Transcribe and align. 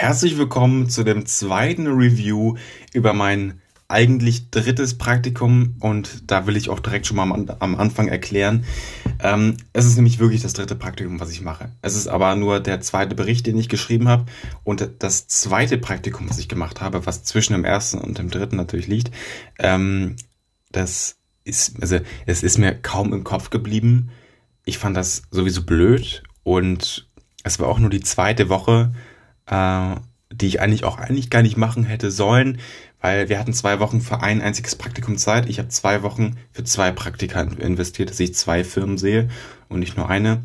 Herzlich 0.00 0.38
willkommen 0.38 0.88
zu 0.88 1.02
dem 1.02 1.26
zweiten 1.26 1.88
Review 1.88 2.54
über 2.92 3.14
mein 3.14 3.60
eigentlich 3.88 4.48
drittes 4.50 4.96
Praktikum 4.96 5.74
und 5.80 6.30
da 6.30 6.46
will 6.46 6.56
ich 6.56 6.70
auch 6.70 6.78
direkt 6.78 7.08
schon 7.08 7.16
mal 7.16 7.24
am, 7.24 7.50
am 7.58 7.74
Anfang 7.74 8.06
erklären. 8.06 8.64
Ähm, 9.18 9.56
es 9.72 9.86
ist 9.86 9.96
nämlich 9.96 10.20
wirklich 10.20 10.40
das 10.40 10.52
dritte 10.52 10.76
Praktikum, 10.76 11.18
was 11.18 11.32
ich 11.32 11.40
mache. 11.40 11.72
Es 11.82 11.96
ist 11.96 12.06
aber 12.06 12.36
nur 12.36 12.60
der 12.60 12.80
zweite 12.80 13.16
Bericht, 13.16 13.48
den 13.48 13.58
ich 13.58 13.68
geschrieben 13.68 14.06
habe 14.06 14.26
und 14.62 14.88
das 15.00 15.26
zweite 15.26 15.78
Praktikum, 15.78 16.30
was 16.30 16.38
ich 16.38 16.48
gemacht 16.48 16.80
habe, 16.80 17.04
was 17.04 17.24
zwischen 17.24 17.54
dem 17.54 17.64
ersten 17.64 17.98
und 17.98 18.18
dem 18.18 18.30
dritten 18.30 18.54
natürlich 18.54 18.86
liegt. 18.86 19.10
Ähm, 19.58 20.14
das 20.70 21.16
ist, 21.42 21.82
also 21.82 21.98
es 22.24 22.44
ist 22.44 22.56
mir 22.56 22.72
kaum 22.72 23.12
im 23.12 23.24
Kopf 23.24 23.50
geblieben. 23.50 24.10
Ich 24.64 24.78
fand 24.78 24.96
das 24.96 25.22
sowieso 25.32 25.64
blöd 25.64 26.22
und 26.44 27.08
es 27.42 27.58
war 27.58 27.66
auch 27.66 27.80
nur 27.80 27.90
die 27.90 28.02
zweite 28.02 28.48
Woche 28.48 28.92
äh, 29.50 29.96
die 30.30 30.46
ich 30.46 30.60
eigentlich 30.60 30.84
auch 30.84 30.98
eigentlich 30.98 31.30
gar 31.30 31.42
nicht 31.42 31.56
machen 31.56 31.84
hätte 31.84 32.10
sollen, 32.10 32.58
weil 33.00 33.28
wir 33.28 33.38
hatten 33.38 33.52
zwei 33.52 33.80
Wochen 33.80 34.00
für 34.00 34.22
ein 34.22 34.42
einziges 34.42 34.76
Praktikum 34.76 35.16
Zeit. 35.16 35.48
Ich 35.48 35.58
habe 35.58 35.68
zwei 35.68 36.02
Wochen 36.02 36.36
für 36.52 36.64
zwei 36.64 36.90
Praktika 36.92 37.42
investiert, 37.42 38.10
dass 38.10 38.20
ich 38.20 38.34
zwei 38.34 38.64
Firmen 38.64 38.98
sehe 38.98 39.28
und 39.68 39.80
nicht 39.80 39.96
nur 39.96 40.10
eine. 40.10 40.44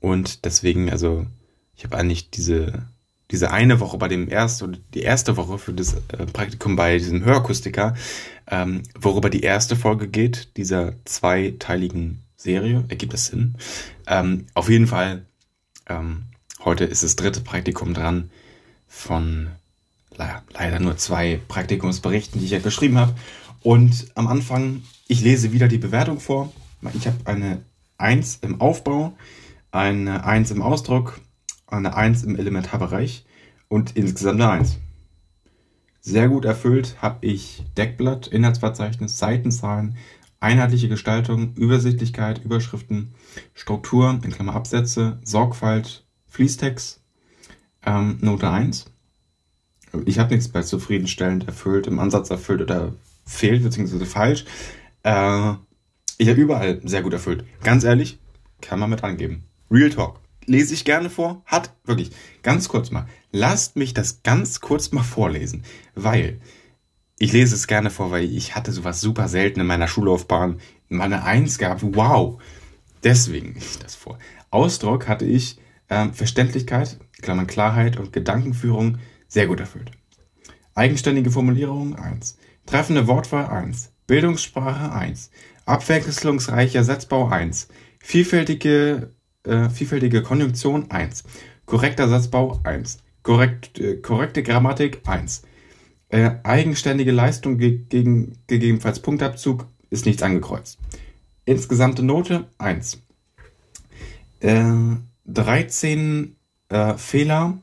Und 0.00 0.44
deswegen, 0.44 0.90
also 0.90 1.26
ich 1.74 1.84
habe 1.84 1.96
eigentlich 1.96 2.30
diese 2.30 2.86
diese 3.30 3.50
eine 3.50 3.80
Woche 3.80 3.98
bei 3.98 4.08
dem 4.08 4.28
ersten 4.28 4.64
oder 4.64 4.78
die 4.94 5.02
erste 5.02 5.36
Woche 5.36 5.58
für 5.58 5.72
das 5.72 5.94
äh, 5.94 6.26
Praktikum 6.32 6.76
bei 6.76 6.98
diesem 6.98 7.24
Hörakustiker, 7.24 7.94
ähm, 8.48 8.82
worüber 8.98 9.30
die 9.30 9.40
erste 9.40 9.74
Folge 9.76 10.08
geht, 10.08 10.56
dieser 10.56 10.94
zweiteiligen 11.04 12.22
Serie, 12.36 12.84
ergibt 12.88 13.12
das 13.12 13.26
Sinn? 13.26 13.56
Ähm, 14.06 14.46
auf 14.54 14.68
jeden 14.68 14.86
Fall 14.86 15.26
ähm, 15.88 16.26
Heute 16.66 16.84
ist 16.84 17.04
das 17.04 17.14
dritte 17.14 17.42
Praktikum 17.42 17.94
dran 17.94 18.28
von 18.88 19.50
leider 20.16 20.80
nur 20.80 20.96
zwei 20.96 21.40
Praktikumsberichten, 21.46 22.40
die 22.40 22.46
ich 22.46 22.50
ja 22.50 22.58
geschrieben 22.58 22.98
habe. 22.98 23.14
Und 23.62 24.08
am 24.16 24.26
Anfang, 24.26 24.82
ich 25.06 25.20
lese 25.20 25.52
wieder 25.52 25.68
die 25.68 25.78
Bewertung 25.78 26.18
vor. 26.18 26.52
Ich 26.94 27.06
habe 27.06 27.18
eine 27.26 27.62
1 27.98 28.40
im 28.42 28.60
Aufbau, 28.60 29.16
eine 29.70 30.24
1 30.24 30.50
im 30.50 30.60
Ausdruck, 30.60 31.20
eine 31.68 31.94
1 31.94 32.24
im 32.24 32.34
Elementarbereich 32.34 33.24
und 33.68 33.96
insgesamt 33.96 34.40
eine 34.40 34.50
1. 34.50 34.78
Sehr 36.00 36.28
gut 36.28 36.44
erfüllt 36.44 36.96
habe 37.00 37.24
ich 37.24 37.62
Deckblatt, 37.76 38.26
Inhaltsverzeichnis, 38.26 39.18
Seitenzahlen, 39.18 39.96
einheitliche 40.40 40.88
Gestaltung, 40.88 41.54
Übersichtlichkeit, 41.54 42.44
Überschriften, 42.44 43.14
Struktur, 43.54 44.18
in 44.24 44.32
Klammer 44.32 44.56
Absätze, 44.56 45.20
Sorgfalt, 45.22 46.05
Fließtext, 46.36 47.00
ähm, 47.86 48.18
Note 48.20 48.50
1. 48.50 48.92
Ich 50.04 50.18
habe 50.18 50.34
nichts 50.34 50.48
bei 50.48 50.60
zufriedenstellend 50.60 51.46
erfüllt, 51.46 51.86
im 51.86 51.98
Ansatz 51.98 52.28
erfüllt 52.28 52.60
oder 52.60 52.92
fehlt, 53.24 53.62
beziehungsweise 53.62 54.04
falsch. 54.04 54.44
Äh, 55.02 55.54
ich 56.18 56.28
habe 56.28 56.38
überall 56.38 56.82
sehr 56.84 57.00
gut 57.00 57.14
erfüllt. 57.14 57.46
Ganz 57.62 57.84
ehrlich, 57.84 58.18
kann 58.60 58.78
man 58.78 58.90
mit 58.90 59.02
angeben. 59.02 59.44
Real 59.70 59.88
Talk. 59.88 60.20
Lese 60.44 60.74
ich 60.74 60.84
gerne 60.84 61.08
vor. 61.08 61.40
Hat, 61.46 61.74
wirklich, 61.86 62.10
ganz 62.42 62.68
kurz 62.68 62.90
mal. 62.90 63.06
Lasst 63.32 63.76
mich 63.76 63.94
das 63.94 64.22
ganz 64.22 64.60
kurz 64.60 64.92
mal 64.92 65.04
vorlesen. 65.04 65.64
Weil, 65.94 66.38
ich 67.18 67.32
lese 67.32 67.54
es 67.54 67.66
gerne 67.66 67.88
vor, 67.88 68.10
weil 68.10 68.24
ich 68.24 68.54
hatte 68.54 68.72
sowas 68.72 69.00
super 69.00 69.28
selten 69.28 69.60
in 69.60 69.66
meiner 69.66 69.88
Schullaufbahn. 69.88 70.60
Meine 70.90 71.24
Eins 71.24 71.56
gehabt. 71.56 71.80
Wow. 71.82 72.42
Deswegen 73.04 73.54
lese 73.54 73.66
ich 73.70 73.78
das 73.78 73.94
vor. 73.94 74.18
Ausdruck 74.50 75.08
hatte 75.08 75.24
ich 75.24 75.56
ähm, 75.90 76.12
Verständlichkeit, 76.12 76.98
Klammern 77.20 77.46
Klarheit 77.46 77.98
und 77.98 78.12
Gedankenführung 78.12 78.98
sehr 79.28 79.46
gut 79.46 79.60
erfüllt. 79.60 79.90
Eigenständige 80.74 81.30
Formulierung 81.30 81.96
1. 81.96 82.38
Treffende 82.66 83.06
Wortwahl 83.06 83.46
1. 83.46 83.92
Bildungssprache 84.06 84.92
1. 84.92 85.30
Abwechslungsreicher 85.64 86.84
Satzbau 86.84 87.28
1. 87.28 87.68
Vielfältige, 87.98 89.12
äh, 89.44 89.68
vielfältige 89.68 90.22
Konjunktion 90.22 90.90
1. 90.90 91.24
Korrekter 91.64 92.08
Satzbau 92.08 92.60
1. 92.62 92.98
Korrekt, 93.22 93.78
äh, 93.78 93.96
korrekte 93.96 94.42
Grammatik 94.42 95.00
1. 95.06 95.42
Äh, 96.08 96.36
eigenständige 96.44 97.10
Leistung 97.10 97.58
ge 97.58 97.78
gegen 97.88 98.38
gegebenenfalls 98.46 99.00
Punktabzug 99.00 99.66
ist 99.90 100.06
nichts 100.06 100.22
angekreuzt. 100.22 100.78
Insgesamte 101.44 102.04
Note 102.04 102.48
1. 102.58 103.02
Äh, 104.40 104.62
13 105.26 106.36
äh, 106.68 106.94
Fehler 106.94 107.58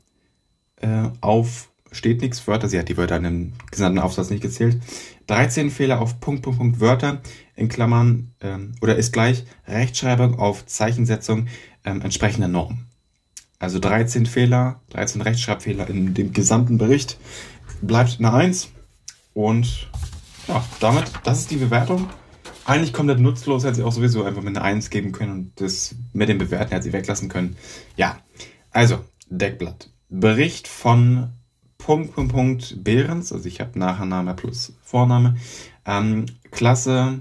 äh, 0.77 1.09
auf 1.21 1.69
steht 1.93 2.21
nichts 2.21 2.45
Wörter, 2.47 2.67
sie 2.67 2.79
hat 2.79 2.89
die 2.89 2.97
Wörter 2.97 3.17
in 3.17 3.23
dem 3.23 3.53
gesamten 3.71 3.99
Aufsatz 3.99 4.29
nicht 4.29 4.41
gezählt. 4.41 4.81
13 5.27 5.69
Fehler 5.69 6.01
auf 6.01 6.19
Punkt, 6.19 6.41
Punkt, 6.41 6.59
Punkt 6.59 6.79
Wörter 6.79 7.21
in 7.55 7.69
Klammern 7.69 8.31
ähm, 8.41 8.73
oder 8.81 8.95
ist 8.95 9.13
gleich 9.13 9.45
Rechtschreibung 9.67 10.39
auf 10.39 10.65
Zeichensetzung 10.65 11.47
ähm, 11.85 12.01
entsprechender 12.01 12.47
Norm. 12.47 12.85
Also 13.59 13.79
13 13.79 14.25
Fehler, 14.25 14.81
13 14.89 15.21
Rechtschreibfehler 15.21 15.89
in 15.89 16.13
dem 16.13 16.33
gesamten 16.33 16.77
Bericht 16.77 17.17
bleibt 17.81 18.17
eine 18.19 18.33
1. 18.33 18.69
Und 19.33 19.87
ja, 20.47 20.63
damit, 20.79 21.05
das 21.23 21.39
ist 21.39 21.51
die 21.51 21.57
Bewertung 21.57 22.09
eigentlich 22.65 22.93
komplett 22.93 23.19
nutzlos, 23.19 23.63
hätte 23.63 23.75
sie 23.75 23.83
auch 23.83 23.91
sowieso 23.91 24.23
einfach 24.23 24.41
mit 24.41 24.55
einer 24.55 24.65
1 24.65 24.89
geben 24.89 25.11
können 25.11 25.31
und 25.31 25.61
das 25.61 25.95
mit 26.13 26.29
dem 26.29 26.37
Bewerten 26.37 26.71
hätte 26.71 26.83
sie 26.83 26.93
weglassen 26.93 27.29
können. 27.29 27.55
Ja, 27.95 28.19
also, 28.71 28.99
Deckblatt. 29.29 29.89
Bericht 30.09 30.67
von 30.67 31.29
Punkt, 31.77 32.13
Punkt, 32.13 32.31
Punkt 32.31 32.83
Behrens, 32.83 33.33
also 33.33 33.47
ich 33.47 33.59
habe 33.59 33.77
Nachname 33.77 34.33
plus 34.35 34.73
Vorname. 34.83 35.35
Ähm, 35.85 36.27
Klasse, 36.51 37.19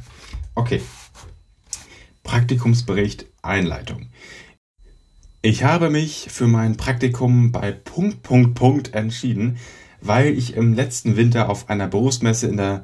Okay. 0.53 0.81
Praktikumsbericht 2.24 3.25
Einleitung. 3.41 4.08
Ich 5.41 5.63
habe 5.63 5.90
mich 5.90 6.28
für 6.29 6.47
mein 6.47 6.75
Praktikum 6.78 7.52
bei 7.52 7.72
Punkt, 7.72 8.22
Punkt, 8.22 8.56
Punkt 8.56 8.94
entschieden, 8.94 9.58
weil 10.02 10.38
ich 10.38 10.56
im 10.56 10.74
letzten 10.74 11.16
Winter 11.16 11.50
auf 11.50 11.69
einer 11.69 11.88
Berufsmesse 11.88 12.47
in 12.47 12.58
der 12.58 12.84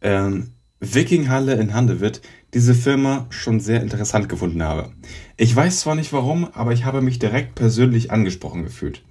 ähm, 0.00 0.52
Wikinghalle 0.80 1.54
in 1.54 1.74
Handewitt 1.74 2.22
diese 2.56 2.74
Firma 2.74 3.26
schon 3.28 3.60
sehr 3.60 3.82
interessant 3.82 4.30
gefunden 4.30 4.62
habe. 4.62 4.90
Ich 5.36 5.54
weiß 5.54 5.80
zwar 5.80 5.94
nicht 5.94 6.14
warum, 6.14 6.48
aber 6.54 6.72
ich 6.72 6.86
habe 6.86 7.02
mich 7.02 7.18
direkt 7.18 7.54
persönlich 7.54 8.10
angesprochen 8.10 8.62
gefühlt. 8.62 9.04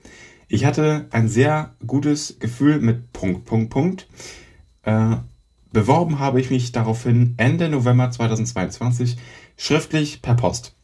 Ich 0.48 0.66
hatte 0.66 1.06
ein 1.12 1.28
sehr 1.28 1.76
gutes 1.86 2.40
Gefühl 2.40 2.80
mit 2.80 3.14
Punkt, 3.14 3.46
Punkt, 3.46 3.70
Punkt. 3.70 4.08
Äh, 4.82 5.18
beworben 5.72 6.18
habe 6.18 6.42
ich 6.42 6.50
mich 6.50 6.72
daraufhin 6.72 7.36
Ende 7.38 7.70
November 7.70 8.10
2022 8.10 9.18
schriftlich 9.58 10.24
per 10.24 10.34
Post. 10.34 10.76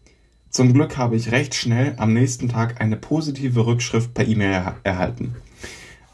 Zum 0.52 0.72
Glück 0.72 0.98
habe 0.98 1.16
ich 1.16 1.32
recht 1.32 1.56
schnell 1.56 1.96
am 1.98 2.14
nächsten 2.14 2.48
Tag 2.48 2.80
eine 2.80 2.96
positive 2.96 3.66
Rückschrift 3.66 4.14
per 4.14 4.28
E-Mail 4.28 4.76
erhalten. 4.84 5.36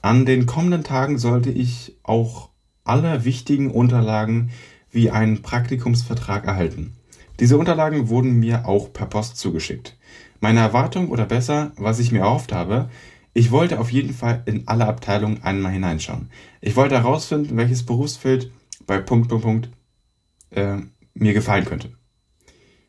An 0.02 0.26
den 0.26 0.46
kommenden 0.46 0.86
Tagen 0.86 1.18
sollte 1.18 1.50
ich 1.50 1.98
auch 2.04 2.52
alle 2.86 3.26
wichtigen 3.26 3.70
Unterlagen 3.70 4.52
wie 4.98 5.12
einen 5.12 5.44
Praktikumsvertrag 5.44 6.46
erhalten. 6.46 6.96
Diese 7.40 7.60
Unterlagen 7.60 8.10
wurden 8.10 8.40
mir 8.40 8.68
auch 8.68 8.92
per 8.92 9.06
Post 9.06 9.38
zugeschickt. 9.38 9.96
Meine 10.40 10.60
Erwartung 10.60 11.10
oder 11.10 11.26
besser, 11.26 11.72
was 11.78 12.00
ich 12.00 12.12
mir 12.12 12.22
erhofft 12.22 12.52
habe, 12.52 12.90
ich 13.36 13.52
wollte 13.52 13.80
auf 13.80 13.92
jeden 13.92 14.16
Fall 14.16 14.42
in 14.48 14.68
alle 14.68 14.88
Abteilungen 14.88 15.44
einmal 15.44 15.72
hineinschauen. 15.72 16.32
Ich 16.62 16.76
wollte 16.76 16.96
herausfinden, 16.96 17.58
welches 17.58 17.86
Berufsfeld 17.86 18.52
bei 18.88 18.98
Punkt, 18.98 19.30
Punkt, 19.30 19.44
Punkt 19.44 19.70
äh, 20.50 20.78
mir 21.14 21.34
gefallen 21.34 21.66
könnte. 21.66 21.92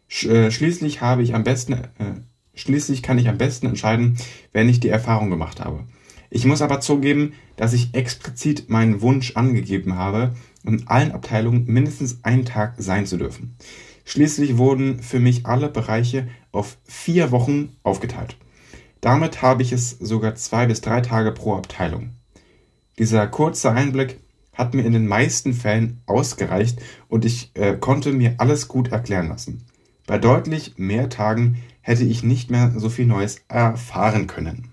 Sch 0.09 0.25
äh, 0.25 0.50
schließlich 0.50 1.03
habe 1.03 1.23
ich 1.23 1.35
am 1.35 1.44
besten, 1.44 1.75
äh, 1.75 2.23
schließlich 2.55 3.03
kann 3.03 3.19
ich 3.19 3.29
am 3.29 3.37
besten 3.37 3.67
entscheiden, 3.67 4.17
wenn 4.53 4.71
ich 4.71 4.81
die 4.81 4.88
Erfahrung 4.88 5.29
gemacht 5.29 5.61
habe. 5.61 5.85
Ich 6.31 6.47
muss 6.47 6.62
aber 6.62 6.81
zugeben, 6.81 7.35
dass 7.56 7.75
ich 7.75 7.94
explizit 7.94 8.71
meinen 8.71 9.03
Wunsch 9.03 9.37
angegeben 9.37 9.97
habe, 9.97 10.35
in 10.65 10.87
allen 10.87 11.13
Abteilungen 11.13 11.65
mindestens 11.67 12.19
einen 12.25 12.45
Tag 12.45 12.75
sein 12.79 13.07
zu 13.07 13.17
dürfen. 13.17 13.57
Schließlich 14.05 14.57
wurden 14.57 15.01
für 15.03 15.21
mich 15.21 15.47
alle 15.47 15.69
Bereiche 15.69 16.29
auf 16.51 16.79
vier 16.85 17.31
Wochen 17.31 17.77
aufgeteilt. 17.83 18.37
Damit 19.01 19.43
habe 19.43 19.63
ich 19.63 19.73
es 19.73 19.91
sogar 19.91 20.35
zwei 20.35 20.67
bis 20.67 20.81
drei 20.81 21.01
Tage 21.01 21.33
pro 21.33 21.55
Abteilung. 21.55 22.11
Dieser 22.99 23.27
kurze 23.27 23.71
Einblick 23.71 24.19
hat 24.55 24.75
mir 24.75 24.85
in 24.85 24.93
den 24.93 25.07
meisten 25.07 25.53
Fällen 25.53 26.03
ausgereicht 26.07 26.81
und 27.09 27.25
ich 27.25 27.53
äh, 27.55 27.77
konnte 27.77 28.13
mir 28.13 28.35
alles 28.39 28.67
gut 28.67 28.91
erklären 28.91 29.29
lassen. 29.29 29.65
Bei 30.07 30.19
deutlich 30.19 30.79
mehr 30.79 31.09
Tagen 31.09 31.63
hätte 31.81 32.05
ich 32.05 32.23
nicht 32.23 32.51
mehr 32.51 32.73
so 32.77 32.89
viel 32.89 33.07
Neues 33.07 33.43
erfahren 33.47 34.27
können. 34.27 34.73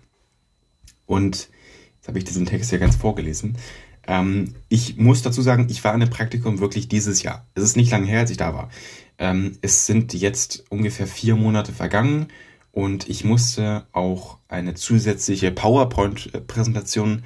Und 1.06 1.50
jetzt 1.98 2.08
habe 2.08 2.18
ich 2.18 2.24
diesen 2.24 2.46
Text 2.46 2.72
ja 2.72 2.78
ganz 2.78 2.96
vorgelesen. 2.96 3.58
Ähm, 4.08 4.56
ich 4.70 4.98
muss 4.98 5.22
dazu 5.22 5.42
sagen, 5.42 5.68
ich 5.70 5.84
war 5.84 5.94
in 5.94 6.02
einem 6.02 6.12
Praktikum 6.12 6.60
wirklich 6.60 6.88
dieses 6.88 7.24
Jahr. 7.24 7.48
Es 7.56 7.64
ist 7.64 7.76
nicht 7.76 7.92
lange 7.92 8.08
her, 8.08 8.20
als 8.20 8.32
ich 8.32 8.38
da 8.38 8.54
war. 8.54 8.70
Ähm, 9.18 9.58
es 9.62 9.86
sind 9.86 10.14
jetzt 10.14 10.66
ungefähr 10.70 11.08
vier 11.08 11.36
Monate 11.36 11.72
vergangen 11.72 12.28
und 12.72 13.10
ich 13.10 13.24
musste 13.24 13.88
auch 13.94 14.38
eine 14.48 14.74
zusätzliche 14.74 15.52
PowerPoint-Präsentation 15.52 17.24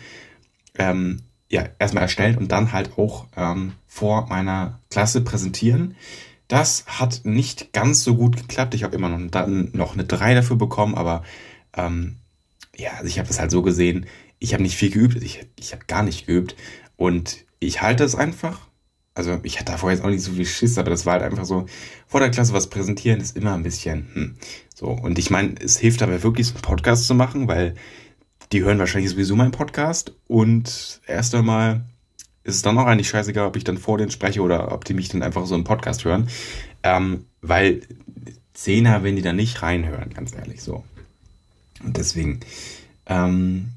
ähm, 0.78 1.24
ja, 1.50 1.68
erstmal 1.80 2.04
erstellen 2.04 2.38
und 2.38 2.52
dann 2.52 2.72
halt 2.72 2.98
auch 2.98 3.26
ähm, 3.36 3.74
vor 3.88 4.28
meiner 4.28 4.80
Klasse 4.90 5.22
präsentieren. 5.22 5.96
Das 6.48 6.86
hat 6.88 7.22
nicht 7.24 7.74
ganz 7.74 8.04
so 8.04 8.16
gut 8.16 8.38
geklappt. 8.38 8.76
Ich 8.76 8.84
habe 8.84 8.96
immer 8.96 9.10
noch, 9.10 9.20
dann 9.32 9.70
noch 9.74 9.94
eine 9.94 10.06
3 10.06 10.36
dafür 10.36 10.58
bekommen, 10.58 10.96
aber 10.96 11.24
ähm, 11.76 12.18
ja, 12.76 12.92
also 12.94 13.08
ich 13.08 13.18
habe 13.20 13.28
das 13.28 13.40
halt 13.40 13.52
so 13.52 13.62
gesehen, 13.62 14.06
ich 14.40 14.54
habe 14.54 14.64
nicht 14.64 14.78
viel 14.78 14.90
geübt, 14.90 15.22
ich, 15.22 15.46
ich 15.58 15.74
habe 15.74 15.86
gar 15.86 16.04
nicht 16.04 16.26
geübt 16.26 16.56
und 16.96 17.46
ich 17.60 17.82
halte 17.82 18.04
es 18.04 18.16
einfach. 18.16 18.68
Also 19.14 19.40
ich 19.44 19.60
hatte 19.60 19.74
davor 19.74 19.92
jetzt 19.92 20.04
auch 20.04 20.10
nicht 20.10 20.24
so 20.24 20.32
viel 20.32 20.46
Schiss, 20.46 20.78
aber 20.78 20.90
das 20.90 21.06
war 21.06 21.14
halt 21.14 21.24
einfach 21.24 21.46
so, 21.46 21.66
vor 22.08 22.22
der 22.22 22.32
Klasse 22.32 22.54
was 22.54 22.70
präsentieren 22.70 23.20
ist 23.20 23.36
immer 23.36 23.54
ein 23.54 23.64
bisschen, 23.64 24.08
hm, 24.14 24.36
so. 24.74 24.88
Und 24.88 25.20
ich 25.20 25.30
meine, 25.30 25.56
es 25.60 25.78
hilft 25.78 26.02
dabei 26.02 26.24
wirklich, 26.24 26.48
so 26.48 26.54
einen 26.54 26.62
Podcast 26.62 27.06
zu 27.06 27.16
machen, 27.16 27.48
weil 27.48 27.76
die 28.52 28.64
hören 28.64 28.80
wahrscheinlich 28.80 29.12
sowieso 29.12 29.36
meinen 29.36 29.52
Podcast 29.52 30.14
und 30.28 31.02
erst 31.06 31.36
einmal 31.36 31.84
ist 32.44 32.56
es 32.56 32.62
dann 32.62 32.78
auch 32.78 32.86
eigentlich 32.86 33.10
scheißegal, 33.10 33.46
ob 33.46 33.58
ich 33.58 33.64
dann 33.64 33.78
vor 33.78 33.98
denen 33.98 34.12
spreche 34.12 34.42
oder 34.42 34.72
ob 34.72 34.86
die 34.86 34.94
mich 34.94 35.10
dann 35.10 35.22
einfach 35.22 35.46
so 35.46 35.56
im 35.56 35.64
Podcast 35.66 36.06
hören. 36.06 36.30
Ähm, 36.82 37.26
weil 37.42 37.82
Zehner, 38.54 39.04
wenn 39.04 39.16
die 39.16 39.22
da 39.22 39.34
nicht 39.34 39.62
reinhören, 39.62 40.14
ganz 40.14 40.34
ehrlich, 40.34 40.64
so. 40.64 40.84
Und 41.84 41.98
deswegen, 41.98 42.40
ähm, 43.06 43.70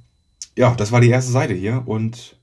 ja, 0.56 0.75
das 0.75 0.93
war 0.93 1.00
die 1.00 1.10
erste 1.10 1.32
Seite 1.32 1.54
hier 1.54 1.82
und 1.87 2.37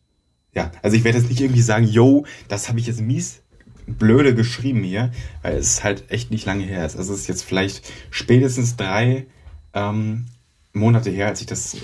ja, 0.54 0.72
also 0.82 0.98
ich 0.98 1.04
werde 1.04 1.20
jetzt 1.20 1.30
nicht 1.30 1.42
irgendwie 1.42 1.62
sagen, 1.62 1.86
yo, 1.86 2.26
das 2.48 2.70
habe 2.70 2.80
ich 2.80 2.88
jetzt 2.88 3.02
mies 3.02 3.42
blöde 3.86 4.36
geschrieben 4.36 4.84
hier, 4.84 5.12
weil 5.42 5.58
es 5.58 5.84
halt 5.84 6.12
echt 6.12 6.32
nicht 6.32 6.46
lange 6.46 6.64
her 6.64 6.86
ist. 6.86 6.96
Also 6.96 7.14
es 7.14 7.22
ist 7.22 7.28
jetzt 7.28 7.44
vielleicht 7.44 7.92
spätestens 8.12 8.76
drei 8.76 9.26
ähm, 9.74 10.26
Monate 10.74 11.10
her, 11.10 11.28
als 11.28 11.42
ich 11.42 11.48
das 11.48 11.76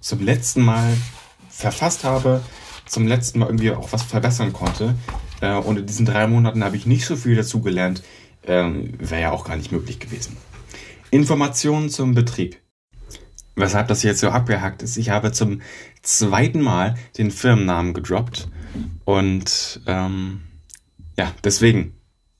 zum 0.00 0.20
letzten 0.20 0.62
Mal 0.62 0.96
verfasst 1.48 2.04
habe, 2.04 2.42
zum 2.86 3.06
letzten 3.06 3.38
Mal 3.38 3.46
irgendwie 3.46 3.70
auch 3.70 3.92
was 3.92 4.02
verbessern 4.02 4.52
konnte. 4.52 4.94
Äh, 5.40 5.54
und 5.54 5.78
in 5.78 5.86
diesen 5.86 6.06
drei 6.06 6.26
Monaten 6.26 6.62
habe 6.64 6.76
ich 6.76 6.86
nicht 6.86 7.06
so 7.06 7.16
viel 7.16 7.36
dazugelernt. 7.36 8.02
Ähm, 8.46 8.94
Wäre 8.98 9.22
ja 9.22 9.30
auch 9.30 9.46
gar 9.46 9.56
nicht 9.56 9.72
möglich 9.72 9.98
gewesen. 10.00 10.36
Informationen 11.10 11.88
zum 11.88 12.14
Betrieb. 12.14 12.56
Weshalb 13.56 13.88
das 13.88 14.02
jetzt 14.02 14.20
so 14.20 14.28
abgehackt 14.28 14.82
ist. 14.82 14.96
Ich 14.96 15.10
habe 15.10 15.32
zum 15.32 15.60
zweiten 16.02 16.60
Mal 16.60 16.96
den 17.18 17.30
Firmennamen 17.30 17.94
gedroppt. 17.94 18.48
Und 19.04 19.80
ähm, 19.86 20.40
ja, 21.16 21.32
deswegen. 21.44 21.94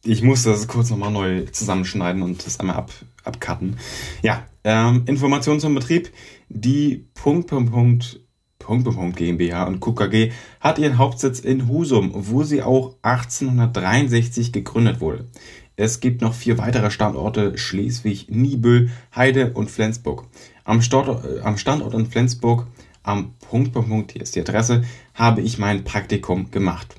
Ich 0.06 0.22
muss 0.22 0.42
das 0.42 0.68
kurz 0.68 0.90
nochmal 0.90 1.12
neu 1.12 1.46
zusammenschneiden 1.46 2.22
und 2.22 2.44
das 2.44 2.60
einmal 2.60 2.76
ab, 2.76 2.90
abcutten. 3.22 3.78
Ja, 4.22 4.44
ähm, 4.62 5.04
Informationen 5.06 5.60
zum 5.60 5.74
Betrieb. 5.74 6.10
Die 6.50 7.06
Punkt, 7.14 7.48
Punkt, 7.48 7.72
Punkt, 7.72 8.20
Punkt, 8.58 8.84
Punkt 8.84 9.16
GmbH 9.16 9.64
und 9.64 9.80
KKG 9.80 10.32
hat 10.60 10.78
ihren 10.78 10.98
Hauptsitz 10.98 11.38
in 11.38 11.68
Husum, 11.68 12.12
wo 12.14 12.42
sie 12.42 12.62
auch 12.62 12.96
1863 13.02 14.52
gegründet 14.52 15.00
wurde. 15.00 15.28
Es 15.76 16.00
gibt 16.00 16.20
noch 16.22 16.34
vier 16.34 16.56
weitere 16.58 16.90
Standorte, 16.90 17.58
Schleswig, 17.58 18.30
Niebüll, 18.30 18.90
Heide 19.14 19.52
und 19.54 19.70
Flensburg. 19.70 20.26
Am, 20.64 20.80
Standort, 20.80 21.24
äh, 21.24 21.40
am 21.40 21.58
Standort 21.58 21.94
in 21.94 22.06
Flensburg, 22.06 22.66
am 23.02 23.34
Punkt, 23.50 23.72
Punkt, 23.72 23.88
Punkt, 23.88 24.12
hier 24.12 24.22
ist 24.22 24.34
die 24.34 24.40
Adresse, 24.40 24.82
habe 25.12 25.42
ich 25.42 25.58
mein 25.58 25.84
Praktikum 25.84 26.50
gemacht. 26.50 26.96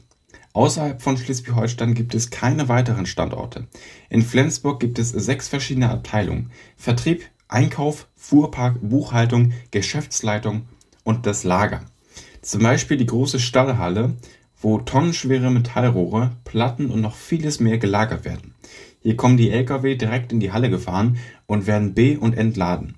Außerhalb 0.54 1.02
von 1.02 1.18
Schleswig-Holstein 1.18 1.96
gibt 1.96 2.16
es 2.16 2.30
keine 2.30 2.70
weiteren 2.70 3.08
Standorte. 3.08 3.68
In 4.10 4.22
Flensburg 4.22 4.80
gibt 4.80 5.00
es 5.00 5.10
sechs 5.10 5.50
verschiedene 5.50 5.90
Abteilungen. 5.90 6.52
Vertrieb, 6.78 7.24
Einkauf, 7.48 8.08
Fuhrpark, 8.16 8.78
Buchhaltung, 8.82 9.52
Geschäftsleitung 9.72 10.68
und 11.04 11.26
das 11.26 11.44
Lager. 11.44 11.82
Zum 12.42 12.62
Beispiel 12.62 12.98
die 12.98 13.06
große 13.06 13.40
Stallhalle, 13.40 14.16
wo 14.62 14.78
tonnenschwere 14.78 15.52
Metallrohre, 15.52 16.32
Platten 16.44 16.90
und 16.90 17.02
noch 17.02 17.16
vieles 17.16 17.60
mehr 17.60 17.80
gelagert 17.80 18.26
werden. 18.26 18.54
Hier 19.02 19.18
kommen 19.18 19.38
die 19.38 19.50
Lkw 19.50 19.96
direkt 19.96 20.32
in 20.32 20.40
die 20.40 20.52
Halle 20.52 20.70
gefahren 20.70 21.18
und 21.48 21.68
werden 21.68 21.94
be- 21.94 22.20
und 22.20 22.38
entladen. 22.38 22.96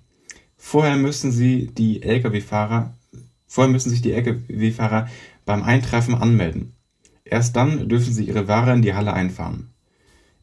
Vorher 0.57 0.97
müssen 0.97 1.31
sie 1.31 1.67
die 1.67 2.01
Lkw-Fahrer, 2.01 2.97
vorher 3.45 3.71
müssen 3.71 3.91
sich 3.91 4.01
die 4.01 4.11
Lkw-Fahrer 4.11 5.07
beim 5.45 5.63
Eintreffen 5.63 6.15
anmelden. 6.15 6.73
Erst 7.23 7.55
dann 7.55 7.87
dürfen 7.87 8.13
sie 8.13 8.25
ihre 8.25 8.47
Ware 8.47 8.73
in 8.73 8.81
die 8.81 8.93
Halle 8.93 9.13
einfahren. 9.13 9.69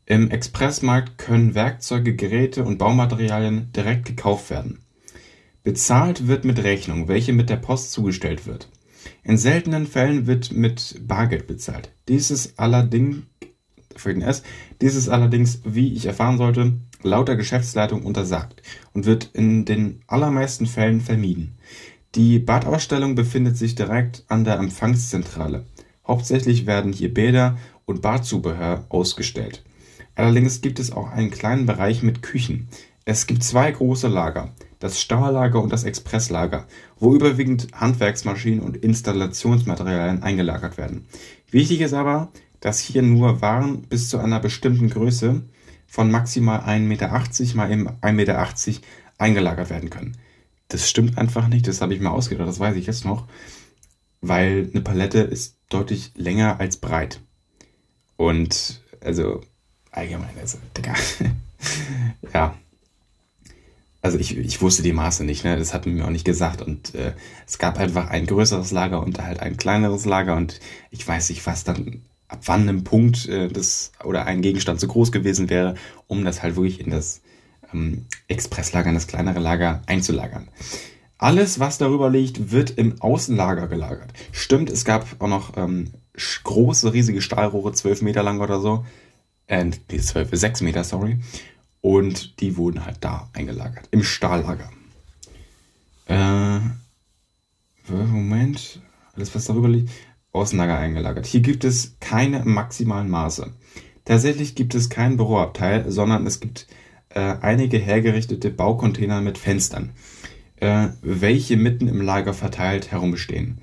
Im 0.07 0.31
Expressmarkt 0.31 1.19
können 1.19 1.55
Werkzeuge, 1.55 2.15
Geräte 2.15 2.65
und 2.65 2.79
Baumaterialien 2.79 3.73
direkt 3.73 4.05
gekauft 4.05 4.51
werden. 4.51 4.81
Bezahlt 5.63 6.29
wird 6.29 6.45
mit 6.45 6.63
Rechnung, 6.63 7.09
welche 7.09 7.33
mit 7.33 7.49
der 7.49 7.57
Post 7.57 7.93
zugestellt 7.93 8.47
wird. 8.47 8.69
In 9.23 9.39
seltenen 9.39 9.87
Fällen 9.87 10.27
wird 10.27 10.53
mit 10.53 11.01
Bargeld 11.07 11.47
bezahlt. 11.47 11.91
Dies 12.09 12.31
ist 12.31 12.59
allerdings, 12.59 13.23
dies 14.83 14.95
ist 14.95 15.09
allerdings, 15.09 15.61
wie 15.65 15.95
ich 15.95 16.05
erfahren 16.07 16.37
sollte, 16.37 16.75
laut 17.03 17.29
der 17.29 17.37
Geschäftsleitung 17.37 18.03
untersagt 18.03 18.61
und 18.95 19.05
wird 19.05 19.31
in 19.35 19.65
den 19.65 20.01
allermeisten 20.07 20.67
Fällen 20.67 21.01
vermieden. 21.01 21.59
Die 22.15 22.39
Badausstellung 22.39 23.15
befindet 23.15 23.57
sich 23.57 23.75
direkt 23.75 24.25
an 24.29 24.45
der 24.45 24.59
Empfangszentrale. 24.59 25.67
Hauptsächlich 26.07 26.65
werden 26.65 26.93
hier 26.93 27.13
Bäder 27.13 27.59
und 27.87 28.03
Badzubehör 28.03 28.87
ausgestellt. 28.89 29.65
Allerdings 30.15 30.61
gibt 30.61 30.79
es 30.79 30.93
auch 30.93 31.11
einen 31.11 31.31
kleinen 31.31 31.67
Bereich 31.67 32.03
mit 32.03 32.23
Küchen. 32.23 32.69
Es 33.05 33.27
gibt 33.27 33.43
zwei 33.43 33.71
große 33.71 34.09
Lager, 34.09 34.55
das 34.79 35.01
Stahllager 35.01 35.61
und 35.61 35.73
das 35.73 35.85
Expresslager, 35.85 36.67
wo 36.99 37.15
überwiegend 37.15 37.69
Handwerksmaschinen 37.75 38.61
und 38.61 38.77
Installationsmaterialien 38.77 40.23
eingelagert 40.23 40.79
werden. 40.79 41.07
Wichtig 41.51 41.81
ist 41.81 41.95
aber, 41.95 42.31
dass 42.61 42.79
hier 42.79 43.03
nur 43.03 43.43
Waren 43.43 43.83
bis 43.83 44.09
zu 44.09 44.19
einer 44.19 44.41
bestimmten 44.41 44.89
Größe 44.89 45.43
von 45.95 46.11
maximal 46.11 46.61
1,80 46.61 46.79
Meter 46.81 47.09
mal 47.09 47.71
1,80 47.71 48.13
Meter 48.13 48.49
eingelagert 49.19 49.71
werden 49.71 49.91
können. 49.91 50.17
Das 50.69 50.89
stimmt 50.89 51.19
einfach 51.19 51.49
nicht, 51.49 51.69
das 51.69 51.81
habe 51.81 51.95
ich 51.95 52.01
mal 52.01 52.11
ausgedacht, 52.11 52.49
das 52.49 52.59
weiß 52.59 52.77
ich 52.77 52.87
jetzt 52.87 53.05
noch 53.05 53.27
weil 54.29 54.71
eine 54.73 54.81
Palette 54.81 55.21
ist 55.21 55.59
deutlich 55.69 56.13
länger 56.15 56.61
als 56.61 56.79
breit. 56.79 57.21
Und 58.17 58.83
also 59.01 59.43
allgemein, 59.91 60.37
also, 60.41 60.59
Digga. 60.77 60.95
ja. 62.35 62.55
Also 64.01 64.19
ich, 64.19 64.37
ich 64.37 64.61
wusste 64.61 64.83
die 64.83 64.93
Maße 64.93 65.25
nicht, 65.25 65.45
ne? 65.45 65.57
Das 65.57 65.73
hat 65.73 65.87
mir 65.87 66.05
auch 66.05 66.11
nicht 66.11 66.27
gesagt. 66.27 66.61
Und 66.61 66.95
äh, 66.95 67.15
es 67.47 67.59
gab 67.59 67.79
einfach 67.79 68.09
ein 68.09 68.27
größeres 68.27 68.71
Lager 68.71 69.03
und 69.03 69.19
halt 69.21 69.41
ein 69.41 69.57
kleineres 69.57 70.05
Lager. 70.05 70.37
Und 70.37 70.61
ich 70.91 71.07
weiß 71.07 71.31
nicht, 71.31 71.47
was 71.47 71.65
dann, 71.65 72.03
ab 72.29 72.41
wann 72.47 72.69
ein 72.69 72.85
Punkt 72.85 73.29
äh, 73.29 73.49
das 73.49 73.93
oder 74.03 74.27
ein 74.27 74.43
Gegenstand 74.43 74.81
so 74.81 74.89
groß 74.89 75.13
gewesen 75.13 75.51
wäre, 75.51 75.75
um 76.07 76.25
das 76.25 76.43
halt 76.43 76.57
wirklich 76.57 76.81
in 76.81 76.91
das 76.91 77.23
ähm, 77.73 78.07
Expresslager, 78.29 78.89
in 78.89 78.95
das 78.95 79.07
kleinere 79.07 79.41
Lager 79.41 79.83
einzulagern. 79.87 80.49
Alles, 81.19 81.61
was 81.61 81.79
darüber 81.79 82.11
liegt, 82.11 82.51
wird 82.51 82.71
im 82.71 83.01
Außenlager 83.01 83.69
gelagert. 83.69 84.13
Stimmt, 84.33 84.69
es 84.69 84.85
gab 84.85 85.07
auch 85.21 85.29
noch 85.29 85.57
ähm, 85.57 85.93
große, 86.45 86.93
riesige 86.93 87.23
Stahlrohre, 87.23 87.73
12 87.73 88.03
Meter 88.03 88.23
lang 88.23 88.41
oder 88.41 88.61
so. 88.61 88.85
Äh, 89.47 89.65
nee, 89.65 89.99
12, 89.99 90.31
6 90.33 90.61
Meter, 90.63 90.85
sorry. 90.85 91.19
Und 91.81 92.41
die 92.41 92.57
wurden 92.57 92.85
halt 92.85 92.99
da 93.01 93.29
eingelagert. 93.33 93.89
Im 93.91 94.03
Stahllager. 94.03 94.71
Äh, 96.07 96.61
Moment. 97.89 98.81
Alles, 99.15 99.35
was 99.35 99.45
darüber 99.45 99.69
liegt. 99.69 99.91
Außenlager 100.35 100.77
eingelagert. 100.77 101.27
Hier 101.27 101.41
gibt 101.41 101.65
es 101.65 101.97
keine 102.01 102.45
maximalen 102.45 103.09
Maße. 103.09 103.53
Tatsächlich 104.05 104.55
gibt 104.55 104.75
es 104.75 104.91
kein 104.91 105.17
Büroabteil, 105.17 105.91
sondern 105.91 106.27
es 106.27 106.41
gibt 106.41 106.67
äh, 107.09 107.37
einige 107.41 107.79
hergerichtete 107.79 108.51
Baucontainer 108.51 109.23
mit 109.23 109.39
Fenstern 109.39 109.93
äh, 110.65 110.89
welche 111.03 111.57
mitten 111.57 111.89
im 111.89 112.01
Lager 112.01 112.35
verteilt 112.35 112.91
herumstehen. 112.91 113.59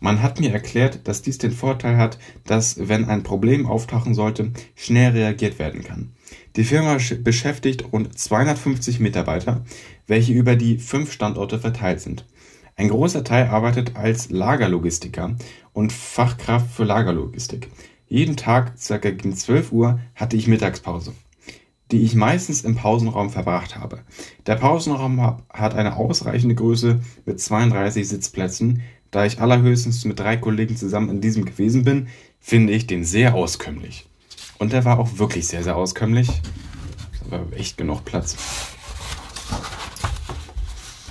Man 0.00 0.22
hat 0.22 0.38
mir 0.38 0.52
erklärt, 0.52 1.08
dass 1.08 1.22
dies 1.22 1.38
den 1.38 1.50
Vorteil 1.50 1.96
hat, 1.96 2.18
dass, 2.46 2.88
wenn 2.88 3.06
ein 3.06 3.24
Problem 3.24 3.66
auftauchen 3.66 4.14
sollte, 4.14 4.52
schnell 4.76 5.10
reagiert 5.12 5.58
werden 5.58 5.82
kann. 5.82 6.12
Die 6.54 6.64
Firma 6.64 6.98
beschäftigt 7.22 7.92
rund 7.92 8.16
250 8.16 9.00
Mitarbeiter, 9.00 9.64
welche 10.06 10.32
über 10.32 10.54
die 10.54 10.78
fünf 10.78 11.12
Standorte 11.12 11.58
verteilt 11.58 12.00
sind. 12.00 12.24
Ein 12.78 12.90
großer 12.90 13.24
Teil 13.24 13.48
arbeitet 13.48 13.96
als 13.96 14.30
Lagerlogistiker 14.30 15.34
und 15.72 15.92
Fachkraft 15.92 16.70
für 16.70 16.84
Lagerlogistik. 16.84 17.70
Jeden 18.06 18.36
Tag, 18.36 18.78
circa 18.78 19.10
gegen 19.10 19.34
12 19.34 19.72
Uhr, 19.72 19.98
hatte 20.14 20.36
ich 20.36 20.46
Mittagspause, 20.46 21.12
die 21.90 22.02
ich 22.02 22.14
meistens 22.14 22.62
im 22.62 22.76
Pausenraum 22.76 23.30
verbracht 23.30 23.76
habe. 23.76 24.04
Der 24.46 24.54
Pausenraum 24.54 25.18
hat 25.52 25.74
eine 25.74 25.96
ausreichende 25.96 26.54
Größe 26.54 27.00
mit 27.26 27.40
32 27.40 28.08
Sitzplätzen. 28.08 28.82
Da 29.10 29.24
ich 29.24 29.40
allerhöchstens 29.40 30.04
mit 30.04 30.20
drei 30.20 30.36
Kollegen 30.36 30.76
zusammen 30.76 31.10
in 31.10 31.20
diesem 31.20 31.46
gewesen 31.46 31.82
bin, 31.82 32.06
finde 32.38 32.74
ich 32.74 32.86
den 32.86 33.02
sehr 33.02 33.34
auskömmlich. 33.34 34.08
Und 34.58 34.72
der 34.72 34.84
war 34.84 35.00
auch 35.00 35.18
wirklich 35.18 35.48
sehr, 35.48 35.64
sehr 35.64 35.74
auskömmlich. 35.74 36.28
Da 37.24 37.40
war 37.40 37.52
echt 37.54 37.76
genug 37.76 38.04
Platz. 38.04 38.36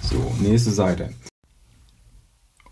So, 0.01 0.33
nächste 0.39 0.71
Seite. 0.71 1.13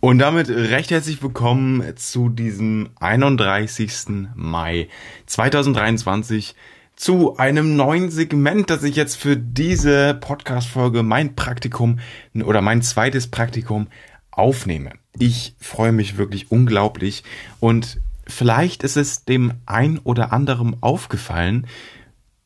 Und 0.06 0.20
damit 0.20 0.50
recht 0.50 0.92
herzlich 0.92 1.24
willkommen 1.24 1.84
zu 1.98 2.30
diesem 2.30 2.92
31. 3.00 4.28
Mai 4.36 4.88
2023 5.26 6.54
zu 6.96 7.38
einem 7.38 7.76
neuen 7.76 8.12
Segment, 8.12 8.70
das 8.70 8.84
ich 8.84 8.96
jetzt 8.96 9.16
für 9.16 9.36
diese 9.36 10.14
Podcast-Folge 10.14 11.02
mein 11.02 11.36
Praktikum 11.36 11.98
oder 12.36 12.62
mein 12.62 12.84
zweites 12.84 13.32
Praktikum 13.32 13.88
aufnehme. 14.30 14.92
Ich 15.18 15.56
freue 15.60 15.92
mich 15.92 16.18
wirklich 16.18 16.52
unglaublich 16.52 17.24
und 17.60 18.00
vielleicht 18.28 18.84
ist 18.84 18.98
es 18.98 19.26
dem 19.26 19.54
ein 19.66 19.98
oder 19.98 20.32
anderen 20.32 20.78
aufgefallen, 20.82 21.66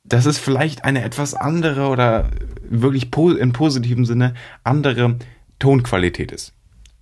dass 0.06 0.26
es 0.26 0.38
vielleicht 0.38 0.86
eine 0.86 1.04
etwas 1.04 1.34
andere 1.34 1.90
oder 1.90 2.32
wirklich 2.62 3.14
im 3.14 3.52
positiven 3.52 4.06
Sinne 4.06 4.34
andere 4.64 5.18
Tonqualität 5.60 6.32
ist. 6.32 6.54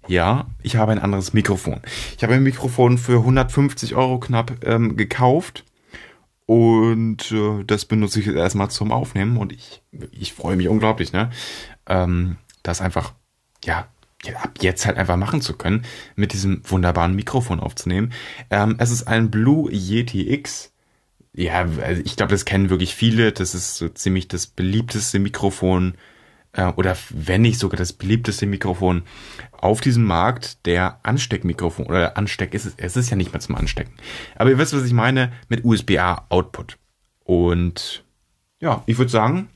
Ja, 0.07 0.47
ich 0.63 0.77
habe 0.77 0.91
ein 0.93 0.99
anderes 0.99 1.33
Mikrofon. 1.33 1.81
Ich 2.15 2.23
habe 2.23 2.33
ein 2.33 2.43
Mikrofon 2.43 2.97
für 2.97 3.19
150 3.19 3.95
Euro 3.95 4.19
knapp 4.19 4.63
ähm, 4.63 4.95
gekauft 4.95 5.65
und 6.45 7.29
äh, 7.31 7.63
das 7.65 7.85
benutze 7.85 8.21
ich 8.21 8.25
jetzt 8.25 8.37
erstmal 8.37 8.71
zum 8.71 8.91
Aufnehmen 8.91 9.37
und 9.37 9.51
ich, 9.51 9.81
ich 10.11 10.33
freue 10.33 10.55
mich 10.55 10.69
unglaublich, 10.69 11.11
ne? 11.11 11.29
Ähm, 11.87 12.37
das 12.63 12.79
einfach, 12.79 13.13
ja, 13.65 13.87
ab 14.35 14.53
jetzt 14.61 14.85
halt 14.85 14.97
einfach 14.97 15.17
machen 15.17 15.41
zu 15.41 15.57
können, 15.57 15.83
mit 16.15 16.33
diesem 16.33 16.61
wunderbaren 16.63 17.15
Mikrofon 17.15 17.59
aufzunehmen. 17.59 18.13
Ähm, 18.49 18.75
es 18.79 18.91
ist 18.91 19.07
ein 19.07 19.29
Blue 19.29 19.69
Yeti 19.71 20.31
X. 20.33 20.73
Ja, 21.33 21.67
also 21.81 22.01
ich 22.03 22.15
glaube, 22.15 22.31
das 22.31 22.45
kennen 22.45 22.69
wirklich 22.69 22.95
viele. 22.95 23.33
Das 23.33 23.53
ist 23.53 23.75
so 23.75 23.89
ziemlich 23.89 24.27
das 24.27 24.47
beliebteste 24.47 25.19
Mikrofon 25.19 25.95
oder 26.75 26.98
wenn 27.10 27.42
nicht 27.42 27.60
sogar 27.60 27.77
das 27.77 27.94
beliebteste 27.94 28.46
Mikrofon 28.46 29.04
auf 29.51 29.82
diesem 29.82 30.04
Markt 30.04 30.66
der 30.66 31.00
Ansteckmikrofon 31.04 31.86
oder 31.86 32.18
Ansteck 32.18 32.54
ist 32.54 32.66
es, 32.66 32.74
es 32.77 32.98
ist 32.98 33.10
ja 33.10 33.16
nicht 33.16 33.34
mehr 33.34 33.39
zum 33.39 33.56
Anstecken. 33.56 33.94
Aber 34.36 34.50
ihr 34.50 34.58
wisst, 34.58 34.75
was 34.75 34.84
ich 34.84 34.94
meine 34.94 35.32
mit 35.50 35.66
USB-A 35.66 36.25
Output. 36.30 36.77
Und 37.24 38.04
ja, 38.60 38.84
ich 38.86 38.98
würde 38.98 39.12
sagen, 39.12 39.50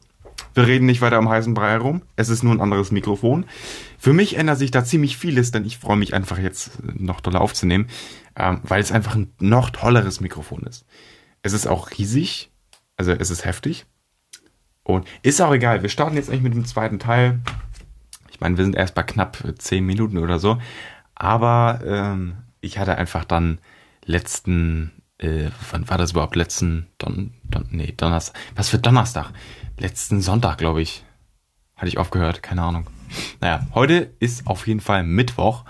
wir 0.54 0.68
reden 0.68 0.86
nicht 0.86 1.02
weiter 1.02 1.18
am 1.18 1.30
heißen 1.30 1.54
Brei 1.54 1.72
herum. 1.72 2.02
Es 2.16 2.30
ist 2.30 2.44
nur 2.44 2.54
ein 2.54 2.62
anderes 2.62 2.92
Mikrofon. 2.92 3.46
Für 3.98 4.14
mich 4.14 4.38
ändert 4.38 4.58
sich 4.58 4.72
da 4.72 4.84
ziemlich 4.84 5.18
vieles, 5.18 5.52
denn 5.52 5.66
ich 5.66 5.78
freue 5.78 5.98
mich 5.98 6.14
einfach 6.14 6.38
jetzt 6.38 6.72
noch 6.84 7.22
toller 7.22 7.42
aufzunehmen, 7.42 7.88
ähm, 8.36 8.60
weil 8.64 8.82
es 8.82 8.92
einfach 8.92 9.16
ein 9.16 9.34
noch 9.40 9.70
tolleres 9.70 10.20
Mikrofon 10.20 10.64
ist. 10.64 10.86
Es 11.42 11.54
ist 11.54 11.68
auch 11.68 11.92
riesig, 11.92 12.52
also 12.98 13.12
es 13.12 13.32
ist 13.32 13.46
heftig. 13.46 13.86
Und 14.84 15.08
ist 15.22 15.42
auch 15.42 15.54
egal, 15.54 15.82
wir 15.82 15.90
starten 15.90 16.16
jetzt 16.16 16.30
eigentlich 16.30 16.42
mit 16.42 16.54
dem 16.54 16.66
zweiten 16.66 17.00
Teil. 17.00 17.40
Ich 18.32 18.40
meine, 18.40 18.58
wir 18.58 18.64
sind 18.64 18.76
erst 18.76 18.96
bei 18.96 19.04
knapp 19.04 19.38
zehn 19.58 19.86
Minuten 19.86 20.18
oder 20.18 20.40
so. 20.40 20.60
Aber 21.16 21.82
ähm, 21.86 22.38
ich 22.62 22.80
hatte 22.80 22.98
einfach 22.98 23.26
dann 23.26 23.60
letzten, 24.06 24.92
äh, 25.20 25.50
wann 25.70 25.88
war 25.90 25.98
das 25.98 26.12
überhaupt? 26.12 26.36
Letzten 26.36 26.88
Don, 26.98 27.34
Don 27.44 27.68
nee, 27.70 27.94
Donnerstag. 27.96 28.40
Was 28.56 28.70
für 28.70 28.80
Donnerstag? 28.80 29.32
Letzten 29.78 30.22
Sonntag, 30.22 30.58
glaube 30.58 30.82
ich. 30.82 31.04
Hatte 31.76 31.88
ich 31.88 31.98
aufgehört, 31.98 32.44
keine 32.44 32.64
Ahnung. 32.64 32.88
Naja, 33.40 33.68
heute 33.74 34.14
ist 34.20 34.48
auf 34.48 34.68
jeden 34.68 34.80
Fall 34.80 35.04
Mittwoch. 35.04 35.66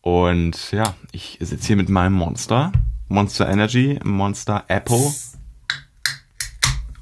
Und 0.00 0.70
ja, 0.72 0.94
ich 1.12 1.38
sitze 1.40 1.66
hier 1.66 1.76
mit 1.76 1.88
meinem 1.88 2.12
Monster. 2.12 2.72
Monster 3.08 3.48
Energy, 3.48 3.98
Monster 4.04 4.64
Apple. 4.68 5.12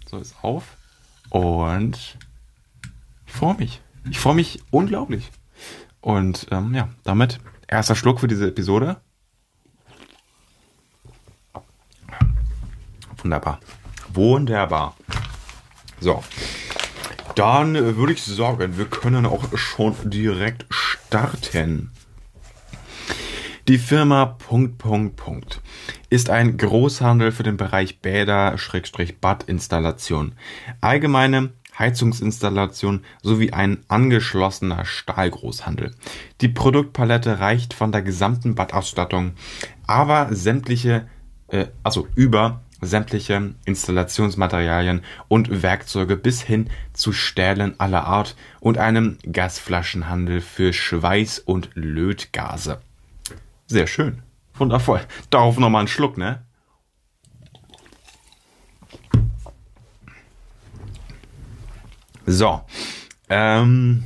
So 0.07 0.19
ist 0.19 0.35
auf. 0.43 0.77
Und 1.35 2.17
ich 3.27 3.33
freue 3.33 3.55
mich. 3.55 3.81
Ich 4.09 4.21
freue 4.21 4.37
mich 4.37 4.63
unglaublich. 4.71 5.33
Und 6.01 6.47
ähm, 6.53 6.73
ja, 6.75 6.91
damit 7.03 7.41
erster 7.67 7.97
Schluck 7.97 8.21
für 8.21 8.29
diese 8.29 8.47
Episode. 8.47 9.01
Wunderbar. 13.17 13.59
Wunderbar. 14.13 14.95
So. 15.99 16.23
Dann 17.35 17.75
würde 17.75 18.13
ich 18.13 18.23
sagen, 18.23 18.79
wir 18.79 18.85
können 18.87 19.27
auch 19.27 19.59
schon 19.59 19.97
direkt 20.09 20.67
starten. 20.71 21.91
Die 23.67 23.79
Firma 23.79 24.27
Punkt, 24.27 24.77
Punkt, 24.77 25.17
Punkt 25.17 25.63
ist 26.11 26.29
ein 26.29 26.59
Großhandel 26.59 27.33
für 27.33 27.45
den 27.45 27.57
Bereich 27.57 28.01
Bäder-Badinstallation, 28.01 30.35
allgemeine 30.83 31.55
Heizungsinstallation 31.79 33.07
sowie 33.23 33.53
ein 33.53 33.79
angeschlossener 33.89 34.85
Stahlgroßhandel. 34.85 35.95
Die 36.43 36.49
Produktpalette 36.49 37.41
reicht 37.41 37.73
von 37.73 37.91
der 37.91 38.03
gesamten 38.03 38.55
Badausstattung, 38.55 39.33
aber 39.87 40.29
sämtliche, 40.31 41.09
äh, 41.49 41.69
also 41.83 42.07
über 42.15 42.61
sämtliche 42.83 43.55
Installationsmaterialien 43.65 45.01
und 45.29 45.63
Werkzeuge 45.63 46.19
bis 46.19 46.43
hin 46.43 46.69
zu 46.93 47.13
Stählen 47.13 47.81
aller 47.81 48.05
Art 48.05 48.37
und 48.61 48.77
einem 48.77 49.17
Gasflaschenhandel 49.23 50.43
für 50.43 50.75
Schweiß- 50.75 51.41
und 51.41 51.71
Lötgase. 51.73 52.83
Sehr 53.67 53.87
schön. 53.87 54.23
Wundervoll. 54.55 55.01
Darauf 55.31 55.59
nochmal 55.59 55.81
einen 55.81 55.89
Schluck, 55.89 56.17
ne? 56.17 56.45
So. 62.27 62.63
Ähm, 63.29 64.05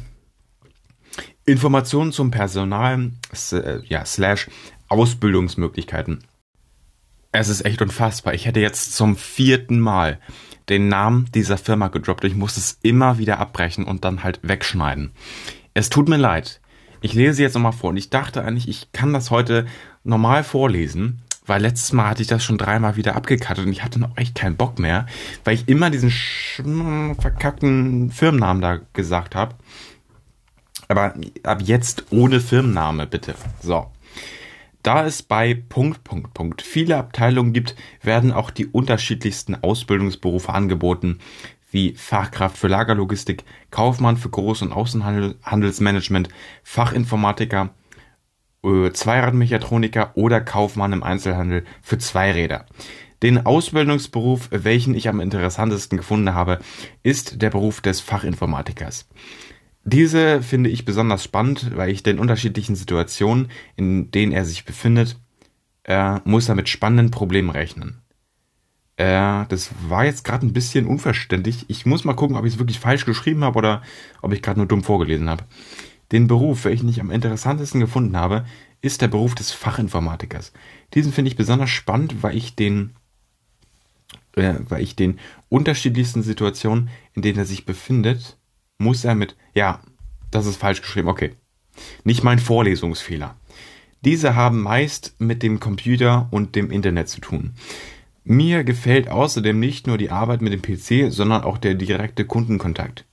Informationen 1.44 2.12
zum 2.12 2.30
Personal, 2.30 3.10
äh, 3.52 3.80
ja, 3.86 4.04
slash 4.04 4.48
Ausbildungsmöglichkeiten. 4.88 6.24
Es 7.32 7.48
ist 7.48 7.64
echt 7.64 7.82
unfassbar. 7.82 8.34
Ich 8.34 8.46
hätte 8.46 8.60
jetzt 8.60 8.94
zum 8.94 9.16
vierten 9.16 9.80
Mal 9.80 10.18
den 10.68 10.88
Namen 10.88 11.30
dieser 11.34 11.58
Firma 11.58 11.88
gedroppt. 11.88 12.24
Ich 12.24 12.34
muss 12.34 12.56
es 12.56 12.78
immer 12.82 13.18
wieder 13.18 13.38
abbrechen 13.38 13.84
und 13.84 14.04
dann 14.04 14.22
halt 14.22 14.40
wegschneiden. 14.42 15.12
Es 15.74 15.90
tut 15.90 16.08
mir 16.08 16.16
leid. 16.16 16.60
Ich 17.00 17.14
lese 17.14 17.42
jetzt 17.42 17.54
nochmal 17.54 17.72
vor 17.72 17.90
und 17.90 17.96
ich 17.96 18.10
dachte 18.10 18.44
eigentlich, 18.44 18.68
ich 18.68 18.92
kann 18.92 19.12
das 19.12 19.30
heute 19.30 19.66
normal 20.04 20.44
vorlesen, 20.44 21.22
weil 21.46 21.62
letztes 21.62 21.92
Mal 21.92 22.08
hatte 22.08 22.22
ich 22.22 22.28
das 22.28 22.44
schon 22.44 22.58
dreimal 22.58 22.96
wieder 22.96 23.16
abgekattet 23.16 23.66
und 23.66 23.72
ich 23.72 23.84
hatte 23.84 24.00
noch 24.00 24.16
echt 24.16 24.34
keinen 24.34 24.56
Bock 24.56 24.78
mehr, 24.78 25.06
weil 25.44 25.54
ich 25.54 25.68
immer 25.68 25.90
diesen 25.90 26.10
verkackten 27.18 28.10
Firmennamen 28.10 28.62
da 28.62 28.80
gesagt 28.92 29.34
habe. 29.34 29.54
Aber 30.88 31.14
ab 31.42 31.62
jetzt 31.62 32.06
ohne 32.10 32.40
Firmenname, 32.40 33.06
bitte. 33.06 33.34
So. 33.62 33.90
Da 34.82 35.04
es 35.04 35.22
bei 35.22 35.54
Punkt, 35.54 36.04
Punkt, 36.04 36.34
Punkt 36.34 36.62
viele 36.62 36.96
Abteilungen 36.96 37.52
gibt, 37.52 37.74
werden 38.02 38.32
auch 38.32 38.50
die 38.50 38.66
unterschiedlichsten 38.66 39.56
Ausbildungsberufe 39.56 40.52
angeboten, 40.52 41.18
wie 41.70 41.94
Fachkraft 41.94 42.56
für 42.56 42.68
Lagerlogistik, 42.68 43.44
Kaufmann 43.70 44.16
für 44.16 44.28
Groß- 44.28 44.62
und 44.62 44.72
Außenhandelsmanagement, 44.72 46.28
Fachinformatiker, 46.62 47.70
äh, 48.64 48.90
Zweiradmechatroniker 48.90 50.12
oder 50.14 50.40
Kaufmann 50.40 50.92
im 50.92 51.02
Einzelhandel 51.02 51.64
für 51.82 51.98
Zweiräder. 51.98 52.66
Den 53.22 53.46
Ausbildungsberuf, 53.46 54.48
welchen 54.52 54.94
ich 54.94 55.08
am 55.08 55.20
interessantesten 55.20 55.98
gefunden 55.98 56.34
habe, 56.34 56.60
ist 57.02 57.42
der 57.42 57.50
Beruf 57.50 57.80
des 57.80 58.00
Fachinformatikers. 58.00 59.08
Diese 59.84 60.42
finde 60.42 60.70
ich 60.70 60.84
besonders 60.84 61.24
spannend, 61.24 61.74
weil 61.74 61.90
ich 61.90 62.02
den 62.02 62.18
unterschiedlichen 62.18 62.76
Situationen, 62.76 63.48
in 63.74 64.10
denen 64.10 64.32
er 64.32 64.44
sich 64.44 64.64
befindet, 64.64 65.18
äh, 65.84 66.20
muss 66.24 66.48
er 66.48 66.54
mit 66.54 66.68
spannenden 66.68 67.10
Problemen 67.10 67.50
rechnen. 67.50 68.02
Äh, 68.98 69.46
das 69.48 69.70
war 69.88 70.04
jetzt 70.04 70.24
gerade 70.24 70.44
ein 70.44 70.52
bisschen 70.52 70.86
unverständlich. 70.86 71.64
Ich 71.68 71.86
muss 71.86 72.04
mal 72.04 72.14
gucken, 72.14 72.36
ob 72.36 72.44
ich 72.44 72.54
es 72.54 72.58
wirklich 72.58 72.80
falsch 72.80 73.06
geschrieben 73.06 73.44
habe 73.44 73.56
oder 73.56 73.82
ob 74.22 74.32
ich 74.32 74.42
gerade 74.42 74.58
nur 74.58 74.66
dumm 74.66 74.82
vorgelesen 74.82 75.30
habe. 75.30 75.44
Den 76.10 76.26
Beruf, 76.26 76.64
welchen 76.64 76.88
ich 76.88 77.00
am 77.00 77.12
interessantesten 77.12 77.80
gefunden 77.80 78.16
habe, 78.16 78.44
ist 78.80 79.00
der 79.00 79.08
Beruf 79.08 79.36
des 79.36 79.52
Fachinformatikers. 79.52 80.52
Diesen 80.94 81.12
finde 81.12 81.30
ich 81.30 81.36
besonders 81.36 81.70
spannend, 81.70 82.24
weil 82.24 82.36
ich 82.36 82.56
den, 82.56 82.96
äh, 84.34 84.54
weil 84.68 84.82
ich 84.82 84.96
den 84.96 85.20
unterschiedlichsten 85.48 86.24
Situationen, 86.24 86.90
in 87.14 87.22
denen 87.22 87.38
er 87.38 87.44
sich 87.44 87.64
befindet, 87.64 88.36
muss 88.78 89.04
er 89.04 89.14
mit, 89.14 89.36
ja, 89.54 89.80
das 90.32 90.46
ist 90.46 90.56
falsch 90.56 90.82
geschrieben, 90.82 91.08
okay. 91.08 91.34
nicht 92.02 92.24
mein 92.24 92.40
Vorlesungsfehler. 92.40 93.36
Diese 94.04 94.34
haben 94.34 94.60
meist 94.60 95.14
mit 95.18 95.44
dem 95.44 95.60
Computer 95.60 96.28
und 96.32 96.56
dem 96.56 96.72
Internet 96.72 97.08
zu 97.08 97.20
tun. 97.20 97.54
Mir 98.30 98.62
gefällt 98.62 99.08
außerdem 99.08 99.58
nicht 99.58 99.86
nur 99.86 99.96
die 99.96 100.10
Arbeit 100.10 100.42
mit 100.42 100.52
dem 100.52 100.60
PC, 100.60 101.10
sondern 101.10 101.44
auch 101.44 101.56
der 101.56 101.72
direkte 101.72 102.26
Kundenkontakt. 102.26 103.06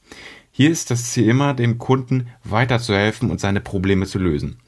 Hier 0.52 0.70
ist 0.70 0.92
das 0.92 1.14
Ziel 1.14 1.30
immer, 1.30 1.54
dem 1.54 1.78
Kunden 1.78 2.28
weiterzuhelfen 2.44 3.32
und 3.32 3.40
seine 3.40 3.62
Probleme 3.62 4.08
zu 4.08 4.20
lösen. 4.20 4.60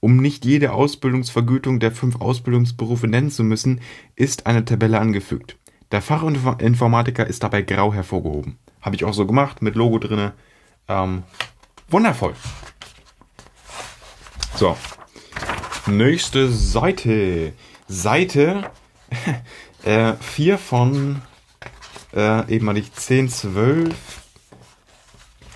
Um 0.00 0.16
nicht 0.16 0.46
jede 0.46 0.72
Ausbildungsvergütung 0.72 1.78
der 1.78 1.92
fünf 1.92 2.22
Ausbildungsberufe 2.22 3.06
nennen 3.06 3.30
zu 3.30 3.44
müssen, 3.44 3.82
ist 4.16 4.46
eine 4.46 4.64
Tabelle 4.64 4.98
angefügt. 4.98 5.58
Der 5.90 6.00
Fachinformatiker 6.00 7.26
ist 7.26 7.42
dabei 7.42 7.60
grau 7.60 7.92
hervorgehoben. 7.92 8.56
Habe 8.80 8.96
ich 8.96 9.04
auch 9.04 9.12
so 9.12 9.26
gemacht, 9.26 9.60
mit 9.60 9.74
Logo 9.74 9.98
drinne. 9.98 10.32
Ähm, 10.88 11.22
wundervoll. 11.90 12.32
So. 14.56 14.74
Nächste 15.86 16.48
Seite. 16.48 17.52
Seite 17.88 18.70
äh, 19.84 20.14
4 20.14 20.58
von 20.58 21.22
äh, 22.14 22.54
eben 22.54 22.66
mal 22.66 22.72
nicht 22.72 22.98
10, 22.98 23.28
12. 23.28 23.94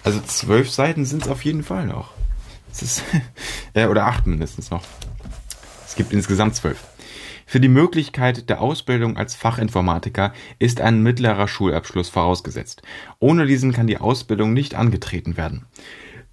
Also 0.04 0.20
12 0.20 0.70
Seiten 0.70 1.04
sind 1.04 1.22
es 1.22 1.28
auf 1.28 1.44
jeden 1.44 1.62
Fall 1.62 1.86
noch. 1.86 2.12
Es 2.70 2.82
ist, 2.82 3.04
äh, 3.74 3.86
oder 3.86 4.06
8 4.06 4.26
mindestens 4.26 4.70
noch. 4.70 4.84
Es 5.86 5.94
gibt 5.94 6.12
insgesamt 6.12 6.54
12. 6.54 6.78
Für 7.48 7.60
die 7.60 7.68
Möglichkeit 7.68 8.50
der 8.50 8.60
Ausbildung 8.60 9.16
als 9.16 9.36
Fachinformatiker 9.36 10.32
ist 10.58 10.80
ein 10.80 11.02
mittlerer 11.02 11.46
Schulabschluss 11.46 12.08
vorausgesetzt. 12.08 12.82
Ohne 13.20 13.46
diesen 13.46 13.72
kann 13.72 13.86
die 13.86 13.98
Ausbildung 13.98 14.52
nicht 14.52 14.74
angetreten 14.74 15.36
werden. 15.36 15.64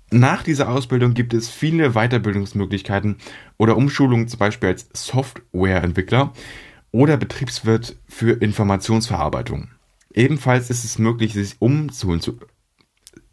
Nach 0.10 0.44
dieser 0.44 0.70
Ausbildung 0.70 1.14
gibt 1.14 1.34
es 1.34 1.50
viele 1.50 1.92
Weiterbildungsmöglichkeiten 1.92 3.18
oder 3.58 3.78
Umschulungen 3.78 4.28
zum 4.28 4.40
Beispiel 4.40 4.70
als 4.70 4.88
Softwareentwickler 4.94 6.34
oder 6.94 7.18
Betriebswirt 7.18 7.98
für 8.08 8.42
Informationsverarbeitung. 8.42 9.72
Ebenfalls 10.14 10.70
ist 10.70 10.86
es 10.86 11.00
möglich, 11.00 11.34
sich 11.34 11.56
umschulen 11.60 12.22
zu, 12.22 12.40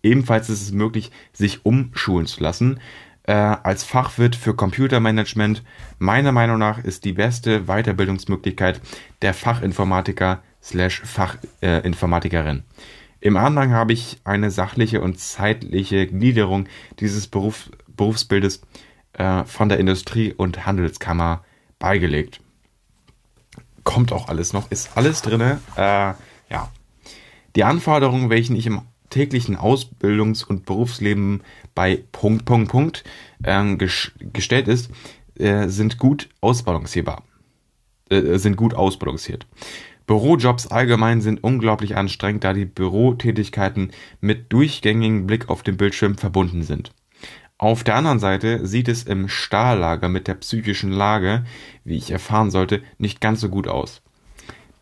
ebenfalls 0.03 0.49
ist 0.49 0.63
es 0.63 0.73
möglich, 0.73 1.13
sich 1.33 1.65
umschulen 1.65 2.27
zu 2.27 2.43
lassen 2.43 2.81
äh, 3.25 3.33
als 3.33 3.85
Fachwirt 3.85 4.35
für 4.35 4.55
Computermanagement. 4.55 5.63
Meiner 5.99 6.33
Meinung 6.33 6.59
nach 6.59 6.83
ist 6.83 7.05
die 7.05 7.13
beste 7.13 7.67
Weiterbildungsmöglichkeit 7.67 8.81
der 9.21 9.35
Fachinformatiker 9.35 10.43
slash 10.63 11.03
Fachinformatikerin. 11.03 12.65
Im 13.21 13.37
Anhang 13.37 13.73
habe 13.73 13.93
ich 13.93 14.21
eine 14.25 14.51
sachliche 14.51 15.03
und 15.03 15.19
zeitliche 15.19 16.07
Gliederung 16.07 16.67
dieses 16.99 17.27
Beruf, 17.27 17.71
Berufsbildes 17.87 18.63
äh, 19.13 19.45
von 19.45 19.69
der 19.69 19.79
Industrie- 19.79 20.33
und 20.33 20.65
Handelskammer 20.65 21.45
beigelegt. 21.79 22.41
Kommt 23.91 24.13
auch 24.13 24.29
alles 24.29 24.53
noch, 24.53 24.71
ist 24.71 24.91
alles 24.95 25.21
drin. 25.23 25.41
Äh, 25.41 25.57
ja. 25.77 26.71
Die 27.57 27.65
Anforderungen, 27.65 28.31
welchen 28.31 28.55
ich 28.55 28.67
im 28.67 28.83
täglichen 29.11 29.57
Ausbildungs- 29.57 30.45
und 30.45 30.65
Berufsleben 30.65 31.43
bei 31.75 32.05
Punkt, 32.13 32.45
Punkt, 32.45 32.71
Punkt 32.71 33.05
äh, 33.43 33.75
ges 33.75 34.13
gestellt 34.33 34.69
ist, 34.69 34.91
äh, 35.37 35.67
sind 35.67 35.99
gut 35.99 36.29
ausbalancierbar. 36.41 37.25
Äh, 38.09 38.39
sind 38.39 38.57
gut 38.57 38.75
ausbalanciert. 38.75 39.47
Bürojobs 40.07 40.69
allgemein 40.69 41.21
sind 41.21 41.43
unglaublich 41.43 41.97
anstrengend, 41.97 42.45
da 42.45 42.53
die 42.53 42.67
Bürotätigkeiten 42.67 43.91
mit 44.21 44.53
durchgängigem 44.53 45.27
Blick 45.27 45.49
auf 45.49 45.63
den 45.63 45.77
Bildschirm 45.77 46.17
verbunden 46.17 46.63
sind. 46.63 46.93
Auf 47.61 47.85
der 47.85 47.95
anderen 47.95 48.21
Seite 48.21 48.67
sieht 48.67 48.89
es 48.89 49.03
im 49.03 49.29
Stahllager 49.29 50.09
mit 50.09 50.29
der 50.29 50.35
psychischen 50.37 50.93
Lage, 50.93 51.45
wie 51.85 51.99
ich 51.99 52.11
erfahren 52.11 52.51
sollte, 52.51 52.81
nicht 52.97 53.21
ganz 53.21 53.43
so 53.43 53.51
gut 53.51 53.69
aus. 53.69 54.01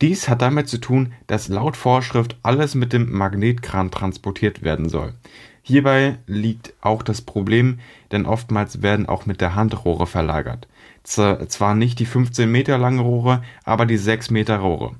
Dies 0.00 0.28
hat 0.28 0.42
damit 0.42 0.68
zu 0.68 0.78
tun, 0.78 1.12
dass 1.26 1.49
laut 1.49 1.76
Vorschrift 1.76 2.37
alles 2.44 2.76
mit 2.76 2.92
dem 2.92 3.11
Magnetkran 3.11 3.90
transportiert 3.90 4.62
werden 4.62 4.88
soll. 4.88 5.14
Hierbei 5.60 6.19
liegt 6.28 6.73
auch 6.80 7.02
das 7.02 7.21
Problem, 7.21 7.80
denn 8.12 8.26
oftmals 8.26 8.80
werden 8.80 9.06
auch 9.06 9.26
mit 9.26 9.41
der 9.41 9.56
Hand 9.56 9.84
Rohre 9.84 10.06
verlagert. 10.06 10.69
Zwar 11.02 11.75
nicht 11.75 11.99
die 11.99 12.06
15 12.06 12.49
Meter 12.49 12.78
langen 12.78 13.00
Rohre, 13.00 13.43
aber 13.64 13.86
die 13.86 13.99
6 13.99 14.30
Meter 14.30 14.58
Rohre. 14.58 14.95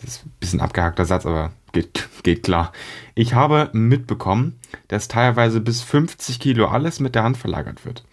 Das 0.00 0.16
ist 0.16 0.26
ein 0.26 0.32
bisschen 0.40 0.60
abgehackter 0.60 1.04
Satz, 1.04 1.26
aber 1.26 1.52
geht, 1.72 2.08
geht 2.22 2.42
klar. 2.42 2.72
Ich 3.14 3.34
habe 3.34 3.70
mitbekommen, 3.72 4.58
dass 4.88 5.08
teilweise 5.08 5.60
bis 5.60 5.82
50 5.82 6.40
Kilo 6.40 6.68
alles 6.68 7.00
mit 7.00 7.14
der 7.14 7.24
Hand 7.24 7.36
verlagert 7.36 7.84
wird. 7.84 8.04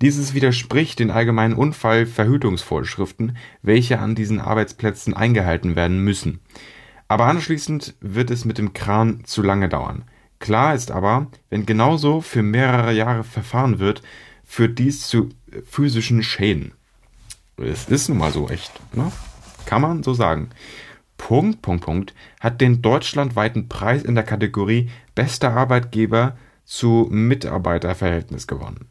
Dieses 0.00 0.32
widerspricht 0.32 1.00
den 1.00 1.10
allgemeinen 1.10 1.54
Unfallverhütungsvorschriften, 1.54 3.36
welche 3.62 3.98
an 3.98 4.14
diesen 4.14 4.40
Arbeitsplätzen 4.40 5.12
eingehalten 5.12 5.76
werden 5.76 6.02
müssen. 6.02 6.40
Aber 7.08 7.26
anschließend 7.26 7.94
wird 8.00 8.30
es 8.30 8.44
mit 8.44 8.58
dem 8.58 8.72
Kran 8.72 9.24
zu 9.24 9.42
lange 9.42 9.68
dauern. 9.68 10.04
Klar 10.38 10.74
ist 10.74 10.92
aber, 10.92 11.26
wenn 11.50 11.66
genauso 11.66 12.20
für 12.20 12.42
mehrere 12.42 12.92
Jahre 12.92 13.24
verfahren 13.24 13.80
wird, 13.80 14.02
führt 14.44 14.78
dies 14.78 15.08
zu 15.08 15.30
physischen 15.68 16.22
Schäden. 16.22 16.72
Es 17.56 17.88
ist 17.88 18.08
nun 18.08 18.18
mal 18.18 18.30
so 18.30 18.48
echt, 18.48 18.72
ne? 18.94 19.10
Kann 19.66 19.82
man 19.82 20.02
so 20.02 20.14
sagen. 20.14 20.50
Punkt, 21.18 21.60
Punkt, 21.60 21.84
Punkt 21.84 22.14
hat 22.40 22.62
den 22.62 22.80
deutschlandweiten 22.80 23.68
Preis 23.68 24.02
in 24.02 24.14
der 24.14 24.24
Kategorie 24.24 24.88
Bester 25.14 25.52
Arbeitgeber 25.52 26.38
zu 26.64 27.06
Mitarbeiterverhältnis 27.10 28.46
gewonnen. 28.46 28.88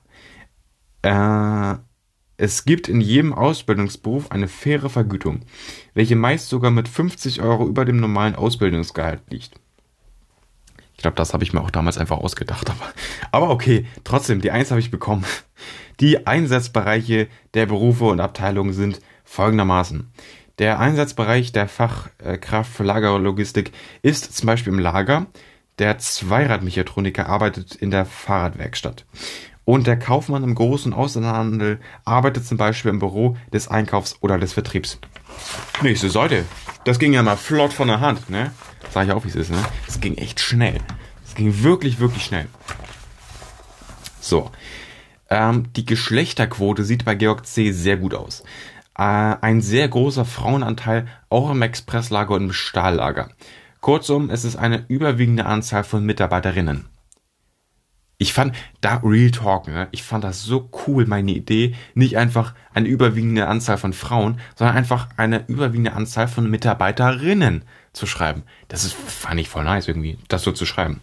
Äh, 1.02 1.76
es 2.36 2.66
gibt 2.66 2.88
in 2.88 3.02
jedem 3.02 3.34
Ausbildungsberuf 3.34 4.32
eine 4.32 4.48
faire 4.48 4.90
Vergütung, 4.90 5.42
welche 5.96 6.16
meist 6.16 6.50
sogar 6.50 6.70
mit 6.70 6.88
50 6.88 7.42
Euro 7.42 7.66
über 7.66 7.86
dem 7.86 8.00
normalen 8.00 8.36
Ausbildungsgehalt 8.36 9.22
liegt. 9.30 9.60
Ich 10.96 11.02
glaube, 11.02 11.16
das 11.16 11.34
habe 11.34 11.44
ich 11.44 11.54
mir 11.54 11.62
auch 11.62 11.72
damals 11.72 11.98
einfach 11.98 12.18
ausgedacht. 12.18 12.70
Aber, 12.70 12.94
aber 13.32 13.50
okay, 13.50 13.86
trotzdem, 14.04 14.42
die 14.42 14.52
Eins 14.52 14.70
habe 14.70 14.80
ich 14.80 14.92
bekommen. 14.92 15.26
Die 16.00 16.28
Einsatzbereiche 16.28 17.28
der 17.56 17.66
Berufe 17.66 18.06
und 18.06 18.20
Abteilungen 18.20 18.74
sind 18.74 19.00
folgendermaßen. 19.24 20.12
Der 20.60 20.80
Einsatzbereich 20.80 21.52
der 21.52 21.68
Fachkraft 21.68 22.72
für 22.72 22.84
Lagerlogistik 22.84 23.72
ist 24.02 24.36
zum 24.36 24.48
Beispiel 24.48 24.74
im 24.74 24.80
Lager. 24.80 25.28
Der 25.78 26.00
Zweiradmechatroniker 26.00 27.30
arbeitet 27.30 27.76
in 27.76 27.92
der 27.92 28.06
Fahrradwerkstatt. 28.06 29.06
Und 29.66 29.86
der 29.86 30.00
Kaufmann 30.00 30.44
im 30.44 30.56
großen 30.56 30.94
Außenhandel 30.94 31.80
arbeitet 32.06 32.48
zum 32.48 32.58
Beispiel 32.58 32.90
im 32.90 32.98
Büro 32.98 33.38
des 33.54 33.68
Einkaufs 33.68 34.18
oder 34.22 34.40
des 34.40 34.54
Vertriebs. 34.54 34.98
Nächste 35.84 36.10
Seite. 36.10 36.46
Das 36.86 36.98
ging 36.98 37.14
ja 37.14 37.22
mal 37.22 37.38
flott 37.38 37.74
von 37.74 37.90
der 37.90 38.00
Hand, 38.00 38.28
ne? 38.32 38.52
Sag 38.90 39.06
ich 39.06 39.12
auch, 39.12 39.26
wie 39.26 39.30
es 39.30 39.36
ist, 39.36 39.52
ne? 39.52 39.64
Das 39.86 40.00
ging 40.00 40.16
echt 40.16 40.40
schnell. 40.40 40.80
Das 41.24 41.36
ging 41.36 41.62
wirklich, 41.62 42.00
wirklich 42.00 42.24
schnell. 42.24 42.48
So. 44.20 44.50
Ähm, 45.30 45.72
die 45.76 45.86
Geschlechterquote 45.86 46.84
sieht 46.84 47.06
bei 47.06 47.14
Georg 47.14 47.46
C. 47.46 47.74
sehr 47.74 47.98
gut 47.98 48.16
aus. 48.16 48.44
Äh, 48.98 49.36
ein 49.42 49.62
sehr 49.62 49.88
großer 49.88 50.26
Frauenanteil 50.26 51.08
auch 51.30 51.52
im 51.52 51.62
Expresslager 51.62 52.36
und 52.36 52.46
im 52.46 52.54
Stahllager. 52.54 53.30
Kurzum, 53.82 54.30
es 54.30 54.44
ist 54.44 54.56
eine 54.56 54.86
überwiegende 54.88 55.46
Anzahl 55.46 55.84
von 55.84 56.06
Mitarbeiterinnen 56.06 56.90
ich 58.20 58.34
fand, 58.34 58.56
da 58.82 59.00
Real 59.04 59.32
Talk, 59.32 59.68
ne, 59.68 59.88
ich 59.92 60.04
fand 60.04 60.24
das 60.24 60.44
so 60.44 60.70
cool, 60.88 61.06
meine 61.06 61.32
Idee, 61.32 61.76
nicht 61.94 62.18
einfach 62.18 62.56
eine 62.74 62.88
überwiegende 62.88 63.48
Anzahl 63.48 63.78
von 63.78 63.94
Frauen, 63.94 64.40
sondern 64.56 64.76
einfach 64.76 65.10
eine 65.18 65.46
überwiegende 65.48 65.94
Anzahl 65.94 66.28
von 66.28 66.50
Mitarbeiterinnen 66.50 67.64
zu 67.94 68.08
schreiben. 68.08 68.44
Das 68.70 68.84
ist, 68.84 68.94
fand 68.94 69.40
ich 69.40 69.50
voll 69.50 69.64
nice 69.64 69.88
irgendwie, 69.88 70.18
das 70.30 70.42
so 70.42 70.52
zu 70.52 70.66
schreiben. 70.66 71.02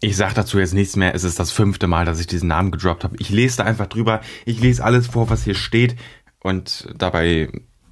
Ich 0.00 0.16
sag 0.16 0.32
dazu 0.34 0.60
jetzt 0.60 0.74
nichts 0.74 0.94
mehr, 0.94 1.12
es 1.16 1.24
ist 1.24 1.40
das 1.40 1.50
fünfte 1.50 1.88
Mal, 1.88 2.04
dass 2.04 2.20
ich 2.20 2.28
diesen 2.28 2.48
Namen 2.48 2.70
gedroppt 2.70 3.02
habe. 3.02 3.16
Ich 3.18 3.30
lese 3.30 3.56
da 3.56 3.64
einfach 3.64 3.88
drüber, 3.88 4.20
ich 4.44 4.60
lese 4.60 4.84
alles 4.84 5.08
vor, 5.08 5.28
was 5.28 5.42
hier 5.42 5.56
steht 5.56 5.96
und 6.40 6.88
dabei 6.96 7.50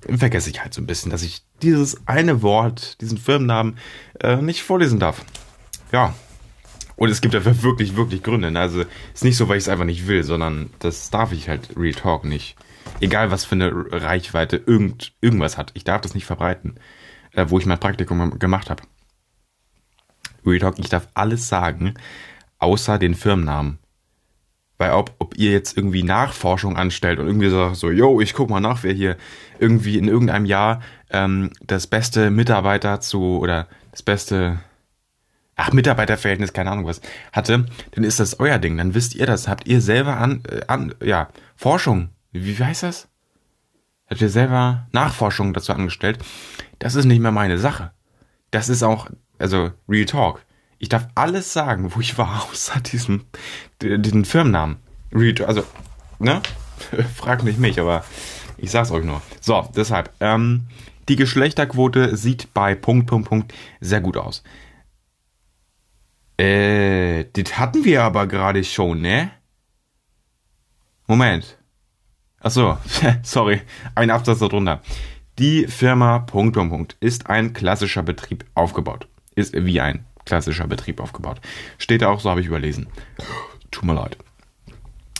vergesse 0.08 0.50
ich 0.50 0.62
halt 0.62 0.74
so 0.74 0.80
ein 0.80 0.86
bisschen, 0.86 1.10
dass 1.10 1.22
ich 1.22 1.42
dieses 1.62 2.06
eine 2.06 2.42
Wort, 2.42 3.00
diesen 3.00 3.18
Firmennamen 3.18 3.78
äh, 4.20 4.36
nicht 4.36 4.62
vorlesen 4.62 5.00
darf. 5.00 5.24
Ja, 5.92 6.14
und 6.96 7.10
es 7.10 7.20
gibt 7.20 7.34
dafür 7.34 7.62
wirklich, 7.62 7.96
wirklich 7.96 8.22
Gründe. 8.22 8.50
Ne? 8.50 8.58
Also 8.58 8.84
ist 9.14 9.24
nicht 9.24 9.36
so, 9.36 9.48
weil 9.48 9.58
ich 9.58 9.64
es 9.64 9.68
einfach 9.68 9.84
nicht 9.84 10.06
will, 10.06 10.24
sondern 10.24 10.70
das 10.78 11.10
darf 11.10 11.32
ich 11.32 11.48
halt 11.48 11.76
Real 11.76 11.94
Talk 11.94 12.24
nicht. 12.24 12.56
Egal 13.00 13.30
was 13.30 13.44
für 13.44 13.54
eine 13.54 13.70
Reichweite 13.90 14.56
irgend, 14.64 15.12
irgendwas 15.20 15.58
hat. 15.58 15.72
Ich 15.74 15.84
darf 15.84 16.00
das 16.00 16.14
nicht 16.14 16.24
verbreiten, 16.24 16.80
äh, 17.32 17.46
wo 17.48 17.58
ich 17.58 17.66
mein 17.66 17.80
Praktikum 17.80 18.38
gemacht 18.38 18.70
habe. 18.70 18.82
Real 20.44 20.60
Talk, 20.60 20.78
ich 20.78 20.88
darf 20.88 21.08
alles 21.14 21.48
sagen, 21.48 21.94
außer 22.58 22.98
den 22.98 23.14
Firmennamen. 23.14 23.78
Weil 24.78 24.92
ob, 24.92 25.14
ob 25.18 25.36
ihr 25.38 25.52
jetzt 25.52 25.76
irgendwie 25.76 26.02
Nachforschung 26.02 26.76
anstellt 26.76 27.18
und 27.18 27.26
irgendwie 27.26 27.48
sagt 27.48 27.76
so, 27.76 27.90
yo, 27.90 28.20
ich 28.20 28.34
guck 28.34 28.50
mal 28.50 28.60
nach, 28.60 28.82
wer 28.82 28.92
hier 28.92 29.16
irgendwie 29.58 29.96
in 29.96 30.08
irgendeinem 30.08 30.44
Jahr 30.44 30.82
ähm, 31.10 31.50
das 31.62 31.86
beste 31.86 32.30
Mitarbeiter 32.30 33.00
zu 33.00 33.38
oder 33.38 33.68
das 33.92 34.02
beste 34.02 34.58
ach, 35.56 35.72
Mitarbeiterverhältnis, 35.72 36.52
keine 36.52 36.70
Ahnung 36.70 36.86
was, 36.86 37.00
hatte, 37.32 37.66
dann 37.92 38.04
ist 38.04 38.20
das 38.20 38.38
euer 38.38 38.58
Ding. 38.58 38.76
Dann 38.76 38.94
wisst 38.94 39.14
ihr 39.14 39.26
das. 39.26 39.48
Habt 39.48 39.66
ihr 39.66 39.80
selber 39.80 40.18
an, 40.18 40.42
äh, 40.48 40.60
an 40.68 40.94
ja, 41.02 41.28
Forschung. 41.56 42.10
Wie, 42.32 42.58
wie 42.58 42.64
heißt 42.64 42.84
das? 42.84 43.08
Habt 44.08 44.20
ihr 44.20 44.28
selber 44.28 44.86
Nachforschung 44.92 45.52
dazu 45.52 45.72
angestellt? 45.72 46.18
Das 46.78 46.94
ist 46.94 47.06
nicht 47.06 47.20
mehr 47.20 47.32
meine 47.32 47.58
Sache. 47.58 47.90
Das 48.50 48.68
ist 48.68 48.82
auch, 48.82 49.08
also, 49.38 49.72
Real 49.88 50.04
Talk. 50.04 50.44
Ich 50.78 50.88
darf 50.88 51.08
alles 51.14 51.52
sagen, 51.52 51.94
wo 51.94 52.00
ich 52.00 52.18
war, 52.18 52.46
außer 52.50 52.80
diesem, 52.80 53.24
diesen 53.82 54.24
Firmennamen. 54.24 54.76
Also, 55.46 55.64
ne? 56.18 56.42
Fragt 57.14 57.44
nicht 57.44 57.58
mich, 57.58 57.80
aber 57.80 58.04
ich 58.58 58.70
sag's 58.70 58.90
euch 58.90 59.04
nur. 59.04 59.22
So, 59.40 59.68
deshalb, 59.74 60.12
ähm, 60.20 60.66
die 61.08 61.16
Geschlechterquote 61.16 62.16
sieht 62.16 62.52
bei 62.52 62.74
Punkt, 62.74 63.06
Punkt, 63.06 63.28
Punkt 63.28 63.54
sehr 63.80 64.00
gut 64.00 64.16
aus. 64.16 64.42
Äh, 66.38 67.24
das 67.32 67.58
hatten 67.58 67.84
wir 67.84 68.02
aber 68.02 68.26
gerade 68.26 68.62
schon, 68.64 69.00
ne? 69.00 69.30
Moment. 71.06 71.58
Ach 72.40 72.50
so, 72.50 72.76
sorry, 73.22 73.62
ein 73.94 74.10
Absatz 74.10 74.40
darunter. 74.40 74.82
Die 75.38 75.66
Firma 75.66 76.20
Punkt, 76.20 76.54
Punkt, 76.54 76.72
Punkt 76.72 76.96
ist 77.00 77.28
ein 77.28 77.52
klassischer 77.52 78.02
Betrieb 78.02 78.44
aufgebaut. 78.54 79.06
Ist 79.34 79.54
wie 79.54 79.80
ein 79.80 80.05
klassischer 80.26 80.66
Betrieb 80.66 81.00
aufgebaut. 81.00 81.40
Steht 81.78 82.04
auch, 82.04 82.20
so 82.20 82.28
habe 82.28 82.40
ich 82.40 82.46
überlesen. 82.46 82.88
Tut 83.70 83.84
mir 83.84 83.94
leid. 83.94 84.18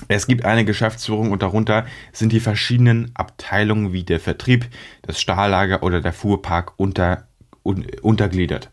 Es 0.09 0.27
gibt 0.27 0.45
eine 0.45 0.65
Geschäftsführung 0.65 1.31
und 1.31 1.43
darunter 1.43 1.87
sind 2.13 2.33
die 2.33 2.41
verschiedenen 2.41 3.11
Abteilungen 3.15 3.95
wie 3.95 4.05
der 4.05 4.21
Vertrieb, 4.21 4.67
das 5.03 5.21
Stahllager 5.21 5.83
oder 5.83 6.03
der 6.03 6.13
Fuhrpark 6.13 6.75
unter, 6.77 7.27
un, 7.65 7.87
untergliedert. 8.03 8.71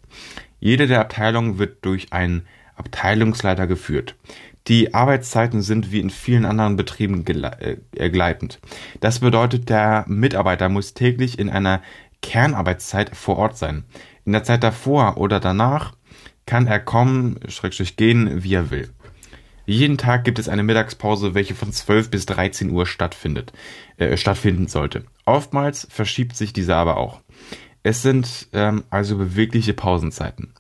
Jede 0.60 0.88
der 0.88 1.00
Abteilungen 1.00 1.60
wird 1.60 1.86
durch 1.86 2.12
einen 2.12 2.46
Abteilungsleiter 2.76 3.68
geführt. 3.68 4.16
Die 4.68 4.94
Arbeitszeiten 4.94 5.62
sind 5.62 5.92
wie 5.92 6.00
in 6.00 6.10
vielen 6.10 6.46
anderen 6.46 6.78
Betrieben 6.78 7.26
äh, 7.26 8.10
gleitend. 8.10 8.60
Das 9.02 9.20
bedeutet, 9.20 9.70
der 9.70 10.06
Mitarbeiter 10.08 10.70
muss 10.70 10.94
täglich 10.94 11.38
in 11.38 11.50
einer 11.50 11.82
Kernarbeitszeit 12.22 13.16
vor 13.16 13.38
Ort 13.38 13.58
sein. 13.58 13.84
In 14.26 14.32
der 14.32 14.44
Zeit 14.44 14.64
davor 14.64 15.18
oder 15.18 15.42
danach 15.42 15.94
kann 16.46 16.68
er 16.68 16.80
kommen, 16.80 17.40
schrägstrich 17.48 17.96
gehen, 17.96 18.44
wie 18.44 18.54
er 18.54 18.72
will. 18.72 18.90
Jeden 19.66 19.98
Tag 19.98 20.26
gibt 20.26 20.40
es 20.40 20.50
eine 20.50 20.64
Mittagspause, 20.64 21.34
welche 21.34 21.56
von 21.56 21.72
12 21.72 22.10
bis 22.10 22.26
13 22.26 22.70
Uhr 22.70 22.86
stattfindet, 22.86 23.54
äh, 23.98 24.18
stattfinden 24.18 24.68
sollte. 24.68 25.06
Oftmals 25.26 25.88
verschiebt 25.90 26.36
sich 26.36 26.52
diese 26.52 26.76
aber 26.76 26.98
auch. 26.98 27.22
Es 27.82 28.02
sind 28.02 28.48
ähm, 28.52 28.84
also 28.90 29.18
bewegliche 29.18 29.74
Pausenzeiten. 29.74 30.54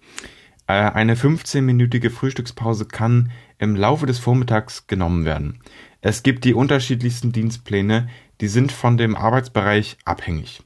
Äh, 0.67 0.74
eine 0.74 1.15
15-minütige 1.15 2.10
Frühstückspause 2.10 2.86
kann 2.86 3.32
im 3.58 3.76
Laufe 3.76 4.06
des 4.06 4.19
Vormittags 4.19 4.88
genommen 4.88 5.26
werden. 5.26 5.60
Es 6.02 6.24
gibt 6.24 6.46
die 6.46 6.54
unterschiedlichsten 6.54 7.32
Dienstpläne, 7.32 8.10
die 8.41 8.48
sind 8.48 8.72
von 8.72 8.98
dem 8.98 9.15
Arbeitsbereich 9.15 9.98
abhängig. 10.06 10.63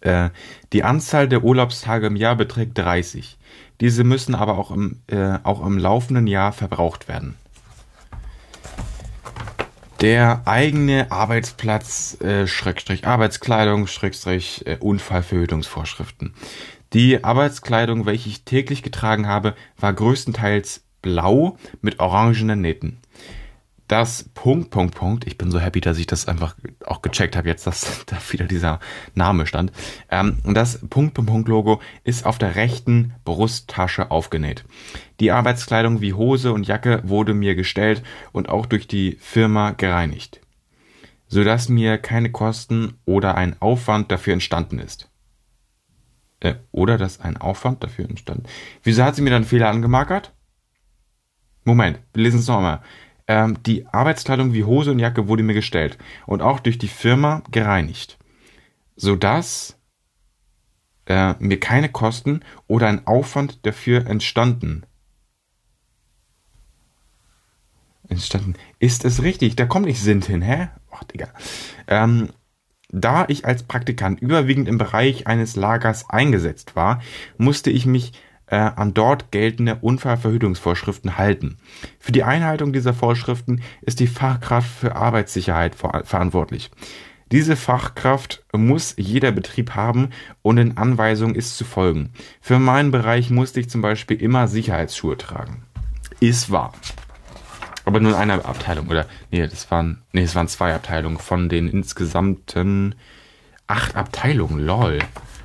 Äh, 0.00 0.30
die 0.72 0.84
Anzahl 0.84 1.28
der 1.28 1.44
Urlaubstage 1.44 2.06
im 2.06 2.16
Jahr 2.16 2.36
beträgt 2.36 2.76
30. 2.78 3.38
Diese 3.80 4.04
müssen 4.04 4.34
aber 4.34 4.58
auch 4.58 4.70
im, 4.70 5.00
äh, 5.06 5.38
auch 5.42 5.64
im 5.64 5.78
laufenden 5.78 6.26
Jahr 6.26 6.52
verbraucht 6.52 7.08
werden. 7.08 7.36
Der 10.00 10.42
eigene 10.46 11.10
Arbeitsplatz, 11.10 12.18
äh, 12.20 12.46
Schrägstrich 12.46 13.06
Arbeitskleidung, 13.06 13.86
Schrägstrich 13.86 14.66
äh, 14.66 14.78
Unfallverhütungsvorschriften. 14.80 16.34
Die 16.92 17.22
Arbeitskleidung, 17.22 18.06
welche 18.06 18.30
ich 18.30 18.44
täglich 18.44 18.82
getragen 18.82 19.26
habe, 19.26 19.54
war 19.78 19.92
größtenteils 19.92 20.82
blau 21.02 21.56
mit 21.82 22.00
orangenen 22.00 22.60
Nähten 22.60 22.98
das 23.90 24.30
Punkt, 24.34 24.70
Punkt, 24.70 24.94
Punkt, 24.94 25.26
ich 25.26 25.36
bin 25.36 25.50
so 25.50 25.58
happy, 25.58 25.80
dass 25.80 25.98
ich 25.98 26.06
das 26.06 26.28
einfach 26.28 26.54
auch 26.86 27.02
gecheckt 27.02 27.34
habe 27.34 27.48
jetzt, 27.48 27.66
dass 27.66 28.04
da 28.06 28.16
wieder 28.30 28.46
dieser 28.46 28.78
Name 29.14 29.46
stand. 29.46 29.72
Ähm, 30.10 30.38
das 30.44 30.78
Punkt, 30.78 31.14
Punkt, 31.14 31.28
Punkt 31.28 31.48
Logo 31.48 31.80
ist 32.04 32.24
auf 32.24 32.38
der 32.38 32.54
rechten 32.54 33.14
Brusttasche 33.24 34.12
aufgenäht. 34.12 34.64
Die 35.18 35.32
Arbeitskleidung 35.32 36.00
wie 36.00 36.12
Hose 36.12 36.52
und 36.52 36.68
Jacke 36.68 37.02
wurde 37.04 37.34
mir 37.34 37.56
gestellt 37.56 38.04
und 38.30 38.48
auch 38.48 38.66
durch 38.66 38.86
die 38.86 39.16
Firma 39.20 39.72
gereinigt, 39.72 40.40
sodass 41.26 41.68
mir 41.68 41.98
keine 41.98 42.30
Kosten 42.30 42.94
oder 43.06 43.34
ein 43.34 43.60
Aufwand 43.60 44.12
dafür 44.12 44.34
entstanden 44.34 44.78
ist. 44.78 45.10
Äh, 46.38 46.54
oder 46.70 46.96
dass 46.96 47.20
ein 47.20 47.36
Aufwand 47.36 47.82
dafür 47.82 48.08
entstanden. 48.08 48.44
Wieso 48.84 49.02
hat 49.02 49.16
sie 49.16 49.22
mir 49.22 49.30
dann 49.30 49.44
Fehler 49.44 49.68
angemarkert? 49.68 50.32
Moment, 51.64 51.98
wir 52.14 52.22
lesen 52.22 52.38
es 52.38 52.46
nochmal. 52.46 52.82
Ähm, 53.30 53.62
die 53.62 53.86
Arbeitskleidung 53.86 54.54
wie 54.54 54.64
Hose 54.64 54.90
und 54.90 54.98
Jacke 54.98 55.28
wurde 55.28 55.44
mir 55.44 55.54
gestellt 55.54 55.98
und 56.26 56.42
auch 56.42 56.58
durch 56.58 56.78
die 56.78 56.88
Firma 56.88 57.44
gereinigt, 57.52 58.18
sodass 58.96 59.78
äh, 61.06 61.34
mir 61.38 61.60
keine 61.60 61.90
Kosten 61.90 62.40
oder 62.66 62.88
ein 62.88 63.06
Aufwand 63.06 63.64
dafür 63.64 64.04
entstanden. 64.08 64.82
Entstanden. 68.08 68.54
Ist 68.80 69.04
es 69.04 69.22
richtig? 69.22 69.54
Da 69.54 69.64
kommt 69.64 69.86
nicht 69.86 70.00
Sind 70.00 70.24
hin, 70.24 70.42
hä? 70.42 70.70
Ach, 70.90 71.04
Digga. 71.04 71.28
Ähm, 71.86 72.30
da 72.88 73.26
ich 73.28 73.44
als 73.44 73.62
Praktikant 73.62 74.20
überwiegend 74.20 74.66
im 74.66 74.76
Bereich 74.76 75.28
eines 75.28 75.54
Lagers 75.54 76.10
eingesetzt 76.10 76.74
war, 76.74 77.00
musste 77.38 77.70
ich 77.70 77.86
mich 77.86 78.12
äh, 78.50 78.56
an 78.56 78.94
dort 78.94 79.30
geltende 79.30 79.76
Unfallverhütungsvorschriften 79.76 81.16
halten. 81.16 81.56
Für 81.98 82.12
die 82.12 82.24
Einhaltung 82.24 82.72
dieser 82.72 82.92
Vorschriften 82.92 83.62
ist 83.80 84.00
die 84.00 84.06
Fachkraft 84.06 84.68
für 84.68 84.96
Arbeitssicherheit 84.96 85.74
ver 85.74 86.02
verantwortlich. 86.04 86.70
Diese 87.32 87.54
Fachkraft 87.54 88.44
muss 88.52 88.94
jeder 88.96 89.30
Betrieb 89.30 89.76
haben 89.76 90.10
und 90.42 90.58
in 90.58 90.76
Anweisungen 90.76 91.36
ist 91.36 91.56
zu 91.56 91.64
folgen. 91.64 92.10
Für 92.40 92.58
meinen 92.58 92.90
Bereich 92.90 93.30
musste 93.30 93.60
ich 93.60 93.70
zum 93.70 93.82
Beispiel 93.82 94.20
immer 94.20 94.48
Sicherheitsschuhe 94.48 95.16
tragen. 95.16 95.62
Ist 96.18 96.50
wahr. 96.50 96.72
Aber 97.84 98.00
nur 98.00 98.12
in 98.12 98.18
einer 98.18 98.44
Abteilung, 98.44 98.88
oder? 98.88 99.06
Nee, 99.30 99.46
das 99.46 99.70
waren, 99.70 100.02
nee, 100.12 100.22
es 100.22 100.34
waren 100.34 100.48
zwei 100.48 100.74
Abteilungen 100.74 101.18
von 101.18 101.48
den 101.48 101.68
insgesamten 101.68 102.96
acht 103.68 103.94
Abteilungen. 103.94 104.58
Lol. 104.58 104.98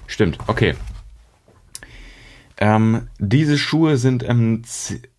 Stimmt, 0.08 0.40
okay. 0.48 0.74
Ähm, 2.58 3.10
diese 3.20 3.58
Schuhe 3.58 3.98
sind 3.98 4.24
im 4.24 4.64
Z 4.64 5.10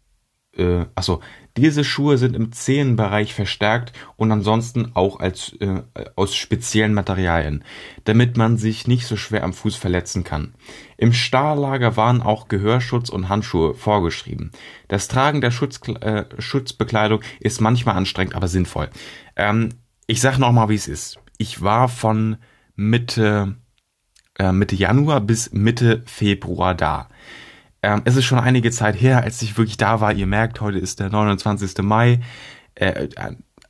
äh, 0.57 0.87
achso, 0.95 1.21
diese 1.57 1.85
Schuhe 1.85 2.19
sind 2.19 2.37
im 2.37 2.53
Zehenbereich 2.53 3.35
verstärkt 3.35 3.93
und 4.17 4.31
ansonsten 4.31 4.93
auch 4.95 5.21
als 5.21 5.55
äh, 5.61 5.83
aus 6.17 6.35
speziellen 6.35 6.95
Materialien, 6.95 7.65
damit 8.05 8.37
man 8.37 8.57
sich 8.57 8.87
nicht 8.87 9.07
so 9.07 9.17
schwer 9.17 9.45
am 9.45 9.53
Fuß 9.53 9.77
verletzen 9.77 10.25
kann. 10.25 10.55
Im 10.97 11.13
Stahllager 11.13 11.97
waren 11.97 12.21
auch 12.21 12.49
Gehörschutz 12.49 13.09
und 13.09 13.29
Handschuhe 13.29 13.75
vorgeschrieben. 13.75 14.51
Das 14.89 15.09
Tragen 15.09 15.41
der 15.41 15.51
Schutz, 15.51 15.81
äh, 16.01 16.25
Schutzbekleidung 16.39 17.21
ist 17.41 17.61
manchmal 17.61 17.97
anstrengend, 17.97 18.35
aber 18.35 18.49
sinnvoll. 18.49 18.91
Ähm, 19.37 19.71
ich 20.07 20.21
sag 20.21 20.39
noch 20.39 20.53
mal, 20.53 20.69
wie 20.69 20.75
es 20.75 20.89
ist. 20.89 21.19
Ich 21.39 21.63
war 21.63 21.89
von 21.89 22.37
Mitte 22.77 23.57
äh, 24.39 24.53
Mitte 24.53 24.77
Januar 24.77 25.21
bis 25.21 25.53
Mitte 25.53 26.03
Februar 26.05 26.75
da. 26.75 27.09
Ähm, 27.87 28.03
es 28.05 28.17
ist 28.17 28.25
schon 28.25 28.41
einige 28.41 28.73
Zeit 28.73 29.01
her, 29.01 29.23
als 29.23 29.41
ich 29.43 29.57
wirklich 29.57 29.77
da 29.77 30.01
war. 30.01 30.13
Ihr 30.13 30.27
merkt, 30.27 30.61
heute 30.61 30.77
ist 30.77 30.99
der 30.99 31.09
29. 31.09 31.85
Mai, 31.85 32.19
äh, 32.75 33.07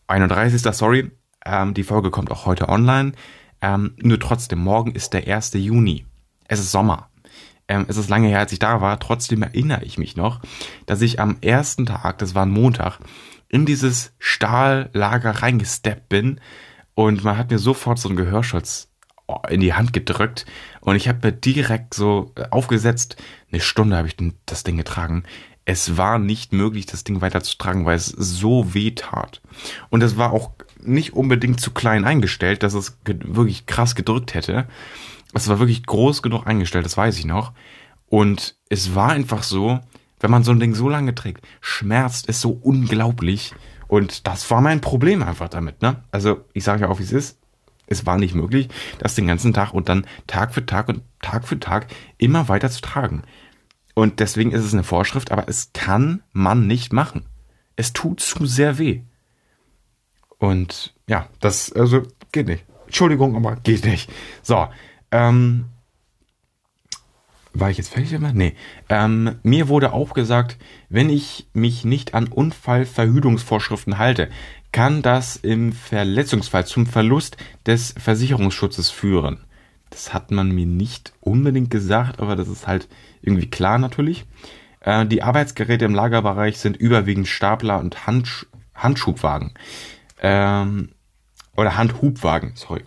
31. 0.06 0.62
Sorry. 0.74 1.10
Ähm, 1.44 1.74
die 1.74 1.82
Folge 1.82 2.10
kommt 2.10 2.30
auch 2.30 2.46
heute 2.46 2.70
online. 2.70 3.12
Ähm, 3.60 3.94
nur 3.98 4.18
trotzdem, 4.18 4.60
morgen 4.60 4.92
ist 4.92 5.12
der 5.12 5.28
1. 5.28 5.52
Juni. 5.52 6.06
Es 6.48 6.60
ist 6.60 6.72
Sommer. 6.72 7.10
Ähm, 7.68 7.84
es 7.88 7.98
ist 7.98 8.08
lange 8.08 8.28
her, 8.28 8.38
als 8.38 8.52
ich 8.52 8.58
da 8.58 8.80
war. 8.80 8.98
Trotzdem 9.00 9.42
erinnere 9.42 9.84
ich 9.84 9.98
mich 9.98 10.16
noch, 10.16 10.40
dass 10.86 11.02
ich 11.02 11.20
am 11.20 11.36
ersten 11.42 11.84
Tag, 11.84 12.16
das 12.16 12.34
war 12.34 12.46
ein 12.46 12.50
Montag, 12.50 13.00
in 13.48 13.66
dieses 13.66 14.14
Stahllager 14.18 15.42
reingesteppt 15.42 16.08
bin 16.08 16.40
und 16.94 17.22
man 17.22 17.36
hat 17.36 17.50
mir 17.50 17.58
sofort 17.58 17.98
so 17.98 18.08
einen 18.08 18.16
Gehörschutz 18.16 18.85
in 19.48 19.60
die 19.60 19.74
Hand 19.74 19.92
gedrückt 19.92 20.46
und 20.80 20.96
ich 20.96 21.08
habe 21.08 21.18
mir 21.22 21.32
direkt 21.32 21.94
so 21.94 22.32
äh, 22.36 22.44
aufgesetzt, 22.50 23.16
eine 23.50 23.60
Stunde 23.60 23.96
habe 23.96 24.08
ich 24.08 24.16
das 24.46 24.62
Ding 24.62 24.76
getragen. 24.76 25.24
Es 25.64 25.96
war 25.96 26.18
nicht 26.18 26.52
möglich, 26.52 26.86
das 26.86 27.02
Ding 27.02 27.20
weiter 27.20 27.42
zu 27.42 27.58
tragen, 27.58 27.84
weil 27.86 27.96
es 27.96 28.06
so 28.06 28.72
weh 28.72 28.92
tat. 28.92 29.42
Und 29.90 30.02
es 30.02 30.16
war 30.16 30.32
auch 30.32 30.52
nicht 30.80 31.14
unbedingt 31.14 31.60
zu 31.60 31.72
klein 31.72 32.04
eingestellt, 32.04 32.62
dass 32.62 32.74
es 32.74 32.98
wirklich 33.04 33.66
krass 33.66 33.96
gedrückt 33.96 34.34
hätte. 34.34 34.68
Es 35.34 35.48
war 35.48 35.58
wirklich 35.58 35.84
groß 35.84 36.22
genug 36.22 36.46
eingestellt, 36.46 36.84
das 36.84 36.96
weiß 36.96 37.18
ich 37.18 37.24
noch. 37.24 37.52
Und 38.08 38.54
es 38.68 38.94
war 38.94 39.10
einfach 39.10 39.42
so, 39.42 39.80
wenn 40.20 40.30
man 40.30 40.44
so 40.44 40.52
ein 40.52 40.60
Ding 40.60 40.76
so 40.76 40.88
lange 40.88 41.16
trägt, 41.16 41.44
schmerzt 41.60 42.28
es 42.28 42.40
so 42.40 42.50
unglaublich. 42.50 43.52
Und 43.88 44.28
das 44.28 44.48
war 44.52 44.60
mein 44.60 44.80
Problem 44.80 45.22
einfach 45.24 45.48
damit, 45.48 45.82
ne? 45.82 46.04
Also, 46.12 46.44
ich 46.52 46.62
sage 46.62 46.82
ja 46.82 46.88
auch, 46.88 47.00
wie 47.00 47.04
es 47.04 47.12
ist 47.12 47.38
es 47.86 48.06
war 48.06 48.18
nicht 48.18 48.34
möglich, 48.34 48.68
das 48.98 49.14
den 49.14 49.26
ganzen 49.26 49.52
Tag 49.52 49.72
und 49.72 49.88
dann 49.88 50.06
Tag 50.26 50.54
für 50.54 50.66
Tag 50.66 50.88
und 50.88 51.02
Tag 51.22 51.46
für 51.46 51.58
Tag 51.58 51.86
immer 52.18 52.48
weiter 52.48 52.70
zu 52.70 52.80
tragen. 52.80 53.22
Und 53.94 54.20
deswegen 54.20 54.52
ist 54.52 54.64
es 54.64 54.74
eine 54.74 54.84
Vorschrift, 54.84 55.32
aber 55.32 55.48
es 55.48 55.72
kann 55.72 56.22
man 56.32 56.66
nicht 56.66 56.92
machen. 56.92 57.24
Es 57.76 57.92
tut 57.92 58.20
zu 58.20 58.44
sehr 58.46 58.78
weh. 58.78 59.02
Und 60.38 60.94
ja, 61.08 61.28
das 61.40 61.72
also 61.72 62.02
geht 62.32 62.46
nicht. 62.46 62.64
Entschuldigung, 62.86 63.36
aber 63.36 63.56
geht 63.56 63.84
nicht. 63.84 64.10
So, 64.42 64.68
ähm, 65.10 65.66
war 67.54 67.70
ich 67.70 67.78
jetzt 67.78 67.88
fertig 67.88 68.12
damit? 68.12 68.34
Nee. 68.34 68.54
Ähm, 68.90 69.36
mir 69.42 69.68
wurde 69.68 69.92
auch 69.92 70.12
gesagt, 70.12 70.58
wenn 70.90 71.08
ich 71.08 71.48
mich 71.54 71.84
nicht 71.84 72.14
an 72.14 72.28
Unfallverhütungsvorschriften 72.28 73.96
halte, 73.96 74.28
kann 74.76 75.00
das 75.00 75.36
im 75.36 75.72
Verletzungsfall 75.72 76.66
zum 76.66 76.84
Verlust 76.84 77.38
des 77.64 77.94
Versicherungsschutzes 77.96 78.90
führen. 78.90 79.38
Das 79.88 80.12
hat 80.12 80.30
man 80.32 80.50
mir 80.50 80.66
nicht 80.66 81.14
unbedingt 81.20 81.70
gesagt, 81.70 82.20
aber 82.20 82.36
das 82.36 82.46
ist 82.46 82.66
halt 82.66 82.86
irgendwie 83.22 83.48
klar 83.48 83.78
natürlich. 83.78 84.26
Äh, 84.80 85.06
die 85.06 85.22
Arbeitsgeräte 85.22 85.86
im 85.86 85.94
Lagerbereich 85.94 86.58
sind 86.58 86.76
überwiegend 86.76 87.26
Stapler 87.26 87.80
und 87.80 88.06
Handsch 88.06 88.44
Handschubwagen. 88.74 89.54
Ähm, 90.20 90.90
oder 91.56 91.78
Handhubwagen, 91.78 92.52
sorry. 92.54 92.84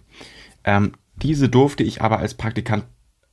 Ähm, 0.66 0.92
diese 1.16 1.50
durfte 1.50 1.82
ich 1.82 2.04
aber 2.04 2.20
als 2.20 2.36
Praktikant 2.36 2.86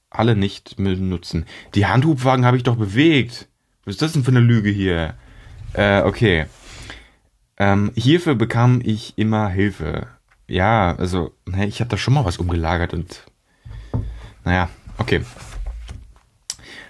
alle 0.09 0.35
nicht 0.35 0.79
benutzen. 0.79 1.45
Die 1.75 1.85
Handhubwagen 1.85 2.47
habe 2.47 2.57
ich 2.57 2.63
doch 2.63 2.77
bewegt. 2.77 3.49
Was 3.85 3.97
ist 3.97 4.01
das 4.03 4.13
denn 4.15 4.25
für 4.25 4.31
eine 4.31 4.41
Lüge 4.41 4.71
hier? 4.71 5.13
Äh, 5.75 6.01
okay. 6.05 6.47
Ähm, 7.59 7.93
hierfür 7.95 8.35
bekam 8.35 8.81
ich 8.85 9.15
immer 9.17 9.49
Hilfe. 9.49 10.09
Ja, 10.47 10.95
also, 10.97 11.33
ne, 11.47 11.67
ich 11.67 11.81
habe 11.81 11.89
da 11.91 11.97
schon 11.97 12.15
mal 12.15 12.25
was 12.25 12.39
umgelagert 12.39 12.95
und 12.95 13.25
naja, 14.45 14.69
okay. 14.99 15.23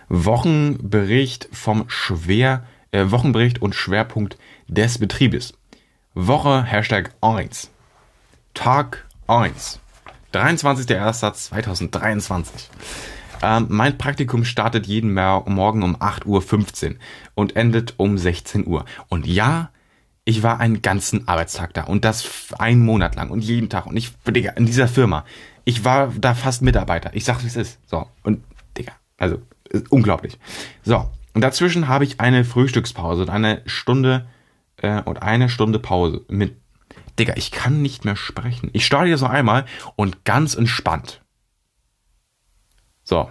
Wochenbericht 0.08 1.48
vom 1.52 1.88
Schwer, 1.88 2.64
äh, 2.92 3.10
Wochenbericht 3.10 3.60
und 3.62 3.74
Schwerpunkt 3.74 4.36
des 4.68 4.98
Betriebes. 4.98 5.54
Woche 6.14 6.62
Hashtag 6.62 7.14
1. 7.20 7.70
Tag 8.54 9.06
1. 9.26 9.80
23.01.2023. 10.32 12.68
Ähm, 13.42 13.66
mein 13.68 13.98
Praktikum 13.98 14.44
startet 14.44 14.86
jeden 14.86 15.12
Morgen 15.14 15.82
um 15.82 15.96
8.15 15.96 16.26
Uhr 16.26 16.44
und 17.34 17.56
endet 17.56 17.94
um 17.96 18.16
16 18.18 18.64
Uhr. 18.66 18.84
Und 19.08 19.26
ja, 19.26 19.70
ich 20.28 20.42
war 20.42 20.58
einen 20.58 20.82
ganzen 20.82 21.28
Arbeitstag 21.28 21.72
da 21.72 21.84
und 21.84 22.04
das 22.04 22.52
einen 22.58 22.84
Monat 22.84 23.14
lang 23.14 23.30
und 23.30 23.40
jeden 23.42 23.70
Tag 23.70 23.86
und 23.86 23.96
ich, 23.96 24.12
Digga, 24.26 24.50
in 24.50 24.66
dieser 24.66 24.88
Firma, 24.88 25.24
ich 25.64 25.84
war 25.84 26.12
da 26.18 26.34
fast 26.34 26.62
Mitarbeiter. 26.62 27.14
Ich 27.14 27.24
sag's, 27.24 27.44
wie 27.44 27.46
es 27.46 27.54
ist. 27.54 27.78
So, 27.86 28.08
und, 28.24 28.42
Digga, 28.76 28.92
also, 29.18 29.40
unglaublich. 29.88 30.36
So, 30.82 31.08
und 31.32 31.42
dazwischen 31.42 31.86
habe 31.86 32.02
ich 32.02 32.18
eine 32.18 32.44
Frühstückspause 32.44 33.22
und 33.22 33.30
eine 33.30 33.62
Stunde 33.66 34.26
äh, 34.78 35.00
und 35.02 35.22
eine 35.22 35.48
Stunde 35.48 35.78
Pause 35.78 36.24
mit, 36.28 36.56
Digga, 37.20 37.34
ich 37.36 37.52
kann 37.52 37.80
nicht 37.80 38.04
mehr 38.04 38.16
sprechen. 38.16 38.68
Ich 38.72 38.84
starte 38.84 39.06
hier 39.06 39.18
so 39.18 39.26
einmal 39.26 39.64
und 39.94 40.24
ganz 40.24 40.56
entspannt. 40.56 41.22
So. 43.04 43.30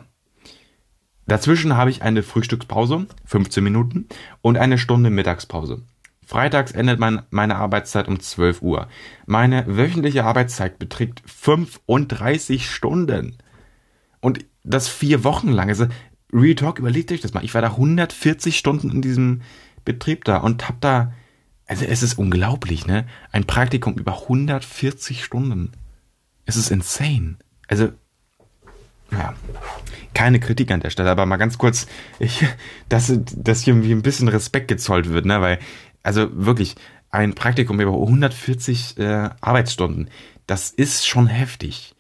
Dazwischen 1.28 1.76
habe 1.76 1.90
ich 1.90 2.04
eine 2.04 2.24
Frühstückspause, 2.24 3.08
15 3.26 3.62
Minuten, 3.62 4.08
und 4.42 4.58
eine 4.58 4.78
Stunde 4.78 5.10
Mittagspause. 5.10 5.84
Freitags 6.26 6.72
endet 6.72 7.00
mein, 7.00 7.22
meine 7.30 7.56
Arbeitszeit 7.56 8.08
um 8.08 8.20
12 8.20 8.62
Uhr. 8.62 8.88
Meine 9.26 9.66
wöchentliche 9.68 10.26
Arbeitszeit 10.26 10.80
beträgt 10.80 11.22
35 11.26 12.70
Stunden. 12.70 13.38
Und 14.22 14.44
das 14.64 14.88
vier 14.88 15.24
Wochen 15.24 15.50
lang. 15.50 15.70
Also, 15.70 15.88
Real 16.34 16.56
Talk, 16.56 16.80
überlegt 16.80 17.12
euch 17.12 17.22
das 17.22 17.34
mal. 17.34 17.44
Ich 17.44 17.54
war 17.54 17.62
da 17.62 17.70
140 17.70 18.58
Stunden 18.58 18.90
in 18.92 19.02
diesem 19.02 19.42
Betrieb 19.86 20.26
da 20.26 20.38
und 20.38 20.68
hab 20.68 20.82
da, 20.82 21.14
also 21.68 21.86
es 21.86 22.02
ist 22.02 22.18
unglaublich, 22.18 22.88
ne? 22.88 23.06
Ein 23.32 23.46
Praktikum 23.46 23.94
über 23.98 24.24
140 24.24 25.24
Stunden. 25.24 25.72
Es 26.46 26.56
ist 26.56 26.72
insane. 26.72 27.38
Also, 27.68 27.90
ja, 29.12 29.36
keine 30.14 30.40
Kritik 30.40 30.72
an 30.72 30.80
der 30.80 30.90
Stelle, 30.90 31.12
aber 31.12 31.26
mal 31.26 31.38
ganz 31.38 31.58
kurz, 31.58 31.88
ich, 32.20 32.46
dass, 32.90 33.14
dass 33.36 33.62
hier 33.62 33.74
irgendwie 33.74 33.92
ein 33.92 34.02
bisschen 34.02 34.28
Respekt 34.28 34.68
gezollt 34.68 35.10
wird, 35.10 35.26
ne? 35.26 35.42
Weil 35.42 35.60
also 36.06 36.30
wirklich, 36.34 36.76
ein 37.10 37.34
Praktikum 37.34 37.80
über 37.80 37.94
140 37.94 38.98
äh, 38.98 39.30
Arbeitsstunden, 39.42 40.10
das 40.48 40.70
ist 40.70 41.08
schon 41.08 41.28
heftig. 41.28 41.96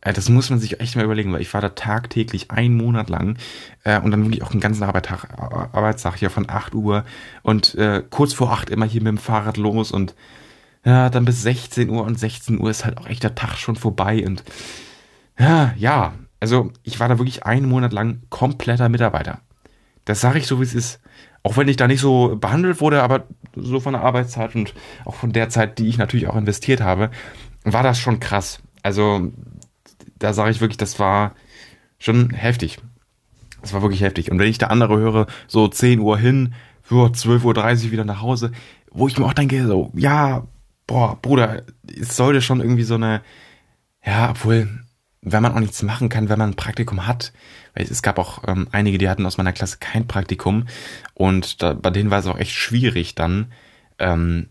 Äh, 0.00 0.12
das 0.12 0.28
muss 0.28 0.50
man 0.50 0.58
sich 0.58 0.80
echt 0.80 0.96
mal 0.96 1.04
überlegen, 1.04 1.32
weil 1.32 1.42
ich 1.42 1.52
war 1.52 1.60
da 1.60 1.70
tagtäglich 1.70 2.50
einen 2.50 2.76
Monat 2.76 3.10
lang 3.10 3.36
äh, 3.84 4.00
und 4.00 4.10
dann 4.10 4.24
wirklich 4.24 4.42
auch 4.42 4.52
einen 4.52 4.60
ganzen 4.60 4.84
Arbeitstag, 4.84 5.28
Arbeitstag 5.38 6.16
hier 6.16 6.30
von 6.30 6.48
8 6.48 6.74
Uhr 6.74 7.04
und 7.42 7.74
äh, 7.74 8.02
kurz 8.08 8.32
vor 8.32 8.52
8 8.52 8.70
immer 8.70 8.86
hier 8.86 9.02
mit 9.02 9.08
dem 9.08 9.18
Fahrrad 9.18 9.56
los 9.56 9.92
und 9.92 10.14
ja, 10.84 11.10
dann 11.10 11.26
bis 11.26 11.42
16 11.42 11.90
Uhr 11.90 12.04
und 12.04 12.18
16 12.18 12.58
Uhr 12.58 12.70
ist 12.70 12.86
halt 12.86 12.96
auch 12.96 13.06
echt 13.06 13.22
der 13.22 13.34
Tag 13.34 13.56
schon 13.56 13.76
vorbei 13.76 14.24
und 14.24 14.44
ja, 15.38 15.74
ja, 15.76 16.14
also 16.38 16.72
ich 16.82 17.00
war 17.00 17.08
da 17.08 17.18
wirklich 17.18 17.44
einen 17.44 17.68
Monat 17.68 17.92
lang 17.92 18.22
kompletter 18.30 18.88
Mitarbeiter. 18.88 19.40
Das 20.06 20.20
sage 20.20 20.38
ich 20.38 20.46
so, 20.46 20.58
wie 20.60 20.64
es 20.64 20.74
ist. 20.74 21.00
Auch 21.42 21.56
wenn 21.56 21.68
ich 21.68 21.76
da 21.76 21.86
nicht 21.86 22.00
so 22.00 22.36
behandelt 22.36 22.80
wurde, 22.80 23.02
aber 23.02 23.24
so 23.56 23.80
von 23.80 23.94
der 23.94 24.02
Arbeitszeit 24.02 24.54
und 24.54 24.74
auch 25.04 25.14
von 25.14 25.32
der 25.32 25.48
Zeit, 25.48 25.78
die 25.78 25.88
ich 25.88 25.98
natürlich 25.98 26.28
auch 26.28 26.36
investiert 26.36 26.80
habe, 26.80 27.10
war 27.64 27.82
das 27.82 27.98
schon 27.98 28.20
krass. 28.20 28.60
Also 28.82 29.32
da 30.18 30.32
sage 30.32 30.50
ich 30.50 30.60
wirklich, 30.60 30.76
das 30.76 30.98
war 30.98 31.34
schon 31.98 32.30
heftig. 32.30 32.78
Das 33.62 33.72
war 33.72 33.82
wirklich 33.82 34.02
heftig. 34.02 34.30
Und 34.30 34.38
wenn 34.38 34.48
ich 34.48 34.58
da 34.58 34.68
andere 34.68 34.98
höre, 34.98 35.26
so 35.46 35.68
10 35.68 36.00
Uhr 36.00 36.18
hin, 36.18 36.54
für 36.82 37.06
12.30 37.06 37.84
Uhr 37.84 37.92
wieder 37.92 38.04
nach 38.04 38.20
Hause, 38.20 38.50
wo 38.90 39.06
ich 39.06 39.16
mir 39.16 39.24
auch 39.24 39.32
denke, 39.32 39.64
so, 39.66 39.92
ja, 39.94 40.44
boah, 40.88 41.16
Bruder, 41.22 41.62
es 41.86 42.16
sollte 42.16 42.42
schon 42.42 42.60
irgendwie 42.60 42.82
so 42.82 42.96
eine, 42.96 43.22
ja, 44.04 44.30
obwohl, 44.30 44.68
wenn 45.22 45.42
man 45.42 45.52
auch 45.52 45.60
nichts 45.60 45.84
machen 45.84 46.08
kann, 46.08 46.28
wenn 46.28 46.38
man 46.38 46.50
ein 46.50 46.56
Praktikum 46.56 47.06
hat, 47.06 47.32
weil 47.74 47.86
es 47.86 48.02
gab 48.02 48.18
auch 48.18 48.42
ähm, 48.46 48.68
einige, 48.72 48.98
die 48.98 49.08
hatten 49.08 49.26
aus 49.26 49.38
meiner 49.38 49.52
Klasse 49.52 49.78
kein 49.80 50.06
Praktikum 50.06 50.66
und 51.14 51.62
da, 51.62 51.72
bei 51.74 51.90
denen 51.90 52.10
war 52.10 52.18
es 52.18 52.26
auch 52.26 52.38
echt 52.38 52.52
schwierig 52.52 53.14
dann 53.14 53.52
ähm, 53.98 54.48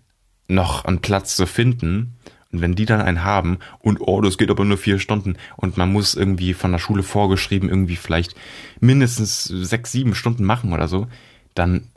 noch 0.48 0.86
einen 0.86 1.00
Platz 1.00 1.36
zu 1.36 1.46
finden. 1.46 2.16
Und 2.52 2.62
wenn 2.62 2.74
die 2.74 2.88
dann 2.88 3.02
einen 3.02 3.24
haben 3.24 3.60
und 3.78 4.02
oh, 4.02 4.22
das 4.22 4.40
geht 4.40 4.50
aber 4.50 4.66
nur 4.66 4.80
vier 4.80 4.98
Stunden 4.98 5.38
und 5.56 5.78
man 5.78 5.94
muss 5.94 6.16
irgendwie 6.16 6.56
von 6.56 6.72
der 6.72 6.80
Schule 6.80 7.04
vorgeschrieben 7.04 7.70
irgendwie 7.70 7.96
vielleicht 7.96 8.34
mindestens 8.80 9.44
sechs, 9.44 9.92
sieben 9.92 10.16
Stunden 10.16 10.44
machen 10.44 10.74
oder 10.74 10.88
so, 10.88 11.08
dann 11.54 11.90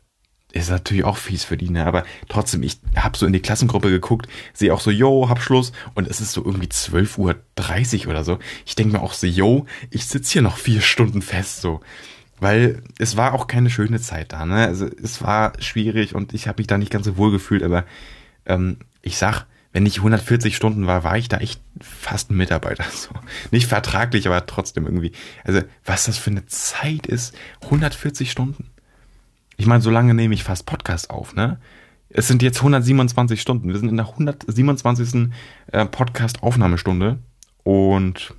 ist 0.53 0.71
natürlich 0.71 1.05
auch 1.05 1.17
fies 1.17 1.45
für 1.45 1.57
die, 1.57 1.71
ne? 1.71 1.87
Aber 1.87 2.05
trotzdem, 2.29 2.63
ich 2.63 2.79
hab 2.97 3.17
so 3.17 3.27
in 3.27 3.33
die 3.33 3.41
Klassengruppe 3.41 3.91
geguckt, 3.91 4.29
sehe 4.53 4.73
auch 4.73 4.81
so, 4.81 4.91
yo, 4.91 5.29
hab 5.29 5.43
Schluss. 5.43 5.73
Und 5.95 6.09
es 6.09 6.21
ist 6.21 6.33
so 6.33 6.45
irgendwie 6.45 6.69
12.30 6.69 8.05
Uhr 8.05 8.11
oder 8.11 8.25
so. 8.25 8.39
Ich 8.67 8.75
denke 8.75 8.95
mir 8.95 9.03
auch 9.03 9.15
so, 9.15 9.27
yo, 9.27 9.67
ich 9.91 10.07
sitz 10.07 10.31
hier 10.31 10.43
noch 10.43 10.59
vier 10.59 10.81
Stunden 10.81 11.23
fest, 11.23 11.61
so. 11.61 11.81
Weil 12.39 12.83
es 12.99 13.17
war 13.17 13.35
auch 13.35 13.47
keine 13.47 13.71
schöne 13.71 14.01
Zeit 14.01 14.33
da, 14.33 14.45
ne? 14.45 14.67
Also 14.67 14.87
es 14.87 15.23
war 15.23 15.53
schwierig 15.61 16.15
und 16.15 16.35
ich 16.35 16.49
habe 16.49 16.61
mich 16.61 16.67
da 16.67 16.77
nicht 16.77 16.93
ganz 16.93 17.07
so 17.07 17.17
wohl 17.17 17.31
gefühlt, 17.31 17.63
aber 17.63 17.85
ähm, 18.47 18.79
ich 19.01 19.17
sag, 19.17 19.47
wenn 19.73 19.87
ich 19.87 19.99
140 19.99 20.55
Stunden 20.55 20.87
war, 20.87 21.03
war 21.03 21.17
ich 21.17 21.29
da 21.29 21.39
echt 21.39 21.61
fast 21.81 22.31
ein 22.31 22.37
Mitarbeiter. 22.37 22.85
So. 22.93 23.11
Nicht 23.51 23.69
vertraglich, 23.69 24.27
aber 24.27 24.45
trotzdem 24.47 24.85
irgendwie. 24.85 25.13
Also, 25.45 25.63
was 25.85 26.05
das 26.05 26.19
für 26.19 26.31
eine 26.31 26.47
Zeit 26.47 27.07
ist, 27.07 27.35
140 27.63 28.31
Stunden. 28.31 28.72
Ich 29.63 29.69
meine, 29.69 29.81
so 29.81 29.91
lange 29.91 30.13
nehme 30.13 30.35
ich 30.35 30.43
fast 30.43 30.67
Podcast 30.67 31.09
auf, 31.11 31.37
ne? 31.37 31.61
Es 32.09 32.27
sind 32.27 32.43
jetzt 32.43 32.57
127 32.57 33.41
Stunden. 33.41 33.69
Wir 33.69 33.79
sind 33.79 33.91
in 33.91 33.97
der 33.97 34.09
127. 34.09 35.29
Äh, 35.71 35.87
Podcast-Aufnahmestunde 35.87 37.21
und 37.63 38.35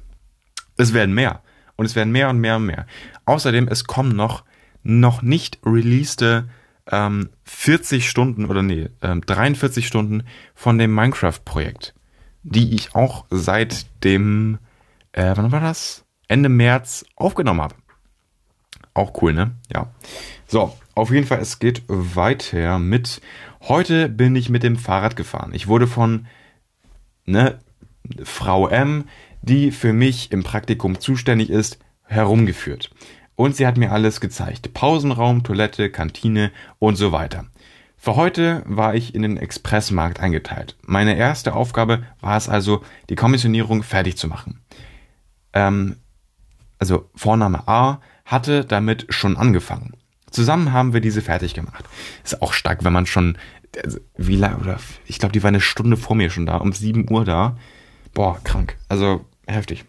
es 0.76 0.94
werden 0.94 1.16
mehr. 1.16 1.42
Und 1.78 1.86
es 1.86 1.96
werden 1.96 2.12
mehr 2.12 2.30
und 2.30 2.40
mehr 2.40 2.58
und 2.58 2.66
mehr. 2.66 2.88
Außerdem, 3.24 3.70
es 3.70 3.86
kommen 3.86 4.18
noch, 4.18 4.44
noch 4.84 5.22
nicht 5.22 5.60
releaste 5.66 6.50
ähm, 6.92 7.30
40 7.46 8.10
Stunden 8.10 8.44
oder 8.48 8.62
nee, 8.62 8.90
ähm, 9.02 9.22
43 9.22 9.88
Stunden 9.88 10.24
von 10.54 10.78
dem 10.78 10.94
Minecraft-Projekt, 10.94 11.94
die 12.44 12.76
ich 12.76 12.96
auch 12.96 13.24
seit 13.30 13.86
dem, 14.04 14.58
äh, 15.14 15.32
wann 15.38 15.54
war 15.54 15.62
das? 15.62 16.04
Ende 16.28 16.50
März 16.50 17.06
aufgenommen 17.16 17.62
habe. 17.62 17.76
Auch 18.94 19.22
cool, 19.22 19.34
ne? 19.34 19.52
Ja. 19.72 19.88
So, 20.48 20.76
auf 20.95 21.12
jeden 21.12 21.25
Fall, 21.25 21.39
es 21.39 21.60
geht 21.60 21.84
weiter 21.88 22.79
mit. 22.79 23.21
Heute 23.62 24.10
bin 24.10 24.36
ich 24.36 24.49
mit 24.49 24.63
dem 24.63 24.77
Fahrrad 24.77 25.15
gefahren. 25.15 25.51
Ich 25.53 25.67
wurde 25.67 25.88
von 25.88 26.27
ne, 27.25 27.60
Frau 28.23 28.67
M, 28.67 29.06
die 29.41 29.71
für 29.71 29.93
mich 29.93 30.32
im 30.32 30.43
Praktikum 30.43 30.99
zuständig 30.99 31.49
ist, 31.49 31.79
herumgeführt. 32.03 32.91
Und 33.36 33.56
sie 33.56 33.65
hat 33.65 33.77
mir 33.77 33.91
alles 33.91 34.21
gezeigt. 34.21 34.73
Pausenraum, 34.73 35.43
Toilette, 35.43 35.89
Kantine 35.89 36.51
und 36.77 36.95
so 36.95 37.12
weiter. 37.12 37.45
Für 37.97 38.15
heute 38.15 38.63
war 38.65 38.95
ich 38.95 39.15
in 39.15 39.21
den 39.21 39.38
Expressmarkt 39.38 40.19
eingeteilt. 40.19 40.75
Meine 40.86 41.15
erste 41.15 41.56
Aufgabe 41.56 42.03
war 42.19 42.38
es 42.38 42.49
also, 42.49 42.84
die 43.10 43.15
Kommissionierung 43.15 43.82
fertig 43.82 44.17
zu 44.17 44.27
machen. 44.27 44.60
Ähm, 45.53 45.95
also 46.77 47.10
Vorname 47.15 47.67
A 47.67 48.01
hatte 48.25 48.65
damit 48.65 49.08
schon 49.10 49.38
angefangen. 49.38 49.93
Zusammen 50.34 50.74
haben 50.74 50.93
wir 50.93 51.00
diese 51.00 51.22
fertig 51.22 51.54
gemacht. 51.54 51.86
Ist 52.24 52.41
auch 52.41 52.54
stark, 52.54 52.84
wenn 52.84 52.91
man 52.91 53.06
schon, 53.06 53.38
also, 53.84 54.00
wie 54.17 54.36
lange, 54.36 54.58
oder 54.58 54.80
ich 55.06 55.19
glaube, 55.19 55.32
die 55.32 55.43
war 55.43 55.50
eine 55.50 55.62
Stunde 55.62 55.96
vor 55.96 56.15
mir 56.15 56.32
schon 56.32 56.48
da, 56.48 56.58
um 56.58 56.74
7 56.74 57.10
Uhr 57.12 57.24
da. 57.24 57.58
Boah, 58.13 58.39
krank. 58.43 58.76
Also 58.89 59.26
heftig. 59.46 59.86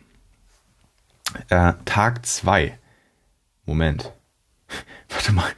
Äh, 1.49 1.73
Tag 1.87 2.27
2. 2.27 2.79
Moment. 3.65 4.13
Warte 5.09 5.33
mal. 5.33 5.51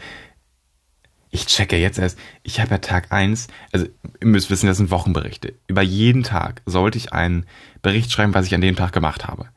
Ich 1.30 1.46
checke 1.46 1.76
jetzt 1.76 1.98
erst. 1.98 2.16
Ich 2.44 2.60
habe 2.60 2.70
ja 2.70 2.78
Tag 2.78 3.12
1, 3.12 3.48
also 3.72 3.86
ihr 4.20 4.26
müsst 4.26 4.50
wissen, 4.50 4.68
das 4.68 4.76
sind 4.76 4.90
Wochenberichte. 4.90 5.54
Über 5.66 5.82
jeden 5.82 6.22
Tag 6.22 6.62
sollte 6.64 6.96
ich 6.96 7.12
einen 7.12 7.44
Bericht 7.82 8.12
schreiben, 8.12 8.34
was 8.34 8.46
ich 8.46 8.54
an 8.54 8.60
dem 8.60 8.76
Tag 8.76 8.92
gemacht 8.92 9.26
habe. 9.26 9.48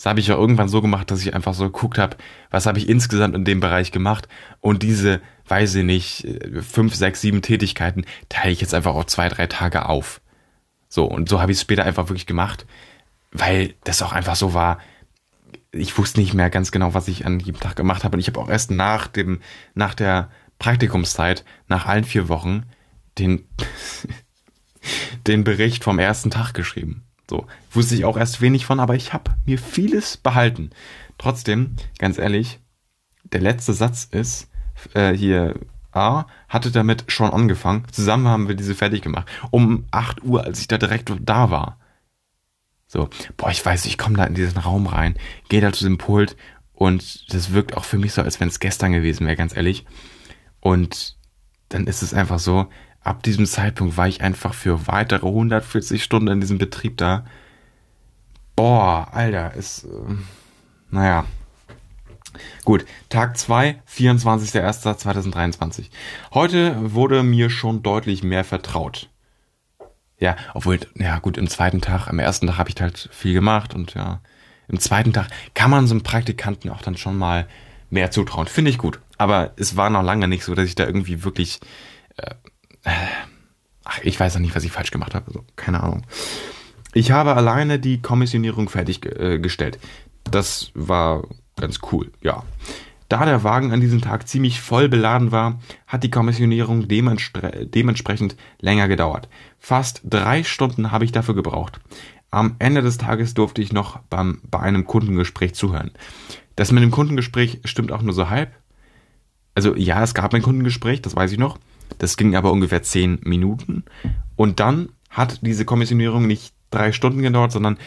Das 0.00 0.06
habe 0.06 0.20
ich 0.20 0.28
ja 0.28 0.34
irgendwann 0.34 0.70
so 0.70 0.80
gemacht, 0.80 1.10
dass 1.10 1.20
ich 1.20 1.34
einfach 1.34 1.52
so 1.52 1.64
geguckt 1.64 1.98
habe, 1.98 2.16
was 2.50 2.64
habe 2.64 2.78
ich 2.78 2.88
insgesamt 2.88 3.36
in 3.36 3.44
dem 3.44 3.60
Bereich 3.60 3.92
gemacht 3.92 4.28
und 4.60 4.82
diese, 4.82 5.20
weiß 5.46 5.74
ich 5.74 5.84
nicht, 5.84 6.26
fünf, 6.62 6.94
sechs, 6.94 7.20
sieben 7.20 7.42
Tätigkeiten 7.42 8.06
teile 8.30 8.50
ich 8.50 8.62
jetzt 8.62 8.72
einfach 8.72 8.94
auf 8.94 9.04
zwei, 9.04 9.28
drei 9.28 9.46
Tage 9.46 9.90
auf. 9.90 10.22
So, 10.88 11.04
und 11.04 11.28
so 11.28 11.42
habe 11.42 11.52
ich 11.52 11.58
es 11.58 11.60
später 11.60 11.84
einfach 11.84 12.08
wirklich 12.08 12.24
gemacht, 12.24 12.64
weil 13.30 13.74
das 13.84 14.00
auch 14.00 14.12
einfach 14.12 14.36
so 14.36 14.54
war, 14.54 14.78
ich 15.70 15.98
wusste 15.98 16.18
nicht 16.20 16.32
mehr 16.32 16.48
ganz 16.48 16.72
genau, 16.72 16.94
was 16.94 17.06
ich 17.06 17.26
an 17.26 17.38
jedem 17.38 17.60
Tag 17.60 17.76
gemacht 17.76 18.02
habe. 18.02 18.16
Und 18.16 18.20
ich 18.20 18.28
habe 18.28 18.40
auch 18.40 18.48
erst 18.48 18.70
nach 18.70 19.06
dem, 19.06 19.42
nach 19.74 19.92
der 19.92 20.30
Praktikumszeit, 20.58 21.44
nach 21.68 21.84
allen 21.84 22.04
vier 22.04 22.30
Wochen, 22.30 22.62
den, 23.18 23.46
den 25.26 25.44
Bericht 25.44 25.84
vom 25.84 25.98
ersten 25.98 26.30
Tag 26.30 26.54
geschrieben. 26.54 27.04
So, 27.30 27.46
wusste 27.70 27.94
ich 27.94 28.04
auch 28.04 28.16
erst 28.16 28.40
wenig 28.40 28.66
von, 28.66 28.80
aber 28.80 28.96
ich 28.96 29.12
habe 29.12 29.36
mir 29.46 29.56
vieles 29.56 30.16
behalten. 30.16 30.70
Trotzdem, 31.16 31.76
ganz 31.96 32.18
ehrlich, 32.18 32.58
der 33.22 33.40
letzte 33.40 33.72
Satz 33.72 34.02
ist, 34.02 34.50
äh, 34.94 35.12
hier, 35.12 35.54
A, 35.92 36.24
hatte 36.48 36.72
damit 36.72 37.04
schon 37.06 37.30
angefangen. 37.30 37.84
Zusammen 37.92 38.26
haben 38.26 38.48
wir 38.48 38.56
diese 38.56 38.74
fertig 38.74 39.02
gemacht. 39.02 39.28
Um 39.52 39.84
8 39.92 40.24
Uhr, 40.24 40.42
als 40.42 40.60
ich 40.60 40.66
da 40.66 40.76
direkt 40.76 41.12
da 41.20 41.52
war. 41.52 41.78
So, 42.88 43.08
boah, 43.36 43.52
ich 43.52 43.64
weiß, 43.64 43.84
ich 43.84 43.96
komme 43.96 44.16
da 44.16 44.24
in 44.24 44.34
diesen 44.34 44.58
Raum 44.58 44.88
rein, 44.88 45.14
gehe 45.48 45.60
da 45.60 45.72
zu 45.72 45.84
dem 45.84 45.98
Pult 45.98 46.36
und 46.72 47.32
das 47.32 47.52
wirkt 47.52 47.76
auch 47.76 47.84
für 47.84 47.98
mich 47.98 48.12
so, 48.12 48.22
als 48.22 48.40
wenn 48.40 48.48
es 48.48 48.58
gestern 48.58 48.90
gewesen 48.90 49.24
wäre, 49.28 49.36
ganz 49.36 49.56
ehrlich. 49.56 49.86
Und 50.58 51.16
dann 51.68 51.86
ist 51.86 52.02
es 52.02 52.12
einfach 52.12 52.40
so, 52.40 52.66
ab 53.02 53.22
diesem 53.22 53.46
Zeitpunkt 53.46 53.96
war 53.96 54.08
ich 54.08 54.20
einfach 54.20 54.54
für 54.54 54.86
weitere 54.86 55.26
140 55.26 56.02
Stunden 56.02 56.28
in 56.28 56.40
diesem 56.40 56.58
Betrieb 56.58 56.96
da. 56.96 57.24
Boah, 58.56 59.08
Alter, 59.12 59.54
ist, 59.54 59.84
äh, 59.84 59.88
naja. 60.90 61.24
Gut, 62.64 62.84
Tag 63.08 63.36
2, 63.36 63.82
24.01.2023. 63.90 65.86
Heute 66.32 66.94
wurde 66.94 67.22
mir 67.22 67.50
schon 67.50 67.82
deutlich 67.82 68.22
mehr 68.22 68.44
vertraut. 68.44 69.08
Ja, 70.18 70.36
obwohl, 70.54 70.78
ja 70.94 71.18
gut, 71.18 71.38
im 71.38 71.48
zweiten 71.48 71.80
Tag, 71.80 72.08
am 72.08 72.18
ersten 72.18 72.46
Tag 72.46 72.58
habe 72.58 72.68
ich 72.68 72.80
halt 72.80 73.08
viel 73.10 73.32
gemacht 73.32 73.74
und 73.74 73.94
ja, 73.94 74.20
im 74.68 74.78
zweiten 74.78 75.12
Tag 75.12 75.28
kann 75.54 75.70
man 75.70 75.86
so 75.86 75.94
einem 75.94 76.02
Praktikanten 76.02 76.70
auch 76.70 76.82
dann 76.82 76.96
schon 76.96 77.16
mal 77.16 77.48
mehr 77.88 78.10
zutrauen. 78.10 78.46
Finde 78.46 78.70
ich 78.70 78.78
gut. 78.78 79.00
Aber 79.18 79.52
es 79.56 79.76
war 79.76 79.90
noch 79.90 80.02
lange 80.02 80.28
nicht 80.28 80.44
so, 80.44 80.54
dass 80.54 80.66
ich 80.66 80.74
da 80.74 80.84
irgendwie 80.86 81.24
wirklich 81.24 81.60
äh, 82.18 82.34
Ach, 82.84 84.00
ich 84.02 84.18
weiß 84.18 84.34
noch 84.34 84.40
nicht, 84.40 84.54
was 84.54 84.64
ich 84.64 84.72
falsch 84.72 84.90
gemacht 84.90 85.14
habe. 85.14 85.26
Also, 85.28 85.44
keine 85.56 85.82
Ahnung. 85.82 86.02
Ich 86.92 87.10
habe 87.12 87.36
alleine 87.36 87.78
die 87.78 88.02
Kommissionierung 88.02 88.68
fertiggestellt. 88.68 89.76
Äh, 89.76 89.78
das 90.24 90.70
war 90.74 91.24
ganz 91.56 91.80
cool, 91.92 92.10
ja. 92.20 92.42
Da 93.08 93.24
der 93.24 93.42
Wagen 93.42 93.72
an 93.72 93.80
diesem 93.80 94.00
Tag 94.00 94.28
ziemlich 94.28 94.60
voll 94.60 94.88
beladen 94.88 95.32
war, 95.32 95.58
hat 95.88 96.04
die 96.04 96.10
Kommissionierung 96.10 96.86
dementspre 96.86 97.66
dementsprechend 97.66 98.36
länger 98.60 98.86
gedauert. 98.86 99.28
Fast 99.58 100.02
drei 100.04 100.44
Stunden 100.44 100.92
habe 100.92 101.04
ich 101.04 101.10
dafür 101.10 101.34
gebraucht. 101.34 101.80
Am 102.30 102.54
Ende 102.60 102.82
des 102.82 102.98
Tages 102.98 103.34
durfte 103.34 103.62
ich 103.62 103.72
noch 103.72 103.98
beim, 104.10 104.40
bei 104.48 104.60
einem 104.60 104.86
Kundengespräch 104.86 105.54
zuhören. 105.54 105.90
Das 106.54 106.70
mit 106.70 106.84
dem 106.84 106.92
Kundengespräch 106.92 107.60
stimmt 107.64 107.90
auch 107.90 108.02
nur 108.02 108.14
so 108.14 108.30
halb. 108.30 108.52
Also 109.56 109.74
ja, 109.74 110.02
es 110.04 110.14
gab 110.14 110.32
ein 110.32 110.42
Kundengespräch, 110.42 111.02
das 111.02 111.16
weiß 111.16 111.32
ich 111.32 111.38
noch. 111.38 111.58
Das 111.98 112.16
ging 112.16 112.36
aber 112.36 112.52
ungefähr 112.52 112.82
zehn 112.82 113.18
Minuten. 113.22 113.84
Und 114.36 114.60
dann 114.60 114.90
hat 115.10 115.40
diese 115.42 115.64
Kommissionierung 115.64 116.26
nicht 116.26 116.54
drei 116.70 116.92
Stunden 116.92 117.22
gedauert, 117.22 117.52
sondern 117.52 117.78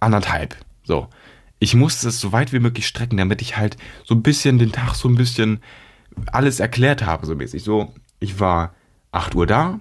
anderthalb. 0.00 0.56
So. 0.84 1.08
Ich 1.58 1.74
musste 1.74 2.08
es 2.08 2.20
so 2.20 2.32
weit 2.32 2.52
wie 2.52 2.58
möglich 2.58 2.88
strecken, 2.88 3.16
damit 3.16 3.40
ich 3.40 3.56
halt 3.56 3.76
so 4.04 4.14
ein 4.16 4.22
bisschen 4.22 4.58
den 4.58 4.72
Tag 4.72 4.94
so 4.96 5.08
ein 5.08 5.14
bisschen 5.14 5.60
alles 6.32 6.60
erklärt 6.60 7.06
habe, 7.06 7.24
so 7.24 7.36
mäßig. 7.36 7.62
So, 7.62 7.94
ich 8.18 8.40
war 8.40 8.74
acht 9.12 9.34
Uhr 9.34 9.46
da, 9.46 9.78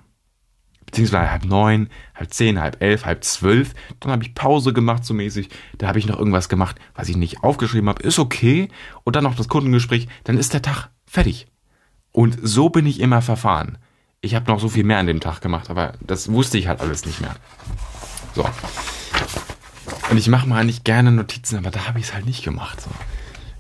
beziehungsweise 0.86 1.32
halb 1.32 1.46
neun, 1.46 1.90
halb 2.14 2.34
zehn, 2.34 2.60
halb 2.60 2.82
elf, 2.82 3.06
halb 3.06 3.24
zwölf. 3.24 3.74
Dann 4.00 4.12
habe 4.12 4.24
ich 4.24 4.36
Pause 4.36 4.74
gemacht, 4.74 5.04
so 5.04 5.14
mäßig. 5.14 5.50
Da 5.78 5.88
habe 5.88 6.00
ich 6.00 6.08
noch 6.08 6.20
irgendwas 6.20 6.50
gemacht, 6.50 6.76
was 6.94 7.10
ich 7.10 7.18
nicht 7.18 7.44
aufgeschrieben 7.44 7.90
habe. 7.90 8.04
Ist 8.04 8.20
okay. 8.20 8.68
Und 9.04 9.16
dann 9.16 9.24
noch 9.24 9.36
das 9.36 9.48
Kundengespräch. 9.48 10.08
Dann 10.24 10.38
ist 10.38 10.54
der 10.54 10.62
Tag 10.62 10.90
fertig. 11.06 11.48
Und 12.12 12.38
so 12.42 12.70
bin 12.70 12.86
ich 12.86 13.00
immer 13.00 13.22
verfahren. 13.22 13.78
Ich 14.22 14.36
habe 14.36 14.52
noch 14.52 14.60
so 14.60 14.70
viel 14.70 14.84
mehr 14.84 15.00
an 15.00 15.08
dem 15.08 15.20
Tag 15.20 15.42
gemacht, 15.42 15.70
aber 15.70 15.94
das 16.02 16.32
wusste 16.32 16.58
ich 16.58 16.68
halt 16.68 16.82
alles 16.82 17.06
nicht 17.06 17.22
mehr. 17.22 17.36
So. 18.36 18.46
Und 20.10 20.18
ich 20.18 20.28
mache 20.28 20.48
mal 20.48 20.60
eigentlich 20.60 20.84
gerne 20.84 21.12
Notizen, 21.12 21.58
aber 21.58 21.72
da 21.72 21.88
habe 21.88 22.00
ich 22.00 22.06
es 22.06 22.14
halt 22.14 22.26
nicht 22.26 22.44
gemacht. 22.44 22.82
So. 22.82 22.90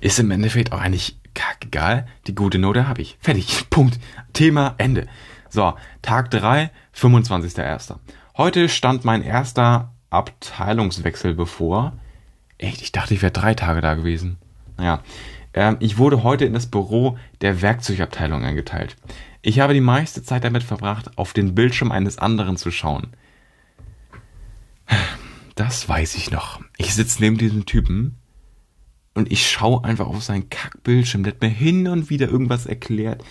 Ist 0.01 0.19
im 0.19 0.31
Endeffekt 0.31 0.71
auch 0.71 0.79
eigentlich 0.79 1.17
kackegal. 1.33 2.07
Die 2.27 2.35
gute 2.35 2.59
Note 2.59 2.87
habe 2.87 3.01
ich. 3.01 3.17
Fertig. 3.21 3.65
Punkt. 3.69 3.99
Thema 4.33 4.75
Ende. 4.77 5.07
So, 5.49 5.73
Tag 6.01 6.31
3, 6.31 6.71
25.01. 6.95 7.95
Heute 8.37 8.69
stand 8.69 9.03
mein 9.03 9.21
erster 9.21 9.91
Abteilungswechsel 10.09 11.33
bevor. 11.33 11.93
Echt, 12.57 12.81
ich 12.81 12.91
dachte, 12.91 13.13
ich 13.13 13.21
wäre 13.21 13.31
drei 13.31 13.53
Tage 13.53 13.81
da 13.81 13.95
gewesen. 13.95 14.37
Naja, 14.77 15.01
ähm, 15.53 15.77
ich 15.79 15.97
wurde 15.97 16.23
heute 16.23 16.45
in 16.45 16.53
das 16.53 16.67
Büro 16.67 17.17
der 17.41 17.61
Werkzeugabteilung 17.61 18.43
eingeteilt. 18.43 18.95
Ich 19.41 19.59
habe 19.59 19.73
die 19.73 19.81
meiste 19.81 20.23
Zeit 20.23 20.43
damit 20.43 20.63
verbracht, 20.63 21.17
auf 21.17 21.33
den 21.33 21.55
Bildschirm 21.55 21.91
eines 21.91 22.17
anderen 22.17 22.57
zu 22.57 22.71
schauen. 22.71 23.07
Das 25.55 25.87
weiß 25.87 26.15
ich 26.15 26.31
noch. 26.31 26.61
Ich 26.77 26.93
sitze 26.93 27.21
neben 27.21 27.37
diesem 27.37 27.65
Typen 27.65 28.17
und 29.13 29.31
ich 29.31 29.49
schaue 29.49 29.83
einfach 29.83 30.07
auf 30.07 30.23
seinen 30.23 30.49
Kackbildschirm. 30.49 31.23
Der 31.23 31.33
hat 31.33 31.41
mir 31.41 31.49
hin 31.49 31.87
und 31.87 32.09
wieder 32.09 32.29
irgendwas 32.29 32.65
erklärt. 32.65 33.23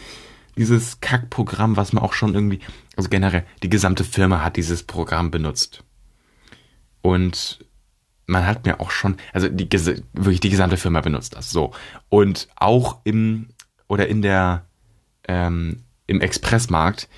Dieses 0.57 1.01
Kackprogramm, 1.01 1.77
was 1.77 1.93
man 1.93 2.05
auch 2.05 2.13
schon 2.13 2.35
irgendwie, 2.35 2.61
also 2.97 3.09
generell, 3.09 3.45
die 3.63 3.71
gesamte 3.71 4.05
Firma 4.05 4.45
hat 4.45 4.57
dieses 4.57 4.83
Programm 4.83 5.31
benutzt. 5.31 5.85
Und 7.03 7.65
man 8.31 8.47
hat 8.47 8.65
mir 8.65 8.81
auch 8.81 8.91
schon, 8.91 9.17
also 9.33 9.49
die, 9.49 9.69
wirklich 10.13 10.41
die 10.41 10.51
gesamte 10.51 10.77
Firma 10.77 11.01
benutzt 11.01 11.35
das 11.35 11.51
so. 11.51 11.73
Und 12.09 12.49
auch 12.57 13.01
im, 13.05 13.49
oder 13.89 14.09
in 14.09 14.23
der, 14.23 14.65
ähm, 15.27 15.83
im 16.07 16.21
Expressmarkt 16.21 17.09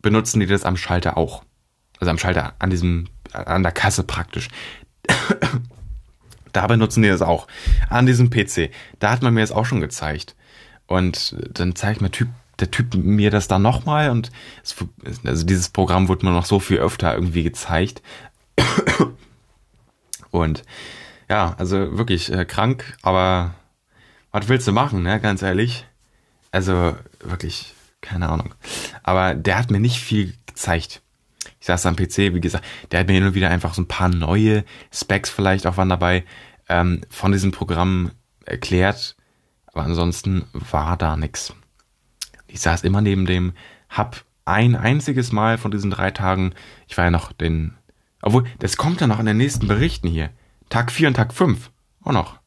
benutzen 0.00 0.40
die 0.40 0.46
das 0.46 0.64
am 0.64 0.76
Schalter 0.76 1.16
auch. 1.16 1.42
Also 1.98 2.10
am 2.10 2.18
Schalter, 2.18 2.54
an 2.58 2.70
diesem, 2.70 3.08
an 3.32 3.62
der 3.62 3.72
Kasse 3.72 4.04
praktisch. 4.04 4.48
da 6.52 6.66
benutzen 6.66 7.02
die 7.02 7.08
das 7.08 7.22
auch. 7.22 7.46
An 7.88 8.06
diesem 8.06 8.30
PC. 8.30 8.70
Da 8.98 9.10
hat 9.10 9.22
man 9.22 9.34
mir 9.34 9.40
das 9.40 9.52
auch 9.52 9.66
schon 9.66 9.80
gezeigt. 9.80 10.36
Und 10.86 11.36
dann 11.50 11.74
zeigt 11.76 12.02
mir 12.02 12.10
Typ, 12.10 12.28
der 12.60 12.70
Typ 12.70 12.94
mir 12.94 13.30
das 13.30 13.48
dann 13.48 13.62
nochmal 13.62 14.10
und 14.10 14.32
es, 14.64 14.74
also 15.24 15.46
dieses 15.46 15.68
Programm 15.68 16.08
wurde 16.08 16.26
mir 16.26 16.32
noch 16.32 16.44
so 16.44 16.58
viel 16.58 16.78
öfter 16.78 17.14
irgendwie 17.14 17.42
gezeigt. 17.42 18.02
Und 20.30 20.62
ja, 21.28 21.54
also 21.58 21.98
wirklich 21.98 22.32
äh, 22.32 22.44
krank, 22.44 22.96
aber 23.02 23.54
was 24.30 24.48
willst 24.48 24.66
du 24.66 24.72
machen, 24.72 25.02
ne? 25.02 25.20
Ganz 25.20 25.42
ehrlich. 25.42 25.86
Also 26.50 26.96
wirklich, 27.20 27.74
keine 28.00 28.28
Ahnung. 28.28 28.54
Aber 29.02 29.34
der 29.34 29.58
hat 29.58 29.70
mir 29.70 29.80
nicht 29.80 30.00
viel 30.00 30.34
gezeigt. 30.46 31.02
Ich 31.60 31.66
saß 31.66 31.86
am 31.86 31.96
PC, 31.96 32.34
wie 32.34 32.40
gesagt, 32.40 32.64
der 32.90 33.00
hat 33.00 33.08
mir 33.08 33.14
hin 33.14 33.24
und 33.24 33.34
wieder 33.34 33.50
einfach 33.50 33.74
so 33.74 33.82
ein 33.82 33.88
paar 33.88 34.08
neue 34.08 34.64
Specs 34.92 35.30
vielleicht 35.30 35.66
auch 35.66 35.76
waren 35.76 35.88
dabei 35.88 36.24
ähm, 36.68 37.02
von 37.10 37.32
diesem 37.32 37.52
Programm 37.52 38.12
erklärt. 38.44 39.16
Aber 39.66 39.84
ansonsten 39.84 40.44
war 40.52 40.96
da 40.96 41.16
nix. 41.16 41.52
Ich 42.46 42.60
saß 42.60 42.82
immer 42.84 43.00
neben 43.00 43.26
dem, 43.26 43.52
hab 43.88 44.24
ein 44.44 44.76
einziges 44.76 45.32
Mal 45.32 45.58
von 45.58 45.70
diesen 45.70 45.90
drei 45.90 46.10
Tagen, 46.10 46.54
ich 46.86 46.96
war 46.96 47.04
ja 47.04 47.10
noch 47.10 47.32
den 47.32 47.76
obwohl, 48.22 48.44
das 48.58 48.76
kommt 48.76 49.00
dann 49.00 49.10
noch 49.10 49.20
in 49.20 49.26
den 49.26 49.36
nächsten 49.36 49.68
Berichten 49.68 50.08
hier. 50.08 50.30
Tag 50.68 50.92
4 50.92 51.08
und 51.08 51.14
Tag 51.14 51.32
5. 51.32 51.70
Auch 52.02 52.12
noch. 52.12 52.38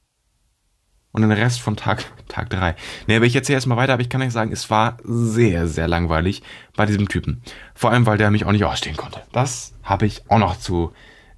Und 1.11 1.21
den 1.21 1.31
Rest 1.31 1.61
von 1.61 1.75
Tag, 1.75 2.05
Tag 2.27 2.49
3. 2.49 2.75
Nee, 3.07 3.15
aber 3.15 3.25
ich 3.25 3.35
erzähle 3.35 3.57
erstmal 3.57 3.77
weiter, 3.77 3.93
aber 3.93 4.01
ich 4.01 4.09
kann 4.09 4.21
euch 4.21 4.31
sagen, 4.31 4.51
es 4.51 4.69
war 4.69 4.97
sehr, 5.03 5.67
sehr 5.67 5.87
langweilig 5.87 6.41
bei 6.75 6.85
diesem 6.85 7.07
Typen. 7.09 7.41
Vor 7.73 7.91
allem, 7.91 8.05
weil 8.05 8.17
der 8.17 8.31
mich 8.31 8.45
auch 8.45 8.51
nicht 8.51 8.65
ausstehen 8.65 8.97
konnte. 8.97 9.21
Das 9.31 9.73
habe 9.83 10.05
ich 10.05 10.29
auch 10.29 10.39
noch 10.39 10.57
zu 10.57 10.93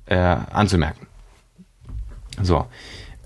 äh, 0.05 0.15
anzumerken. 0.15 1.07
So. 2.41 2.67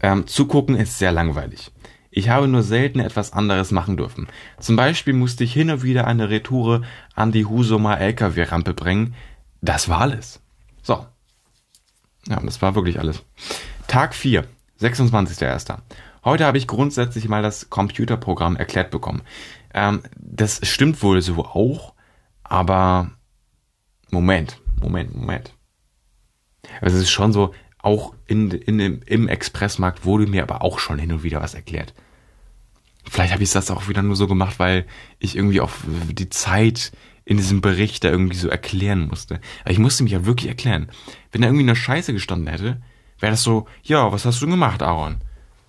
Ähm, 0.01 0.27
zugucken 0.27 0.75
ist 0.75 0.99
sehr 0.99 1.11
langweilig. 1.11 1.71
Ich 2.11 2.29
habe 2.29 2.47
nur 2.47 2.63
selten 2.63 2.99
etwas 2.99 3.33
anderes 3.33 3.71
machen 3.71 3.97
dürfen. 3.97 4.27
Zum 4.59 4.75
Beispiel 4.75 5.13
musste 5.13 5.43
ich 5.43 5.53
hin 5.53 5.69
und 5.69 5.83
wieder 5.83 6.07
eine 6.07 6.29
Retoure 6.29 6.81
an 7.13 7.31
die 7.31 7.45
Husumer 7.45 7.99
LKW-Rampe 7.99 8.73
bringen. 8.73 9.15
Das 9.61 9.89
war 9.89 10.01
alles. 10.01 10.41
So. 10.87 11.05
Ja, 12.29 12.39
das 12.39 12.61
war 12.61 12.73
wirklich 12.75 12.97
alles. 12.97 13.21
Tag 13.87 14.15
4, 14.15 14.45
26.01. 14.79 15.79
Heute 16.23 16.45
habe 16.45 16.57
ich 16.57 16.65
grundsätzlich 16.65 17.27
mal 17.27 17.43
das 17.43 17.69
Computerprogramm 17.69 18.55
erklärt 18.55 18.89
bekommen. 18.89 19.21
Ähm, 19.73 20.01
das 20.15 20.65
stimmt 20.65 21.03
wohl 21.03 21.21
so 21.21 21.43
auch, 21.43 21.93
aber 22.43 23.11
Moment, 24.11 24.61
Moment, 24.81 25.13
Moment. 25.13 25.53
Also 26.79 26.95
es 26.95 27.03
ist 27.03 27.11
schon 27.11 27.33
so, 27.33 27.53
auch 27.79 28.13
in, 28.25 28.51
in 28.51 28.79
im 29.01 29.27
Expressmarkt 29.27 30.05
wurde 30.05 30.25
mir 30.25 30.43
aber 30.43 30.61
auch 30.61 30.79
schon 30.79 30.99
hin 30.99 31.11
und 31.11 31.23
wieder 31.23 31.41
was 31.41 31.53
erklärt. 31.53 31.93
Vielleicht 33.03 33.33
habe 33.33 33.43
ich 33.43 33.51
das 33.51 33.71
auch 33.71 33.89
wieder 33.89 34.03
nur 34.03 34.15
so 34.15 34.27
gemacht, 34.27 34.57
weil 34.57 34.85
ich 35.19 35.35
irgendwie 35.35 35.59
auf 35.59 35.83
die 35.85 36.29
Zeit 36.29 36.93
in 37.27 37.35
diesem 37.35 37.59
Bericht 37.59 38.05
da 38.05 38.09
irgendwie 38.09 38.37
so 38.37 38.47
erklären 38.47 39.07
musste. 39.07 39.41
Aber 39.63 39.71
ich 39.71 39.79
musste 39.79 40.03
mich 40.03 40.13
ja 40.13 40.25
wirklich 40.25 40.47
erklären. 40.47 40.87
Wenn 41.33 41.41
da 41.41 41.49
irgendwie 41.49 41.65
eine 41.65 41.75
Scheiße 41.75 42.13
gestanden 42.13 42.47
hätte, 42.47 42.81
wäre 43.19 43.31
das 43.31 43.43
so, 43.43 43.67
ja, 43.83 44.13
was 44.13 44.23
hast 44.23 44.41
du 44.41 44.47
gemacht, 44.47 44.81
Aaron? 44.81 45.17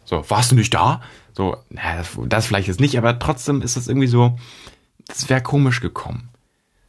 So, 0.04 0.24
warst 0.30 0.52
du 0.52 0.54
nicht 0.54 0.72
da? 0.72 1.02
So, 1.32 1.56
na, 1.68 2.04
das 2.26 2.46
vielleicht 2.46 2.68
jetzt 2.68 2.78
nicht, 2.78 2.96
aber 2.96 3.18
trotzdem 3.18 3.60
ist 3.60 3.76
das 3.76 3.88
irgendwie 3.88 4.06
so, 4.06 4.38
das 5.08 5.28
wäre 5.28 5.42
komisch 5.42 5.80
gekommen. 5.80 6.28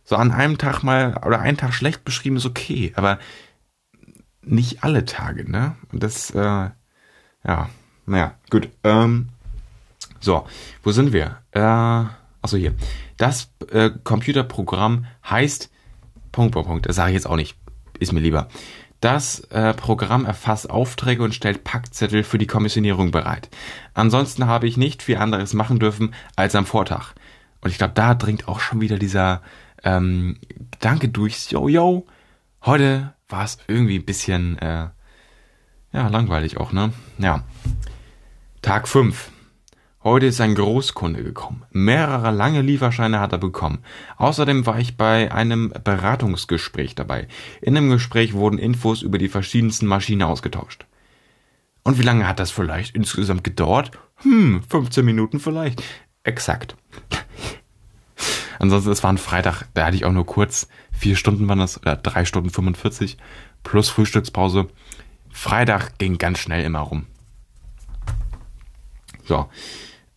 So 0.04 0.16
an 0.18 0.32
einem 0.32 0.60
Tag 0.60 0.84
mal 0.84 1.20
oder 1.26 1.40
einen 1.40 1.58
Tag 1.58 1.74
schlecht 1.74 2.06
beschrieben 2.06 2.38
ist 2.38 2.46
okay, 2.46 2.94
aber 2.96 3.18
nicht 4.44 4.84
alle 4.84 5.04
Tage, 5.04 5.50
ne? 5.50 5.78
Und 5.92 6.04
das, 6.04 6.30
äh, 6.30 6.70
ja, 7.44 7.70
naja, 8.06 8.36
gut. 8.52 8.70
Ähm, 8.84 9.30
so, 10.20 10.46
wo 10.84 10.92
sind 10.92 11.12
wir? 11.12 11.38
Äh, 11.54 12.19
achso, 12.42 12.58
hier. 12.58 12.74
Das 13.18 13.52
äh, 13.72 13.92
Computerprogramm 14.04 15.06
heißt 15.30 15.70
Punkt, 16.32 16.54
Punkt, 16.54 16.68
Punkt. 16.68 16.86
Das 16.88 16.96
sage 16.96 17.12
ich 17.12 17.16
jetzt 17.16 17.28
auch 17.28 17.36
nicht. 17.36 17.58
Ist 18.00 18.14
mir 18.14 18.20
lieber. 18.20 18.48
Das 19.02 19.40
äh, 19.52 19.74
Programm 19.74 20.26
erfasst 20.26 20.70
Aufträge 20.70 21.24
und 21.24 21.34
stellt 21.34 21.64
Packzettel 21.64 22.24
für 22.24 22.38
die 22.38 22.48
Kommissionierung 22.48 23.12
bereit. 23.12 23.50
Ansonsten 23.94 24.48
habe 24.48 24.68
ich 24.68 24.76
nicht 24.76 25.04
viel 25.04 25.18
anderes 25.18 25.54
machen 25.54 25.80
dürfen 25.80 26.14
als 26.36 26.56
am 26.56 26.66
Vortag. 26.66 27.14
Und 27.62 27.72
ich 27.72 27.78
glaube, 27.78 27.94
da 27.94 28.14
dringt 28.14 28.48
auch 28.48 28.60
schon 28.60 28.82
wieder 28.82 28.98
dieser 28.98 29.42
ähm, 29.84 30.38
Gedanke 30.72 31.08
durch, 31.10 31.50
yo, 31.50 31.70
yo, 31.70 32.06
heute 32.66 33.14
war 33.30 33.46
es 33.46 33.58
irgendwie 33.68 33.98
ein 33.98 34.06
bisschen, 34.06 34.58
äh, 34.60 34.90
ja, 35.94 36.08
langweilig 36.10 36.58
auch, 36.58 36.72
ne? 36.72 36.92
Ja. 37.18 37.44
Tag 38.62 38.88
5. 38.88 39.32
Heute 40.10 40.26
ist 40.26 40.42
ein 40.42 40.56
Großkunde 40.56 41.24
gekommen. 41.24 41.66
Mehrere 41.70 42.32
lange 42.32 42.64
Lieferscheine 42.64 43.20
hat 43.20 43.32
er 43.32 43.38
bekommen. 43.38 43.84
Außerdem 44.18 44.66
war 44.66 44.80
ich 44.80 44.98
bei 44.98 45.32
einem 45.32 45.72
Beratungsgespräch 45.84 46.96
dabei. 46.96 47.28
In 47.62 47.76
dem 47.76 47.92
Gespräch 47.92 48.34
wurden 48.34 48.58
Infos 48.58 49.04
über 49.04 49.20
die 49.20 49.30
verschiedensten 49.30 49.86
Maschinen 49.86 50.24
ausgetauscht. 50.24 50.88
Und 51.84 52.00
wie 52.00 52.04
lange 52.04 52.28
hat 52.28 52.40
das 52.40 52.50
vielleicht 52.50 52.96
insgesamt 52.96 53.44
gedauert? 53.44 53.92
Hm, 54.24 54.64
15 54.68 55.06
Minuten 55.06 55.40
vielleicht. 55.40 55.84
Exakt. 56.24 56.76
Ansonsten, 58.58 58.90
es 58.90 59.04
war 59.04 59.14
ein 59.14 59.20
Freitag, 59.20 59.66
da 59.76 59.86
hatte 59.86 59.96
ich 59.96 60.06
auch 60.06 60.12
nur 60.12 60.26
kurz, 60.26 60.70
vier 60.92 61.18
Stunden 61.18 61.48
waren 61.48 61.60
das, 61.60 61.80
oder 61.80 61.96
drei 61.96 62.26
Stunden 62.26 62.50
45, 62.50 63.16
plus 63.62 63.90
Frühstückspause. 63.90 64.70
Freitag 65.30 66.00
ging 66.00 66.18
ganz 66.18 66.40
schnell 66.40 66.66
immer 66.66 66.80
rum. 66.80 67.06
So. 69.26 69.48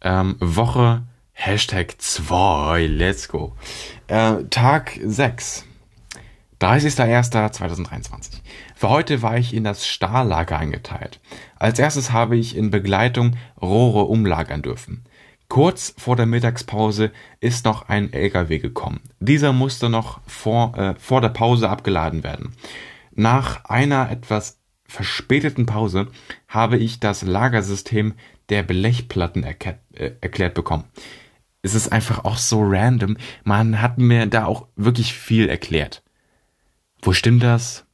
Ähm, 0.02 0.36
Woche 0.40 1.04
Hashtag 1.32 1.94
2, 1.98 2.86
let's 2.86 3.28
go. 3.28 3.54
Äh, 4.08 4.44
Tag 4.50 4.98
6. 5.02 5.64
30.01.2023. 6.60 8.40
Für 8.76 8.88
heute 8.88 9.22
war 9.22 9.36
ich 9.36 9.54
in 9.54 9.64
das 9.64 9.86
Stahllager 9.86 10.58
eingeteilt. 10.58 11.20
Als 11.58 11.78
erstes 11.78 12.12
habe 12.12 12.36
ich 12.36 12.56
in 12.56 12.70
Begleitung 12.70 13.36
Rohre 13.60 14.04
umlagern 14.04 14.62
dürfen. 14.62 15.04
Kurz 15.48 15.94
vor 15.98 16.16
der 16.16 16.26
Mittagspause 16.26 17.10
ist 17.40 17.64
noch 17.64 17.88
ein 17.88 18.12
LKW 18.12 18.58
gekommen. 18.58 19.00
Dieser 19.20 19.52
musste 19.52 19.88
noch 19.88 20.20
vor, 20.26 20.76
äh, 20.78 20.94
vor 20.98 21.20
der 21.20 21.30
Pause 21.30 21.68
abgeladen 21.68 22.22
werden. 22.22 22.54
Nach 23.14 23.64
einer 23.64 24.10
etwas 24.10 24.58
verspäteten 24.86 25.66
Pause 25.66 26.08
habe 26.48 26.76
ich 26.76 27.00
das 27.00 27.22
Lagersystem 27.22 28.14
der 28.52 28.62
Blechplatten 28.62 29.44
erklärt, 29.44 29.80
äh, 29.94 30.12
erklärt 30.20 30.54
bekommen. 30.54 30.84
Es 31.62 31.74
ist 31.74 31.90
einfach 31.90 32.24
auch 32.24 32.36
so 32.36 32.62
random. 32.62 33.16
Man 33.44 33.80
hat 33.80 33.96
mir 33.96 34.26
da 34.26 34.44
auch 34.44 34.68
wirklich 34.76 35.14
viel 35.14 35.48
erklärt. 35.48 36.02
Wo 37.00 37.12
stimmt 37.12 37.42
das? 37.42 37.86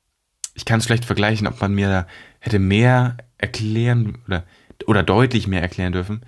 Ich 0.54 0.64
kann 0.64 0.80
es 0.80 0.84
schlecht 0.84 1.04
vergleichen, 1.04 1.46
ob 1.46 1.60
man 1.60 1.74
mir 1.74 1.88
da 1.88 2.06
hätte 2.40 2.58
mehr 2.58 3.18
erklären 3.36 4.18
oder, 4.26 4.44
oder 4.86 5.04
deutlich 5.04 5.46
mehr 5.46 5.62
erklären 5.62 5.92
dürfen. 5.92 6.22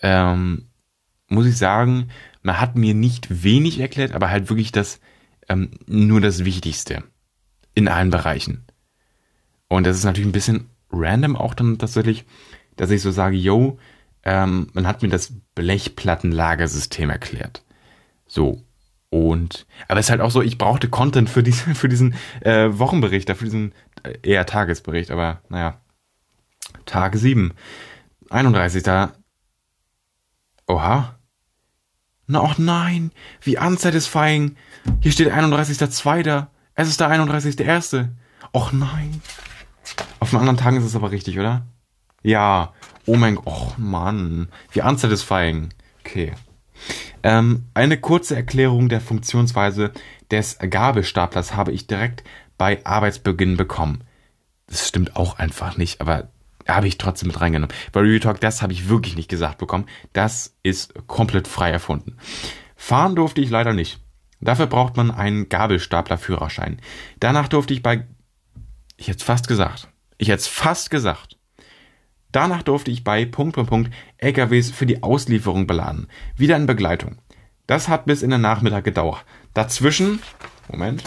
Ähm, 0.00 0.66
muss 1.28 1.46
ich 1.46 1.56
sagen, 1.56 2.08
man 2.42 2.60
hat 2.60 2.74
mir 2.74 2.94
nicht 2.94 3.44
wenig 3.44 3.78
erklärt, 3.78 4.12
aber 4.12 4.30
halt 4.30 4.48
wirklich 4.48 4.72
das, 4.72 5.00
ähm, 5.48 5.70
nur 5.86 6.20
das 6.20 6.44
Wichtigste. 6.44 7.04
In 7.74 7.86
allen 7.86 8.10
Bereichen. 8.10 8.64
Und 9.68 9.86
das 9.86 9.96
ist 9.96 10.04
natürlich 10.04 10.28
ein 10.28 10.32
bisschen 10.32 10.70
random 10.90 11.36
auch 11.36 11.54
dann 11.54 11.78
tatsächlich, 11.78 12.24
dass 12.78 12.90
ich 12.90 13.02
so 13.02 13.10
sage, 13.10 13.36
yo, 13.36 13.78
ähm, 14.24 14.68
man 14.72 14.86
hat 14.86 15.02
mir 15.02 15.08
das 15.08 15.32
Blechplattenlagersystem 15.54 17.10
erklärt. 17.10 17.62
So. 18.26 18.62
Und, 19.10 19.66
aber 19.88 20.00
es 20.00 20.06
ist 20.06 20.10
halt 20.10 20.20
auch 20.20 20.30
so, 20.30 20.42
ich 20.42 20.58
brauchte 20.58 20.88
Content 20.88 21.30
für 21.30 21.42
diesen, 21.42 21.74
für 21.74 21.88
diesen 21.88 22.14
äh, 22.40 22.68
Wochenbericht, 22.70 23.30
für 23.30 23.44
diesen 23.44 23.72
äh, 24.02 24.14
eher 24.22 24.46
Tagesbericht, 24.46 25.10
aber 25.10 25.42
naja. 25.48 25.80
Tag 26.84 27.16
7. 27.16 27.52
31. 28.30 28.84
Oha. 30.66 31.18
Na, 32.26 32.40
och 32.40 32.58
nein, 32.58 33.10
wie 33.40 33.58
unsatisfying. 33.58 34.56
Hier 35.00 35.12
steht 35.12 35.32
31.2. 35.32 36.46
Es 36.74 36.88
ist 36.88 37.00
der 37.00 37.10
31.1. 37.10 38.08
Och 38.52 38.72
nein. 38.72 39.22
Auf 40.20 40.30
den 40.30 40.38
anderen 40.38 40.58
Tagen 40.58 40.76
ist 40.76 40.84
es 40.84 40.94
aber 40.94 41.10
richtig, 41.10 41.38
oder? 41.38 41.66
Ja. 42.22 42.72
Oh 43.06 43.16
mein 43.16 43.36
Gott. 43.36 43.46
Och 43.46 43.78
Mann. 43.78 44.48
Wie 44.72 44.82
unsatisfying. 44.82 45.70
Okay. 46.00 46.32
Ähm, 47.22 47.66
eine 47.74 47.98
kurze 47.98 48.36
Erklärung 48.36 48.88
der 48.88 49.00
Funktionsweise 49.00 49.92
des 50.30 50.58
Gabelstaplers 50.58 51.54
habe 51.54 51.72
ich 51.72 51.86
direkt 51.86 52.22
bei 52.56 52.84
Arbeitsbeginn 52.84 53.56
bekommen. 53.56 54.04
Das 54.66 54.86
stimmt 54.86 55.16
auch 55.16 55.38
einfach 55.38 55.76
nicht, 55.76 56.00
aber 56.00 56.28
habe 56.66 56.86
ich 56.86 56.98
trotzdem 56.98 57.28
mit 57.28 57.40
reingenommen. 57.40 57.74
Bei 57.92 58.00
Real 58.00 58.20
Talk, 58.20 58.40
das 58.40 58.60
habe 58.60 58.72
ich 58.72 58.88
wirklich 58.88 59.16
nicht 59.16 59.30
gesagt 59.30 59.58
bekommen. 59.58 59.86
Das 60.12 60.54
ist 60.62 60.94
komplett 61.06 61.48
frei 61.48 61.70
erfunden. 61.70 62.18
Fahren 62.76 63.16
durfte 63.16 63.40
ich 63.40 63.50
leider 63.50 63.72
nicht. 63.72 64.00
Dafür 64.40 64.66
braucht 64.66 64.96
man 64.96 65.10
einen 65.10 65.48
Gabelstapler-Führerschein. 65.48 66.78
Danach 67.18 67.48
durfte 67.48 67.74
ich 67.74 67.82
bei, 67.82 68.06
ich 68.96 69.08
hätte 69.08 69.18
es 69.18 69.24
fast 69.24 69.48
gesagt, 69.48 69.88
ich 70.18 70.28
hätte 70.28 70.40
es 70.40 70.46
fast 70.46 70.90
gesagt, 70.90 71.37
Danach 72.32 72.62
durfte 72.62 72.90
ich 72.90 73.04
bei 73.04 73.24
Punkt 73.24 73.54
Punkt 73.54 73.70
Punkt 73.70 73.94
LKWs 74.18 74.70
für 74.70 74.86
die 74.86 75.02
Auslieferung 75.02 75.66
beladen. 75.66 76.08
Wieder 76.36 76.56
in 76.56 76.66
Begleitung. 76.66 77.18
Das 77.66 77.88
hat 77.88 78.06
bis 78.06 78.22
in 78.22 78.30
den 78.30 78.40
Nachmittag 78.40 78.84
gedauert. 78.84 79.24
Dazwischen, 79.54 80.20
Moment, 80.68 81.02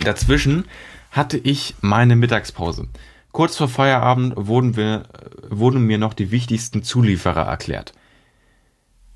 dazwischen 0.00 0.66
hatte 1.10 1.38
ich 1.38 1.74
meine 1.80 2.16
Mittagspause. 2.16 2.88
Kurz 3.32 3.56
vor 3.56 3.68
Feierabend 3.68 4.34
wurden, 4.36 4.76
wir, 4.76 5.04
wurden 5.48 5.86
mir 5.86 5.98
noch 5.98 6.14
die 6.14 6.30
wichtigsten 6.30 6.82
Zulieferer 6.82 7.46
erklärt. 7.46 7.92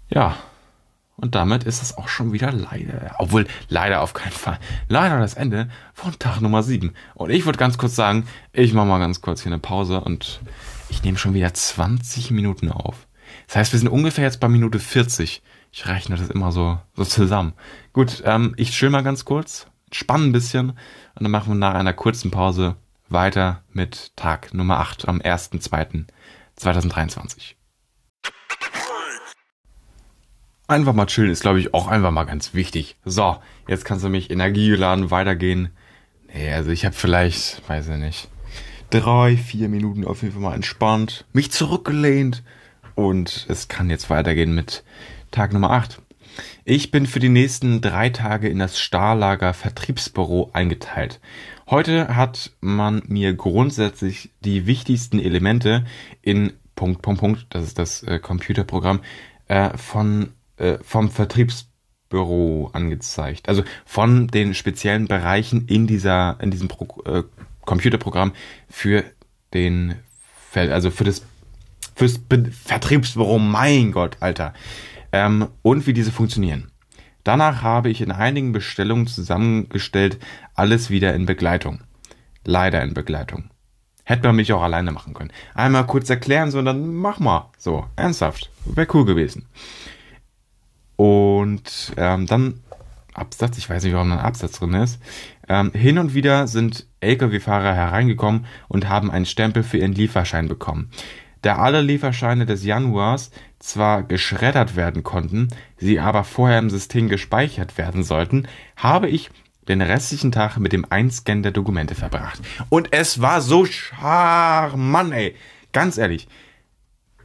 Ja, 0.09 0.37
und 1.17 1.35
damit 1.35 1.65
ist 1.65 1.83
es 1.83 1.97
auch 1.97 2.09
schon 2.09 2.33
wieder 2.33 2.53
leider, 2.53 3.17
obwohl 3.19 3.47
leider 3.69 4.03
auf 4.03 4.13
keinen 4.13 4.33
Fall, 4.33 4.59
leider 4.89 5.19
das 5.19 5.33
Ende 5.35 5.71
von 5.95 6.19
Tag 6.19 6.43
Nummer 6.43 6.63
7. 6.63 6.93
Und 7.15 7.31
ich 7.31 7.47
würde 7.47 7.59
ganz 7.59 7.79
kurz 7.79 7.97
sagen, 7.97 8.27
ich 8.53 8.75
mache 8.75 8.87
mal 8.87 8.99
ganz 8.99 9.23
kurz 9.23 9.43
hier 9.43 9.53
eine 9.53 9.59
Pause 9.59 10.01
und 10.01 10.41
ich 10.91 11.03
nehme 11.03 11.17
schon 11.17 11.33
wieder 11.35 11.53
20 11.53 12.31
Minuten 12.31 12.71
auf. 12.71 13.07
Das 13.47 13.57
heißt, 13.57 13.73
wir 13.73 13.81
sind 13.81 13.89
ungefähr 13.89 14.25
jetzt 14.25 14.41
bei 14.41 14.49
Minute 14.49 14.79
40. 14.79 15.43
Ich 15.73 15.89
rechne 15.89 16.17
das 16.17 16.29
immer 16.29 16.53
so, 16.53 16.79
so 16.95 17.05
zusammen. 17.05 17.55
Gut, 17.93 18.23
ähm, 18.25 18.55
ich 18.57 18.71
chill 18.73 18.91
mal 18.91 19.03
ganz 19.03 19.25
kurz, 19.25 19.67
spann 19.91 20.25
ein 20.25 20.33
bisschen 20.33 20.71
und 20.71 21.23
dann 21.23 21.31
machen 21.31 21.49
wir 21.49 21.57
nach 21.57 21.75
einer 21.75 21.95
kurzen 21.95 22.31
Pause 22.31 22.77
weiter 23.09 23.63
mit 23.73 24.15
Tag 24.17 24.53
Nummer 24.53 24.81
8 24.81 25.09
am 25.09 25.21
1.2.2023 25.21 27.55
einfach 30.69 30.93
mal 30.93 31.07
chillen 31.07 31.31
ist, 31.31 31.43
glaube 31.43 31.61
ich, 31.61 31.75
auch 31.75 31.87
einfach 31.89 32.11
mal 32.11 32.25
ganz 32.25 32.55
wichtig. 32.55 32.97
So, 33.05 33.37
jetzt 33.69 33.85
kannst 33.85 34.05
du 34.05 34.09
mich 34.09 34.31
energiegeladen 34.31 35.11
weitergehen. 35.11 35.71
Nee, 36.33 36.53
also 36.53 36.71
ich 36.71 36.85
habe 36.85 36.95
vielleicht, 36.95 37.69
weiß 37.69 37.89
ich 37.89 37.97
nicht, 37.97 38.29
drei, 38.91 39.37
vier 39.37 39.69
Minuten 39.69 40.05
auf 40.05 40.23
jeden 40.23 40.35
Fall 40.35 40.43
mal 40.43 40.55
entspannt, 40.55 41.25
mich 41.33 41.51
zurückgelehnt, 41.51 42.43
und 42.97 43.47
es 43.49 43.69
kann 43.69 43.91
jetzt 43.91 44.11
weitergehen 44.11 44.55
mit 44.55 44.83
Tag 45.31 45.53
Nummer 45.53 45.71
8. 45.71 46.03
Ich 46.65 46.91
bin 46.91 47.07
für 47.07 47.21
die 47.21 47.29
nächsten 47.29 47.81
drei 47.81 48.09
Tage 48.11 48.49
in 48.49 48.59
das 48.59 48.81
Starlager 48.81 49.55
Vertriebsbüro 49.55 50.51
eingeteilt. 50.53 51.21
Heute 51.71 52.17
hat 52.17 52.53
man 52.61 53.03
mir 53.07 53.35
grundsätzlich 53.35 54.31
die 54.41 54.67
wichtigsten 54.67 55.19
Elemente 55.19 55.85
in 56.23 56.55
Punkt, 56.75 57.03
Punkt, 57.03 57.21
Punkt, 57.21 57.47
das 57.51 57.65
ist 57.65 57.79
das 57.79 58.03
äh, 58.03 58.19
Computerprogramm, 58.19 59.01
äh, 59.49 59.77
von, 59.77 60.33
äh, 60.57 60.79
vom 60.83 61.11
Vertriebsbüro 61.11 62.71
angezeigt. 62.73 63.49
Also 63.49 63.65
von 63.85 64.29
den 64.29 64.55
speziellen 64.55 65.07
Bereichen 65.07 65.67
in 65.67 65.87
dieser, 65.87 66.39
in 66.41 66.51
diesem 66.51 66.69
Pro, 66.69 67.03
äh, 67.05 67.23
Computerprogramm 67.65 68.33
für 68.69 69.05
den, 69.53 69.97
also 70.55 70.91
für 70.91 71.05
das, 71.05 71.23
fürs 71.95 72.19
Be 72.19 72.51
Vertriebsbüro, 72.51 73.39
mein 73.39 73.93
Gott, 73.93 74.17
Alter. 74.21 74.55
Ähm, 75.13 75.49
und 75.63 75.87
wie 75.87 75.93
diese 75.93 76.13
funktionieren. 76.13 76.71
Danach 77.25 77.63
habe 77.63 77.91
ich 77.91 78.01
in 78.01 78.13
einigen 78.13 78.53
Bestellungen 78.53 79.09
zusammengestellt, 79.09 80.19
alles 80.55 80.91
wieder 80.91 81.13
in 81.15 81.27
Begleitung. 81.27 81.81
Leider 82.45 82.83
in 82.83 82.95
Begleitung. 82.95 83.51
Hätte 84.05 84.29
man 84.29 84.37
mich 84.37 84.53
auch 84.53 84.63
alleine 84.63 84.93
machen 84.93 85.15
können. 85.15 85.33
Einmal 85.53 85.85
kurz 85.87 86.09
erklären, 86.09 86.53
so, 86.53 86.63
dann 86.63 86.95
mach 86.95 87.19
mal. 87.19 87.51
So, 87.59 87.85
ernsthaft. 87.97 88.51
Wäre 88.65 88.87
cool 88.95 89.05
gewesen. 89.05 89.49
Und 90.97 91.93
ähm, 91.97 92.27
dann 92.27 92.61
Absatz, 93.17 93.57
ich 93.59 93.69
weiß 93.69 93.85
nicht, 93.85 93.95
warum 93.95 94.13
ein 94.13 94.19
Absatz 94.19 94.59
drin 94.59 94.75
ist. 94.75 95.01
Ähm, 95.49 95.73
hin 95.73 95.99
und 95.99 96.15
wieder 96.15 96.47
sind 96.47 96.87
Lkw-Fahrer 97.01 97.75
hereingekommen 97.75 98.47
und 98.69 98.89
haben 98.89 99.11
einen 99.11 99.27
Stempel 99.27 99.63
für 99.63 99.79
ihren 99.79 99.93
Lieferschein 99.93 100.49
bekommen. 100.49 100.91
Da 101.43 101.57
alle 101.57 101.81
Lieferscheine 101.81 102.45
des 102.47 102.65
Januars 102.65 103.31
zwar 103.59 104.03
geschreddert 104.03 104.77
werden 104.77 105.03
konnten, 105.03 105.49
sie 105.77 106.01
aber 106.01 106.25
vorher 106.25 106.59
im 106.59 106.71
System 106.71 107.09
gespeichert 107.09 107.79
werden 107.79 108.03
sollten, 108.03 108.49
habe 108.77 109.09
ich 109.09 109.31
den 109.69 109.83
restlichen 109.83 110.33
Tag 110.33 110.59
mit 110.59 110.73
dem 110.73 110.87
Einscannen 110.91 111.43
der 111.43 111.53
Dokumente 111.53 111.95
verbracht. 111.95 112.41
Und 112.69 112.93
es 112.93 113.21
war 113.21 113.41
so 113.41 113.65
charmant, 113.65 115.13
ey. 115.13 115.35
Ganz 115.73 115.99
ehrlich. 115.99 116.29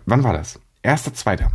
Wann 0.05 0.23
war 0.23 0.33
das? 0.33 0.59
Erster, 0.81 1.13
zweiter. 1.13 1.51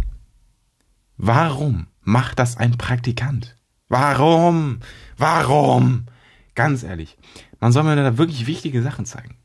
Warum 1.16 1.86
macht 2.06 2.38
das 2.38 2.56
ein 2.56 2.78
Praktikant? 2.78 3.56
Warum? 3.88 4.80
Warum? 5.18 6.06
Ganz 6.54 6.82
ehrlich. 6.82 7.18
Man 7.60 7.72
soll 7.72 7.82
mir 7.82 7.96
da 7.96 8.16
wirklich 8.16 8.46
wichtige 8.46 8.82
Sachen 8.82 9.04
zeigen. 9.04 9.36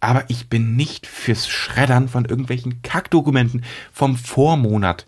Aber 0.00 0.24
ich 0.28 0.48
bin 0.48 0.74
nicht 0.74 1.06
fürs 1.06 1.48
Schreddern 1.48 2.08
von 2.08 2.24
irgendwelchen 2.24 2.82
Kackdokumenten 2.82 3.64
vom 3.92 4.16
Vormonat 4.16 5.06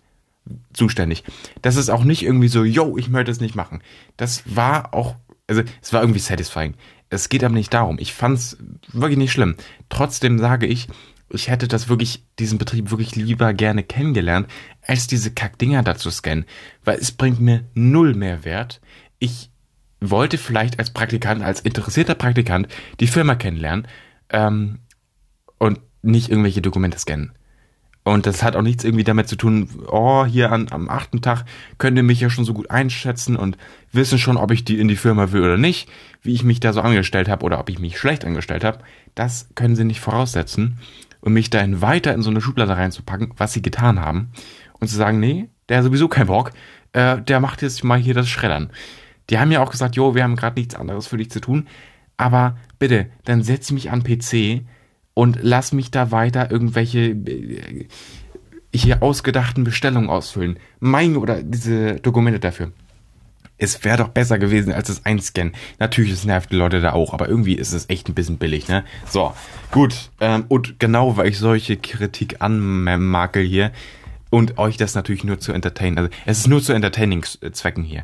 zuständig. 0.71 1.23
Das 1.61 1.75
ist 1.75 1.89
auch 1.89 2.03
nicht 2.05 2.23
irgendwie 2.23 2.47
so, 2.47 2.63
yo, 2.63 2.97
ich 2.97 3.09
möchte 3.09 3.31
es 3.31 3.41
nicht 3.41 3.55
machen. 3.55 3.81
Das 4.15 4.43
war 4.45 4.93
auch 4.93 5.15
also 5.47 5.63
es 5.81 5.93
war 5.93 6.01
irgendwie 6.01 6.19
satisfying. 6.19 6.75
Es 7.09 7.29
geht 7.29 7.43
aber 7.43 7.53
nicht 7.53 7.73
darum. 7.73 7.97
Ich 7.99 8.13
fand 8.13 8.37
es 8.37 8.57
wirklich 8.91 9.17
nicht 9.17 9.31
schlimm. 9.31 9.55
Trotzdem 9.89 10.39
sage 10.39 10.65
ich, 10.65 10.87
ich 11.29 11.49
hätte 11.49 11.67
das 11.67 11.89
wirklich, 11.89 12.23
diesen 12.39 12.57
Betrieb 12.57 12.91
wirklich 12.91 13.15
lieber 13.15 13.53
gerne 13.53 13.83
kennengelernt, 13.83 14.47
als 14.81 15.07
diese 15.07 15.31
Kackdinger 15.31 15.83
da 15.83 15.95
zu 15.95 16.11
scannen. 16.11 16.45
Weil 16.83 16.99
es 16.99 17.11
bringt 17.11 17.39
mir 17.39 17.65
null 17.73 18.13
Mehrwert. 18.13 18.81
Ich 19.19 19.49
wollte 19.99 20.37
vielleicht 20.37 20.79
als 20.79 20.91
Praktikant, 20.91 21.41
als 21.41 21.61
interessierter 21.61 22.15
Praktikant 22.15 22.67
die 22.99 23.07
Firma 23.07 23.35
kennenlernen 23.35 23.87
ähm, 24.29 24.79
und 25.57 25.79
nicht 26.01 26.29
irgendwelche 26.29 26.61
Dokumente 26.61 26.99
scannen. 26.99 27.31
Und 28.07 28.27
das 28.27 28.43
hat 28.43 28.55
auch 28.55 28.61
nichts 28.61 28.83
irgendwie 28.83 29.03
damit 29.03 29.27
zu 29.27 29.35
tun, 29.35 29.67
oh, 29.87 30.25
hier 30.25 30.51
an, 30.51 30.67
am 30.69 30.89
achten 30.89 31.23
Tag 31.23 31.43
könnt 31.79 31.97
ihr 31.97 32.03
mich 32.03 32.19
ja 32.19 32.29
schon 32.29 32.45
so 32.45 32.53
gut 32.53 32.69
einschätzen 32.69 33.35
und 33.35 33.57
wissen 33.91 34.19
schon, 34.19 34.37
ob 34.37 34.51
ich 34.51 34.63
die 34.63 34.79
in 34.79 34.87
die 34.87 34.95
Firma 34.95 35.31
will 35.31 35.41
oder 35.41 35.57
nicht, 35.57 35.89
wie 36.21 36.33
ich 36.33 36.43
mich 36.43 36.59
da 36.59 36.71
so 36.71 36.81
angestellt 36.81 37.27
habe 37.27 37.43
oder 37.43 37.59
ob 37.59 37.67
ich 37.67 37.79
mich 37.79 37.97
schlecht 37.97 38.23
angestellt 38.23 38.63
habe. 38.63 38.83
Das 39.15 39.49
können 39.55 39.75
sie 39.75 39.85
nicht 39.85 40.01
voraussetzen. 40.01 40.77
Und 41.25 41.33
mich 41.33 41.49
dahin 41.49 41.81
weiter 41.81 42.13
in 42.13 42.21
so 42.21 42.29
eine 42.29 42.39
Schublade 42.39 42.77
reinzupacken, 42.77 43.33
was 43.35 43.51
sie 43.51 43.61
getan 43.61 43.99
haben. 43.99 44.29
Und 44.79 44.87
zu 44.87 44.95
sagen, 44.95 45.19
nee, 45.19 45.49
der 45.67 45.77
hat 45.77 45.83
sowieso 45.83 46.07
keinen 46.07 46.27
Bock, 46.27 46.51
äh, 46.93 47.21
der 47.21 47.39
macht 47.41 47.61
jetzt 47.61 47.83
mal 47.83 47.99
hier 47.99 48.13
das 48.13 48.29
Schreddern. 48.29 48.69
Die 49.29 49.39
haben 49.39 49.51
ja 49.51 49.61
auch 49.61 49.71
gesagt, 49.71 49.95
jo, 49.95 50.15
wir 50.15 50.23
haben 50.23 50.35
gerade 50.35 50.59
nichts 50.59 50.75
anderes 50.75 51.07
für 51.07 51.17
dich 51.17 51.31
zu 51.31 51.41
tun. 51.41 51.67
Aber 52.15 52.57
bitte, 52.79 53.07
dann 53.25 53.43
setz 53.43 53.71
mich 53.71 53.91
an 53.91 54.03
PC 54.03 54.61
und 55.13 55.39
lass 55.41 55.73
mich 55.73 55.91
da 55.91 56.11
weiter 56.11 56.51
irgendwelche 56.51 56.99
äh, 56.99 57.87
hier 58.73 59.01
ausgedachten 59.01 59.63
Bestellungen 59.63 60.09
ausfüllen. 60.09 60.59
Mein 60.79 61.17
oder 61.17 61.41
diese 61.41 61.95
Dokumente 61.95 62.39
dafür. 62.39 62.71
Es 63.57 63.83
wäre 63.83 63.97
doch 63.97 64.09
besser 64.09 64.37
gewesen 64.37 64.73
als 64.73 64.87
das 64.87 65.05
Einscannen. 65.05 65.53
Natürlich, 65.79 66.11
es 66.11 66.25
nervt 66.25 66.51
die 66.51 66.57
Leute 66.57 66.81
da 66.81 66.93
auch, 66.93 67.13
aber 67.13 67.29
irgendwie 67.29 67.55
ist 67.55 67.71
es 67.71 67.89
echt 67.89 68.09
ein 68.09 68.13
bisschen 68.13 68.37
billig, 68.37 68.67
ne? 68.67 68.83
So, 69.09 69.33
gut. 69.71 70.11
Ähm, 70.19 70.45
und 70.49 70.79
genau, 70.79 71.15
weil 71.15 71.29
ich 71.29 71.39
solche 71.39 71.77
Kritik 71.77 72.41
anmakel 72.41 73.45
hier 73.45 73.71
und 74.29 74.57
euch 74.57 74.75
das 74.75 74.95
natürlich 74.95 75.23
nur 75.23 75.39
zu 75.39 75.53
entertainen. 75.53 75.97
Also 75.97 76.09
es 76.25 76.39
ist 76.39 76.47
nur 76.47 76.61
zu 76.61 76.73
Entertaining-Zwecken 76.73 77.83
hier. 77.83 78.03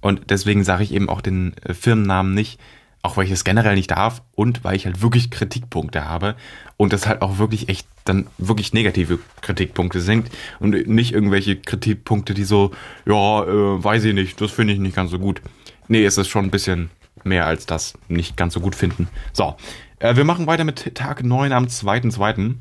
Und 0.00 0.30
deswegen 0.30 0.62
sage 0.62 0.84
ich 0.84 0.92
eben 0.92 1.08
auch 1.08 1.20
den 1.20 1.54
äh, 1.64 1.74
Firmennamen 1.74 2.34
nicht, 2.34 2.60
auch 3.02 3.16
weil 3.16 3.26
ich 3.26 3.32
es 3.32 3.44
generell 3.44 3.74
nicht 3.74 3.90
darf 3.90 4.22
und 4.34 4.64
weil 4.64 4.76
ich 4.76 4.86
halt 4.86 5.02
wirklich 5.02 5.30
Kritikpunkte 5.30 6.04
habe 6.04 6.36
und 6.76 6.92
das 6.92 7.06
halt 7.06 7.20
auch 7.20 7.38
wirklich 7.38 7.68
echt 7.68 7.86
dann 8.04 8.26
wirklich 8.38 8.72
negative 8.72 9.18
Kritikpunkte 9.40 10.00
sind 10.00 10.30
und 10.60 10.88
nicht 10.88 11.12
irgendwelche 11.12 11.56
Kritikpunkte, 11.56 12.34
die 12.34 12.44
so, 12.44 12.70
ja, 13.04 13.44
äh, 13.44 13.84
weiß 13.84 14.04
ich 14.04 14.14
nicht, 14.14 14.40
das 14.40 14.52
finde 14.52 14.72
ich 14.72 14.78
nicht 14.78 14.96
ganz 14.96 15.10
so 15.10 15.18
gut. 15.18 15.42
Nee, 15.88 16.04
es 16.04 16.16
ist 16.16 16.28
schon 16.28 16.44
ein 16.44 16.50
bisschen 16.50 16.90
mehr 17.24 17.46
als 17.46 17.66
das 17.66 17.94
nicht 18.08 18.36
ganz 18.36 18.54
so 18.54 18.60
gut 18.60 18.74
finden. 18.74 19.08
So, 19.32 19.56
äh, 19.98 20.16
wir 20.16 20.24
machen 20.24 20.46
weiter 20.46 20.64
mit 20.64 20.94
Tag 20.94 21.24
9 21.24 21.52
am 21.52 21.66
2.2. 21.66 22.54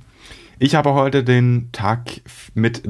Ich 0.60 0.76
habe 0.76 0.94
heute 0.94 1.24
den 1.24 1.72
Tag 1.72 2.22
mit 2.54 2.84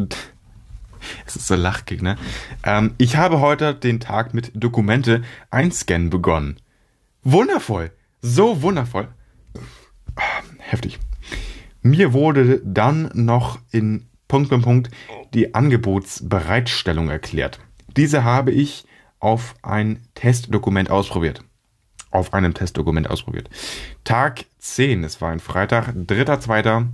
es 1.25 1.35
ist 1.35 1.47
so 1.47 1.55
lachig, 1.55 2.01
ne? 2.01 2.15
Ähm, 2.63 2.93
ich 2.97 3.17
habe 3.17 3.39
heute 3.39 3.73
den 3.73 3.99
Tag 3.99 4.33
mit 4.33 4.51
Dokumente 4.53 5.23
einscannen 5.49 6.09
begonnen. 6.09 6.57
Wundervoll. 7.23 7.91
So 8.21 8.61
wundervoll. 8.61 9.07
Heftig. 10.57 10.99
Mir 11.81 12.13
wurde 12.13 12.61
dann 12.63 13.11
noch 13.13 13.59
in 13.71 14.07
Punkt 14.27 14.49
für 14.49 14.59
Punkt 14.59 14.89
die 15.33 15.53
Angebotsbereitstellung 15.53 17.09
erklärt. 17.09 17.59
Diese 17.95 18.23
habe 18.23 18.51
ich 18.51 18.85
auf 19.19 19.55
ein 19.61 20.01
Testdokument 20.15 20.89
ausprobiert. 20.89 21.43
Auf 22.11 22.33
einem 22.33 22.53
Testdokument 22.53 23.09
ausprobiert. 23.09 23.49
Tag 24.03 24.45
10, 24.59 25.03
es 25.03 25.21
war 25.21 25.31
ein 25.31 25.39
Freitag, 25.39 25.89
3.2. 25.89 26.87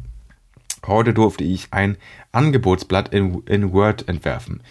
Heute 0.85 1.13
durfte 1.13 1.43
ich 1.43 1.67
ein 1.71 1.97
Angebotsblatt 2.31 3.09
in, 3.13 3.41
in 3.45 3.73
Word 3.73 4.07
entwerfen. 4.07 4.61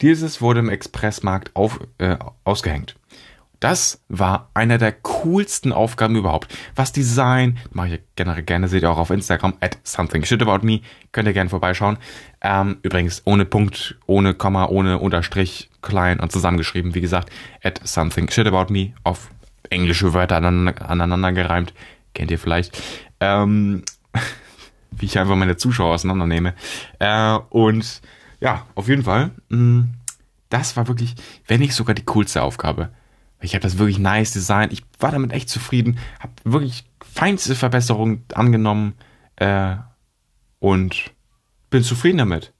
Dieses 0.00 0.40
wurde 0.40 0.60
im 0.60 0.68
Expressmarkt 0.68 1.54
auf, 1.54 1.80
äh, 1.98 2.16
ausgehängt. 2.44 2.96
Das 3.60 4.02
war 4.08 4.50
einer 4.54 4.78
der 4.78 4.92
coolsten 4.92 5.72
Aufgaben 5.72 6.16
überhaupt. 6.16 6.56
Was 6.74 6.92
Design, 6.92 7.58
mache 7.70 7.96
ich 7.96 8.00
generell 8.16 8.42
gerne, 8.42 8.68
seht 8.68 8.82
ihr 8.82 8.90
auch 8.90 8.98
auf 8.98 9.10
Instagram, 9.10 9.54
at 9.60 9.78
something 9.84 10.24
shit 10.24 10.40
about 10.40 10.64
me, 10.66 10.80
könnt 11.12 11.28
ihr 11.28 11.34
gerne 11.34 11.50
vorbeischauen. 11.50 11.98
Ähm, 12.40 12.78
übrigens 12.82 13.20
ohne 13.26 13.44
Punkt, 13.44 13.98
ohne 14.06 14.32
Komma, 14.32 14.64
ohne 14.66 14.98
Unterstrich, 14.98 15.68
klein 15.82 16.20
und 16.20 16.32
zusammengeschrieben, 16.32 16.94
wie 16.94 17.02
gesagt, 17.02 17.30
at 17.62 17.80
something 17.84 18.30
shit 18.30 18.46
about 18.46 18.72
me, 18.72 18.94
auf 19.04 19.28
englische 19.68 20.14
Wörter 20.14 20.38
aneinander, 20.38 20.88
aneinander 20.88 21.32
gereimt, 21.32 21.74
kennt 22.14 22.30
ihr 22.30 22.38
vielleicht. 22.38 22.80
Ähm, 23.20 23.84
wie 24.90 25.04
ich 25.04 25.18
einfach 25.18 25.36
meine 25.36 25.58
Zuschauer 25.58 25.94
auseinandernehme. 25.94 26.54
Äh, 26.98 27.38
und 27.50 28.00
ja, 28.40 28.66
auf 28.74 28.88
jeden 28.88 29.04
Fall, 29.04 29.32
mh, 29.50 29.58
mm, 29.58 29.94
das 30.48 30.76
war 30.76 30.88
wirklich, 30.88 31.14
wenn 31.46 31.60
nicht 31.60 31.74
sogar 31.74 31.94
die 31.94 32.04
coolste 32.04 32.42
Aufgabe 32.42 32.90
ich 33.40 33.54
habe 33.54 33.62
das 33.62 33.78
wirklich 33.78 33.98
nice 33.98 34.32
designt. 34.32 34.72
Ich 34.72 34.82
war 34.98 35.12
damit 35.12 35.32
echt 35.32 35.48
zufrieden. 35.48 35.98
Habe 36.18 36.32
wirklich 36.44 36.84
feinste 37.02 37.54
Verbesserungen 37.54 38.24
angenommen 38.34 38.94
äh, 39.36 39.76
und 40.58 41.12
bin 41.70 41.82
zufrieden 41.82 42.18
damit. 42.18 42.52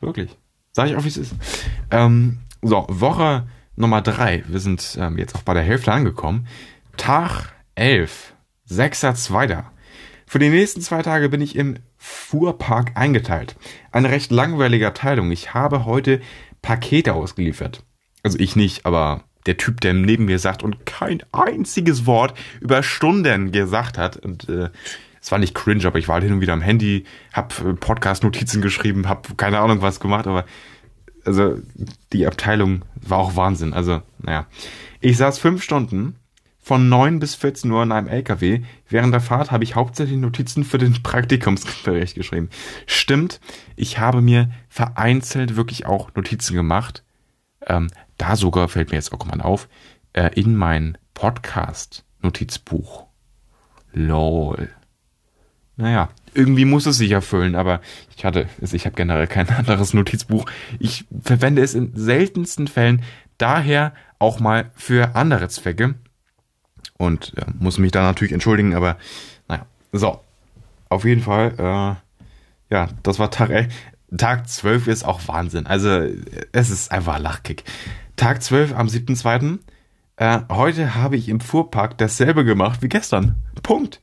Wirklich. 0.00 0.36
Sag 0.72 0.88
ich 0.88 0.96
auch, 0.96 1.04
wie 1.04 1.08
es 1.08 1.16
ist. 1.16 1.34
Ähm, 1.90 2.38
so, 2.62 2.86
Woche 2.88 3.46
Nummer 3.76 4.02
drei. 4.02 4.44
Wir 4.48 4.60
sind 4.60 4.96
ähm, 5.00 5.18
jetzt 5.18 5.34
auch 5.34 5.42
bei 5.42 5.54
der 5.54 5.62
Hälfte 5.62 5.92
angekommen. 5.92 6.46
Tag 6.96 7.52
11. 7.74 8.34
6.2. 8.70 9.64
Für 10.26 10.38
die 10.38 10.48
nächsten 10.48 10.80
zwei 10.80 11.02
Tage 11.02 11.28
bin 11.28 11.40
ich 11.40 11.54
im 11.54 11.76
Fuhrpark 11.96 12.92
eingeteilt. 12.96 13.56
Eine 13.92 14.10
recht 14.10 14.30
langweilige 14.30 14.92
Teilung. 14.94 15.30
Ich 15.30 15.54
habe 15.54 15.84
heute 15.84 16.20
Pakete 16.62 17.12
ausgeliefert. 17.14 17.84
Also 18.22 18.38
ich 18.38 18.56
nicht, 18.56 18.86
aber 18.86 19.24
der 19.46 19.56
Typ, 19.56 19.80
der 19.80 19.94
neben 19.94 20.24
mir 20.24 20.38
sagt 20.38 20.62
und 20.62 20.86
kein 20.86 21.22
einziges 21.32 22.06
Wort 22.06 22.36
über 22.60 22.82
Stunden 22.82 23.52
gesagt 23.52 23.98
hat 23.98 24.16
und 24.16 24.48
äh, 24.48 24.70
es 25.20 25.32
war 25.32 25.38
nicht 25.38 25.54
cringe, 25.54 25.86
aber 25.86 25.98
ich 25.98 26.06
war 26.06 26.14
halt 26.14 26.24
hin 26.24 26.34
und 26.34 26.40
wieder 26.42 26.52
am 26.52 26.60
Handy, 26.60 27.04
hab 27.32 27.58
äh, 27.64 27.72
Podcast-Notizen 27.72 28.60
geschrieben, 28.60 29.08
hab 29.08 29.38
keine 29.38 29.58
Ahnung 29.58 29.80
was 29.80 29.98
gemacht, 29.98 30.26
aber 30.26 30.44
also 31.24 31.58
die 32.12 32.26
Abteilung 32.26 32.84
war 32.94 33.18
auch 33.18 33.36
Wahnsinn. 33.36 33.72
Also, 33.72 34.02
naja. 34.18 34.46
Ich 35.00 35.16
saß 35.16 35.38
fünf 35.38 35.62
Stunden 35.62 36.16
von 36.60 36.88
9 36.88 37.20
bis 37.20 37.34
14 37.34 37.70
Uhr 37.70 37.82
in 37.82 37.92
einem 37.92 38.08
LKW. 38.08 38.62
Während 38.88 39.12
der 39.12 39.20
Fahrt 39.20 39.50
habe 39.50 39.64
ich 39.64 39.74
hauptsächlich 39.74 40.18
Notizen 40.18 40.64
für 40.64 40.78
den 40.78 40.94
Praktikumsbericht 41.02 42.14
geschrieben. 42.14 42.50
Stimmt, 42.86 43.40
ich 43.76 43.98
habe 43.98 44.20
mir 44.20 44.50
vereinzelt 44.68 45.56
wirklich 45.56 45.86
auch 45.86 46.14
Notizen 46.14 46.54
gemacht. 46.54 47.02
Ähm, 47.66 47.88
da 48.24 48.36
sogar 48.36 48.68
fällt 48.68 48.90
mir 48.90 48.96
jetzt 48.96 49.12
auch 49.12 49.26
mal 49.26 49.42
auf, 49.42 49.68
äh, 50.14 50.30
in 50.34 50.56
mein 50.56 50.96
Podcast-Notizbuch. 51.12 53.04
LOL. 53.92 54.70
Naja, 55.76 56.08
irgendwie 56.32 56.64
muss 56.64 56.86
es 56.86 56.96
sich 56.96 57.10
erfüllen, 57.10 57.54
aber 57.54 57.82
ich 58.16 58.24
hatte, 58.24 58.48
also 58.62 58.74
ich 58.74 58.86
habe 58.86 58.96
generell 58.96 59.26
kein 59.26 59.48
anderes 59.50 59.92
Notizbuch. 59.92 60.46
Ich 60.78 61.04
verwende 61.22 61.62
es 61.62 61.74
in 61.74 61.92
seltensten 61.94 62.66
Fällen 62.66 63.02
daher 63.36 63.92
auch 64.18 64.40
mal 64.40 64.70
für 64.74 65.16
andere 65.16 65.48
Zwecke 65.48 65.96
und 66.96 67.34
ja, 67.36 67.44
muss 67.58 67.76
mich 67.76 67.92
da 67.92 68.02
natürlich 68.02 68.32
entschuldigen, 68.32 68.74
aber 68.74 68.96
naja, 69.48 69.66
so. 69.92 70.20
Auf 70.88 71.04
jeden 71.04 71.22
Fall, 71.22 71.54
äh, 71.58 72.74
ja, 72.74 72.88
das 73.02 73.18
war 73.18 73.30
Tag, 73.30 73.50
ey, 73.50 73.68
Tag 74.16 74.48
12 74.48 74.86
ist 74.86 75.04
auch 75.04 75.20
Wahnsinn. 75.26 75.66
Also, 75.66 76.06
es 76.52 76.70
ist 76.70 76.92
einfach 76.92 77.18
Lachkick. 77.18 77.64
Tag 78.16 78.42
12 78.42 78.74
am 78.74 78.86
7.2. 78.86 79.58
Äh, 80.16 80.40
heute 80.48 80.94
habe 80.94 81.16
ich 81.16 81.28
im 81.28 81.40
Fuhrpark 81.40 81.98
dasselbe 81.98 82.44
gemacht 82.44 82.82
wie 82.82 82.88
gestern. 82.88 83.36
Punkt. 83.62 84.00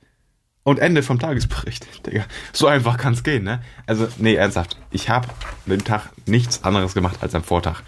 Und 0.63 0.79
Ende 0.79 1.01
vom 1.01 1.19
Tagesbericht. 1.19 1.87
Digga, 2.05 2.25
so 2.53 2.67
einfach 2.67 2.97
kann 2.97 3.13
es 3.13 3.23
gehen, 3.23 3.43
ne? 3.43 3.61
Also, 3.87 4.07
nee, 4.17 4.35
ernsthaft. 4.35 4.77
Ich 4.91 5.09
habe 5.09 5.27
den 5.65 5.83
Tag 5.83 6.09
nichts 6.25 6.63
anderes 6.63 6.93
gemacht 6.93 7.17
als 7.21 7.33
am 7.35 7.43
Vortag. 7.43 7.81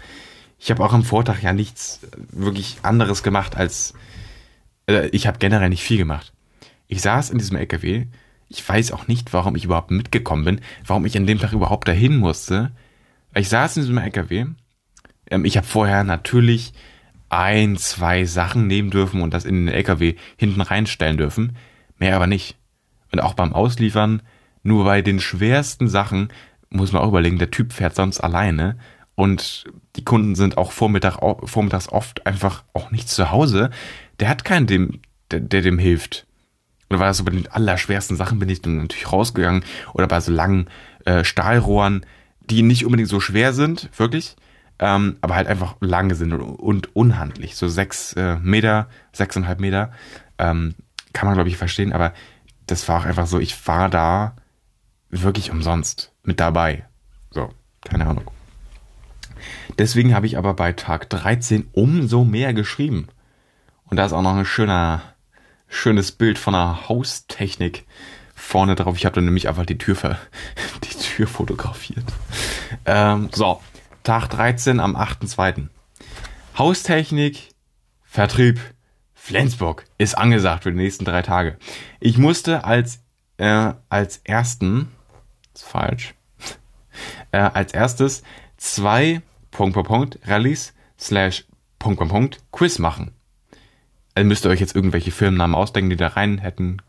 Ich 0.58 0.70
habe 0.70 0.82
auch 0.82 0.92
am 0.92 1.04
Vortag 1.04 1.42
ja 1.42 1.52
nichts 1.52 2.00
wirklich 2.32 2.78
anderes 2.82 3.22
gemacht 3.22 3.56
als 3.56 3.94
äh, 4.86 5.08
ich 5.08 5.26
habe 5.26 5.38
generell 5.38 5.68
nicht 5.68 5.82
viel 5.82 5.98
gemacht. 5.98 6.32
Ich 6.88 7.02
saß 7.02 7.30
in 7.30 7.38
diesem 7.38 7.56
LKW. 7.56 8.06
Ich 8.48 8.66
weiß 8.66 8.92
auch 8.92 9.08
nicht, 9.08 9.32
warum 9.32 9.56
ich 9.56 9.64
überhaupt 9.64 9.90
mitgekommen 9.90 10.44
bin, 10.44 10.60
warum 10.86 11.06
ich 11.06 11.16
an 11.16 11.26
dem 11.26 11.38
Tag 11.38 11.52
überhaupt 11.52 11.88
dahin 11.88 12.16
musste. 12.16 12.72
Ich 13.34 13.48
saß 13.48 13.76
in 13.76 13.82
diesem 13.82 13.98
LKW. 13.98 14.46
Ähm, 15.34 15.44
ich 15.44 15.56
habe 15.56 15.66
vorher 15.66 16.04
natürlich 16.04 16.72
ein, 17.28 17.76
zwei 17.76 18.24
Sachen 18.24 18.66
nehmen 18.66 18.90
dürfen 18.90 19.22
und 19.22 19.34
das 19.34 19.44
in 19.44 19.66
den 19.66 19.74
LKW 19.74 20.14
hinten 20.36 20.60
reinstellen 20.60 21.16
dürfen. 21.16 21.56
Mehr 21.98 22.16
aber 22.16 22.26
nicht. 22.26 22.56
Und 23.12 23.20
auch 23.20 23.34
beim 23.34 23.52
Ausliefern, 23.52 24.22
nur 24.62 24.84
bei 24.84 25.02
den 25.02 25.20
schwersten 25.20 25.88
Sachen 25.88 26.28
muss 26.70 26.92
man 26.92 27.02
auch 27.02 27.08
überlegen, 27.08 27.38
der 27.38 27.50
Typ 27.50 27.72
fährt 27.72 27.94
sonst 27.94 28.20
alleine 28.20 28.76
und 29.14 29.64
die 29.94 30.04
Kunden 30.04 30.34
sind 30.34 30.58
auch 30.58 30.72
Vormittag, 30.72 31.18
vormittags 31.44 31.88
oft 31.88 32.26
einfach 32.26 32.64
auch 32.72 32.90
nicht 32.90 33.08
zu 33.08 33.30
Hause 33.30 33.70
der 34.20 34.28
hat 34.28 34.44
keinen, 34.44 34.66
dem, 34.66 35.00
der, 35.30 35.40
der 35.40 35.62
dem 35.62 35.78
hilft. 35.78 36.26
Oder 36.90 37.00
war 37.00 37.06
das 37.06 37.18
so 37.18 37.24
bei 37.24 37.32
den 37.32 37.48
allerschwersten 37.48 38.16
Sachen 38.16 38.38
bin 38.38 38.48
ich 38.48 38.62
dann 38.62 38.76
natürlich 38.76 39.10
rausgegangen 39.10 39.64
oder 39.94 40.06
bei 40.06 40.20
so 40.20 40.32
langen 40.32 40.68
äh, 41.04 41.24
Stahlrohren, 41.24 42.04
die 42.40 42.62
nicht 42.62 42.84
unbedingt 42.84 43.08
so 43.08 43.20
schwer 43.20 43.52
sind, 43.52 43.90
wirklich, 43.96 44.36
ähm, 44.78 45.16
aber 45.20 45.34
halt 45.34 45.46
einfach 45.46 45.76
lange 45.80 46.14
sind 46.14 46.32
und, 46.32 46.96
unhandlich. 46.96 47.56
So 47.56 47.68
sechs 47.68 48.12
äh, 48.14 48.36
Meter, 48.36 48.88
sechseinhalb 49.12 49.60
Meter, 49.60 49.92
ähm, 50.38 50.74
kann 51.12 51.26
man 51.26 51.34
glaube 51.34 51.48
ich 51.48 51.56
verstehen, 51.56 51.92
aber 51.92 52.12
das 52.66 52.88
war 52.88 53.00
auch 53.00 53.04
einfach 53.04 53.26
so, 53.26 53.38
ich 53.38 53.66
war 53.66 53.88
da 53.88 54.36
wirklich 55.10 55.50
umsonst 55.50 56.12
mit 56.22 56.40
dabei. 56.40 56.86
So, 57.30 57.50
keine 57.84 58.06
Ahnung. 58.06 58.30
Deswegen 59.78 60.14
habe 60.14 60.26
ich 60.26 60.38
aber 60.38 60.54
bei 60.54 60.72
Tag 60.72 61.10
13 61.10 61.68
umso 61.72 62.24
mehr 62.24 62.54
geschrieben. 62.54 63.08
Und 63.86 63.96
da 63.98 64.06
ist 64.06 64.12
auch 64.12 64.22
noch 64.22 64.36
ein 64.36 64.44
schöner, 64.44 65.02
schönes 65.68 66.12
Bild 66.12 66.38
von 66.38 66.54
einer 66.54 66.88
Haustechnik 66.88 67.84
vorne 68.34 68.74
drauf. 68.74 68.96
Ich 68.96 69.04
habe 69.04 69.14
dann 69.16 69.24
nämlich 69.24 69.48
einfach 69.48 69.66
die 69.66 69.78
Tür, 69.78 69.96
die 70.84 70.98
Tür 70.98 71.26
fotografiert. 71.26 72.04
Ähm, 72.86 73.28
so, 73.32 73.60
Tag 74.04 74.28
13 74.28 74.80
am 74.80 74.96
8.2. 74.96 75.68
Haustechnik, 76.58 77.54
Vertrieb, 78.02 78.60
Flensburg 79.14 79.86
ist 79.96 80.18
angesagt 80.18 80.64
für 80.64 80.72
die 80.72 80.76
nächsten 80.76 81.06
drei 81.06 81.22
Tage. 81.22 81.56
Ich 82.00 82.18
musste 82.18 82.64
als, 82.64 83.00
äh, 83.38 83.72
als 83.88 84.18
ersten, 84.18 84.92
ist 85.54 85.64
falsch, 85.64 86.14
äh, 87.32 87.38
als 87.38 87.72
erstes 87.72 88.22
zwei 88.58 89.22
Punkt, 89.50 89.72
Punkt, 89.72 89.88
Punkt, 89.88 90.18
Rallyes 90.26 90.74
slash 91.00 91.46
Punkt, 91.78 91.98
Punkt, 91.98 92.12
Punkt, 92.12 92.40
Quiz 92.52 92.78
machen. 92.78 93.12
Also 94.14 94.28
müsst 94.28 94.44
ihr 94.44 94.50
euch 94.50 94.60
jetzt 94.60 94.76
irgendwelche 94.76 95.12
Firmennamen 95.12 95.56
ausdenken, 95.56 95.88
die 95.88 95.96
da 95.96 96.08
rein 96.08 96.36
hätten, 96.36 96.82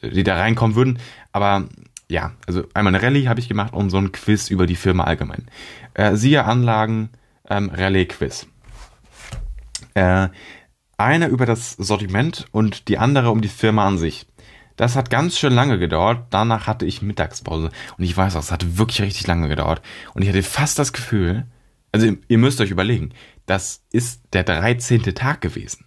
die 0.00 0.24
da 0.24 0.38
reinkommen 0.38 0.74
würden. 0.74 0.98
Aber 1.32 1.68
ja, 2.08 2.32
also 2.46 2.64
einmal 2.74 2.94
eine 2.94 3.02
Rallye 3.02 3.28
habe 3.28 3.40
ich 3.40 3.48
gemacht 3.48 3.72
und 3.72 3.90
so 3.90 3.98
ein 3.98 4.12
Quiz 4.12 4.50
über 4.50 4.66
die 4.66 4.76
Firma 4.76 5.04
allgemein. 5.04 5.46
Äh, 5.94 6.16
siehe 6.16 6.44
Anlagen, 6.44 7.10
ähm, 7.48 7.70
Rallye-Quiz. 7.70 8.46
Äh, 9.94 10.28
eine 10.96 11.26
über 11.28 11.46
das 11.46 11.72
Sortiment 11.72 12.46
und 12.52 12.88
die 12.88 12.98
andere 12.98 13.30
um 13.30 13.40
die 13.40 13.48
Firma 13.48 13.86
an 13.86 13.98
sich. 13.98 14.26
Das 14.76 14.96
hat 14.96 15.10
ganz 15.10 15.38
schön 15.38 15.52
lange 15.52 15.78
gedauert. 15.78 16.26
Danach 16.30 16.66
hatte 16.66 16.84
ich 16.84 17.00
Mittagspause. 17.00 17.70
Und 17.96 18.04
ich 18.04 18.16
weiß 18.16 18.36
auch, 18.36 18.40
es 18.40 18.52
hat 18.52 18.76
wirklich 18.76 19.02
richtig 19.02 19.26
lange 19.26 19.48
gedauert. 19.48 19.82
Und 20.14 20.22
ich 20.22 20.28
hatte 20.28 20.42
fast 20.42 20.78
das 20.78 20.92
Gefühl, 20.92 21.46
also 21.92 22.12
ihr 22.28 22.38
müsst 22.38 22.60
euch 22.60 22.70
überlegen, 22.70 23.10
das 23.46 23.84
ist 23.92 24.22
der 24.32 24.42
13. 24.42 25.02
Tag 25.14 25.40
gewesen 25.40 25.86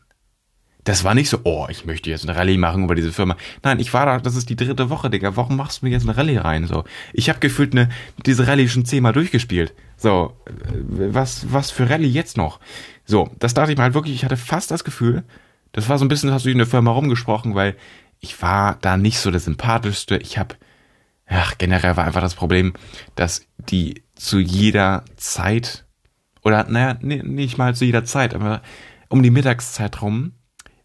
das 0.88 1.04
war 1.04 1.14
nicht 1.14 1.30
so, 1.30 1.40
oh, 1.44 1.68
ich 1.70 1.84
möchte 1.84 2.10
jetzt 2.10 2.24
eine 2.28 2.38
Rallye 2.38 2.58
machen 2.58 2.86
über 2.86 2.96
diese 2.96 3.12
Firma. 3.12 3.36
Nein, 3.62 3.80
ich 3.80 3.94
war 3.94 4.06
da, 4.06 4.20
das 4.20 4.38
ist 4.38 4.50
die 4.50 4.56
dritte 4.56 4.90
Woche, 4.90 5.10
Digga. 5.10 5.36
Warum 5.36 5.58
machst 5.58 5.82
du 5.82 5.86
mir 5.86 5.92
jetzt 5.92 6.04
eine 6.04 6.16
Rallye 6.16 6.38
rein? 6.38 6.66
So, 6.66 6.86
ich 7.12 7.28
habe 7.28 7.40
gefühlt 7.40 7.74
eine, 7.74 7.90
diese 8.26 8.48
Rallye 8.48 8.70
schon 8.70 8.86
zehnmal 8.86 9.12
durchgespielt. 9.12 9.74
So, 9.98 10.34
äh, 10.46 10.52
was, 11.14 11.52
was 11.52 11.72
für 11.72 11.90
Rallye 11.90 12.08
jetzt 12.08 12.38
noch? 12.38 12.62
So, 13.04 13.30
das 13.38 13.54
dachte 13.54 13.74
ich 13.74 13.78
mal 13.78 13.84
halt 13.84 13.96
wirklich, 13.96 14.16
ich 14.16 14.24
hatte 14.24 14.38
fast 14.38 14.72
das 14.72 14.86
Gefühl, 14.86 15.26
das 15.74 15.90
war 15.90 15.98
so 15.98 16.06
ein 16.06 16.08
bisschen, 16.08 16.32
hast 16.32 16.46
du 16.46 16.52
in 16.52 16.58
der 16.58 16.68
Firma 16.68 16.92
rumgesprochen, 16.92 17.54
weil 17.54 17.76
ich 18.22 18.42
war 18.42 18.78
da 18.80 18.96
nicht 18.96 19.20
so 19.20 19.30
der 19.30 19.42
sympathischste. 19.42 20.16
Ich 20.20 20.38
habe, 20.38 20.56
ach, 21.26 21.58
generell 21.58 21.98
war 21.98 22.06
einfach 22.06 22.22
das 22.22 22.36
Problem, 22.36 22.72
dass 23.16 23.46
die 23.58 24.04
zu 24.16 24.40
jeder 24.40 25.04
Zeit, 25.18 25.86
oder 26.44 26.64
naja, 26.70 26.98
nicht 27.02 27.58
mal 27.58 27.76
zu 27.76 27.84
jeder 27.84 28.06
Zeit, 28.06 28.34
aber 28.34 28.62
um 29.10 29.22
die 29.22 29.32
Mittagszeit 29.32 30.02
rum, 30.02 30.32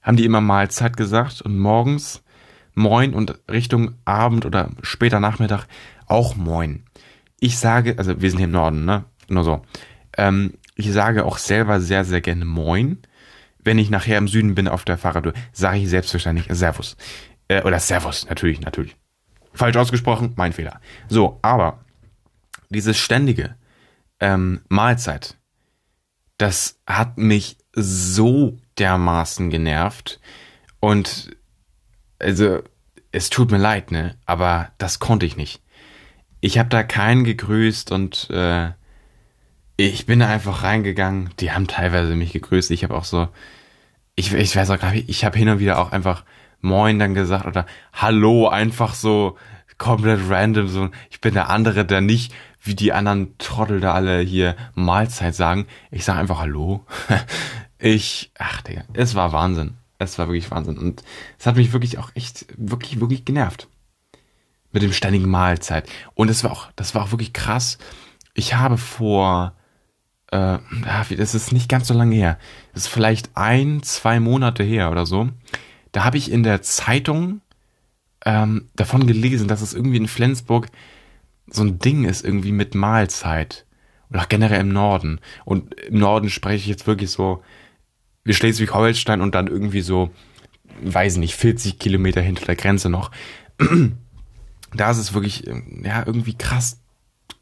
haben 0.03 0.16
die 0.16 0.24
immer 0.24 0.40
Mahlzeit 0.40 0.96
gesagt 0.96 1.42
und 1.42 1.59
morgens 1.59 2.22
Moin 2.74 3.14
und 3.14 3.38
Richtung 3.50 3.94
Abend 4.05 4.46
oder 4.46 4.70
später 4.82 5.20
Nachmittag 5.20 5.66
auch 6.07 6.36
Moin. 6.36 6.84
Ich 7.38 7.59
sage, 7.59 7.96
also 7.98 8.20
wir 8.20 8.30
sind 8.30 8.38
hier 8.38 8.46
im 8.46 8.53
Norden, 8.53 8.84
ne? 8.84 9.05
Nur 9.28 9.44
so. 9.44 9.62
Ähm, 10.16 10.55
ich 10.74 10.90
sage 10.92 11.24
auch 11.24 11.38
selber 11.38 11.80
sehr, 11.80 12.05
sehr 12.05 12.20
gerne 12.20 12.44
Moin. 12.44 12.98
Wenn 13.59 13.78
ich 13.78 13.90
nachher 13.90 14.18
im 14.18 14.28
Süden 14.28 14.55
bin 14.55 14.68
auf 14.68 14.84
der 14.84 14.98
Fahrradtour, 14.98 15.34
sage 15.53 15.78
ich 15.78 15.88
selbstverständlich 15.88 16.46
Servus. 16.50 16.96
Äh, 17.48 17.62
oder 17.62 17.78
Servus, 17.78 18.26
natürlich, 18.28 18.61
natürlich. 18.61 18.96
Falsch 19.53 19.76
ausgesprochen, 19.76 20.32
mein 20.36 20.53
Fehler. 20.53 20.80
So, 21.09 21.38
aber 21.42 21.84
dieses 22.70 22.96
ständige 22.96 23.55
ähm, 24.18 24.62
Mahlzeit, 24.68 25.36
das 26.38 26.80
hat 26.86 27.18
mich 27.18 27.59
so 27.74 28.59
dermaßen 28.78 29.50
genervt. 29.50 30.20
Und 30.80 31.36
also, 32.18 32.60
es 33.10 33.30
tut 33.30 33.50
mir 33.50 33.58
leid, 33.58 33.90
ne? 33.90 34.16
Aber 34.26 34.70
das 34.78 34.98
konnte 34.98 35.26
ich 35.26 35.36
nicht. 35.36 35.60
Ich 36.40 36.58
habe 36.58 36.68
da 36.68 36.82
keinen 36.82 37.24
gegrüßt 37.24 37.92
und 37.92 38.30
äh, 38.30 38.70
ich 39.76 40.06
bin 40.06 40.20
da 40.20 40.28
einfach 40.28 40.62
reingegangen. 40.62 41.30
Die 41.40 41.52
haben 41.52 41.66
teilweise 41.66 42.14
mich 42.14 42.32
gegrüßt. 42.32 42.70
Ich 42.70 42.84
habe 42.84 42.94
auch 42.94 43.04
so, 43.04 43.28
ich, 44.14 44.32
ich 44.32 44.56
weiß 44.56 44.70
auch 44.70 44.78
gerade, 44.78 44.98
ich 44.98 45.24
habe 45.24 45.38
hin 45.38 45.48
und 45.48 45.58
wieder 45.58 45.78
auch 45.78 45.92
einfach 45.92 46.24
Moin 46.60 46.98
dann 46.98 47.14
gesagt 47.14 47.46
oder 47.46 47.66
Hallo, 47.92 48.48
einfach 48.48 48.94
so 48.94 49.36
komplett 49.78 50.20
random. 50.28 50.68
So, 50.68 50.90
ich 51.10 51.20
bin 51.20 51.34
der 51.34 51.50
andere, 51.50 51.84
der 51.84 52.00
nicht 52.00 52.32
wie 52.62 52.74
die 52.74 52.92
anderen 52.92 53.36
Trottel 53.38 53.80
da 53.80 53.92
alle 53.94 54.20
hier 54.20 54.56
Mahlzeit 54.74 55.34
sagen. 55.34 55.66
Ich 55.90 56.04
sage 56.04 56.20
einfach 56.20 56.38
Hallo. 56.38 56.86
Ich, 57.82 58.30
ach 58.38 58.62
Digga, 58.62 58.84
es 58.92 59.16
war 59.16 59.32
Wahnsinn. 59.32 59.74
Es 59.98 60.16
war 60.16 60.28
wirklich 60.28 60.52
Wahnsinn. 60.52 60.78
Und 60.78 61.02
es 61.36 61.46
hat 61.46 61.56
mich 61.56 61.72
wirklich 61.72 61.98
auch 61.98 62.12
echt, 62.14 62.46
wirklich, 62.56 63.00
wirklich 63.00 63.24
genervt. 63.24 63.66
Mit 64.70 64.84
dem 64.84 64.92
ständigen 64.92 65.28
Mahlzeit. 65.28 65.88
Und 66.14 66.28
es 66.28 66.44
war 66.44 66.52
auch, 66.52 66.68
das 66.76 66.94
war 66.94 67.02
auch 67.02 67.10
wirklich 67.10 67.32
krass. 67.32 67.78
Ich 68.34 68.54
habe 68.54 68.78
vor, 68.78 69.56
äh, 70.30 70.58
das 71.16 71.34
ist 71.34 71.50
nicht 71.50 71.68
ganz 71.68 71.88
so 71.88 71.94
lange 71.94 72.14
her. 72.14 72.38
Das 72.72 72.84
ist 72.84 72.88
vielleicht 72.88 73.36
ein, 73.36 73.82
zwei 73.82 74.20
Monate 74.20 74.62
her 74.62 74.92
oder 74.92 75.04
so. 75.04 75.30
Da 75.90 76.04
habe 76.04 76.18
ich 76.18 76.30
in 76.30 76.44
der 76.44 76.62
Zeitung 76.62 77.40
ähm, 78.24 78.68
davon 78.76 79.08
gelesen, 79.08 79.48
dass 79.48 79.60
es 79.60 79.74
irgendwie 79.74 79.96
in 79.96 80.06
Flensburg 80.06 80.68
so 81.48 81.64
ein 81.64 81.80
Ding 81.80 82.04
ist, 82.04 82.24
irgendwie 82.24 82.52
mit 82.52 82.76
Mahlzeit. 82.76 83.66
Oder 84.08 84.26
generell 84.28 84.60
im 84.60 84.68
Norden. 84.72 85.18
Und 85.44 85.74
im 85.80 85.98
Norden 85.98 86.30
spreche 86.30 86.58
ich 86.58 86.66
jetzt 86.66 86.86
wirklich 86.86 87.10
so 87.10 87.42
Schleswig-Holstein 88.28 89.20
und 89.20 89.34
dann 89.34 89.46
irgendwie 89.46 89.80
so, 89.80 90.10
weiß 90.82 91.16
nicht, 91.16 91.34
40 91.34 91.78
Kilometer 91.78 92.20
hinter 92.20 92.46
der 92.46 92.56
Grenze 92.56 92.88
noch. 92.88 93.10
da 94.74 94.90
ist 94.90 94.98
es 94.98 95.14
wirklich, 95.14 95.44
ja, 95.82 96.06
irgendwie 96.06 96.34
krass, 96.34 96.80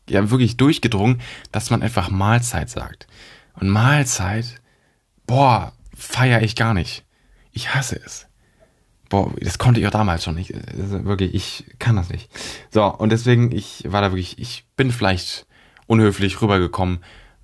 ja, 0.09 0.31
wirklich 0.31 0.57
durchgedrungen, 0.57 1.21
dass 1.53 1.71
man 1.71 1.83
einfach 1.83 2.11
Mahlzeit 2.11 2.71
sagt. 2.71 3.07
Und 3.55 3.69
Mahlzeit, 3.69 4.61
boah, 5.27 5.73
feier 5.95 6.43
ich 6.43 6.57
gar 6.57 6.75
nicht. 6.75 7.05
Ich 7.53 7.75
hasse 7.75 8.01
es. 8.05 8.27
Boah, 9.09 9.33
das 9.41 9.59
konnte 9.59 9.81
ich 9.81 9.87
auch 9.87 9.93
damals 9.93 10.25
schon 10.25 10.37
nicht. 10.37 10.53
Wirklich, 10.55 11.35
ich 11.35 11.65
kann 11.79 11.97
das 11.97 12.11
nicht. 12.11 12.31
So, 12.71 12.85
und 12.85 13.11
deswegen, 13.11 13.51
ich 13.53 13.85
war 13.89 14.01
da 14.01 14.13
wirklich, 14.13 14.39
ich 14.39 14.65
bin 14.77 14.93
vielleicht 14.93 15.47
unhöflich 15.87 16.41
rübergekommen. 16.41 17.01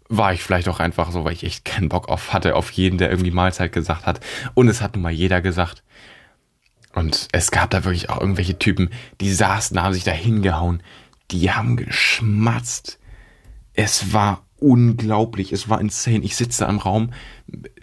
War 0.08 0.32
ich 0.32 0.42
vielleicht 0.42 0.68
auch 0.68 0.80
einfach 0.80 1.10
so, 1.10 1.24
weil 1.24 1.32
ich 1.32 1.44
echt 1.44 1.64
keinen 1.64 1.88
Bock 1.88 2.08
auf 2.08 2.32
hatte, 2.32 2.54
auf 2.54 2.70
jeden, 2.70 2.98
der 2.98 3.10
irgendwie 3.10 3.30
Mahlzeit 3.30 3.72
gesagt 3.72 4.06
hat. 4.06 4.20
Und 4.54 4.68
es 4.68 4.80
hat 4.80 4.94
nun 4.94 5.02
mal 5.02 5.12
jeder 5.12 5.40
gesagt. 5.40 5.82
Und 6.94 7.28
es 7.32 7.50
gab 7.50 7.70
da 7.70 7.84
wirklich 7.84 8.08
auch 8.08 8.20
irgendwelche 8.20 8.58
Typen, 8.58 8.90
die 9.20 9.32
saßen, 9.32 9.80
haben 9.82 9.92
sich 9.92 10.04
da 10.04 10.12
hingehauen. 10.12 10.82
Die 11.30 11.50
haben 11.50 11.76
geschmatzt. 11.76 12.98
Es 13.74 14.12
war 14.12 14.46
unglaublich. 14.58 15.52
Es 15.52 15.68
war 15.68 15.80
insane. 15.80 16.24
Ich 16.24 16.36
sitze 16.36 16.64
im 16.64 16.78
Raum 16.78 17.12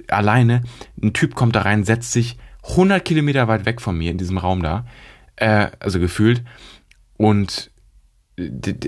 alleine. 0.08 0.64
Ein 1.02 1.14
Typ 1.14 1.36
kommt 1.36 1.56
da 1.56 1.62
rein, 1.62 1.84
setzt 1.84 2.12
sich 2.12 2.38
100 2.70 3.04
Kilometer 3.04 3.48
weit 3.48 3.66
weg 3.66 3.82
von 3.82 3.98
mir 3.98 4.12
in 4.12 4.18
diesem 4.18 4.38
Raum 4.38 4.64
da. 4.64 4.86
Äh, 5.36 5.68
also 5.80 6.00
gefühlt. 6.00 6.44
Und 7.18 7.72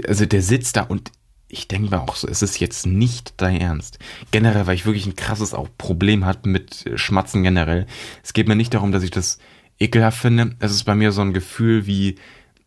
also 0.08 0.26
der 0.26 0.42
sitzt 0.42 0.78
da 0.78 0.84
und 0.84 1.12
ich 1.56 1.68
denke 1.68 1.90
mir 1.90 2.02
auch 2.02 2.16
so, 2.16 2.28
es 2.28 2.42
ist 2.42 2.60
jetzt 2.60 2.86
nicht 2.86 3.36
dein 3.38 3.60
Ernst. 3.60 3.98
Generell, 4.32 4.68
weil 4.68 4.76
ich 4.76 4.86
wirklich 4.86 5.06
ein 5.06 5.16
krasses 5.16 5.54
auch 5.54 5.70
Problem 5.78 6.26
hat 6.26 6.46
mit 6.46 6.86
Schmatzen 6.96 7.44
generell. 7.44 7.88
Es 8.24 8.34
geht 8.34 8.48
mir 8.48 8.56
nicht 8.56 8.74
darum, 8.74 8.92
dass 8.92 9.04
ich 9.04 9.12
das 9.12 9.40
ekelhaft 9.80 10.20
finde. 10.20 10.56
Es 10.60 10.72
ist 10.72 10.84
bei 10.84 10.96
mir 10.96 11.12
so 11.12 11.22
ein 11.22 11.34
Gefühl 11.34 11.86
wie, 11.86 12.16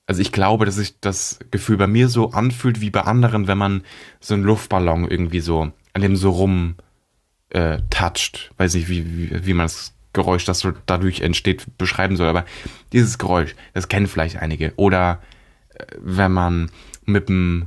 also 0.06 0.22
ich 0.22 0.32
glaube, 0.32 0.64
dass 0.64 0.76
sich 0.76 1.00
das 1.00 1.38
Gefühl 1.50 1.76
bei 1.76 1.86
mir 1.86 2.08
so 2.08 2.30
anfühlt 2.30 2.80
wie 2.80 2.90
bei 2.90 3.02
anderen, 3.02 3.46
wenn 3.46 3.58
man 3.58 3.82
so 4.20 4.34
einen 4.34 4.44
Luftballon 4.44 5.08
irgendwie 5.08 5.40
so 5.40 5.70
an 5.92 6.02
dem 6.02 6.16
so 6.16 6.30
rum 6.30 6.76
äh, 7.50 7.78
toucht. 7.90 8.52
Weiß 8.56 8.74
nicht, 8.74 8.88
wie, 8.88 9.04
wie, 9.04 9.46
wie 9.46 9.54
man 9.54 9.66
das 9.66 9.94
Geräusch, 10.14 10.46
das 10.46 10.60
so 10.60 10.72
dadurch 10.86 11.20
entsteht, 11.20 11.66
beschreiben 11.76 12.16
soll. 12.16 12.28
Aber 12.28 12.46
dieses 12.92 13.18
Geräusch, 13.18 13.54
das 13.74 13.88
kennen 13.88 14.06
vielleicht 14.06 14.36
einige. 14.36 14.72
Oder 14.76 15.20
äh, 15.74 15.84
wenn 15.98 16.32
man 16.32 16.70
mit 17.04 17.28
dem, 17.28 17.66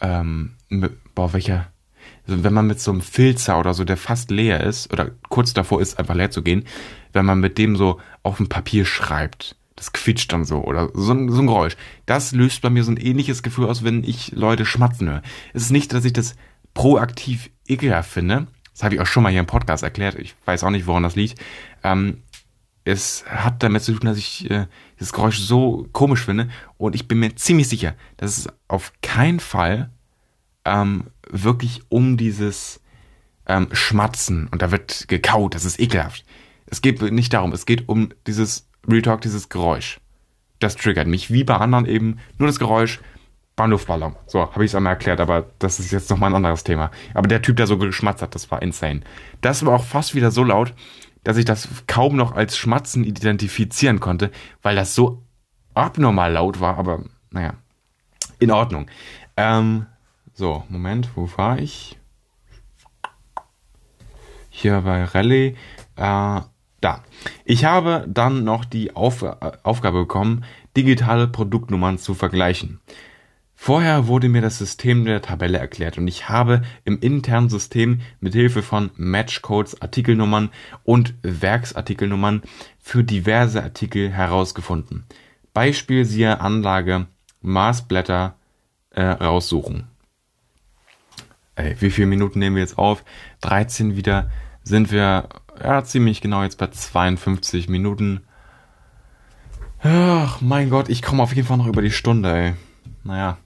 ähm, 0.00 0.56
mit, 0.68 0.92
boah, 1.14 1.32
welcher, 1.32 1.68
also 2.26 2.42
wenn 2.44 2.52
man 2.52 2.66
mit 2.66 2.80
so 2.80 2.90
einem 2.90 3.00
Filzer 3.00 3.58
oder 3.58 3.74
so, 3.74 3.84
der 3.84 3.96
fast 3.96 4.30
leer 4.30 4.62
ist, 4.62 4.92
oder 4.92 5.10
kurz 5.28 5.54
davor 5.54 5.80
ist, 5.80 5.98
einfach 5.98 6.14
leer 6.14 6.30
zu 6.30 6.42
gehen, 6.42 6.64
wenn 7.12 7.24
man 7.24 7.40
mit 7.40 7.58
dem 7.58 7.76
so 7.76 8.00
auf 8.22 8.36
dem 8.36 8.48
Papier 8.48 8.84
schreibt, 8.84 9.56
das 9.76 9.92
quietscht 9.92 10.32
dann 10.32 10.44
so 10.44 10.64
oder 10.64 10.90
so 10.94 11.12
ein, 11.12 11.30
so 11.30 11.40
ein 11.40 11.46
Geräusch. 11.46 11.76
Das 12.06 12.32
löst 12.32 12.62
bei 12.62 12.70
mir 12.70 12.82
so 12.82 12.90
ein 12.90 12.96
ähnliches 12.96 13.42
Gefühl 13.42 13.66
aus, 13.66 13.84
wenn 13.84 14.02
ich 14.04 14.32
Leute 14.32 14.64
schmatzen 14.64 15.08
höre. 15.08 15.22
Es 15.52 15.62
ist 15.62 15.70
nicht, 15.70 15.92
dass 15.92 16.04
ich 16.04 16.14
das 16.14 16.34
proaktiv 16.74 17.50
ekelhaft 17.66 18.10
finde. 18.10 18.46
Das 18.72 18.82
habe 18.82 18.94
ich 18.94 19.00
auch 19.00 19.06
schon 19.06 19.22
mal 19.22 19.30
hier 19.30 19.40
im 19.40 19.46
Podcast 19.46 19.82
erklärt. 19.82 20.16
Ich 20.16 20.34
weiß 20.44 20.64
auch 20.64 20.70
nicht, 20.70 20.86
woran 20.86 21.02
das 21.02 21.16
liegt. 21.16 21.38
Ähm, 21.82 22.22
es 22.86 23.24
hat 23.26 23.64
damit 23.64 23.82
zu 23.82 23.92
tun, 23.92 24.06
dass 24.06 24.16
ich 24.16 24.48
äh, 24.48 24.66
das 24.98 25.12
Geräusch 25.12 25.38
so 25.40 25.88
komisch 25.92 26.24
finde 26.24 26.48
und 26.78 26.94
ich 26.94 27.08
bin 27.08 27.18
mir 27.18 27.34
ziemlich 27.34 27.68
sicher, 27.68 27.94
dass 28.16 28.38
es 28.38 28.48
auf 28.68 28.92
keinen 29.02 29.40
Fall 29.40 29.90
ähm, 30.64 31.08
wirklich 31.28 31.82
um 31.88 32.16
dieses 32.16 32.80
ähm, 33.46 33.68
Schmatzen 33.72 34.48
und 34.52 34.62
da 34.62 34.70
wird 34.70 35.08
gekaut, 35.08 35.56
das 35.56 35.64
ist 35.64 35.80
ekelhaft. 35.80 36.24
Es 36.66 36.80
geht 36.80 37.02
nicht 37.02 37.32
darum, 37.32 37.52
es 37.52 37.66
geht 37.66 37.88
um 37.88 38.10
dieses 38.26 38.68
Real 38.88 39.02
Talk, 39.02 39.20
dieses 39.20 39.48
Geräusch. 39.48 39.98
Das 40.60 40.76
triggert 40.76 41.08
mich, 41.08 41.32
wie 41.32 41.42
bei 41.42 41.56
anderen 41.56 41.86
eben 41.86 42.18
nur 42.38 42.46
das 42.46 42.60
Geräusch 42.60 43.00
beim 43.56 43.70
Luftballon. 43.70 44.14
So, 44.26 44.52
habe 44.52 44.64
ich 44.64 44.70
es 44.70 44.74
einmal 44.76 44.92
erklärt, 44.92 45.20
aber 45.20 45.46
das 45.58 45.80
ist 45.80 45.90
jetzt 45.90 46.08
nochmal 46.08 46.30
ein 46.30 46.36
anderes 46.36 46.62
Thema. 46.62 46.92
Aber 47.14 47.26
der 47.26 47.42
Typ, 47.42 47.56
der 47.56 47.66
so 47.66 47.78
geschmatzt 47.78 48.22
hat, 48.22 48.34
das 48.34 48.50
war 48.50 48.62
insane. 48.62 49.00
Das 49.40 49.66
war 49.66 49.74
auch 49.74 49.84
fast 49.84 50.14
wieder 50.14 50.30
so 50.30 50.44
laut, 50.44 50.72
dass 51.26 51.36
ich 51.36 51.44
das 51.44 51.68
kaum 51.88 52.14
noch 52.14 52.36
als 52.36 52.56
Schmatzen 52.56 53.02
identifizieren 53.02 53.98
konnte, 53.98 54.30
weil 54.62 54.76
das 54.76 54.94
so 54.94 55.24
abnormal 55.74 56.32
laut 56.32 56.60
war, 56.60 56.78
aber 56.78 57.02
naja, 57.32 57.54
in 58.38 58.52
Ordnung. 58.52 58.86
Ähm, 59.36 59.86
so, 60.34 60.62
Moment, 60.68 61.16
wo 61.16 61.28
war 61.36 61.58
ich? 61.58 61.98
Hier 64.50 64.82
bei 64.82 65.02
Rallye. 65.02 65.56
Äh, 65.96 66.40
da. 66.80 67.02
Ich 67.44 67.64
habe 67.64 68.04
dann 68.06 68.44
noch 68.44 68.64
die 68.64 68.94
Auf 68.94 69.24
Aufgabe 69.64 70.02
bekommen, 70.02 70.44
digitale 70.76 71.26
Produktnummern 71.26 71.98
zu 71.98 72.14
vergleichen. 72.14 72.80
Vorher 73.58 74.06
wurde 74.06 74.28
mir 74.28 74.42
das 74.42 74.58
System 74.58 75.06
der 75.06 75.22
Tabelle 75.22 75.58
erklärt 75.58 75.98
und 75.98 76.06
ich 76.06 76.28
habe 76.28 76.62
im 76.84 77.00
internen 77.00 77.48
System 77.48 78.00
mit 78.20 78.34
Hilfe 78.34 78.62
von 78.62 78.90
Matchcodes 78.96 79.80
Artikelnummern 79.80 80.50
und 80.84 81.14
Werksartikelnummern 81.22 82.42
für 82.78 83.02
diverse 83.02 83.62
Artikel 83.62 84.10
herausgefunden. 84.10 85.06
Beispiel 85.54 86.04
siehe 86.04 86.40
Anlage 86.40 87.06
Maßblätter 87.40 88.36
äh, 88.90 89.02
raussuchen. 89.02 89.88
Ey, 91.54 91.74
wie 91.80 91.90
viele 91.90 92.06
Minuten 92.06 92.38
nehmen 92.38 92.56
wir 92.56 92.62
jetzt 92.62 92.76
auf? 92.76 93.04
13 93.40 93.96
wieder 93.96 94.30
sind 94.62 94.92
wir 94.92 95.30
ja, 95.62 95.82
ziemlich 95.82 96.20
genau 96.20 96.42
jetzt 96.42 96.58
bei 96.58 96.66
52 96.66 97.68
Minuten. 97.68 98.20
Ach, 99.82 100.40
mein 100.42 100.68
Gott, 100.68 100.88
ich 100.90 101.00
komme 101.00 101.22
auf 101.22 101.34
jeden 101.34 101.48
Fall 101.48 101.56
noch 101.56 101.66
über 101.66 101.82
die 101.82 101.90
Stunde, 101.90 102.34
ey. 102.34 102.54
Naja. 103.02 103.38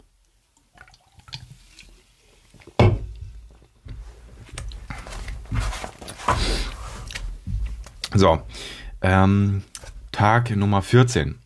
So, 8.14 8.42
ähm, 9.02 9.62
Tag 10.12 10.54
Nummer 10.56 10.82
14. 10.82 11.38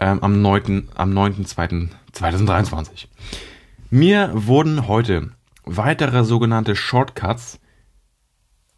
Ähm, 0.00 0.22
am 0.22 0.42
9.2.2023. 0.42 0.90
Am 0.96 1.14
9. 1.14 2.86
Mir 3.90 4.30
wurden 4.34 4.88
heute 4.88 5.30
weitere 5.64 6.24
sogenannte 6.24 6.74
Shortcuts 6.76 7.60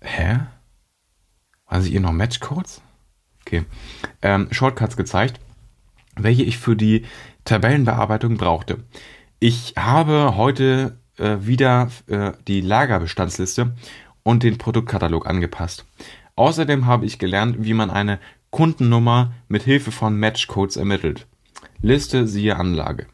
Hä? 0.01 0.41
Waren 1.69 1.83
sie 1.83 1.93
ihr 1.93 2.01
noch 2.01 2.13
Matchcodes? 2.13 2.81
Okay. 3.41 3.65
Ähm, 4.23 4.49
Shortcuts 4.51 4.97
gezeigt, 4.97 5.41
welche 6.15 6.43
ich 6.43 6.59
für 6.59 6.77
die 6.77 7.07
Tabellenbearbeitung 7.45 8.37
brauchte. 8.37 8.85
Ich 9.41 9.75
habe 9.77 10.37
heute 10.37 10.99
äh, 11.19 11.39
wieder 11.41 11.91
äh, 12.07 12.33
die 12.47 12.61
Lagerbestandsliste 12.61 13.75
und 14.27 14.43
den 14.43 14.59
Produktkatalog 14.59 15.29
angepasst. 15.29 15.85
Außerdem 16.35 16.87
habe 16.87 17.07
ich 17.07 17.21
gelernt, 17.21 17.59
wie 17.61 17.75
man 17.75 17.91
eine 17.91 18.19
Kundennummer 18.51 19.33
mit 19.47 19.63
Hilfe 19.63 19.93
von 19.93 20.19
Matchcodes 20.19 20.77
ermittelt. 20.77 21.29
Liste 21.81 22.27
siehe 22.27 22.57
Anlage. 22.57 23.07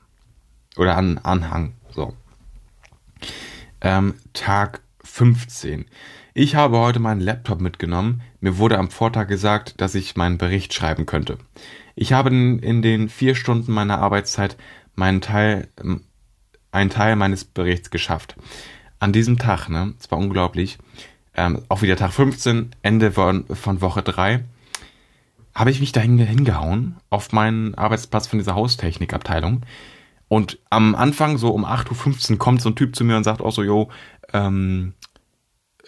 Oder 0.78 0.96
an 0.96 1.18
Anhang. 1.18 1.74
So. 1.90 2.14
Ähm, 3.82 4.14
Tag 4.32 4.80
15. 5.04 5.84
Ich 6.32 6.54
habe 6.54 6.78
heute 6.78 6.98
meinen 6.98 7.20
Laptop 7.20 7.60
mitgenommen. 7.60 8.22
Mir 8.40 8.56
wurde 8.56 8.78
am 8.78 8.88
Vortag 8.88 9.28
gesagt, 9.28 9.82
dass 9.82 9.94
ich 9.94 10.16
meinen 10.16 10.38
Bericht 10.38 10.72
schreiben 10.72 11.04
könnte. 11.04 11.36
Ich 11.94 12.14
habe 12.14 12.30
in 12.30 12.80
den 12.80 13.10
vier 13.10 13.34
Stunden 13.34 13.72
meiner 13.72 13.98
Arbeitszeit 13.98 14.56
meinen 14.94 15.20
Teil, 15.20 15.68
ähm, 15.78 16.04
einen 16.70 16.88
Teil 16.88 17.16
meines 17.16 17.44
Berichts 17.44 17.90
geschafft. 17.90 18.36
An 19.02 19.12
diesem 19.12 19.36
Tag, 19.36 19.68
ne, 19.68 19.94
es 19.98 20.08
war 20.12 20.18
unglaublich, 20.18 20.78
ähm, 21.34 21.62
auch 21.68 21.82
wieder 21.82 21.96
Tag 21.96 22.12
15, 22.12 22.76
Ende 22.82 23.10
von, 23.10 23.46
von 23.46 23.80
Woche 23.80 24.00
3, 24.00 24.44
habe 25.56 25.72
ich 25.72 25.80
mich 25.80 25.90
dahin 25.90 26.18
hingehauen 26.18 26.94
auf 27.10 27.32
meinen 27.32 27.74
Arbeitsplatz 27.74 28.28
von 28.28 28.38
dieser 28.38 28.54
Haustechnikabteilung. 28.54 29.62
Und 30.28 30.60
am 30.70 30.94
Anfang, 30.94 31.36
so 31.36 31.50
um 31.50 31.64
8.15 31.64 32.30
Uhr, 32.30 32.38
kommt 32.38 32.62
so 32.62 32.68
ein 32.68 32.76
Typ 32.76 32.94
zu 32.94 33.02
mir 33.02 33.16
und 33.16 33.24
sagt 33.24 33.40
auch 33.40 33.50
so, 33.50 33.64
yo, 33.64 33.90
ähm, 34.32 34.94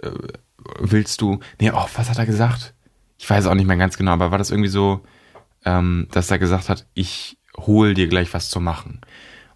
äh, 0.02 0.10
willst 0.80 1.20
du, 1.20 1.38
nee, 1.60 1.70
oh, 1.70 1.86
was 1.94 2.10
hat 2.10 2.18
er 2.18 2.26
gesagt? 2.26 2.74
Ich 3.20 3.30
weiß 3.30 3.46
auch 3.46 3.54
nicht 3.54 3.68
mehr 3.68 3.76
ganz 3.76 3.96
genau, 3.96 4.10
aber 4.10 4.32
war 4.32 4.38
das 4.38 4.50
irgendwie 4.50 4.70
so, 4.70 5.04
ähm, 5.64 6.08
dass 6.10 6.32
er 6.32 6.40
gesagt 6.40 6.68
hat, 6.68 6.88
ich 6.94 7.38
hol 7.56 7.94
dir 7.94 8.08
gleich 8.08 8.34
was 8.34 8.50
zu 8.50 8.58
machen. 8.58 9.02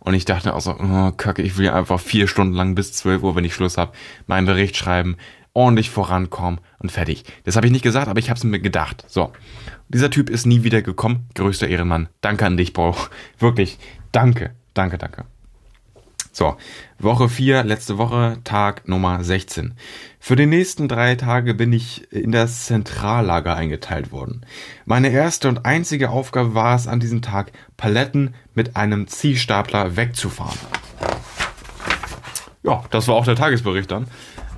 Und 0.01 0.14
ich 0.14 0.24
dachte 0.24 0.55
auch 0.55 0.61
so, 0.61 0.76
oh, 0.78 1.12
kacke, 1.12 1.42
ich 1.42 1.59
will 1.59 1.70
einfach 1.70 2.01
vier 2.01 2.28
Stunden 2.28 2.55
lang 2.55 2.74
bis 2.74 2.92
12 2.92 3.22
Uhr, 3.22 3.36
wenn 3.36 3.44
ich 3.44 3.55
Schluss 3.55 3.76
habe, 3.76 3.92
meinen 4.26 4.46
Bericht 4.46 4.76
schreiben. 4.76 5.16
ordentlich 5.55 5.90
vorankommen 5.90 6.61
und 6.78 6.92
fertig. 6.92 7.24
Das 7.44 7.57
habe 7.57 7.66
ich 7.66 7.72
nicht 7.72 7.82
gesagt, 7.82 8.07
aber 8.07 8.20
ich 8.20 8.30
habe 8.30 8.38
es 8.38 8.44
mir 8.44 8.61
gedacht. 8.61 9.05
So, 9.09 9.32
dieser 9.88 10.11
Typ 10.11 10.30
ist 10.30 10.46
nie 10.46 10.62
wieder 10.62 10.82
gekommen. 10.82 11.26
Größter 11.34 11.66
Ehrenmann. 11.66 12.09
Danke 12.20 12.46
an 12.46 12.57
dich, 12.57 12.72
Bro. 12.72 12.94
Wirklich, 13.38 13.78
danke, 14.12 14.55
danke, 14.74 14.99
danke. 14.99 15.24
So, 16.39 16.57
Woche 17.01 17.28
4, 17.28 17.64
letzte 17.64 17.99
Woche, 17.99 18.39
Tag 18.45 18.86
Nummer 18.86 19.24
16. 19.24 19.74
Für 20.20 20.36
die 20.36 20.47
nächsten 20.47 20.86
drei 20.86 21.16
Tage 21.16 21.53
bin 21.53 21.72
ich 21.72 22.12
in 22.12 22.30
das 22.30 22.66
Zentrallager 22.66 23.57
eingeteilt 23.57 24.12
worden. 24.12 24.47
Meine 24.84 25.09
erste 25.09 25.49
und 25.49 25.66
einzige 25.66 26.11
Aufgabe 26.11 26.55
war 26.55 26.76
es 26.76 26.86
an 26.86 27.01
diesem 27.01 27.22
Tag, 27.22 27.51
Paletten 27.76 28.36
mit 28.55 28.76
einem 28.76 29.09
Ziehstapler 29.09 29.97
wegzufahren. 29.97 30.57
Ja, 32.62 32.84
das 32.91 33.09
war 33.09 33.16
auch 33.16 33.24
der 33.24 33.34
Tagesbericht 33.34 33.91
dann. 33.91 34.07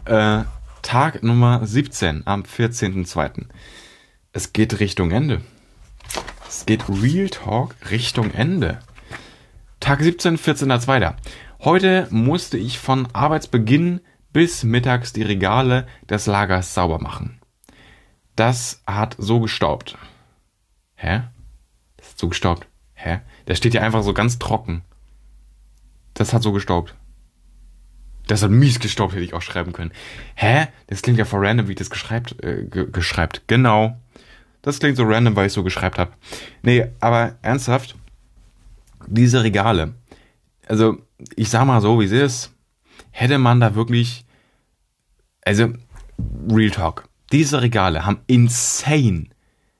Äh, 0.05 0.45
Tag 0.83 1.23
Nummer 1.23 1.67
17 1.67 2.27
am 2.27 2.43
14.02. 2.43 3.47
Es 4.35 4.53
geht 4.53 4.81
Richtung 4.81 5.13
Ende. 5.13 5.41
Es 6.47 6.67
geht 6.67 6.85
Real 6.91 7.31
Talk 7.31 7.75
Richtung 7.91 8.33
Ende. 8.33 8.81
Tag 9.81 10.03
17, 10.03 10.37
14.02. 10.37 11.15
Heute 11.63 12.09
musste 12.11 12.57
ich 12.57 12.79
von 12.79 13.07
Arbeitsbeginn 13.13 14.01
bis 14.33 14.65
mittags 14.65 15.13
die 15.13 15.23
Regale 15.23 15.87
des 16.09 16.25
Lagers 16.25 16.73
sauber 16.73 16.99
machen. 16.99 17.39
Das 18.35 18.83
hat 18.87 19.15
so 19.19 19.41
gestaubt. 19.41 19.99
Hä? 20.95 21.25
Das 21.99 22.13
hat 22.13 22.19
so 22.19 22.29
gestaubt. 22.31 22.67
Hä? 22.95 23.21
Der 23.47 23.57
steht 23.57 23.75
ja 23.75 23.83
einfach 23.83 24.03
so 24.03 24.15
ganz 24.15 24.39
trocken. 24.39 24.85
Das 26.15 26.33
hat 26.33 26.43
so 26.43 26.53
gestaubt. 26.53 26.95
Das 28.27 28.43
hat 28.43 28.51
mies 28.51 28.81
gestaubt, 28.81 29.13
hätte 29.13 29.25
ich 29.25 29.35
auch 29.35 29.43
schreiben 29.43 29.75
können. 29.75 29.93
Hä? 30.37 30.69
Das 30.87 31.03
klingt 31.03 31.19
ja 31.19 31.27
voll 31.27 31.47
random, 31.47 31.69
wie 31.69 31.73
ich 31.73 31.79
das 31.79 31.91
geschreibt, 31.91 32.43
äh, 32.43 32.65
geschreibt. 32.65 33.43
Genau. 33.49 34.01
Das 34.63 34.79
klingt 34.79 34.97
so 34.97 35.05
random, 35.05 35.37
weil 35.37 35.49
ich 35.49 35.53
so 35.53 35.63
geschreibt 35.63 35.99
habe. 35.99 36.13
Nee, 36.63 36.87
aber 37.01 37.37
ernsthaft, 37.43 37.97
diese 39.07 39.43
Regale. 39.43 39.93
Also, 40.71 40.99
ich 41.35 41.51
sag 41.51 41.65
mal 41.65 41.81
so, 41.81 41.99
wie 41.99 42.05
es 42.05 42.13
ist, 42.13 42.55
hätte 43.11 43.39
man 43.39 43.59
da 43.59 43.75
wirklich, 43.75 44.25
also, 45.45 45.73
Real 46.49 46.71
Talk, 46.71 47.09
diese 47.33 47.61
Regale 47.61 48.07
haben 48.07 48.21
insane 48.29 49.31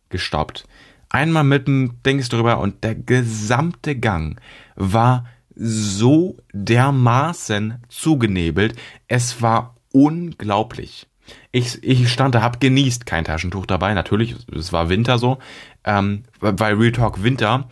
gestoppt. 0.09 0.67
Einmal 1.09 1.45
mit 1.45 1.69
dem 1.69 2.03
Dings 2.05 2.29
drüber 2.29 2.59
und 2.59 2.83
der 2.83 2.97
gesamte 2.97 3.95
Gang 3.95 4.41
war 4.75 5.27
so 5.55 6.39
dermaßen 6.53 7.85
zugenebelt. 7.89 8.75
Es 9.07 9.41
war 9.41 9.77
unglaublich. 9.93 11.07
Ich, 11.53 11.85
ich 11.85 12.11
stand 12.13 12.35
da, 12.35 12.43
hab 12.43 12.59
genießt, 12.59 13.07
kein 13.07 13.25
Taschentuch 13.25 13.67
dabei, 13.67 13.95
natürlich, 13.95 14.35
es 14.53 14.73
war 14.73 14.89
Winter 14.89 15.19
so, 15.19 15.39
ähm, 15.85 16.25
weil 16.41 16.75
Real 16.75 16.91
Talk 16.91 17.23
Winter, 17.23 17.69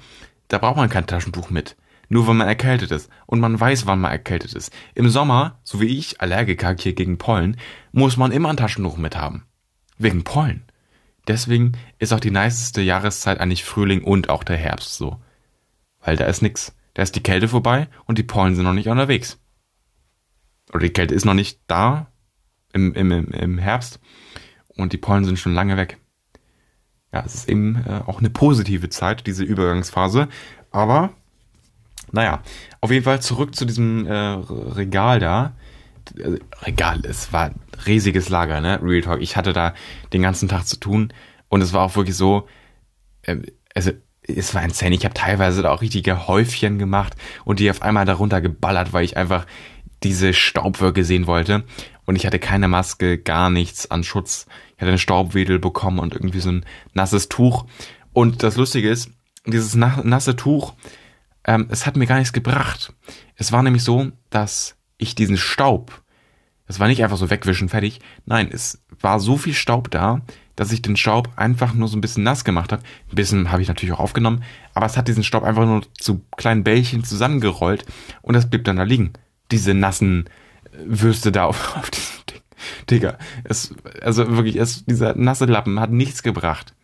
da 0.47 0.59
braucht 0.59 0.77
man 0.77 0.89
kein 0.89 1.09
Taschentuch 1.09 1.51
mit. 1.51 1.75
Nur 2.09 2.27
wenn 2.27 2.39
man 2.39 2.49
erkältet 2.49 2.91
ist. 2.91 3.11
Und 3.27 3.41
man 3.41 3.59
weiß, 3.59 3.87
wann 3.87 4.01
man 4.01 4.11
erkältet 4.11 4.55
ist. 4.55 4.73
Im 4.95 5.11
Sommer, 5.11 5.59
so 5.63 5.81
wie 5.81 5.99
ich, 5.99 6.21
Allergiker 6.21 6.75
hier 6.79 6.95
gegen 6.95 7.19
Pollen, 7.19 7.57
muss 7.93 8.17
man 8.17 8.33
immer 8.33 8.49
ein 8.49 8.57
Taschentuch 8.57 8.97
mit 8.97 9.17
haben. 9.17 9.45
Wegen 9.99 10.25
Pollen. 10.25 10.65
Deswegen 11.27 11.73
ist 11.99 12.13
auch 12.13 12.21
die 12.21 12.31
niceste 12.31 12.81
Jahreszeit 12.81 13.39
eigentlich 13.39 13.65
Frühling 13.65 14.03
und 14.03 14.31
auch 14.31 14.45
der 14.45 14.57
Herbst 14.57 14.95
so. 14.97 15.21
Weil 16.01 16.17
da 16.17 16.25
ist 16.25 16.41
nix. 16.41 16.75
Da 16.95 17.03
ist 17.03 17.15
die 17.15 17.23
Kälte 17.23 17.49
vorbei 17.49 17.89
und 18.07 18.19
die 18.19 18.23
Pollen 18.23 18.55
sind 18.55 18.65
noch 18.65 18.73
nicht 18.73 18.89
unterwegs. 18.89 19.39
Oder 20.71 20.81
die 20.81 20.93
Kälte 20.93 21.15
ist 21.15 21.25
noch 21.25 21.35
nicht 21.35 21.61
da 21.67 22.11
im, 22.73 22.95
im, 22.95 23.11
im 23.13 23.59
Herbst 23.59 24.01
und 24.69 24.93
die 24.93 24.99
Pollen 24.99 25.25
sind 25.25 25.39
schon 25.39 25.55
lange 25.55 25.77
weg. 25.77 25.99
Ja, 27.13 27.23
es 27.25 27.35
ist 27.35 27.49
eben 27.49 27.85
äh, 27.87 28.03
auch 28.07 28.19
eine 28.19 28.31
positive 28.31 28.89
Zeit, 28.89 29.27
diese 29.27 29.45
Übergangsphase. 29.45 30.29
Aber 30.71 31.15
naja, 32.13 32.43
auf 32.81 32.91
jeden 32.91 33.05
Fall 33.05 33.21
zurück 33.21 33.55
zu 33.55 33.65
diesem 33.65 34.07
äh, 34.07 34.13
Regal 34.13 35.21
da. 35.21 35.55
Äh, 36.17 36.39
Regal, 36.65 37.03
es 37.05 37.33
war 37.33 37.47
ein 37.47 37.61
riesiges 37.87 38.29
Lager, 38.29 38.61
ne? 38.61 38.81
Real 38.83 39.03
Talk. 39.03 39.21
Ich 39.21 39.37
hatte 39.37 39.53
da 39.53 39.75
den 40.13 40.23
ganzen 40.23 40.49
Tag 40.49 40.67
zu 40.67 40.77
tun 40.79 41.13
und 41.49 41.63
es 41.63 41.73
war 41.73 41.83
auch 41.83 41.97
wirklich 41.97 42.17
so, 42.17 42.47
äh, 43.23 43.37
also 43.75 43.93
es 44.23 44.55
war 44.55 44.63
insane. 44.63 44.95
Ich 44.95 45.05
habe 45.05 45.15
teilweise 45.15 45.63
da 45.63 45.71
auch 45.71 45.81
richtige 45.81 46.29
Häufchen 46.29 46.79
gemacht 46.79 47.15
und 47.45 47.61
die 47.61 47.71
auf 47.71 47.83
einmal 47.83 48.05
darunter 48.05 48.41
geballert, 48.41 48.93
weil 48.93 49.05
ich 49.05 49.17
einfach 49.17 49.47
diese 50.03 50.33
Staubwolke 50.33 51.05
sehen 51.05 51.27
wollte. 51.27 51.65
Und 52.05 52.17
ich 52.17 52.27
hatte 52.27 52.39
keine 52.39 52.69
Maske, 52.69 53.19
gar 53.19 53.51
nichts 53.51 53.91
an 53.91 54.05
Schutz. 54.05 54.47
Ich 54.77 54.81
hatte 54.81 54.91
einen 54.91 54.99
Staubwedel 54.99 55.59
bekommen 55.59 55.99
und 55.99 56.15
irgendwie 56.15 56.41
so 56.41 56.51
ein 56.51 56.65
nasses 56.95 57.29
Tuch. 57.29 57.67
Und 58.13 58.43
das 58.43 58.57
Lustige 58.57 58.91
ist, 58.91 59.11
dieses 59.47 59.75
nasse 59.75 60.37
Tuch 60.37 60.75
ähm, 61.49 61.67
es 61.71 61.87
hat 61.87 61.97
mir 61.97 62.07
gar 62.07 62.19
nichts 62.19 62.35
gebracht. 62.35 62.93
Es 63.35 63.53
war 63.53 63.63
nämlich 63.63 63.83
so, 63.83 64.13
dass 64.29 64.77
ich 64.99 65.15
diesen 65.15 65.39
Staub, 65.39 66.03
es 66.67 66.79
war 66.79 66.89
nicht 66.89 67.03
einfach 67.03 67.17
so 67.17 67.31
wegwischen, 67.31 67.71
fertig. 67.71 68.01
Nein, 68.27 68.51
es 68.53 68.83
war 69.01 69.19
so 69.19 69.39
viel 69.39 69.55
Staub 69.55 69.91
da, 69.91 70.21
dass 70.57 70.73
ich 70.73 70.83
den 70.83 70.97
Staub 70.97 71.31
einfach 71.37 71.73
nur 71.73 71.89
so 71.89 71.97
ein 71.97 72.03
bisschen 72.03 72.23
nass 72.23 72.45
gemacht 72.45 72.71
habe. 72.71 72.83
Ein 73.11 73.15
bisschen 73.15 73.51
habe 73.51 73.63
ich 73.63 73.69
natürlich 73.69 73.95
auch 73.95 74.01
aufgenommen, 74.01 74.45
aber 74.75 74.85
es 74.85 74.99
hat 74.99 75.09
diesen 75.09 75.25
Staub 75.25 75.43
einfach 75.43 75.65
nur 75.65 75.87
zu 75.99 76.21
kleinen 76.37 76.65
Bällchen 76.65 77.03
zusammengerollt 77.03 77.87
und 78.21 78.35
das 78.35 78.51
blieb 78.51 78.65
dann 78.65 78.77
da 78.77 78.83
liegen. 78.83 79.15
Diese 79.51 79.73
nassen 79.73 80.27
äh, 80.27 80.77
Würste 80.85 81.33
da 81.33 81.45
auf, 81.47 81.79
auf 81.79 81.89
diesem 81.89 82.27
Ding. 82.29 82.41
Digga, 82.91 83.17
es, 83.45 83.75
also 84.03 84.37
wirklich, 84.37 84.57
es, 84.57 84.85
dieser 84.85 85.17
nasse 85.17 85.47
Lappen 85.47 85.81
hat 85.81 85.93
nichts 85.93 86.23
gebracht. 86.23 86.75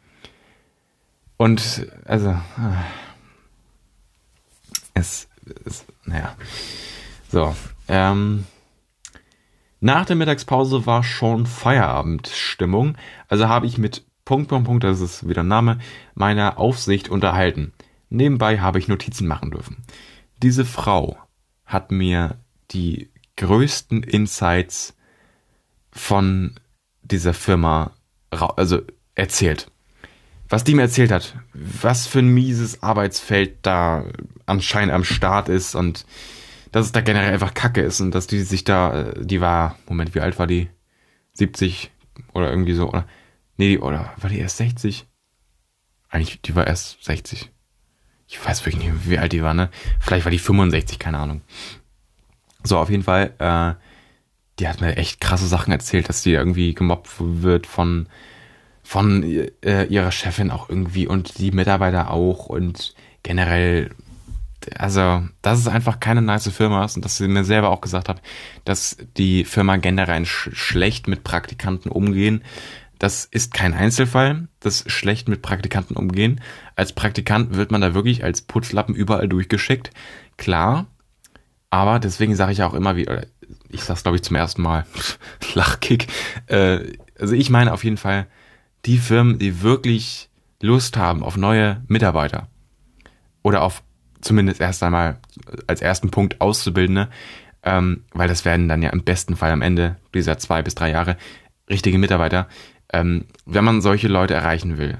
Und, 1.37 1.87
also, 2.07 2.31
ah 2.31 2.85
es, 4.95 5.29
es 5.65 5.85
naja. 6.05 6.35
So, 7.31 7.55
ähm, 7.89 8.45
nach 9.81 10.07
der 10.07 10.17
Mittagspause 10.17 10.87
war 10.87 11.03
schon 11.03 11.47
Feierabendstimmung, 11.47 12.97
also 13.29 13.49
habe 13.49 13.67
ich 13.67 13.77
mit 13.77 14.07
Punkt, 14.25 14.49
Punkt, 14.49 14.67
Punkt, 14.67 14.85
das 14.85 15.01
ist 15.01 15.29
wieder 15.29 15.43
Name, 15.43 15.79
meiner 16.15 16.59
Aufsicht 16.59 17.11
unterhalten. 17.11 17.75
Nebenbei 18.09 18.61
habe 18.61 18.79
ich 18.79 18.89
Notizen 18.89 19.27
machen 19.27 19.51
dürfen. 19.51 19.85
Diese 20.43 20.65
Frau 20.65 21.19
hat 21.67 21.91
mir 21.91 22.39
die 22.71 23.11
größten 23.37 24.03
Insights 24.03 24.97
von 25.91 26.55
dieser 27.03 27.35
Firma 27.35 27.93
also 28.31 28.81
erzählt 29.15 29.71
was 30.55 30.63
die 30.63 30.77
mir 30.77 30.83
erzählt 30.83 31.11
hat, 31.11 31.35
was 31.53 32.07
für 32.07 32.21
ein 32.21 32.29
mieses 32.29 32.81
Arbeitsfeld 32.81 33.57
da 33.63 34.05
anscheinend 34.47 34.95
am 34.95 35.03
Start 35.03 35.49
ist 35.49 35.75
und 35.75 36.07
dass 36.71 36.87
es 36.87 36.93
da 36.93 37.01
generell 37.01 37.33
einfach 37.33 37.55
Kacke 37.55 37.81
ist 37.81 38.01
und 38.01 38.15
dass 38.15 38.29
die 38.29 38.39
sich 38.39 38.63
da, 38.63 39.01
äh, 39.01 39.27
die 39.27 39.41
war, 39.41 39.77
Moment, 39.89 40.15
wie 40.15 40.21
alt 40.21 40.39
war 40.39 40.47
die? 40.47 40.69
70 41.33 41.91
oder 42.35 42.51
irgendwie 42.51 42.75
so, 42.75 42.89
oder? 42.89 43.05
Nee, 43.57 43.79
oder 43.79 44.15
war 44.17 44.31
die 44.31 44.39
erst 44.39 44.59
60? 44.59 45.09
Eigentlich, 46.09 46.41
die 46.43 46.55
war 46.55 46.69
erst 46.69 47.03
60. 47.03 47.51
Ich 48.29 48.47
weiß 48.47 48.65
wirklich 48.65 48.85
nicht, 48.85 49.11
wie 49.11 49.19
alt 49.19 49.33
die 49.33 49.43
war, 49.43 49.55
ne? 49.55 49.71
Vielleicht 49.99 50.25
war 50.25 50.31
die 50.31 50.39
65, 50.39 51.01
keine 51.01 51.19
Ahnung. 51.19 51.43
So, 52.63 52.79
auf 52.79 52.91
jeden 52.91 53.03
Fall, 53.03 53.35
äh, 53.41 53.75
die 54.61 54.69
hat 54.69 54.81
mir 54.81 54.97
echt 54.97 55.21
krasse 55.21 55.49
Sachen 55.49 55.73
erzählt, 55.73 56.09
dass 56.09 56.23
die 56.23 56.31
irgendwie 56.31 56.75
gemobbt 56.75 57.11
wird 57.19 57.67
von 57.67 58.09
von 58.85 59.25
äh, 59.25 59.85
ihrer 59.87 60.13
Chefin 60.13 60.51
auch 60.51 60.69
irgendwie 60.69 61.09
und 61.09 61.39
die 61.39 61.51
Mitarbeiter 61.51 62.11
auch 62.11 62.47
und 62.47 62.95
generell, 63.23 63.91
also, 64.77 65.23
dass 65.43 65.59
es 65.59 65.67
einfach 65.69 65.99
keine 66.01 66.23
nice 66.23 66.49
Firma 66.49 66.85
ist 66.85 66.95
und 66.95 67.05
dass 67.05 67.17
sie 67.17 67.27
mir 67.27 67.45
selber 67.45 67.71
auch 67.71 67.81
gesagt 67.81 68.09
hat, 68.09 68.21
dass 68.65 68.99
die 69.17 69.45
Firma 69.45 69.77
generell 69.79 70.27
sch 70.27 70.51
schlecht 70.53 71.09
mit 71.09 71.25
Praktikanten 71.25 71.91
umgehen. 71.91 72.45
Das 72.99 73.25
ist 73.25 73.55
kein 73.55 73.75
Einzelfall, 73.75 74.49
das 74.61 74.85
schlecht 74.87 75.29
mit 75.29 75.43
Praktikanten 75.43 75.97
umgehen. 75.97 76.41
Als 76.77 76.93
Praktikant 76.93 77.57
wird 77.57 77.73
man 77.73 77.81
da 77.81 77.95
wirklich 77.95 78.23
als 78.23 78.43
Putzlappen 78.43 78.95
überall 78.95 79.29
durchgeschickt. 79.29 79.91
Klar, 80.37 80.87
aber 81.71 81.99
deswegen 81.99 82.37
sage 82.37 82.53
ich 82.53 82.63
auch 82.63 82.75
immer 82.75 82.97
wieder, 82.97 83.27
ich 83.71 83.83
sag's 83.83 84.03
glaube 84.03 84.17
ich 84.17 84.23
zum 84.23 84.37
ersten 84.37 84.63
Mal, 84.63 84.87
Lachkick. 85.55 86.07
Äh, 86.47 86.93
also 87.19 87.35
ich 87.35 87.51
meine 87.51 87.73
auf 87.73 87.83
jeden 87.83 87.97
Fall, 87.97 88.27
die 88.87 88.99
Firmen, 88.99 89.39
die 89.39 89.63
wirklich 89.63 90.29
Lust 90.61 90.97
haben 90.97 91.23
auf 91.23 91.37
neue 91.37 91.83
Mitarbeiter 91.89 92.49
oder 93.43 93.63
auf 93.63 93.83
zumindest 94.21 94.61
erst 94.61 94.83
einmal 94.83 95.19
als 95.67 95.83
ersten 95.83 96.11
Punkt 96.11 96.41
Auszubildende, 96.41 97.09
ähm, 97.63 98.05
weil 98.13 98.29
das 98.29 98.45
werden 98.45 98.69
dann 98.69 98.83
ja 98.83 98.91
im 98.91 99.05
besten 99.05 99.37
Fall 99.37 99.53
am 99.53 99.63
Ende 99.63 99.97
dieser 100.15 100.39
zwei 100.39 100.63
bis 100.63 100.75
drei 100.75 100.91
Jahre 100.91 101.17
richtige 101.69 101.99
Mitarbeiter. 101.99 102.49
Ähm, 102.93 103.27
wenn 103.45 103.65
man 103.65 103.83
solche 103.83 104.09
Leute 104.09 104.35
erreichen 104.35 104.79
will, 104.79 104.99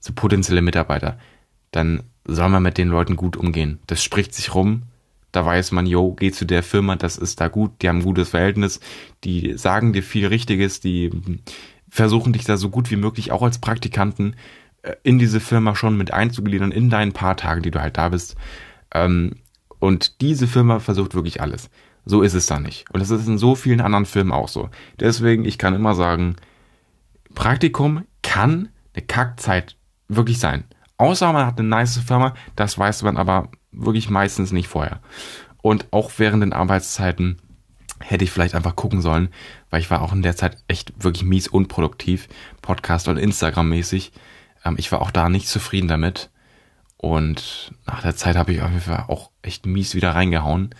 so 0.00 0.12
potenzielle 0.14 0.62
Mitarbeiter, 0.62 1.18
dann 1.70 2.02
soll 2.24 2.48
man 2.48 2.62
mit 2.62 2.78
den 2.78 2.88
Leuten 2.88 3.16
gut 3.16 3.36
umgehen. 3.36 3.80
Das 3.86 4.02
spricht 4.02 4.34
sich 4.34 4.54
rum. 4.54 4.82
Da 5.32 5.44
weiß 5.44 5.72
man, 5.72 5.86
yo, 5.86 6.14
geh 6.14 6.30
zu 6.30 6.46
der 6.46 6.62
Firma, 6.62 6.96
das 6.96 7.18
ist 7.18 7.40
da 7.40 7.48
gut, 7.48 7.82
die 7.82 7.88
haben 7.88 7.98
ein 7.98 8.04
gutes 8.04 8.30
Verhältnis, 8.30 8.80
die 9.24 9.58
sagen 9.58 9.92
dir 9.92 10.02
viel 10.02 10.26
Richtiges, 10.26 10.80
die 10.80 11.10
versuchen 11.90 12.32
dich 12.32 12.44
da 12.44 12.56
so 12.56 12.70
gut 12.70 12.90
wie 12.90 12.96
möglich 12.96 13.32
auch 13.32 13.42
als 13.42 13.58
Praktikanten 13.58 14.36
äh, 14.82 14.94
in 15.02 15.18
diese 15.18 15.40
Firma 15.40 15.74
schon 15.74 15.96
mit 15.96 16.12
einzugliedern, 16.12 16.72
in 16.72 16.90
deinen 16.90 17.12
paar 17.12 17.36
Tagen, 17.36 17.62
die 17.62 17.70
du 17.70 17.80
halt 17.80 17.96
da 17.96 18.08
bist. 18.08 18.36
Ähm, 18.94 19.36
und 19.78 20.20
diese 20.20 20.46
Firma 20.46 20.80
versucht 20.80 21.14
wirklich 21.14 21.40
alles. 21.40 21.70
So 22.04 22.22
ist 22.22 22.34
es 22.34 22.46
da 22.46 22.58
nicht. 22.58 22.86
Und 22.90 23.00
das 23.00 23.10
ist 23.10 23.28
in 23.28 23.38
so 23.38 23.54
vielen 23.54 23.80
anderen 23.80 24.06
Filmen 24.06 24.32
auch 24.32 24.48
so. 24.48 24.70
Deswegen, 24.98 25.44
ich 25.44 25.58
kann 25.58 25.74
immer 25.74 25.94
sagen, 25.94 26.36
Praktikum 27.34 28.04
kann 28.22 28.70
eine 28.94 29.04
Kackzeit 29.04 29.76
wirklich 30.08 30.38
sein. 30.38 30.64
Außer 30.96 31.32
man 31.32 31.46
hat 31.46 31.58
eine 31.58 31.68
nice 31.68 31.98
Firma, 31.98 32.34
das 32.56 32.78
weiß 32.78 33.02
man 33.02 33.16
aber 33.16 33.50
wirklich 33.72 34.10
meistens 34.10 34.52
nicht 34.52 34.68
vorher. 34.68 35.00
Und 35.62 35.86
auch 35.92 36.10
während 36.16 36.42
den 36.42 36.52
Arbeitszeiten 36.52 37.36
hätte 38.00 38.24
ich 38.24 38.30
vielleicht 38.30 38.54
einfach 38.54 38.76
gucken 38.76 39.00
sollen, 39.00 39.28
weil 39.70 39.80
ich 39.80 39.90
war 39.90 40.02
auch 40.02 40.12
in 40.12 40.22
der 40.22 40.36
Zeit 40.36 40.56
echt 40.68 40.92
wirklich 41.02 41.24
mies 41.24 41.48
unproduktiv, 41.48 42.28
Podcast 42.62 43.08
und 43.08 43.16
Instagram 43.16 43.68
mäßig. 43.68 44.12
Ähm, 44.64 44.76
ich 44.78 44.90
war 44.92 45.02
auch 45.02 45.10
da 45.10 45.28
nicht 45.28 45.48
zufrieden 45.48 45.88
damit. 45.88 46.30
Und 46.96 47.72
nach 47.86 48.02
der 48.02 48.16
Zeit 48.16 48.36
habe 48.36 48.52
ich 48.52 48.62
auf 48.62 48.70
jeden 48.70 48.82
Fall 48.82 49.04
auch 49.06 49.30
echt 49.42 49.66
mies 49.66 49.94
wieder 49.94 50.14
reingehauen. 50.14 50.74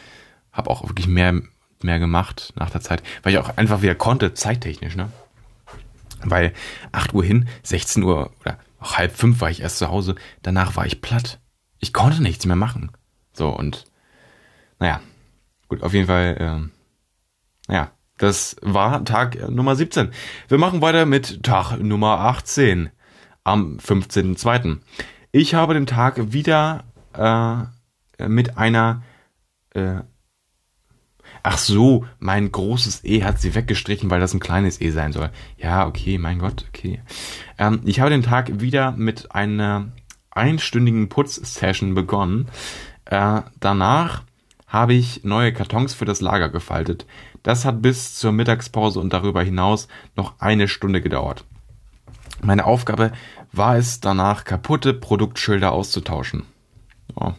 Habe 0.53 0.71
auch 0.71 0.89
wirklich 0.89 1.07
mehr, 1.07 1.41
mehr 1.83 1.99
gemacht 1.99 2.53
nach 2.57 2.71
der 2.71 2.81
Zeit, 2.81 3.03
weil 3.23 3.33
ich 3.33 3.39
auch 3.39 3.57
einfach 3.57 3.83
wieder 3.83 3.95
konnte, 3.95 4.35
zeittechnisch, 4.35 4.97
ne? 4.97 5.13
Weil 6.25 6.53
8 6.91 7.15
Uhr 7.15 7.23
hin, 7.23 7.49
16 7.63 8.03
Uhr 8.03 8.33
oder 8.41 8.59
auch 8.81 8.99
halb 8.99 9.17
fünf 9.17 9.41
war 9.41 9.51
ich 9.51 9.61
erst 9.61 9.79
zu 9.79 9.89
Hause. 9.89 10.17
Danach 10.43 10.75
war 10.75 10.87
ich 10.87 11.01
platt. 11.01 11.39
Ich 11.79 11.93
konnte 11.93 12.21
nichts 12.21 12.45
mehr 12.45 12.57
machen. 12.57 12.91
So 13.33 13.51
und 13.51 13.85
naja, 14.81 15.01
gut, 15.69 15.83
auf 15.83 15.95
jeden 15.95 16.07
Fall, 16.07 16.37
ähm, 16.41 16.71
naja, 17.69 17.93
das 18.17 18.57
war 18.63 19.05
Tag 19.05 19.49
Nummer 19.51 19.77
17. 19.77 20.11
Wir 20.49 20.59
machen 20.59 20.83
weiter 20.83 21.07
mit 21.07 21.43
Tag 21.45 21.79
Nummer 21.79 22.21
18 22.21 22.91
am 23.45 23.77
15.02. 23.79 24.79
Ich 25.31 25.55
habe 25.55 25.75
den 25.75 25.87
Tag 25.87 26.33
wieder 26.33 26.85
äh, 27.15 28.27
mit 28.27 28.59
einer 28.59 29.03
äh, 29.75 30.01
Ach 31.43 31.59
so, 31.59 32.05
mein 32.19 32.51
großes 32.51 33.05
E 33.05 33.23
hat 33.23 33.41
sie 33.41 33.55
weggestrichen, 33.55 34.11
weil 34.11 34.21
das 34.21 34.35
ein 34.35 34.41
kleines 34.41 34.81
E 34.81 34.91
sein 34.91 35.13
soll. 35.13 35.31
Ja, 35.57 35.87
okay, 35.87 36.19
mein 36.19 36.39
Gott, 36.39 36.65
okay. 36.69 37.01
Ähm, 37.59 37.81
ich 37.85 38.01
habe 38.01 38.11
den 38.11 38.23
Tag 38.23 38.61
wieder 38.61 38.93
mit 38.93 39.33
einer 39.33 39.93
einstündigen 40.31 41.09
Putzsession 41.09 41.95
begonnen. 41.95 42.49
Äh, 43.05 43.43
danach 43.61 44.25
habe 44.67 44.95
ich 44.95 45.25
neue 45.25 45.53
Kartons 45.53 45.95
für 45.95 46.05
das 46.05 46.21
Lager 46.21 46.49
gefaltet. 46.49 47.07
Das 47.43 47.65
hat 47.65 47.83
bis 47.83 48.15
zur 48.15 48.33
Mittagspause 48.33 49.01
und 49.01 49.13
darüber 49.13 49.43
hinaus 49.43 49.89
noch 50.17 50.35
eine 50.39 50.69
Stunde 50.69 51.01
gedauert. 51.01 51.45
Meine 52.43 52.67
Aufgabe 52.67 53.13
war 53.53 53.77
es 53.77 54.01
danach, 54.01 54.45
kaputte 54.45 54.95
Produktschilder 54.95 55.73
auszutauschen. 55.73 56.45
Oh, 57.15 57.33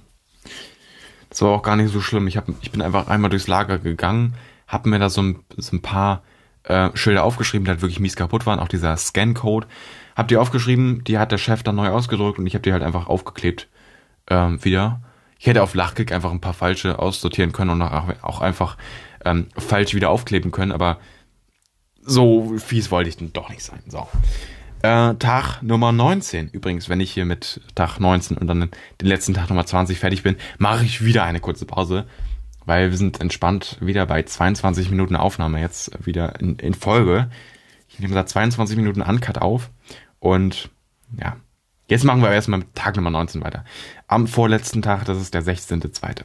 das 1.29 1.41
war 1.41 1.49
auch 1.49 1.63
gar 1.63 1.75
nicht 1.75 1.91
so 1.91 2.01
schlimm. 2.01 2.27
Ich, 2.27 2.37
hab, 2.37 2.47
ich 2.61 2.71
bin 2.71 2.81
einfach 2.81 3.07
einmal 3.07 3.29
durchs 3.29 3.47
Lager 3.47 3.77
gegangen, 3.77 4.33
habe 4.67 4.89
mir 4.89 4.99
da 4.99 5.09
so 5.09 5.21
ein, 5.21 5.39
so 5.57 5.75
ein 5.75 5.81
paar 5.81 6.23
äh, 6.63 6.89
Schilder 6.95 7.23
aufgeschrieben, 7.23 7.65
die 7.65 7.71
halt 7.71 7.81
wirklich 7.81 7.99
mies 7.99 8.15
kaputt 8.15 8.45
waren. 8.45 8.59
Auch 8.59 8.67
dieser 8.67 8.97
Scan-Code. 8.97 9.67
Hab 10.15 10.27
die 10.27 10.37
aufgeschrieben, 10.37 11.03
die 11.03 11.17
hat 11.17 11.31
der 11.31 11.37
Chef 11.37 11.63
dann 11.63 11.75
neu 11.75 11.89
ausgedruckt 11.89 12.39
und 12.39 12.47
ich 12.47 12.55
habe 12.55 12.63
die 12.63 12.73
halt 12.73 12.83
einfach 12.83 13.07
aufgeklebt 13.07 13.69
ähm, 14.29 14.63
wieder. 14.63 15.01
Ich 15.37 15.47
hätte 15.47 15.63
auf 15.63 15.73
Lachkick 15.73 16.11
einfach 16.11 16.31
ein 16.31 16.41
paar 16.41 16.53
falsche 16.53 16.99
aussortieren 16.99 17.53
können 17.53 17.69
und 17.69 17.81
auch 17.81 18.41
einfach 18.41 18.75
ähm, 19.25 19.47
falsch 19.57 19.93
wieder 19.93 20.09
aufkleben 20.09 20.51
können, 20.51 20.71
aber 20.71 20.99
so 22.01 22.57
fies 22.57 22.91
wollte 22.91 23.09
ich 23.09 23.17
dann 23.17 23.33
doch 23.33 23.49
nicht 23.49 23.63
sein. 23.63 23.81
So. 23.87 24.07
Äh, 24.81 25.15
Tag 25.15 25.61
Nummer 25.61 25.91
19. 25.91 26.49
Übrigens, 26.49 26.87
wenn 26.87 27.01
ich 27.01 27.11
hier 27.11 27.25
mit 27.25 27.61
Tag 27.75 27.99
19 27.99 28.37
und 28.37 28.47
dann 28.47 28.71
den 29.01 29.07
letzten 29.07 29.33
Tag 29.33 29.49
Nummer 29.49 29.65
20 29.65 29.99
fertig 29.99 30.23
bin, 30.23 30.37
mache 30.57 30.85
ich 30.85 31.03
wieder 31.03 31.23
eine 31.23 31.41
kurze 31.41 31.65
Pause, 31.65 32.05
weil 32.65 32.89
wir 32.89 32.97
sind 32.97 33.19
entspannt 33.19 33.77
wieder 33.81 34.05
bei 34.05 34.23
22 34.23 34.89
Minuten 34.89 35.15
Aufnahme 35.15 35.59
jetzt 35.59 36.05
wieder 36.05 36.39
in, 36.39 36.55
in 36.59 36.73
Folge. 36.73 37.29
Ich 37.89 37.99
nehme 37.99 38.15
da 38.15 38.25
22 38.25 38.77
Minuten 38.77 39.01
Uncut 39.01 39.39
auf 39.39 39.69
und 40.19 40.69
ja, 41.19 41.35
jetzt 41.89 42.05
machen 42.05 42.21
wir 42.21 42.31
erstmal 42.31 42.59
mit 42.59 42.73
Tag 42.73 42.95
Nummer 42.95 43.09
19 43.09 43.43
weiter. 43.43 43.65
Am 44.07 44.27
vorletzten 44.27 44.81
Tag, 44.81 45.03
das 45.05 45.19
ist 45.19 45.33
der 45.33 45.43
16.2. 45.43 46.23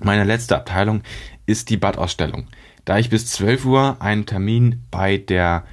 Meine 0.00 0.24
letzte 0.24 0.56
Abteilung 0.56 1.02
ist 1.48 1.70
die 1.70 1.78
Badausstellung. 1.78 2.46
Da 2.84 2.98
ich 2.98 3.10
bis 3.10 3.26
12 3.26 3.64
Uhr 3.64 3.96
einen 4.00 4.26
Termin 4.26 4.84
bei 4.90 5.16
der 5.16 5.64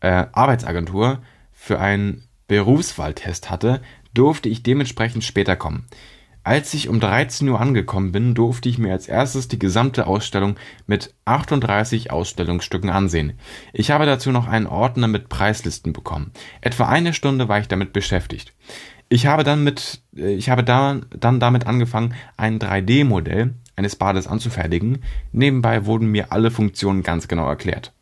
äh, 0.00 0.26
Arbeitsagentur 0.32 1.20
für 1.52 1.78
einen 1.78 2.28
Berufswahltest 2.46 3.50
hatte, 3.50 3.82
durfte 4.14 4.48
ich 4.48 4.62
dementsprechend 4.62 5.22
später 5.22 5.54
kommen. 5.54 5.86
Als 6.44 6.72
ich 6.72 6.88
um 6.88 6.98
13 6.98 7.46
Uhr 7.48 7.60
angekommen 7.60 8.10
bin, 8.10 8.34
durfte 8.34 8.70
ich 8.70 8.78
mir 8.78 8.92
als 8.92 9.06
erstes 9.06 9.48
die 9.48 9.58
gesamte 9.58 10.06
Ausstellung 10.06 10.56
mit 10.86 11.14
38 11.26 12.10
Ausstellungsstücken 12.10 12.88
ansehen. 12.88 13.34
Ich 13.74 13.90
habe 13.90 14.06
dazu 14.06 14.30
noch 14.30 14.46
einen 14.46 14.66
Ordner 14.66 15.08
mit 15.08 15.28
Preislisten 15.28 15.92
bekommen. 15.92 16.32
Etwa 16.62 16.88
eine 16.88 17.12
Stunde 17.12 17.48
war 17.48 17.58
ich 17.58 17.68
damit 17.68 17.92
beschäftigt. 17.92 18.54
Ich 19.10 19.26
habe 19.26 19.44
dann 19.44 19.62
mit, 19.62 20.00
äh, 20.16 20.32
ich 20.32 20.48
habe 20.48 20.64
da, 20.64 21.00
dann 21.10 21.38
damit 21.38 21.66
angefangen, 21.66 22.14
ein 22.38 22.58
3D-Modell 22.58 23.54
eines 23.78 23.96
Bades 23.96 24.26
anzufertigen. 24.26 25.02
Nebenbei 25.32 25.86
wurden 25.86 26.10
mir 26.10 26.32
alle 26.32 26.50
Funktionen 26.50 27.02
ganz 27.02 27.28
genau 27.28 27.48
erklärt 27.48 27.92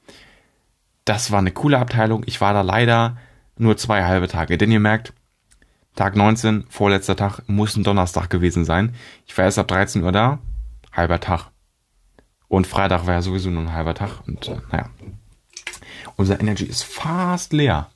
das 1.06 1.30
war 1.30 1.38
eine 1.38 1.52
coole 1.52 1.78
Abteilung. 1.78 2.24
Ich 2.26 2.42
war 2.42 2.52
da 2.52 2.60
leider 2.60 3.16
nur 3.56 3.78
zwei 3.78 4.04
halbe 4.04 4.28
Tage. 4.28 4.58
Denn 4.58 4.70
ihr 4.70 4.80
merkt, 4.80 5.14
Tag 5.94 6.14
19, 6.14 6.66
vorletzter 6.68 7.16
Tag, 7.16 7.40
muss 7.46 7.76
ein 7.76 7.84
Donnerstag 7.84 8.28
gewesen 8.28 8.66
sein. 8.66 8.94
Ich 9.24 9.38
war 9.38 9.46
erst 9.46 9.58
ab 9.58 9.68
13 9.68 10.02
Uhr 10.02 10.12
da, 10.12 10.40
halber 10.92 11.20
Tag. 11.20 11.50
Und 12.48 12.66
Freitag 12.66 13.06
war 13.06 13.14
ja 13.14 13.22
sowieso 13.22 13.50
nur 13.50 13.62
ein 13.62 13.72
halber 13.72 13.94
Tag. 13.94 14.26
Und 14.26 14.48
äh, 14.48 14.58
naja, 14.70 14.90
unser 16.16 16.40
Energy 16.40 16.64
ist 16.64 16.82
fast 16.82 17.52
leer. 17.52 17.88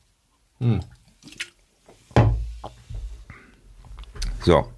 Hm. 0.61 0.81
So, 4.41 4.69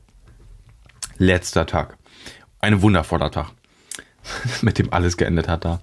letzter 1.19 1.67
Tag. 1.67 1.99
Ein 2.65 2.81
wundervoller 2.81 3.33
Tag, 3.33 3.51
mit 4.63 4.79
dem 4.79 4.93
alles 4.93 5.17
geendet 5.17 5.49
hat 5.49 5.65
da. 5.65 5.81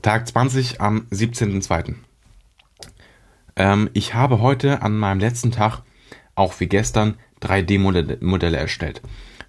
Tag 0.00 0.26
20 0.26 0.80
am 0.80 1.06
17.02. 1.12 1.96
Ähm, 3.56 3.90
ich 3.92 4.14
habe 4.14 4.40
heute 4.40 4.80
an 4.80 4.96
meinem 4.96 5.20
letzten 5.20 5.52
Tag, 5.52 5.82
auch 6.34 6.58
wie 6.60 6.66
gestern, 6.66 7.18
3D-Modelle 7.42 8.56
erstellt. 8.56 9.02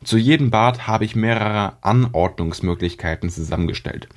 Zu 0.03 0.17
jedem 0.17 0.51
Bad 0.51 0.85
habe 0.85 1.05
ich 1.05 1.15
mehrere 1.15 1.77
Anordnungsmöglichkeiten 1.81 3.29
zusammengestellt. 3.29 4.09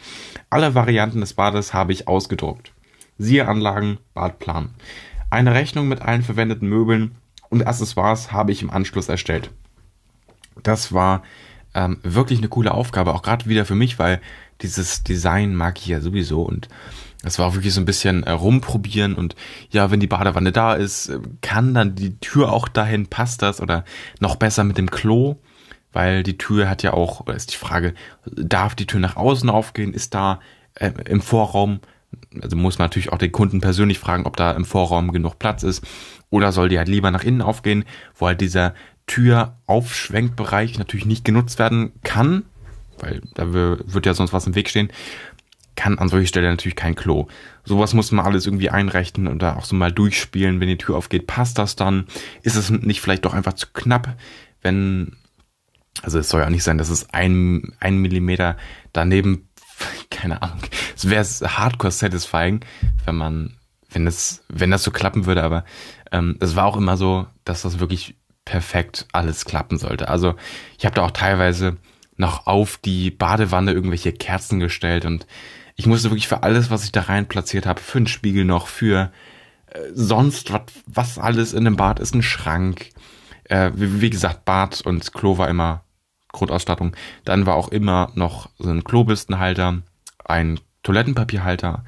Alle 0.50 0.74
Varianten 0.74 1.20
des 1.20 1.34
Bades 1.34 1.72
habe 1.72 1.92
ich 1.92 2.08
ausgedruckt. 2.08 2.72
Siehe 3.18 3.46
Anlagen, 3.46 3.98
Badplan. 4.14 4.74
Eine 5.30 5.54
Rechnung 5.54 5.86
mit 5.86 6.02
allen 6.02 6.22
verwendeten 6.22 6.68
Möbeln 6.68 7.14
und 7.50 7.64
Accessoires 7.64 8.32
habe 8.32 8.50
ich 8.50 8.62
im 8.62 8.70
Anschluss 8.70 9.08
erstellt. 9.08 9.52
Das 10.64 10.92
war 10.92 11.22
ähm, 11.74 11.98
wirklich 12.02 12.38
eine 12.38 12.48
coole 12.48 12.72
Aufgabe, 12.72 13.14
auch 13.14 13.22
gerade 13.22 13.46
wieder 13.46 13.64
für 13.64 13.74
mich, 13.74 13.98
weil 13.98 14.20
dieses 14.62 15.02
Design 15.02 15.54
mag 15.54 15.78
ich 15.78 15.86
ja 15.86 16.00
sowieso 16.00 16.42
und 16.42 16.68
es 17.22 17.38
war 17.38 17.46
auch 17.46 17.54
wirklich 17.54 17.74
so 17.74 17.80
ein 17.80 17.86
bisschen 17.86 18.22
äh, 18.24 18.30
rumprobieren 18.30 19.14
und 19.14 19.36
ja, 19.70 19.90
wenn 19.90 20.00
die 20.00 20.06
Badewanne 20.06 20.52
da 20.52 20.74
ist, 20.74 21.08
äh, 21.08 21.20
kann 21.42 21.74
dann 21.74 21.94
die 21.94 22.18
Tür 22.18 22.52
auch 22.52 22.68
dahin, 22.68 23.06
passt 23.06 23.42
das 23.42 23.60
oder 23.60 23.84
noch 24.20 24.36
besser 24.36 24.64
mit 24.64 24.78
dem 24.78 24.90
Klo, 24.90 25.36
weil 25.92 26.22
die 26.22 26.38
Tür 26.38 26.68
hat 26.68 26.82
ja 26.82 26.92
auch, 26.94 27.26
ist 27.28 27.52
die 27.52 27.58
Frage, 27.58 27.94
darf 28.24 28.74
die 28.74 28.86
Tür 28.86 29.00
nach 29.00 29.16
außen 29.16 29.50
aufgehen, 29.50 29.92
ist 29.92 30.14
da 30.14 30.40
äh, 30.74 30.92
im 31.06 31.20
Vorraum, 31.20 31.80
also 32.40 32.56
muss 32.56 32.78
man 32.78 32.86
natürlich 32.86 33.12
auch 33.12 33.18
den 33.18 33.32
Kunden 33.32 33.60
persönlich 33.60 33.98
fragen, 33.98 34.26
ob 34.26 34.36
da 34.36 34.52
im 34.52 34.64
Vorraum 34.64 35.12
genug 35.12 35.38
Platz 35.38 35.62
ist 35.62 35.84
oder 36.30 36.52
soll 36.52 36.68
die 36.68 36.78
halt 36.78 36.88
lieber 36.88 37.10
nach 37.10 37.24
innen 37.24 37.42
aufgehen, 37.42 37.84
wo 38.16 38.26
halt 38.28 38.40
dieser 38.40 38.74
Türaufschwenkbereich 39.10 40.78
natürlich 40.78 41.04
nicht 41.04 41.24
genutzt 41.24 41.58
werden 41.58 41.92
kann, 42.04 42.44
weil 43.00 43.20
da 43.34 43.52
wird 43.52 44.06
ja 44.06 44.14
sonst 44.14 44.32
was 44.32 44.46
im 44.46 44.54
Weg 44.54 44.68
stehen, 44.68 44.92
kann 45.74 45.98
an 45.98 46.08
solcher 46.08 46.28
Stelle 46.28 46.48
natürlich 46.48 46.76
kein 46.76 46.94
Klo. 46.94 47.26
Sowas 47.64 47.92
muss 47.92 48.12
man 48.12 48.24
alles 48.24 48.46
irgendwie 48.46 48.70
einrechnen 48.70 49.26
und 49.26 49.42
da 49.42 49.56
auch 49.56 49.64
so 49.64 49.74
mal 49.74 49.90
durchspielen, 49.90 50.60
wenn 50.60 50.68
die 50.68 50.78
Tür 50.78 50.96
aufgeht, 50.96 51.26
passt 51.26 51.58
das 51.58 51.74
dann? 51.74 52.06
Ist 52.42 52.54
es 52.54 52.70
nicht 52.70 53.00
vielleicht 53.00 53.24
doch 53.24 53.34
einfach 53.34 53.54
zu 53.54 53.66
knapp, 53.72 54.16
wenn, 54.62 55.16
also 56.02 56.20
es 56.20 56.28
soll 56.28 56.42
ja 56.42 56.50
nicht 56.50 56.62
sein, 56.62 56.78
dass 56.78 56.88
es 56.88 57.10
ein, 57.10 57.72
ein 57.80 57.98
Millimeter 57.98 58.56
daneben, 58.92 59.48
keine 60.10 60.40
Ahnung, 60.40 60.60
es 60.94 61.10
wäre 61.10 61.24
hardcore 61.24 61.90
satisfying, 61.90 62.60
wenn 63.06 63.16
man, 63.16 63.56
wenn 63.90 64.06
es, 64.06 64.44
wenn 64.48 64.70
das 64.70 64.84
so 64.84 64.92
klappen 64.92 65.26
würde, 65.26 65.42
aber 65.42 65.64
ähm, 66.12 66.36
es 66.38 66.54
war 66.54 66.66
auch 66.66 66.76
immer 66.76 66.96
so, 66.96 67.26
dass 67.44 67.62
das 67.62 67.80
wirklich 67.80 68.19
perfekt 68.50 69.06
alles 69.12 69.44
klappen 69.44 69.78
sollte. 69.78 70.08
Also 70.08 70.34
ich 70.76 70.84
habe 70.84 70.96
da 70.96 71.02
auch 71.02 71.12
teilweise 71.12 71.76
noch 72.16 72.48
auf 72.48 72.78
die 72.78 73.12
Badewanne 73.12 73.70
irgendwelche 73.70 74.12
Kerzen 74.12 74.58
gestellt 74.58 75.04
und 75.04 75.24
ich 75.76 75.86
musste 75.86 76.10
wirklich 76.10 76.26
für 76.26 76.42
alles, 76.42 76.68
was 76.68 76.82
ich 76.82 76.90
da 76.90 77.02
rein 77.02 77.28
platziert 77.28 77.64
habe, 77.64 77.80
für 77.80 77.98
einen 77.98 78.08
Spiegel 78.08 78.44
noch, 78.44 78.66
für 78.66 79.12
äh, 79.66 79.78
sonst 79.94 80.52
was, 80.52 80.62
was 80.86 81.16
alles 81.16 81.52
in 81.52 81.64
dem 81.64 81.76
Bad 81.76 82.00
ist, 82.00 82.12
ein 82.12 82.24
Schrank. 82.24 82.90
Äh, 83.44 83.70
wie, 83.76 84.00
wie, 84.00 84.10
gesagt, 84.10 84.44
Bad 84.44 84.80
und 84.80 85.12
Klo 85.12 85.38
war 85.38 85.48
immer 85.48 85.84
Grundausstattung. 86.32 86.96
Dann 87.24 87.46
war 87.46 87.54
auch 87.54 87.68
immer 87.68 88.10
noch 88.16 88.50
so 88.58 88.68
ein 88.68 88.82
Klobistenhalter, 88.82 89.82
ein 90.24 90.58
Toilettenpapierhalter, 90.82 91.84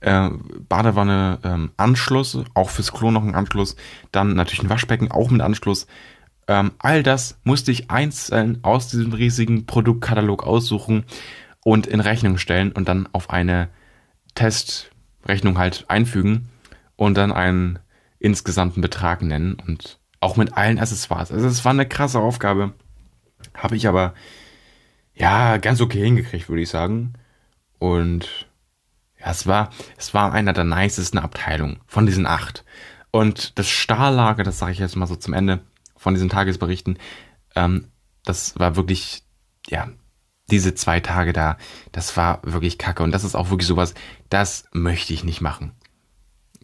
äh, 0.00 0.30
Badewanne, 0.68 1.38
ähm, 1.42 1.70
Anschluss, 1.76 2.38
auch 2.54 2.70
fürs 2.70 2.92
Klo 2.92 3.10
noch 3.10 3.24
ein 3.24 3.34
Anschluss, 3.34 3.76
dann 4.12 4.34
natürlich 4.34 4.62
ein 4.62 4.70
Waschbecken, 4.70 5.10
auch 5.10 5.30
mit 5.30 5.40
Anschluss. 5.40 5.86
Ähm, 6.48 6.72
all 6.78 7.02
das 7.02 7.38
musste 7.44 7.72
ich 7.72 7.90
einzeln 7.90 8.60
aus 8.62 8.88
diesem 8.88 9.12
riesigen 9.12 9.66
Produktkatalog 9.66 10.44
aussuchen 10.46 11.04
und 11.64 11.86
in 11.86 12.00
Rechnung 12.00 12.38
stellen 12.38 12.72
und 12.72 12.88
dann 12.88 13.08
auf 13.12 13.30
eine 13.30 13.68
Testrechnung 14.34 15.58
halt 15.58 15.86
einfügen 15.88 16.48
und 16.94 17.16
dann 17.16 17.32
einen 17.32 17.80
insgesamten 18.18 18.80
Betrag 18.80 19.22
nennen 19.22 19.56
und 19.66 19.98
auch 20.20 20.36
mit 20.36 20.56
allen 20.56 20.78
Accessoires. 20.78 21.32
Also 21.32 21.46
es 21.46 21.64
war 21.64 21.72
eine 21.72 21.86
krasse 21.86 22.20
Aufgabe. 22.20 22.72
Habe 23.54 23.76
ich 23.76 23.88
aber 23.88 24.14
ja 25.14 25.56
ganz 25.58 25.80
okay 25.80 26.02
hingekriegt, 26.02 26.48
würde 26.48 26.62
ich 26.62 26.68
sagen. 26.68 27.14
Und 27.78 28.45
es 29.30 29.46
war, 29.46 29.70
es 29.96 30.14
war 30.14 30.32
einer 30.32 30.52
der 30.52 30.64
nicesten 30.64 31.18
Abteilungen 31.18 31.80
von 31.86 32.06
diesen 32.06 32.26
acht. 32.26 32.64
Und 33.10 33.58
das 33.58 33.68
Stahllager, 33.68 34.44
das 34.44 34.58
sage 34.58 34.72
ich 34.72 34.78
jetzt 34.78 34.96
mal 34.96 35.06
so 35.06 35.16
zum 35.16 35.34
Ende 35.34 35.60
von 35.96 36.14
diesen 36.14 36.28
Tagesberichten, 36.28 36.98
ähm, 37.54 37.88
das 38.24 38.58
war 38.58 38.76
wirklich, 38.76 39.22
ja, 39.68 39.88
diese 40.50 40.74
zwei 40.74 41.00
Tage 41.00 41.32
da, 41.32 41.56
das 41.92 42.16
war 42.16 42.40
wirklich 42.44 42.78
kacke. 42.78 43.02
Und 43.02 43.12
das 43.12 43.24
ist 43.24 43.34
auch 43.34 43.50
wirklich 43.50 43.66
sowas, 43.66 43.94
das 44.28 44.64
möchte 44.72 45.12
ich 45.12 45.24
nicht 45.24 45.40
machen. 45.40 45.72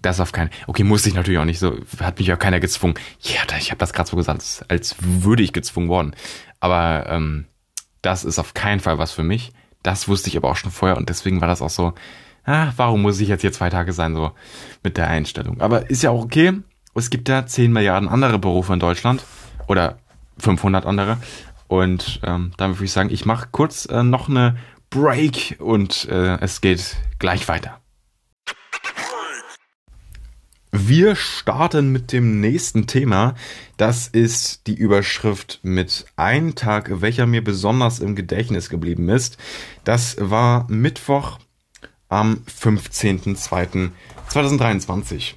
Das 0.00 0.20
auf 0.20 0.32
keinen. 0.32 0.50
Okay, 0.66 0.84
musste 0.84 1.08
ich 1.08 1.14
natürlich 1.14 1.38
auch 1.38 1.44
nicht 1.44 1.60
so, 1.60 1.78
hat 2.00 2.18
mich 2.18 2.32
auch 2.32 2.38
keiner 2.38 2.60
gezwungen. 2.60 2.94
Ja, 3.20 3.42
ich 3.56 3.70
habe 3.70 3.78
das 3.78 3.92
gerade 3.92 4.10
so 4.10 4.16
gesagt, 4.16 4.64
als, 4.68 4.96
würde 5.00 5.42
ich 5.42 5.52
gezwungen 5.52 5.88
worden. 5.88 6.14
Aber 6.58 7.06
ähm, 7.08 7.46
das 8.02 8.24
ist 8.24 8.38
auf 8.38 8.52
keinen 8.54 8.80
Fall 8.80 8.98
was 8.98 9.12
für 9.12 9.22
mich. 9.22 9.52
Das 9.82 10.08
wusste 10.08 10.28
ich 10.28 10.36
aber 10.36 10.50
auch 10.50 10.56
schon 10.56 10.70
vorher 10.70 10.96
und 10.96 11.08
deswegen 11.08 11.40
war 11.40 11.48
das 11.48 11.62
auch 11.62 11.70
so, 11.70 11.94
ah, 12.44 12.72
warum 12.76 13.02
muss 13.02 13.20
ich 13.20 13.28
jetzt 13.28 13.42
hier 13.42 13.52
zwei 13.52 13.70
Tage 13.70 13.92
sein, 13.92 14.14
so 14.14 14.32
mit 14.82 14.96
der 14.96 15.08
Einstellung. 15.08 15.60
Aber 15.60 15.90
ist 15.90 16.02
ja 16.02 16.10
auch 16.10 16.24
okay. 16.24 16.52
Es 16.94 17.10
gibt 17.10 17.28
ja 17.28 17.46
10 17.46 17.72
Milliarden 17.72 18.08
andere 18.08 18.38
Berufe 18.38 18.72
in 18.74 18.80
Deutschland 18.80 19.24
oder 19.66 19.98
500 20.38 20.84
andere. 20.84 21.18
Und 21.68 22.20
ähm, 22.22 22.52
damit 22.58 22.76
würde 22.76 22.84
ich 22.84 22.92
sagen, 22.92 23.10
ich 23.10 23.24
mache 23.24 23.48
kurz 23.50 23.86
äh, 23.86 24.02
noch 24.02 24.28
eine 24.28 24.56
Break 24.90 25.56
und 25.58 26.06
äh, 26.10 26.38
es 26.40 26.60
geht 26.60 26.96
gleich 27.18 27.48
weiter. 27.48 27.80
Wir 30.74 31.16
starten 31.16 31.92
mit 31.92 32.12
dem 32.12 32.40
nächsten 32.40 32.86
Thema. 32.86 33.34
Das 33.76 34.08
ist 34.08 34.66
die 34.66 34.74
Überschrift 34.74 35.60
mit 35.62 36.06
ein 36.16 36.54
Tag, 36.54 37.02
welcher 37.02 37.26
mir 37.26 37.44
besonders 37.44 38.00
im 38.00 38.16
Gedächtnis 38.16 38.70
geblieben 38.70 39.10
ist. 39.10 39.36
Das 39.84 40.16
war 40.18 40.66
Mittwoch 40.70 41.38
am 42.12 42.44
15.02.2023. 42.46 45.34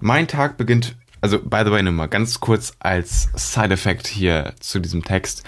Mein 0.00 0.26
Tag 0.26 0.56
beginnt, 0.56 0.96
also 1.20 1.38
by 1.38 1.62
the 1.64 1.70
way, 1.70 1.82
nur 1.82 1.92
mal 1.92 2.08
ganz 2.08 2.40
kurz 2.40 2.72
als 2.78 3.28
Side-Effekt 3.34 4.06
hier 4.06 4.54
zu 4.58 4.80
diesem 4.80 5.04
Text. 5.04 5.44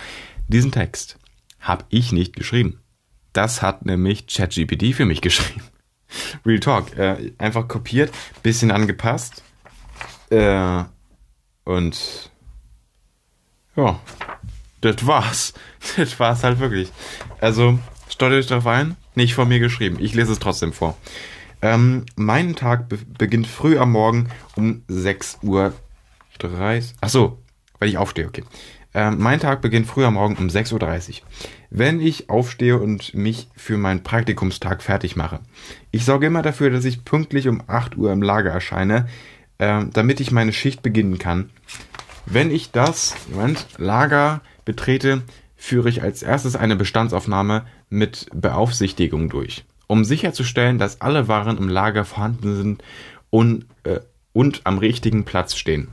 Diesen 0.49 0.73
Text 0.73 1.17
habe 1.61 1.87
ich 1.89 2.13
nicht 2.13 2.37
geschrieben. 2.37 2.83
Das 3.33 3.63
hat 3.63 3.87
nämlich 3.87 4.27
ChatGPT 4.27 4.95
für 4.95 5.07
mich 5.07 5.23
geschrieben. 5.23 5.63
Real 6.47 6.61
Talk. 6.61 6.95
Äh, 6.97 7.33
einfach 7.39 7.67
kopiert, 7.69 8.13
bisschen 8.43 8.71
angepasst. 8.71 9.43
Äh, 10.31 10.85
und 11.65 12.31
ja, 13.77 13.99
das 14.83 15.07
war's. 15.07 15.55
Das 15.97 16.21
war's 16.21 16.43
halt 16.43 16.59
wirklich. 16.59 16.91
Also, 17.41 17.79
steuert 18.11 18.35
euch 18.35 18.47
darauf 18.47 18.67
ein, 18.67 18.97
nicht 19.17 19.35
von 19.35 19.49
mir 19.49 19.59
geschrieben. 19.59 19.97
Ich 20.01 20.15
lese 20.15 20.33
es 20.33 20.39
trotzdem 20.39 20.73
vor. 20.73 20.97
Ähm, 21.63 22.05
mein 22.17 22.55
Tag 22.55 22.89
be 22.89 22.99
beginnt 23.19 23.47
früh 23.47 23.79
am 23.79 23.93
Morgen 23.93 24.29
um 24.57 24.83
6.30 24.89 25.43
Uhr. 25.43 25.73
Achso, 27.01 27.39
weil 27.79 27.89
ich 27.89 27.99
aufstehe, 27.99 28.27
okay. 28.27 28.45
Ähm, 28.95 29.17
mein 29.19 29.41
Tag 29.41 29.63
beginnt 29.63 29.87
früh 29.87 30.05
am 30.05 30.15
Morgen 30.15 30.37
um 30.37 30.49
6.30 30.49 30.73
Uhr. 30.73 31.27
Wenn 31.71 32.01
ich 32.01 32.31
aufstehe 32.31 32.79
und 32.79 33.15
mich 33.15 33.49
für 33.57 33.77
meinen 33.77 34.03
Praktikumstag 34.03 34.83
fertig 34.83 35.17
mache. 35.17 35.41
Ich 35.91 36.05
sorge 36.05 36.27
immer 36.27 36.43
dafür, 36.43 36.71
dass 36.71 36.85
ich 36.85 37.05
pünktlich 37.05 37.49
um 37.49 37.63
8 37.67 37.97
Uhr 37.97 38.13
im 38.13 38.23
Lager 38.23 38.51
erscheine, 38.51 39.09
äh, 39.59 39.85
damit 39.93 40.21
ich 40.21 40.31
meine 40.31 40.53
Schicht 40.53 40.83
beginnen 40.83 41.19
kann. 41.19 41.51
Wenn 42.27 42.51
ich 42.51 42.71
das 42.71 43.15
Moment, 43.31 43.67
Lager 43.79 44.41
betrete, 44.65 45.23
führe 45.57 45.89
ich 45.89 46.03
als 46.03 46.23
erstes 46.23 46.57
eine 46.57 46.77
Bestandsaufnahme 46.77 47.67
mit 47.89 48.27
Beaufsichtigung 48.35 49.29
durch, 49.29 49.65
um 49.87 50.05
sicherzustellen, 50.05 50.79
dass 50.79 51.01
alle 51.01 51.29
Waren 51.29 51.59
im 51.59 51.69
Lager 51.69 52.05
vorhanden 52.05 52.57
sind 52.57 52.85
und, 53.31 53.67
äh, 53.85 54.01
und 54.33 54.63
am 54.65 54.79
richtigen 54.79 55.25
Platz 55.25 55.57
stehen. 55.57 55.89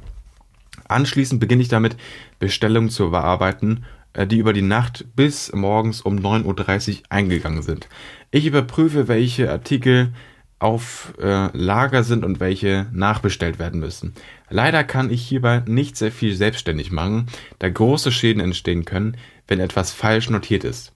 Anschließend 0.88 1.40
beginne 1.40 1.62
ich 1.62 1.70
damit, 1.70 1.96
Bestellungen 2.40 2.90
zu 2.90 3.12
bearbeiten, 3.12 3.86
äh, 4.14 4.28
die 4.28 4.38
über 4.38 4.54
die 4.54 4.62
Nacht 4.62 5.06
bis 5.16 5.54
morgens 5.54 6.02
um 6.02 6.18
9.30 6.18 6.98
Uhr 6.98 7.04
eingegangen 7.10 7.62
sind. 7.62 7.88
Ich 8.32 8.46
überprüfe, 8.46 9.08
welche 9.08 9.52
Artikel 9.52 10.14
auf 10.60 11.14
äh, 11.20 11.56
Lager 11.58 12.04
sind 12.04 12.24
und 12.24 12.40
welche 12.40 12.88
nachbestellt 12.94 13.60
werden 13.60 13.82
müssen. 13.82 14.14
Leider 14.50 14.86
kann 14.86 15.12
ich 15.12 15.22
hierbei 15.22 15.62
nicht 15.66 15.98
sehr 15.98 16.12
viel 16.12 16.36
selbstständig 16.36 16.92
machen, 16.92 17.28
da 17.60 17.70
große 17.70 18.12
Schäden 18.12 18.42
entstehen 18.42 18.86
können, 18.86 19.18
wenn 19.48 19.60
etwas 19.60 19.92
falsch 19.92 20.30
notiert 20.30 20.64
ist. 20.64 20.93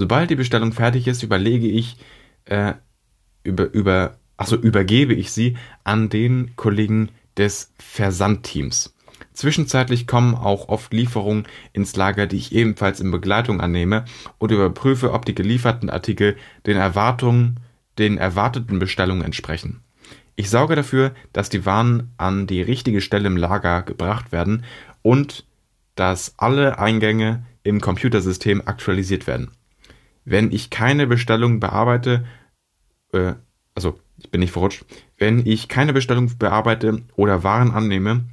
Sobald 0.00 0.30
die 0.30 0.36
Bestellung 0.36 0.72
fertig 0.72 1.06
ist, 1.08 1.22
überlege 1.22 1.68
ich, 1.68 1.98
äh, 2.46 2.72
über, 3.42 3.70
über, 3.70 4.16
also 4.38 4.56
übergebe 4.56 5.12
ich 5.12 5.30
sie 5.30 5.58
an 5.84 6.08
den 6.08 6.56
Kollegen 6.56 7.10
des 7.36 7.74
Versandteams. 7.78 8.94
Zwischenzeitlich 9.34 10.06
kommen 10.06 10.34
auch 10.34 10.70
oft 10.70 10.94
Lieferungen 10.94 11.46
ins 11.74 11.96
Lager, 11.96 12.26
die 12.26 12.38
ich 12.38 12.54
ebenfalls 12.54 13.00
in 13.00 13.10
Begleitung 13.10 13.60
annehme 13.60 14.06
und 14.38 14.50
überprüfe, 14.52 15.12
ob 15.12 15.26
die 15.26 15.34
gelieferten 15.34 15.90
Artikel 15.90 16.38
den 16.64 16.78
Erwartungen, 16.78 17.60
den 17.98 18.16
erwarteten 18.16 18.78
Bestellungen 18.78 19.22
entsprechen. 19.22 19.82
Ich 20.34 20.48
sorge 20.48 20.76
dafür, 20.76 21.12
dass 21.34 21.50
die 21.50 21.66
Waren 21.66 22.14
an 22.16 22.46
die 22.46 22.62
richtige 22.62 23.02
Stelle 23.02 23.26
im 23.26 23.36
Lager 23.36 23.82
gebracht 23.82 24.32
werden 24.32 24.64
und 25.02 25.44
dass 25.94 26.38
alle 26.38 26.78
Eingänge 26.78 27.44
im 27.64 27.82
Computersystem 27.82 28.62
aktualisiert 28.64 29.26
werden. 29.26 29.50
Wenn 30.30 30.52
ich 30.52 30.70
keine 30.70 31.08
Bestellung 31.08 31.58
bearbeite, 31.58 32.24
äh, 33.12 33.32
also 33.74 33.98
ich 34.16 34.30
bin 34.30 34.40
nicht 34.40 34.52
verrutscht, 34.52 34.84
wenn 35.18 35.44
ich 35.44 35.66
keine 35.66 35.92
Bestellung 35.92 36.30
bearbeite 36.38 37.02
oder 37.16 37.42
Waren 37.42 37.72
annehme, 37.72 38.26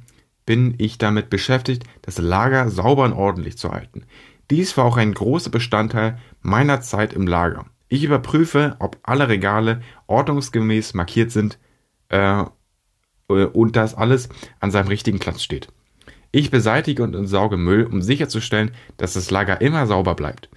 bin 0.46 0.76
ich 0.78 0.98
damit 0.98 1.28
beschäftigt, 1.28 1.82
das 2.02 2.18
Lager 2.18 2.70
sauber 2.70 3.02
und 3.02 3.14
ordentlich 3.14 3.58
zu 3.58 3.72
halten. 3.72 4.04
Dies 4.48 4.76
war 4.76 4.84
auch 4.84 4.96
ein 4.96 5.12
großer 5.12 5.50
Bestandteil 5.50 6.18
meiner 6.40 6.80
Zeit 6.82 7.14
im 7.14 7.26
Lager. 7.26 7.66
Ich 7.88 8.04
überprüfe, 8.04 8.76
ob 8.78 8.98
alle 9.02 9.28
Regale 9.28 9.82
ordnungsgemäß 10.06 10.94
markiert 10.94 11.32
sind 11.32 11.58
äh, 12.10 12.44
und 13.26 13.74
dass 13.74 13.96
alles 13.96 14.28
an 14.60 14.70
seinem 14.70 14.86
richtigen 14.86 15.18
Platz 15.18 15.42
steht. 15.42 15.66
Ich 16.30 16.52
beseitige 16.52 17.02
und 17.02 17.16
entsorge 17.16 17.56
Müll, 17.56 17.86
um 17.86 18.02
sicherzustellen, 18.02 18.70
dass 18.98 19.14
das 19.14 19.32
Lager 19.32 19.60
immer 19.60 19.88
sauber 19.88 20.14
bleibt. 20.14 20.48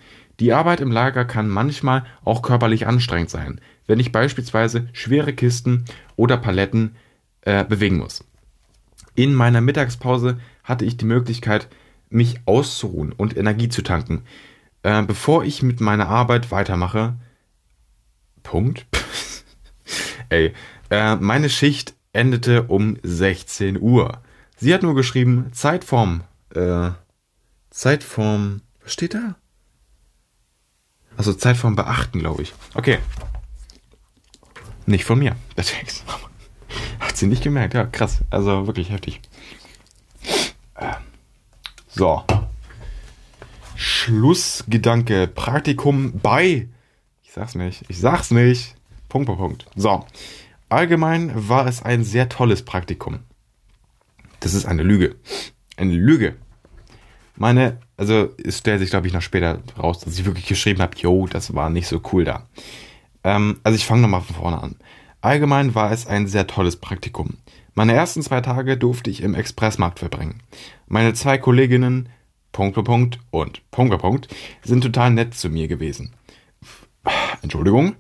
Die 0.42 0.54
Arbeit 0.54 0.82
im 0.82 0.92
Lager 0.92 1.24
kann 1.24 1.48
manchmal 1.48 2.04
auch 2.26 2.42
körperlich 2.42 2.88
anstrengend 2.88 3.30
sein, 3.30 3.62
wenn 3.86 4.00
ich 4.00 4.12
beispielsweise 4.12 4.90
schwere 4.92 5.34
Kisten 5.34 5.86
oder 6.16 6.36
Paletten 6.36 6.96
äh, 7.42 7.64
bewegen 7.64 7.98
muss. 7.98 8.24
In 9.14 9.36
meiner 9.36 9.62
Mittagspause 9.62 10.40
hatte 10.64 10.84
ich 10.84 10.98
die 10.98 11.06
Möglichkeit, 11.06 11.68
mich 12.10 12.40
auszuruhen 12.46 13.12
und 13.12 13.38
Energie 13.38 13.70
zu 13.70 13.84
tanken, 13.84 14.24
äh, 14.82 15.04
bevor 15.04 15.44
ich 15.44 15.62
mit 15.62 15.80
meiner 15.80 16.08
Arbeit 16.08 16.50
weitermache. 16.50 17.14
Punkt. 18.42 18.88
Ey, 20.30 20.54
äh, 20.90 21.18
meine 21.18 21.52
Schicht 21.52 21.94
endete 22.14 22.64
um 22.64 22.98
16 23.04 23.80
Uhr. 23.80 24.24
Sie 24.58 24.74
hat 24.74 24.82
nur 24.82 24.96
geschrieben, 24.96 25.50
Zeitform. 25.52 26.24
Äh, 26.56 26.90
Zeitform. 27.70 28.62
Was 28.82 28.94
steht 28.94 29.14
da? 29.14 29.36
Also 31.18 31.34
Zeitform 31.34 31.76
beachten, 31.76 32.20
glaube 32.20 32.44
ich. 32.44 32.54
Okay. 32.74 33.00
Nicht 34.86 35.06
von 35.06 35.20
mir, 35.20 35.36
der 35.58 35.66
Text. 35.66 36.04
Hat 37.00 37.18
sie 37.18 37.28
nicht 37.28 37.44
gemerkt, 37.44 37.74
ja, 37.74 37.86
krass. 37.86 38.20
Also 38.30 38.68
wirklich 38.68 38.90
heftig. 38.90 39.22
So. 41.94 42.24
Schlussgedanke. 43.76 45.28
Praktikum 45.28 46.20
bei. 46.20 46.70
Ich 47.24 47.34
sag's 47.34 47.56
nicht. 47.56 47.84
Ich 47.90 48.00
sag's 48.00 48.32
nicht. 48.32 48.76
Punkt, 49.10 49.28
Punkt, 49.28 49.42
Punkt. 49.42 49.66
So. 49.76 50.06
Allgemein 50.70 51.50
war 51.50 51.68
es 51.68 51.84
ein 51.84 52.04
sehr 52.04 52.30
tolles 52.30 52.64
Praktikum. 52.64 53.20
Das 54.40 54.54
ist 54.54 54.66
eine 54.66 54.84
Lüge. 54.84 55.16
Eine 55.76 55.94
Lüge. 55.94 56.38
Meine, 57.36 57.80
also 57.98 58.30
es 58.44 58.60
stellt 58.60 58.80
sich, 58.80 58.90
glaube 58.90 59.08
ich, 59.08 59.14
noch 59.14 59.22
später 59.22 59.60
raus, 59.78 60.00
dass 60.00 60.18
ich 60.18 60.26
wirklich 60.26 60.48
geschrieben 60.48 60.82
habe, 60.82 60.98
yo, 60.98 61.28
das 61.28 61.54
war 61.54 61.70
nicht 61.70 61.88
so 61.88 62.02
cool 62.12 62.26
da. 62.26 62.48
Ähm, 63.24 63.60
also 63.64 63.76
ich 63.76 63.86
fange 63.86 64.02
nochmal 64.02 64.22
von 64.22 64.36
vorne 64.36 64.62
an. 64.62 64.76
Allgemein 65.22 65.76
war 65.76 65.92
es 65.92 66.08
ein 66.08 66.28
sehr 66.28 66.48
tolles 66.48 66.78
Praktikum. 66.78 67.38
Meine 67.74 67.94
ersten 67.94 68.22
zwei 68.22 68.42
Tage 68.42 68.76
durfte 68.78 69.10
ich 69.10 69.22
im 69.22 69.36
Expressmarkt 69.36 70.00
verbringen. 70.00 70.42
Meine 70.88 71.14
zwei 71.14 71.38
Kolleginnen, 71.38 72.10
Punkt 72.52 72.84
Punkt 72.84 73.20
und 73.30 73.62
Punkt 73.72 73.98
Punkt, 74.00 74.28
sind 74.64 74.82
total 74.82 75.12
nett 75.12 75.34
zu 75.34 75.50
mir 75.50 75.68
gewesen. 75.68 76.14
Entschuldigung. 77.42 77.96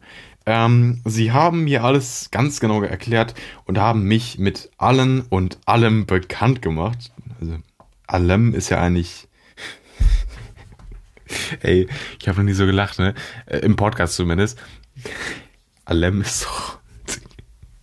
Ähm, 0.45 1.01
sie 1.05 1.31
haben 1.31 1.65
mir 1.65 1.83
alles 1.83 2.29
ganz 2.31 2.59
genau 2.59 2.81
erklärt 2.81 3.35
und 3.65 3.77
haben 3.77 4.03
mich 4.03 4.39
mit 4.39 4.71
allen 4.77 5.21
und 5.21 5.59
allem 5.65 6.05
bekannt 6.07 6.61
gemacht. 6.61 7.11
Also, 7.39 7.57
allem 8.13 8.53
ist 8.53 8.69
ja 8.69 8.81
eigentlich. 8.81 9.27
Ey, 11.61 11.87
ich 12.19 12.27
habe 12.27 12.39
noch 12.39 12.45
nie 12.45 12.53
so 12.53 12.65
gelacht, 12.65 12.99
ne? 12.99 13.13
Äh, 13.45 13.59
Im 13.59 13.75
Podcast 13.75 14.15
zumindest. 14.15 14.59
Alem 15.85 16.21
ist 16.21 16.45
doch. 16.45 16.79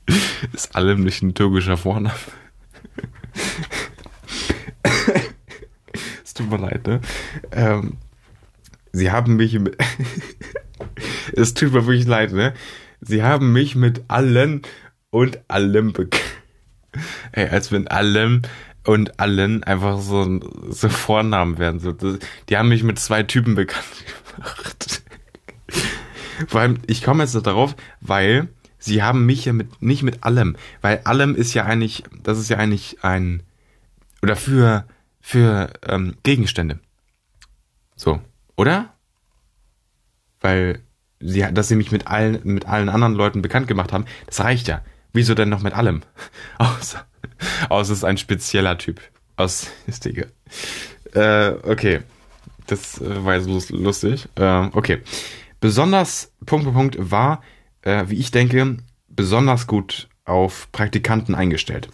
Ist 0.53 0.75
Alem 0.75 1.03
nicht 1.03 1.23
ein 1.23 1.35
türkischer 1.35 1.77
Vorname? 1.77 2.15
es 6.25 6.33
tut 6.33 6.51
mir 6.51 6.57
leid, 6.59 6.87
ne? 6.87 7.01
Ähm, 7.53 7.99
sie 8.93 9.11
haben 9.11 9.37
mich. 9.37 9.59
es 11.37 11.55
tut 11.55 11.73
mir 11.73 11.87
wirklich 11.87 12.07
leid, 12.07 12.33
ne? 12.33 12.55
Sie 13.01 13.23
haben 13.23 13.53
mich 13.53 13.75
mit 13.75 14.05
allen 14.09 14.63
und 15.11 15.41
allem 15.49 15.93
bekannt. 15.93 16.25
Ey, 17.33 17.49
als 17.49 17.71
wenn 17.73 17.89
allem 17.89 18.43
und 18.89 19.20
allen 19.20 19.65
einfach 19.65 20.01
so, 20.01 20.40
so 20.70 20.89
Vornamen 20.89 21.59
werden. 21.59 21.78
So, 21.78 21.93
die 21.93 22.56
haben 22.56 22.70
mich 22.70 22.82
mit 22.82 22.98
zwei 22.98 23.23
Typen 23.23 23.55
bekannt 23.55 23.85
gemacht. 24.35 25.02
Vor 26.48 26.62
allem, 26.62 26.78
ich 26.86 27.02
komme 27.02 27.23
jetzt 27.23 27.35
darauf, 27.35 27.77
weil 28.01 28.48
sie 28.78 29.02
haben 29.02 29.27
mich 29.27 29.44
ja 29.44 29.52
mit, 29.52 29.82
nicht 29.82 30.02
mit 30.02 30.24
allem, 30.24 30.56
weil 30.81 31.02
allem 31.05 31.35
ist 31.35 31.52
ja 31.52 31.66
eigentlich, 31.66 32.05
das 32.23 32.39
ist 32.39 32.48
ja 32.48 32.56
eigentlich 32.56 33.05
ein, 33.05 33.43
oder 34.23 34.36
für, 34.36 34.86
für 35.20 35.70
ähm, 35.86 36.15
Gegenstände. 36.23 36.78
So, 37.94 38.23
oder? 38.56 38.94
Weil 40.40 40.81
sie, 41.20 41.47
dass 41.52 41.69
sie 41.69 41.77
mich 41.77 41.93
mit 41.93 42.06
allen, 42.06 42.40
mit 42.44 42.66
allen 42.66 42.89
anderen 42.89 43.12
Leuten 43.12 43.43
bekannt 43.43 43.69
gemacht 43.69 43.93
haben, 43.93 44.06
das 44.24 44.40
reicht 44.40 44.66
ja. 44.66 44.81
Wieso 45.12 45.35
denn 45.35 45.51
noch 45.51 45.62
mit 45.62 45.74
allem? 45.74 46.01
Außer, 46.59 47.05
außer 47.69 47.93
es 47.93 47.99
ist 47.99 48.05
ein 48.05 48.19
spezieller 48.19 48.78
Typ. 48.78 49.01
Aus, 49.36 49.69
egal. 50.05 50.32
Äh, 51.15 51.69
okay. 51.69 52.01
Das 52.66 53.01
äh, 53.01 53.24
war 53.24 53.36
jetzt 53.36 53.70
lustig. 53.70 54.28
Äh, 54.36 54.69
okay. 54.73 55.03
Besonders, 55.61 56.32
Punkt 56.47 56.66
für 56.66 56.73
Punkt, 56.73 56.97
war, 56.99 57.43
äh, 57.82 58.05
wie 58.09 58.16
ich 58.16 58.31
denke, 58.31 58.77
besonders 59.09 59.66
gut 59.66 60.09
auf 60.24 60.70
Praktikanten 60.70 61.35
eingestellt. 61.35 61.89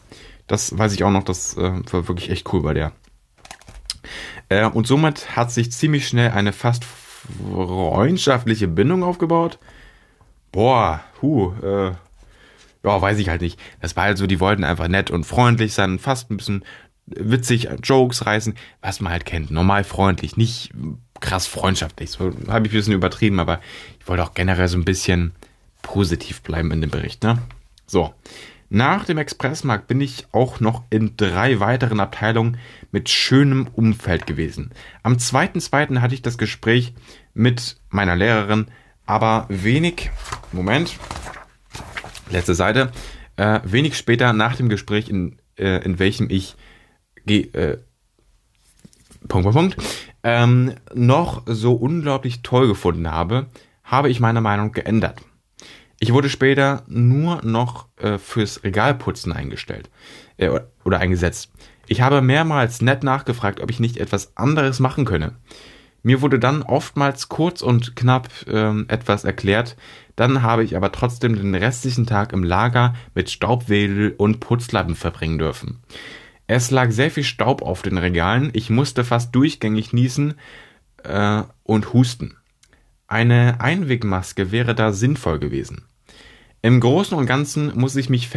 Das 0.47 0.77
weiß 0.77 0.93
ich 0.93 1.05
auch 1.05 1.11
noch, 1.11 1.23
das 1.23 1.57
äh, 1.57 1.81
war 1.93 2.09
wirklich 2.09 2.31
echt 2.31 2.53
cool 2.53 2.63
bei 2.63 2.75
der. 2.75 2.93
Äh, 4.49 4.67
und 4.67 4.87
somit 4.87 5.37
hat 5.37 5.51
sich 5.51 5.73
ziemlich 5.73 6.07
schnell 6.07 6.33
eine 6.33 6.53
fast 6.53 6.85
freundschaftliche 6.85 8.69
Bindung 8.69 9.03
aufgebaut. 9.03 9.59
Boah, 10.53 11.03
hu, 11.23 11.53
äh, 11.63 11.93
ja, 12.85 13.01
weiß 13.01 13.19
ich 13.19 13.29
halt 13.29 13.41
nicht. 13.41 13.59
Das 13.81 13.97
war 13.97 14.05
halt 14.05 14.19
so, 14.19 14.27
die 14.27 14.41
wollten 14.41 14.65
einfach 14.65 14.89
nett 14.89 15.11
und 15.11 15.25
freundlich 15.25 15.73
sein, 15.73 15.99
fast 15.99 16.31
ein 16.31 16.37
bisschen 16.37 16.65
witzig, 17.07 17.69
Jokes 17.83 18.27
reißen, 18.27 18.55
was 18.81 19.01
man 19.01 19.13
halt 19.13 19.25
kennt. 19.25 19.51
Normal 19.51 19.85
freundlich, 19.85 20.37
nicht 20.37 20.71
krass 21.21 21.47
freundschaftlich. 21.47 22.11
So 22.11 22.33
habe 22.49 22.67
ich 22.67 22.73
ein 22.73 22.77
bisschen 22.77 22.95
übertrieben, 22.95 23.41
aber 23.41 23.61
ich 24.01 24.09
wollte 24.09 24.23
auch 24.23 24.35
generell 24.35 24.69
so 24.69 24.79
ein 24.79 24.85
bisschen 24.85 25.33
positiv 25.83 26.43
bleiben 26.43 26.71
in 26.71 26.81
dem 26.81 26.91
Bericht. 26.91 27.23
Ne? 27.23 27.39
So. 27.87 28.15
Nach 28.71 29.05
dem 29.05 29.19
Expressmarkt 29.19 29.87
bin 29.87 30.01
ich 30.01 30.27
auch 30.33 30.59
noch 30.59 30.83
in 30.91 31.17
drei 31.17 31.61
weiteren 31.61 32.01
Abteilungen 32.01 32.57
mit 32.91 33.09
schönem 33.09 33.69
Umfeld 33.69 34.27
gewesen. 34.27 34.73
Am 35.03 35.15
2.2. 35.15 36.01
hatte 36.01 36.15
ich 36.15 36.23
das 36.23 36.39
Gespräch 36.39 36.93
mit 37.35 37.77
meiner 37.91 38.17
Lehrerin, 38.17 38.67
aber 39.07 39.47
wenig, 39.49 40.11
Moment, 40.51 40.97
letzte 42.31 42.55
Seite, 42.55 42.91
äh, 43.37 43.61
wenig 43.65 43.97
später 43.97 44.33
nach 44.33 44.57
dem 44.57 44.69
Gespräch, 44.69 45.09
in, 45.09 45.39
äh, 45.57 45.85
in 45.85 45.99
welchem 45.99 46.29
ich 46.31 46.57
äh, 47.27 47.79
Punkt, 49.29 49.51
Punkt, 49.51 49.53
Punkt, 49.53 49.77
ähm, 50.23 50.75
noch 50.95 51.43
so 51.47 51.75
unglaublich 51.75 52.43
toll 52.43 52.69
gefunden 52.69 53.11
habe, 53.11 53.47
habe 53.83 54.11
ich 54.11 54.21
meine 54.21 54.41
Meinung 54.41 54.73
geändert. 54.73 55.21
Ich 56.01 56.13
wurde 56.13 56.29
später 56.29 56.83
nur 56.87 57.43
noch 57.45 57.87
äh, 57.97 58.19
fürs 58.19 58.63
Regalputzen 58.65 59.33
eingestellt 59.33 59.91
äh, 60.37 60.51
oder 60.85 60.99
eingesetzt. 60.99 61.53
Ich 61.87 62.01
habe 62.01 62.23
mehrmals 62.23 62.83
nett 62.83 63.03
nachgefragt, 63.05 63.61
ob 63.61 63.71
ich 63.71 63.81
nicht 63.81 63.99
etwas 63.99 64.37
anderes 64.37 64.81
machen 64.81 65.05
könne. 65.05 65.37
Mir 66.05 66.21
wurde 66.21 66.39
dann 66.39 66.63
oftmals 66.63 67.31
kurz 67.31 67.63
und 67.63 67.97
knapp 67.97 68.29
ähm, 68.47 68.85
etwas 68.89 69.25
erklärt, 69.25 69.75
dann 70.17 70.43
habe 70.43 70.63
ich 70.63 70.77
aber 70.77 70.93
trotzdem 70.93 71.35
den 71.35 71.55
restlichen 71.55 72.07
Tag 72.07 72.35
im 72.35 72.45
Lager 72.45 72.95
mit 73.15 73.31
Staubwedel 73.31 74.15
und 74.19 74.39
Putzlappen 74.39 74.97
verbringen 74.97 75.39
dürfen. 75.39 75.81
Es 76.47 76.71
lag 76.71 76.91
sehr 76.91 77.11
viel 77.11 77.25
Staub 77.25 77.63
auf 77.63 77.81
den 77.81 77.97
Regalen, 77.97 78.51
ich 78.53 78.69
musste 78.69 79.03
fast 79.03 79.35
durchgängig 79.35 79.95
niesen 79.95 80.35
äh, 81.05 81.43
und 81.63 81.95
husten. 81.95 82.37
Eine 83.09 83.63
Einwegmaske 83.63 84.53
wäre 84.53 84.75
da 84.75 84.93
sinnvoll 84.93 85.39
gewesen. 85.39 85.87
Im 86.61 86.81
Großen 86.81 87.17
und 87.17 87.25
Ganzen 87.25 87.73
muss 87.79 87.97
ich 87.97 88.11
mich 88.11 88.29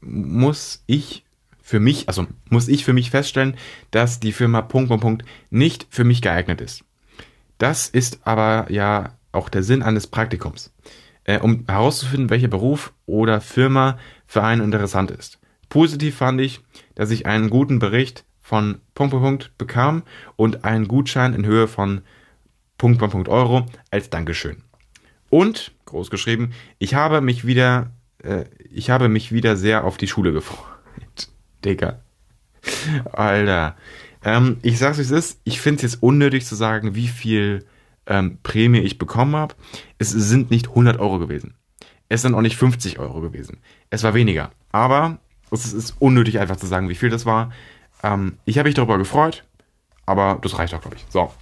muss 0.00 0.82
ich 0.86 1.24
für 1.62 1.78
mich, 1.78 2.08
also 2.08 2.26
muss 2.50 2.66
ich 2.66 2.84
für 2.84 2.92
mich 2.92 3.10
feststellen, 3.10 3.56
dass 3.92 4.18
die 4.18 4.32
Firma 4.32 4.62
Punkt 4.62 4.88
Punkt 4.88 5.02
Punkt 5.02 5.24
nicht 5.50 5.86
für 5.90 6.02
mich 6.02 6.22
geeignet 6.22 6.60
ist. 6.60 6.84
Das 7.58 7.88
ist 7.88 8.20
aber 8.26 8.70
ja 8.70 9.14
auch 9.32 9.48
der 9.48 9.62
Sinn 9.62 9.82
eines 9.82 10.06
Praktikums, 10.06 10.72
äh, 11.24 11.38
um 11.38 11.64
herauszufinden, 11.66 12.30
welcher 12.30 12.48
Beruf 12.48 12.92
oder 13.06 13.40
Firma 13.40 13.98
für 14.26 14.42
einen 14.42 14.62
interessant 14.62 15.10
ist. 15.10 15.38
Positiv 15.68 16.16
fand 16.16 16.40
ich, 16.40 16.60
dass 16.94 17.10
ich 17.10 17.26
einen 17.26 17.50
guten 17.50 17.78
Bericht 17.78 18.24
von 18.40 18.80
Punkt 18.94 19.12
Punkt 19.12 19.24
Punkt 19.24 19.58
bekam 19.58 20.02
und 20.36 20.64
einen 20.64 20.86
Gutschein 20.86 21.34
in 21.34 21.46
Höhe 21.46 21.66
von 21.66 22.02
Punkt 22.78 22.98
Punkt 22.98 23.12
Punkt 23.12 23.28
Euro 23.28 23.66
als 23.90 24.10
Dankeschön. 24.10 24.62
Und, 25.30 25.72
groß 25.86 26.10
geschrieben, 26.10 26.52
ich 26.78 26.94
habe 26.94 27.20
mich 27.20 27.46
wieder, 27.46 27.90
äh, 28.22 28.44
ich 28.70 28.90
habe 28.90 29.08
mich 29.08 29.32
wieder 29.32 29.56
sehr 29.56 29.84
auf 29.84 29.96
die 29.96 30.06
Schule 30.06 30.32
gefreut. 30.32 30.66
Digga. 31.64 32.00
Alter. 33.12 33.76
Ähm, 34.24 34.56
ich 34.62 34.78
sag's 34.78 34.98
wie 34.98 35.02
es 35.02 35.10
ist, 35.10 35.40
ich 35.44 35.60
finde 35.60 35.84
es 35.84 35.92
jetzt 35.92 36.02
unnötig 36.02 36.46
zu 36.46 36.54
sagen, 36.54 36.94
wie 36.94 37.08
viel 37.08 37.64
ähm, 38.06 38.38
Prämie 38.42 38.80
ich 38.80 38.98
bekommen 38.98 39.36
habe. 39.36 39.54
Es 39.98 40.10
sind 40.10 40.50
nicht 40.50 40.68
100 40.68 40.98
Euro 40.98 41.18
gewesen. 41.18 41.54
Es 42.08 42.22
sind 42.22 42.34
auch 42.34 42.40
nicht 42.40 42.56
50 42.56 42.98
Euro 42.98 43.20
gewesen. 43.20 43.58
Es 43.90 44.02
war 44.02 44.14
weniger. 44.14 44.50
Aber 44.72 45.18
es 45.50 45.72
ist 45.72 45.96
unnötig 45.98 46.38
einfach 46.38 46.56
zu 46.56 46.66
sagen, 46.66 46.88
wie 46.88 46.94
viel 46.94 47.10
das 47.10 47.26
war. 47.26 47.52
Ähm, 48.02 48.38
ich 48.44 48.58
habe 48.58 48.68
mich 48.68 48.74
darüber 48.74 48.98
gefreut, 48.98 49.44
aber 50.06 50.38
das 50.42 50.58
reicht 50.58 50.74
auch, 50.74 50.80
glaube 50.80 50.96
ich. 50.96 51.04
So. 51.10 51.32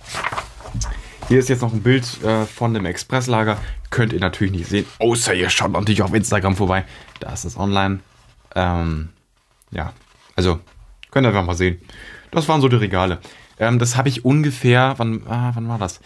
Hier 1.29 1.39
ist 1.39 1.49
jetzt 1.49 1.63
noch 1.63 1.73
ein 1.73 1.83
Bild 1.83 2.23
äh, 2.25 2.47
von 2.47 2.75
dem 2.75 2.85
Expresslager. 2.85 3.59
Könnt 3.91 4.13
ihr 4.13 4.21
natürlich 4.21 4.53
nicht 4.53 4.69
sehen, 4.69 4.87
außer 4.99 5.35
ihr 5.35 5.51
schaut 5.51 5.73
natürlich 5.73 6.03
auf 6.03 6.13
Instagram 6.13 6.57
vorbei. 6.57 6.85
Da 7.21 7.33
ist 7.33 7.45
es 7.45 7.57
online. 7.57 8.01
Ähm, 8.55 9.11
ja, 9.71 9.93
also 10.37 10.61
könnt 11.11 11.27
ihr 11.27 11.29
einfach 11.29 11.47
mal 11.47 11.55
sehen. 11.55 11.81
Das 12.33 12.49
waren 12.49 12.61
so 12.61 12.69
die 12.69 12.77
Regale. 12.77 13.21
Ähm, 13.59 13.79
das 13.79 13.97
habe 13.97 14.09
ich 14.09 14.25
ungefähr, 14.25 14.95
wann, 14.97 15.25
ah, 15.29 15.53
wann 15.55 15.69
war 15.69 15.79
das? 15.79 16.01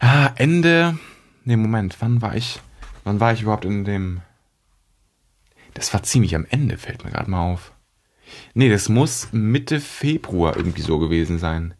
Ah, 0.00 0.32
Ende, 0.36 0.98
ne 1.44 1.56
Moment, 1.56 1.96
wann 2.00 2.20
war 2.20 2.36
ich, 2.36 2.60
wann 3.04 3.20
war 3.20 3.32
ich 3.32 3.42
überhaupt 3.42 3.64
in 3.64 3.84
dem, 3.84 4.20
das 5.74 5.94
war 5.94 6.02
ziemlich 6.02 6.34
am 6.34 6.46
Ende, 6.50 6.76
fällt 6.76 7.04
mir 7.04 7.10
gerade 7.10 7.30
mal 7.30 7.52
auf. 7.52 7.72
Nee, 8.52 8.68
das 8.68 8.88
muss 8.88 9.28
Mitte 9.32 9.80
Februar 9.80 10.56
irgendwie 10.56 10.82
so 10.82 10.98
gewesen 10.98 11.38
sein. 11.38 11.74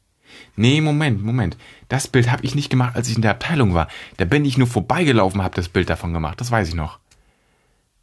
Nee, 0.56 0.80
Moment, 0.80 1.22
Moment. 1.22 1.56
Das 1.88 2.08
Bild 2.08 2.30
habe 2.30 2.44
ich 2.44 2.54
nicht 2.54 2.70
gemacht, 2.70 2.96
als 2.96 3.08
ich 3.08 3.16
in 3.16 3.22
der 3.22 3.32
Abteilung 3.32 3.74
war. 3.74 3.88
Da 4.16 4.24
bin 4.24 4.44
ich 4.44 4.56
nur 4.56 4.66
vorbeigelaufen, 4.66 5.42
habe 5.42 5.54
das 5.54 5.68
Bild 5.68 5.90
davon 5.90 6.12
gemacht. 6.12 6.40
Das 6.40 6.50
weiß 6.50 6.68
ich 6.68 6.74
noch. 6.74 6.98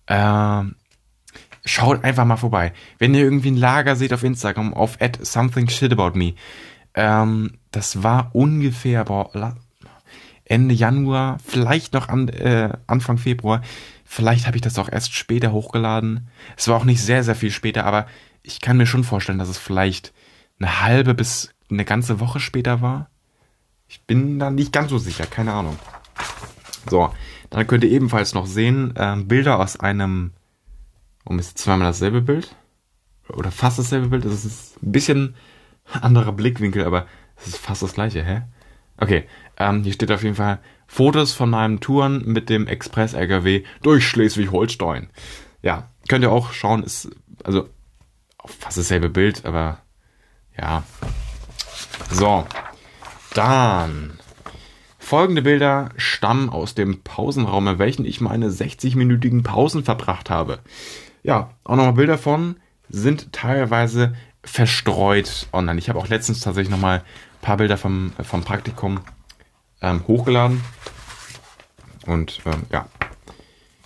Ähm, 0.07 0.75
schaut 1.65 2.03
einfach 2.03 2.25
mal 2.25 2.37
vorbei. 2.37 2.73
Wenn 2.99 3.13
ihr 3.13 3.21
irgendwie 3.21 3.51
ein 3.51 3.57
Lager 3.57 3.95
seht 3.95 4.13
auf 4.13 4.23
Instagram, 4.23 4.73
auf 4.73 5.01
at 5.01 5.19
something 5.25 5.67
shit 5.69 5.91
about 5.91 6.17
me, 6.17 6.33
Ähm, 6.97 7.57
das 7.71 8.03
war 8.03 8.29
ungefähr 8.33 9.03
boah, 9.03 9.57
Ende 10.45 10.73
Januar, 10.73 11.39
vielleicht 11.43 11.93
noch 11.93 12.07
an, 12.07 12.29
äh, 12.29 12.69
Anfang 12.87 13.17
Februar. 13.17 13.61
Vielleicht 14.05 14.47
habe 14.47 14.55
ich 14.55 14.61
das 14.61 14.77
auch 14.77 14.89
erst 14.89 15.13
später 15.13 15.51
hochgeladen. 15.51 16.29
Es 16.55 16.67
war 16.67 16.77
auch 16.77 16.85
nicht 16.85 17.01
sehr, 17.01 17.23
sehr 17.23 17.35
viel 17.35 17.51
später, 17.51 17.85
aber 17.85 18.05
ich 18.43 18.61
kann 18.61 18.77
mir 18.77 18.85
schon 18.85 19.03
vorstellen, 19.03 19.39
dass 19.39 19.49
es 19.49 19.57
vielleicht 19.57 20.13
eine 20.59 20.81
halbe 20.81 21.15
bis 21.15 21.49
eine 21.69 21.83
ganze 21.83 22.19
Woche 22.19 22.39
später 22.39 22.81
war. 22.81 23.09
Ich 23.87 24.03
bin 24.03 24.39
da 24.39 24.51
nicht 24.51 24.71
ganz 24.71 24.91
so 24.91 24.99
sicher, 24.99 25.25
keine 25.25 25.51
Ahnung. 25.53 25.77
So, 26.89 27.11
dann 27.49 27.65
könnt 27.65 27.83
ihr 27.83 27.91
ebenfalls 27.91 28.35
noch 28.35 28.45
sehen, 28.45 28.95
äh, 28.95 29.15
Bilder 29.17 29.59
aus 29.59 29.79
einem, 29.79 30.31
um 31.25 31.39
ist 31.39 31.57
zweimal 31.57 31.87
dasselbe 31.87 32.21
Bild, 32.21 32.55
oder 33.29 33.51
fast 33.51 33.79
dasselbe 33.79 34.07
Bild, 34.07 34.25
das 34.25 34.45
ist 34.45 34.81
ein 34.81 34.91
bisschen 34.91 35.35
anderer 36.01 36.31
Blickwinkel, 36.31 36.85
aber 36.85 37.07
es 37.35 37.47
ist 37.47 37.57
fast 37.57 37.81
das 37.81 37.93
gleiche, 37.93 38.23
hä? 38.23 38.43
Okay, 38.97 39.25
ähm, 39.57 39.83
hier 39.83 39.93
steht 39.93 40.11
auf 40.11 40.23
jeden 40.23 40.35
Fall 40.35 40.59
Fotos 40.87 41.33
von 41.33 41.49
meinen 41.49 41.79
Touren 41.79 42.23
mit 42.25 42.49
dem 42.49 42.67
Express-LKW 42.67 43.63
durch 43.81 44.07
Schleswig-Holstein. 44.07 45.09
Ja, 45.61 45.89
könnt 46.07 46.23
ihr 46.23 46.31
auch 46.31 46.53
schauen, 46.53 46.83
ist 46.83 47.09
also 47.43 47.67
fast 48.45 48.77
dasselbe 48.77 49.09
Bild, 49.09 49.45
aber 49.45 49.79
ja. 50.57 50.83
So, 52.11 52.45
dann 53.33 54.19
folgende 54.99 55.41
Bilder 55.41 55.89
stammen 55.97 56.49
aus 56.49 56.75
dem 56.75 57.01
Pausenraum, 57.01 57.67
in 57.67 57.79
welchen 57.79 58.05
ich 58.05 58.21
meine 58.21 58.49
60-minütigen 58.49 59.43
Pausen 59.43 59.83
verbracht 59.83 60.29
habe. 60.29 60.59
Ja, 61.25 61.49
auch 61.63 61.75
nochmal 61.75 61.93
Bilder 61.93 62.19
von 62.19 62.57
sind 62.87 63.33
teilweise 63.33 64.13
verstreut 64.43 65.47
online. 65.51 65.79
Ich 65.79 65.89
habe 65.89 65.97
auch 65.97 66.07
letztens 66.07 66.41
tatsächlich 66.41 66.69
nochmal 66.69 66.99
ein 66.99 67.41
paar 67.41 67.57
Bilder 67.57 67.77
vom, 67.77 68.13
vom 68.21 68.43
Praktikum 68.43 68.99
ähm, 69.81 70.03
hochgeladen. 70.07 70.63
Und 72.05 72.41
ähm, 72.45 72.67
ja, 72.71 72.85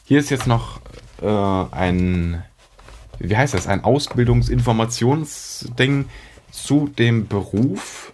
hier 0.03 0.19
ist 0.19 0.29
jetzt 0.31 0.47
noch 0.47 0.81
äh, 1.21 1.27
ein, 1.27 2.43
wie 3.19 3.37
heißt 3.37 3.53
das, 3.53 3.67
ein 3.67 3.85
Ausbildungsinformationsding 3.85 6.09
zu 6.51 6.89
dem 6.89 7.29
Beruf. 7.29 8.11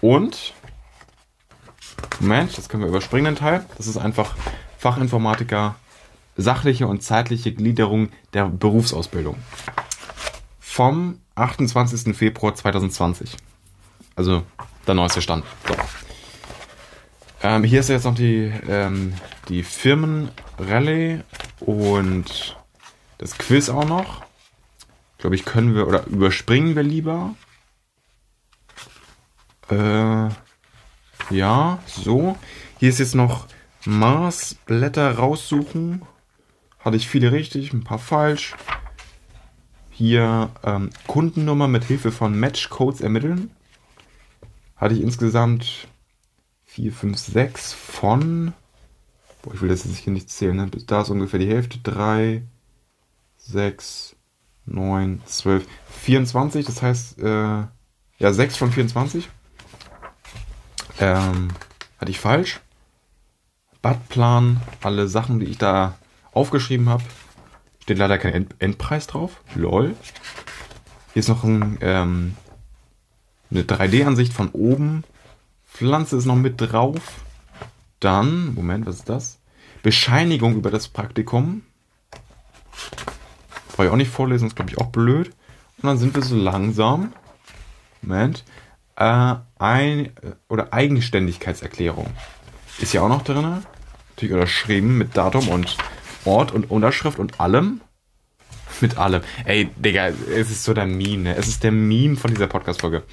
Und, 0.00 0.54
Moment, 2.20 2.56
das 2.56 2.68
können 2.68 2.84
wir 2.84 2.90
überspringen, 2.90 3.34
den 3.34 3.36
Teil. 3.40 3.66
Das 3.76 3.88
ist 3.88 3.96
einfach 3.96 4.36
Fachinformatiker, 4.78 5.74
sachliche 6.36 6.86
und 6.86 7.02
zeitliche 7.02 7.52
Gliederung 7.52 8.10
der 8.32 8.48
Berufsausbildung. 8.48 9.36
Vom 10.58 11.20
28. 11.34 12.16
Februar 12.16 12.54
2020. 12.54 13.36
Also 14.16 14.42
der 14.86 14.94
neueste 14.94 15.22
Stand. 15.22 15.44
So. 15.68 15.74
Ähm, 17.42 17.64
hier 17.64 17.80
ist 17.80 17.88
jetzt 17.88 18.04
noch 18.04 18.14
die, 18.14 18.52
ähm, 18.68 19.14
die 19.48 19.62
Firmenrallye 19.62 21.22
und 21.60 22.56
das 23.18 23.36
Quiz 23.36 23.68
auch 23.68 23.84
noch. 23.84 24.22
Glaube 25.18 25.34
ich, 25.36 25.44
können 25.44 25.74
wir 25.74 25.86
oder 25.86 26.06
überspringen 26.06 26.74
wir 26.76 26.82
lieber. 26.82 27.34
Äh, 29.70 30.28
ja, 31.30 31.78
so. 31.86 32.36
Hier 32.78 32.88
ist 32.88 32.98
jetzt 32.98 33.14
noch 33.14 33.46
Maßblätter 33.84 35.16
raussuchen. 35.16 36.02
Hatte 36.84 36.96
ich 36.96 37.08
viele 37.08 37.32
richtig, 37.32 37.72
ein 37.72 37.84
paar 37.84 37.98
falsch. 37.98 38.54
Hier 39.90 40.50
ähm, 40.64 40.90
Kundennummer 41.06 41.68
mit 41.68 41.84
Hilfe 41.84 42.10
von 42.10 42.38
Matchcodes 42.38 43.00
ermitteln. 43.00 43.50
Hatte 44.76 44.94
ich 44.94 45.00
insgesamt 45.00 45.86
4, 46.64 46.92
5, 46.92 47.18
6 47.18 47.72
von. 47.72 48.52
Boah, 49.42 49.54
ich 49.54 49.62
will 49.62 49.68
das 49.68 49.84
jetzt 49.84 49.98
hier 49.98 50.12
nicht 50.12 50.28
zählen, 50.28 50.56
ne? 50.56 50.70
Da 50.86 51.02
ist 51.02 51.10
ungefähr 51.10 51.38
die 51.38 51.48
Hälfte. 51.48 51.78
3, 51.78 52.42
6, 53.36 54.16
9, 54.66 55.22
12, 55.24 55.66
24. 55.88 56.66
Das 56.66 56.82
heißt, 56.82 57.18
äh, 57.20 57.64
ja, 58.18 58.32
6 58.32 58.56
von 58.56 58.72
24. 58.72 59.28
Ähm, 60.98 61.48
hatte 61.98 62.10
ich 62.10 62.18
falsch. 62.18 62.60
Badplan, 63.82 64.60
alle 64.80 65.06
Sachen, 65.08 65.38
die 65.38 65.46
ich 65.46 65.58
da 65.58 65.98
aufgeschrieben 66.32 66.88
habe. 66.88 67.04
Steht 67.80 67.98
leider 67.98 68.18
kein 68.18 68.32
End 68.32 68.54
Endpreis 68.58 69.06
drauf. 69.06 69.40
Lol. 69.54 69.94
Hier 71.12 71.20
ist 71.20 71.28
noch 71.28 71.44
ein, 71.44 71.78
ähm, 71.80 72.36
eine 73.50 73.62
3D-Ansicht 73.62 74.32
von 74.32 74.48
oben 74.50 75.04
Pflanze 75.72 76.16
ist 76.16 76.26
noch 76.26 76.36
mit 76.36 76.60
drauf. 76.60 77.00
Dann, 77.98 78.54
Moment, 78.54 78.86
was 78.86 78.96
ist 78.96 79.08
das? 79.08 79.38
Bescheinigung 79.82 80.54
über 80.54 80.70
das 80.70 80.88
Praktikum. 80.88 81.62
Brauche 83.68 83.86
ich 83.86 83.92
auch 83.92 83.96
nicht 83.96 84.10
vorlesen, 84.10 84.48
ist 84.48 84.56
glaube 84.56 84.70
ich 84.70 84.78
auch 84.78 84.86
blöd. 84.86 85.28
Und 85.78 85.88
dann 85.88 85.98
sind 85.98 86.14
wir 86.14 86.22
so 86.22 86.36
langsam. 86.36 87.12
Moment. 88.02 88.44
Äh, 88.96 89.34
ein, 89.58 90.12
oder 90.48 90.72
Eigenständigkeitserklärung. 90.72 92.06
Ist 92.78 92.92
ja 92.92 93.00
auch 93.02 93.08
noch 93.08 93.22
drin. 93.22 93.64
Natürlich 94.10 94.34
unterschrieben 94.34 94.98
mit 94.98 95.16
Datum 95.16 95.48
und 95.48 95.76
Ort 96.24 96.52
und 96.52 96.70
Unterschrift 96.70 97.18
und 97.18 97.40
allem. 97.40 97.80
Mit 98.80 98.98
allem. 98.98 99.22
Ey, 99.44 99.68
Digga, 99.76 100.08
es 100.08 100.50
ist 100.50 100.64
so 100.64 100.74
der 100.74 100.86
Meme, 100.86 101.24
ne? 101.24 101.36
Es 101.36 101.46
ist 101.46 101.62
der 101.62 101.72
Meme 101.72 102.16
von 102.16 102.30
dieser 102.30 102.46
Podcast-Folge 102.46 103.04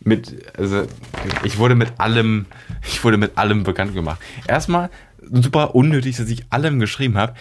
mit, 0.00 0.56
also 0.56 0.86
ich 1.44 1.58
wurde 1.58 1.74
mit 1.74 1.98
allem, 1.98 2.46
ich 2.86 3.02
wurde 3.04 3.16
mit 3.16 3.36
allem 3.38 3.64
bekannt 3.64 3.94
gemacht. 3.94 4.20
Erstmal 4.46 4.90
super 5.22 5.74
unnötig, 5.74 6.16
dass 6.16 6.28
ich 6.28 6.44
allem 6.50 6.78
geschrieben 6.78 7.16
habe, 7.16 7.34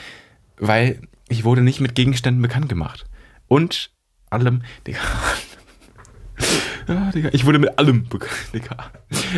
weil 0.57 1.01
ich 1.29 1.43
wurde 1.43 1.61
nicht 1.61 1.81
mit 1.81 1.95
Gegenständen 1.95 2.41
bekannt 2.41 2.69
gemacht. 2.69 3.05
Und 3.47 3.91
allem, 4.29 4.63
Digga. 4.87 4.99
Ja, 6.87 7.11
Digga, 7.11 7.29
ich 7.33 7.45
wurde 7.45 7.59
mit 7.59 7.77
allem 7.77 8.07
bekannt, 8.07 8.31
Digga. 8.53 8.91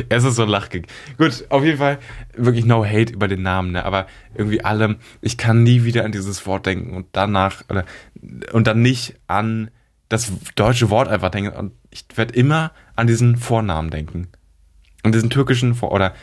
Es 0.10 0.24
ist 0.24 0.36
so 0.36 0.44
ein 0.44 0.50
Lachgig. 0.50 0.88
Gut, 1.18 1.46
auf 1.50 1.64
jeden 1.64 1.78
Fall 1.78 1.98
wirklich 2.36 2.66
no 2.66 2.86
hate 2.86 3.14
über 3.14 3.28
den 3.28 3.42
Namen, 3.42 3.72
ne? 3.72 3.86
Aber 3.86 4.08
irgendwie 4.36 4.64
allem, 4.64 4.98
ich 5.22 5.38
kann 5.38 5.64
nie 5.64 5.84
wieder 5.84 6.06
an 6.06 6.12
dieses 6.12 6.46
Wort 6.46 6.66
denken 6.66 6.96
und 6.96 7.08
danach, 7.14 7.64
oder, 7.70 7.86
und 8.52 8.68
dann 8.68 8.82
nicht 8.82 9.16
an 9.28 9.72
das 10.10 10.32
deutsche 10.56 10.90
Wort 10.90 11.08
einfach 11.08 11.30
denken. 11.30 11.56
Und 11.56 11.74
ich 11.92 12.06
werde 12.16 12.34
immer 12.34 12.72
an 12.96 13.08
diesen 13.08 13.38
Vornamen 13.38 13.90
denken. 13.90 14.28
An 15.04 15.12
diesen 15.12 15.30
türkischen 15.30 15.76
Vor- 15.76 15.92
oder 15.92 16.14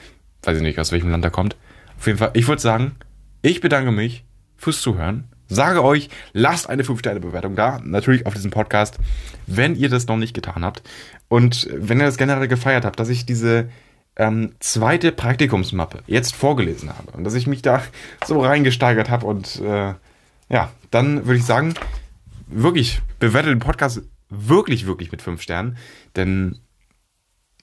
weiß 0.42 0.56
ich 0.58 0.62
nicht, 0.62 0.78
aus 0.78 0.92
welchem 0.92 1.10
Land 1.10 1.24
er 1.24 1.30
kommt. 1.30 1.56
Auf 1.98 2.06
jeden 2.06 2.18
Fall, 2.18 2.30
ich 2.34 2.46
würde 2.46 2.62
sagen, 2.62 2.96
ich 3.42 3.60
bedanke 3.60 3.90
mich 3.90 4.24
fürs 4.56 4.80
Zuhören. 4.80 5.24
Sage 5.48 5.84
euch, 5.84 6.08
lasst 6.32 6.68
eine 6.68 6.82
5-Sterne-Bewertung 6.82 7.56
da. 7.56 7.80
Natürlich 7.84 8.26
auf 8.26 8.34
diesem 8.34 8.50
Podcast, 8.50 8.98
wenn 9.46 9.76
ihr 9.76 9.88
das 9.88 10.06
noch 10.06 10.16
nicht 10.16 10.34
getan 10.34 10.64
habt. 10.64 10.82
Und 11.28 11.68
wenn 11.72 12.00
ihr 12.00 12.06
das 12.06 12.16
generell 12.16 12.48
gefeiert 12.48 12.84
habt, 12.84 12.98
dass 12.98 13.08
ich 13.08 13.26
diese 13.26 13.68
ähm, 14.16 14.54
zweite 14.60 15.12
Praktikumsmappe 15.12 16.02
jetzt 16.06 16.34
vorgelesen 16.34 16.90
habe 16.90 17.12
und 17.12 17.24
dass 17.24 17.34
ich 17.34 17.46
mich 17.46 17.62
da 17.62 17.82
so 18.24 18.40
reingesteigert 18.40 19.10
habe 19.10 19.26
und 19.26 19.60
äh, 19.60 19.94
ja, 20.48 20.70
dann 20.90 21.26
würde 21.26 21.38
ich 21.38 21.44
sagen, 21.44 21.74
wirklich, 22.46 23.00
bewertet 23.18 23.50
den 23.50 23.58
Podcast 23.58 24.02
wirklich, 24.28 24.86
wirklich 24.86 25.12
mit 25.12 25.22
fünf 25.22 25.42
Sternen. 25.42 25.76
Denn, 26.14 26.58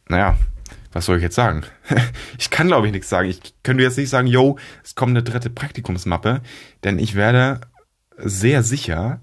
naja, 0.07 0.37
was 0.91 1.05
soll 1.05 1.17
ich 1.17 1.23
jetzt 1.23 1.35
sagen? 1.35 1.63
ich 2.37 2.49
kann, 2.49 2.67
glaube 2.67 2.87
ich, 2.87 2.93
nichts 2.93 3.09
sagen. 3.09 3.29
Ich 3.29 3.41
könnte 3.63 3.83
jetzt 3.83 3.97
nicht 3.97 4.09
sagen, 4.09 4.27
yo, 4.27 4.57
es 4.83 4.95
kommt 4.95 5.11
eine 5.11 5.23
dritte 5.23 5.49
Praktikumsmappe, 5.49 6.41
denn 6.83 6.99
ich 6.99 7.15
werde 7.15 7.61
sehr 8.17 8.63
sicher 8.63 9.19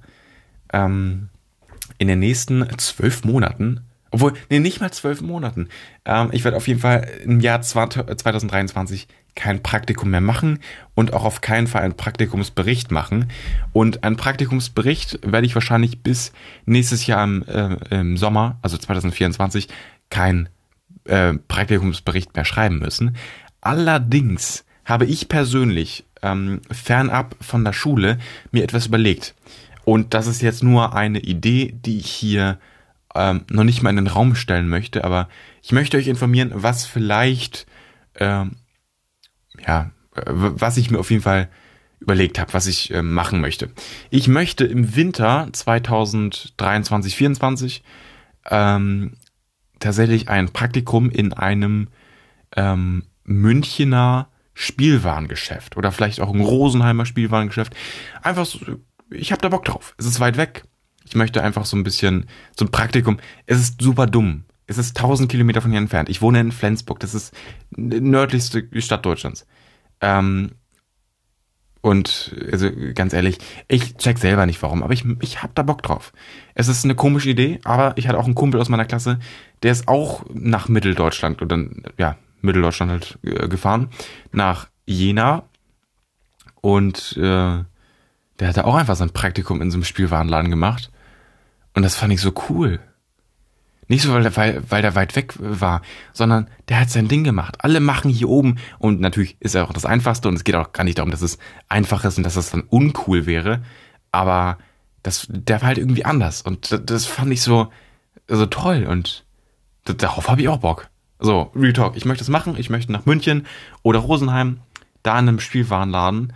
ähm, 0.72 1.28
in 1.98 2.08
den 2.08 2.18
nächsten 2.18 2.66
zwölf 2.78 3.24
Monaten, 3.24 3.80
obwohl, 4.10 4.32
nee, 4.48 4.58
nicht 4.58 4.80
mal 4.80 4.90
zwölf 4.90 5.20
Monaten, 5.20 5.68
ähm, 6.04 6.30
ich 6.32 6.44
werde 6.44 6.56
auf 6.56 6.66
jeden 6.66 6.80
Fall 6.80 7.08
im 7.24 7.40
Jahr 7.40 7.62
2023 7.62 9.06
kein 9.36 9.62
Praktikum 9.62 10.10
mehr 10.10 10.20
machen 10.20 10.58
und 10.94 11.12
auch 11.12 11.24
auf 11.24 11.40
keinen 11.40 11.66
Fall 11.66 11.82
einen 11.82 11.96
Praktikumsbericht 11.96 12.90
machen. 12.90 13.30
Und 13.72 14.02
einen 14.02 14.16
Praktikumsbericht 14.16 15.20
werde 15.22 15.46
ich 15.46 15.54
wahrscheinlich 15.54 16.02
bis 16.02 16.32
nächstes 16.66 17.06
Jahr 17.06 17.22
im, 17.24 17.44
äh, 17.44 17.76
im 17.90 18.16
Sommer, 18.16 18.58
also 18.62 18.76
2024, 18.76 19.68
kein 20.10 20.48
äh, 21.04 21.34
Praktikumsbericht 21.34 22.34
mehr 22.34 22.44
schreiben 22.44 22.80
müssen. 22.80 23.16
Allerdings 23.60 24.64
habe 24.84 25.04
ich 25.04 25.28
persönlich 25.28 26.04
ähm, 26.22 26.60
fernab 26.70 27.36
von 27.40 27.64
der 27.64 27.72
Schule 27.72 28.18
mir 28.52 28.62
etwas 28.62 28.86
überlegt. 28.86 29.34
Und 29.84 30.14
das 30.14 30.26
ist 30.26 30.42
jetzt 30.42 30.62
nur 30.62 30.94
eine 30.94 31.20
Idee, 31.20 31.74
die 31.84 31.98
ich 31.98 32.10
hier 32.10 32.58
ähm, 33.14 33.44
noch 33.50 33.64
nicht 33.64 33.82
mal 33.82 33.90
in 33.90 33.96
den 33.96 34.06
Raum 34.06 34.34
stellen 34.34 34.68
möchte, 34.68 35.04
aber 35.04 35.28
ich 35.62 35.72
möchte 35.72 35.96
euch 35.96 36.06
informieren, 36.06 36.52
was 36.54 36.86
vielleicht 36.86 37.66
ähm, 38.16 38.56
ja, 39.66 39.90
was 40.14 40.76
ich 40.76 40.90
mir 40.90 40.98
auf 40.98 41.10
jeden 41.10 41.22
Fall 41.22 41.48
überlegt 42.00 42.38
habe, 42.38 42.52
was 42.54 42.66
ich 42.66 42.92
äh, 42.92 43.02
machen 43.02 43.40
möchte. 43.40 43.70
Ich 44.10 44.26
möchte 44.26 44.64
im 44.64 44.96
Winter 44.96 45.48
2023, 45.52 46.56
2024 46.56 47.82
ähm, 48.50 49.12
tatsächlich 49.78 50.28
ein 50.28 50.48
Praktikum 50.48 51.10
in 51.10 51.32
einem 51.32 51.88
ähm, 52.56 53.04
Münchener 53.24 54.28
Spielwarengeschäft 54.60 55.78
oder 55.78 55.90
vielleicht 55.90 56.20
auch 56.20 56.34
ein 56.34 56.42
Rosenheimer 56.42 57.06
Spielwarengeschäft. 57.06 57.74
Einfach 58.22 58.44
so, 58.44 58.58
ich 59.10 59.32
habe 59.32 59.40
da 59.40 59.48
Bock 59.48 59.64
drauf. 59.64 59.94
Es 59.96 60.04
ist 60.04 60.20
weit 60.20 60.36
weg. 60.36 60.64
Ich 61.02 61.14
möchte 61.14 61.42
einfach 61.42 61.64
so 61.64 61.78
ein 61.78 61.82
bisschen, 61.82 62.26
so 62.54 62.66
ein 62.66 62.70
Praktikum. 62.70 63.18
Es 63.46 63.58
ist 63.58 63.80
super 63.80 64.06
dumm. 64.06 64.44
Es 64.66 64.76
ist 64.76 64.98
1000 64.98 65.30
Kilometer 65.30 65.62
von 65.62 65.70
hier 65.70 65.80
entfernt. 65.80 66.10
Ich 66.10 66.20
wohne 66.20 66.40
in 66.40 66.52
Flensburg. 66.52 67.00
Das 67.00 67.14
ist 67.14 67.34
die 67.70 68.02
nördlichste 68.02 68.68
Stadt 68.82 69.06
Deutschlands. 69.06 69.46
Ähm, 70.02 70.50
und 71.80 72.36
also 72.52 72.68
ganz 72.94 73.14
ehrlich, 73.14 73.38
ich 73.66 73.96
check 73.96 74.18
selber 74.18 74.44
nicht 74.44 74.62
warum, 74.62 74.82
aber 74.82 74.92
ich, 74.92 75.06
ich 75.22 75.42
hab 75.42 75.54
da 75.54 75.62
Bock 75.62 75.82
drauf. 75.82 76.12
Es 76.54 76.68
ist 76.68 76.84
eine 76.84 76.94
komische 76.94 77.30
Idee, 77.30 77.60
aber 77.64 77.94
ich 77.96 78.08
hatte 78.08 78.18
auch 78.18 78.26
einen 78.26 78.34
Kumpel 78.34 78.60
aus 78.60 78.68
meiner 78.68 78.84
Klasse, 78.84 79.18
der 79.62 79.72
ist 79.72 79.88
auch 79.88 80.26
nach 80.34 80.68
Mitteldeutschland 80.68 81.40
oder 81.40 81.64
ja, 81.96 82.18
Mitteldeutschland 82.42 82.90
halt 82.90 83.18
äh, 83.22 83.48
gefahren, 83.48 83.88
nach 84.32 84.68
Jena. 84.86 85.44
Und 86.60 87.16
äh, 87.16 87.64
der 88.40 88.48
hatte 88.48 88.64
auch 88.64 88.74
einfach 88.74 88.96
sein 88.96 89.10
Praktikum 89.10 89.62
in 89.62 89.70
so 89.70 89.76
einem 89.76 89.84
Spielwarenladen 89.84 90.50
gemacht. 90.50 90.90
Und 91.74 91.82
das 91.82 91.96
fand 91.96 92.12
ich 92.12 92.20
so 92.20 92.32
cool. 92.48 92.80
Nicht 93.88 94.02
so, 94.02 94.12
weil 94.12 94.22
der, 94.22 94.36
weil, 94.36 94.62
weil 94.68 94.82
der 94.82 94.94
weit 94.94 95.16
weg 95.16 95.34
war, 95.38 95.82
sondern 96.12 96.48
der 96.68 96.80
hat 96.80 96.90
sein 96.90 97.08
Ding 97.08 97.24
gemacht. 97.24 97.56
Alle 97.58 97.80
machen 97.80 98.10
hier 98.10 98.28
oben. 98.28 98.58
Und 98.78 99.00
natürlich 99.00 99.36
ist 99.40 99.54
er 99.54 99.64
auch 99.64 99.72
das 99.72 99.86
Einfachste. 99.86 100.28
Und 100.28 100.34
es 100.34 100.44
geht 100.44 100.54
auch 100.54 100.72
gar 100.72 100.84
nicht 100.84 100.98
darum, 100.98 101.10
dass 101.10 101.22
es 101.22 101.38
einfach 101.68 102.04
ist 102.04 102.16
und 102.18 102.24
dass 102.24 102.36
es 102.36 102.50
dann 102.50 102.62
uncool 102.62 103.26
wäre, 103.26 103.62
aber 104.12 104.58
das, 105.02 105.26
der 105.30 105.60
war 105.60 105.68
halt 105.68 105.78
irgendwie 105.78 106.04
anders. 106.04 106.42
Und 106.42 106.72
das, 106.72 106.82
das 106.84 107.06
fand 107.06 107.32
ich 107.32 107.42
so, 107.42 107.72
so 108.28 108.46
toll. 108.46 108.86
Und 108.86 109.24
darauf 109.84 110.28
habe 110.28 110.42
ich 110.42 110.48
auch 110.48 110.58
Bock. 110.58 110.89
So, 111.20 111.50
Real 111.54 111.72
Talk, 111.72 111.96
ich 111.96 112.04
möchte 112.04 112.24
es 112.24 112.28
machen, 112.30 112.56
ich 112.56 112.70
möchte 112.70 112.92
nach 112.92 113.06
München 113.06 113.46
oder 113.82 113.98
Rosenheim, 114.00 114.60
da 115.02 115.18
in 115.18 115.28
einem 115.28 115.40
Spielwarenladen 115.40 116.32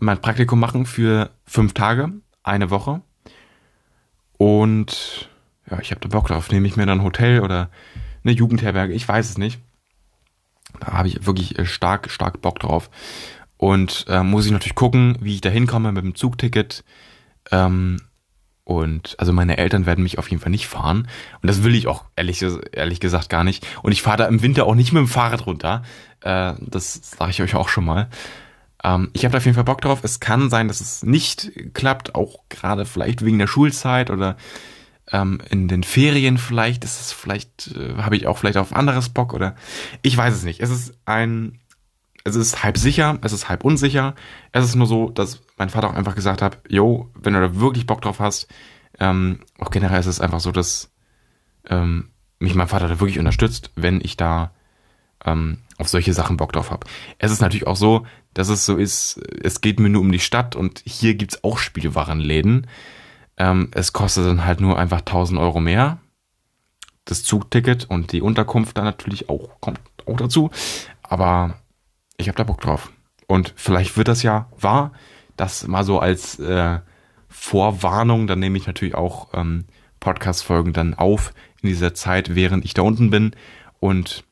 mein 0.00 0.20
Praktikum 0.20 0.60
machen 0.60 0.86
für 0.86 1.30
fünf 1.44 1.74
Tage, 1.74 2.12
eine 2.42 2.70
Woche 2.70 3.02
und 4.40 5.28
ja, 5.70 5.78
ich 5.80 5.90
habe 5.90 6.00
da 6.00 6.08
Bock 6.08 6.28
drauf. 6.28 6.50
Nehme 6.50 6.66
ich 6.66 6.76
mir 6.76 6.86
dann 6.86 7.00
ein 7.00 7.04
Hotel 7.04 7.40
oder 7.40 7.70
eine 8.24 8.32
Jugendherberge, 8.32 8.94
ich 8.94 9.06
weiß 9.06 9.28
es 9.28 9.36
nicht. 9.36 9.60
Da 10.80 10.94
habe 10.94 11.08
ich 11.08 11.26
wirklich 11.26 11.58
äh, 11.58 11.66
stark, 11.66 12.10
stark 12.10 12.40
Bock 12.40 12.58
drauf. 12.58 12.88
Und 13.58 14.06
äh, 14.08 14.22
muss 14.22 14.46
ich 14.46 14.52
natürlich 14.52 14.74
gucken, 14.74 15.18
wie 15.20 15.34
ich 15.34 15.42
da 15.42 15.50
hinkomme 15.50 15.92
mit 15.92 16.02
dem 16.02 16.14
Zugticket. 16.14 16.84
Ähm, 17.50 17.98
und 18.70 19.16
also 19.18 19.32
meine 19.32 19.58
Eltern 19.58 19.84
werden 19.84 20.04
mich 20.04 20.18
auf 20.18 20.30
jeden 20.30 20.40
Fall 20.40 20.52
nicht 20.52 20.68
fahren. 20.68 21.08
Und 21.42 21.48
das 21.48 21.64
will 21.64 21.74
ich 21.74 21.88
auch 21.88 22.04
ehrlich, 22.14 22.40
ehrlich 22.70 23.00
gesagt 23.00 23.28
gar 23.28 23.42
nicht. 23.42 23.66
Und 23.82 23.90
ich 23.90 24.00
fahre 24.00 24.18
da 24.18 24.26
im 24.26 24.42
Winter 24.42 24.64
auch 24.64 24.76
nicht 24.76 24.92
mit 24.92 25.00
dem 25.00 25.08
Fahrrad 25.08 25.44
runter. 25.44 25.82
Äh, 26.20 26.52
das 26.60 27.00
sage 27.18 27.32
ich 27.32 27.42
euch 27.42 27.56
auch 27.56 27.68
schon 27.68 27.84
mal. 27.84 28.08
Ähm, 28.84 29.10
ich 29.12 29.24
habe 29.24 29.32
da 29.32 29.38
auf 29.38 29.44
jeden 29.44 29.56
Fall 29.56 29.64
Bock 29.64 29.80
drauf. 29.80 30.04
Es 30.04 30.20
kann 30.20 30.50
sein, 30.50 30.68
dass 30.68 30.80
es 30.80 31.02
nicht 31.02 31.50
klappt, 31.74 32.14
auch 32.14 32.44
gerade 32.48 32.86
vielleicht 32.86 33.24
wegen 33.24 33.40
der 33.40 33.48
Schulzeit 33.48 34.08
oder 34.08 34.36
ähm, 35.10 35.40
in 35.50 35.66
den 35.66 35.82
Ferien 35.82 36.38
vielleicht 36.38 36.84
ist 36.84 37.00
es 37.00 37.12
vielleicht, 37.12 37.74
äh, 37.76 37.96
habe 37.96 38.14
ich 38.14 38.28
auch 38.28 38.38
vielleicht 38.38 38.56
auf 38.56 38.72
anderes 38.72 39.08
Bock 39.08 39.34
oder 39.34 39.56
ich 40.02 40.16
weiß 40.16 40.32
es 40.32 40.44
nicht. 40.44 40.60
Es 40.60 40.70
ist 40.70 40.94
ein, 41.06 41.58
es 42.24 42.36
ist 42.36 42.62
halb 42.62 42.76
sicher, 42.76 43.18
es 43.22 43.32
ist 43.32 43.48
halb 43.48 43.64
unsicher. 43.64 44.14
Es 44.52 44.64
ist 44.64 44.74
nur 44.74 44.86
so, 44.86 45.10
dass 45.10 45.40
mein 45.56 45.70
Vater 45.70 45.88
auch 45.88 45.94
einfach 45.94 46.14
gesagt 46.14 46.42
hat, 46.42 46.58
yo, 46.68 47.10
wenn 47.14 47.34
du 47.34 47.40
da 47.40 47.56
wirklich 47.58 47.86
Bock 47.86 48.02
drauf 48.02 48.20
hast, 48.20 48.48
ähm, 48.98 49.40
auch 49.58 49.70
generell 49.70 50.00
ist 50.00 50.06
es 50.06 50.20
einfach 50.20 50.40
so, 50.40 50.52
dass 50.52 50.90
ähm, 51.68 52.10
mich 52.38 52.54
mein 52.54 52.68
Vater 52.68 52.88
da 52.88 53.00
wirklich 53.00 53.18
unterstützt, 53.18 53.70
wenn 53.74 54.00
ich 54.02 54.16
da 54.16 54.52
ähm, 55.24 55.58
auf 55.78 55.88
solche 55.88 56.12
Sachen 56.12 56.36
Bock 56.36 56.52
drauf 56.52 56.70
habe. 56.70 56.86
Es 57.18 57.30
ist 57.30 57.40
natürlich 57.40 57.66
auch 57.66 57.76
so, 57.76 58.06
dass 58.34 58.48
es 58.48 58.66
so 58.66 58.76
ist, 58.76 59.18
es 59.42 59.60
geht 59.60 59.80
mir 59.80 59.88
nur 59.88 60.02
um 60.02 60.12
die 60.12 60.18
Stadt 60.18 60.56
und 60.56 60.82
hier 60.84 61.14
gibt's 61.14 61.42
auch 61.42 61.58
Spielwarenläden. 61.58 62.66
Ähm, 63.36 63.70
es 63.72 63.92
kostet 63.92 64.26
dann 64.26 64.44
halt 64.44 64.60
nur 64.60 64.78
einfach 64.78 65.00
1000 65.00 65.40
Euro 65.40 65.60
mehr. 65.60 65.98
Das 67.06 67.24
Zugticket 67.24 67.88
und 67.88 68.12
die 68.12 68.20
Unterkunft 68.20 68.76
dann 68.76 68.84
natürlich 68.84 69.28
auch, 69.28 69.60
kommt 69.60 69.80
auch 70.06 70.16
dazu. 70.16 70.50
Aber 71.02 71.58
ich 72.20 72.28
habe 72.28 72.36
da 72.36 72.44
Bock 72.44 72.60
drauf. 72.60 72.92
Und 73.26 73.52
vielleicht 73.56 73.96
wird 73.96 74.08
das 74.08 74.22
ja 74.22 74.48
wahr. 74.58 74.92
Das 75.36 75.66
mal 75.66 75.84
so 75.84 75.98
als 75.98 76.38
äh, 76.38 76.80
Vorwarnung. 77.28 78.26
Dann 78.26 78.40
nehme 78.40 78.58
ich 78.58 78.66
natürlich 78.66 78.94
auch 78.94 79.28
ähm, 79.34 79.64
Podcast-Folgen 80.00 80.72
dann 80.72 80.94
auf 80.94 81.32
in 81.62 81.68
dieser 81.68 81.94
Zeit, 81.94 82.34
während 82.34 82.64
ich 82.64 82.74
da 82.74 82.82
unten 82.82 83.10
bin. 83.10 83.32
Und 83.78 84.24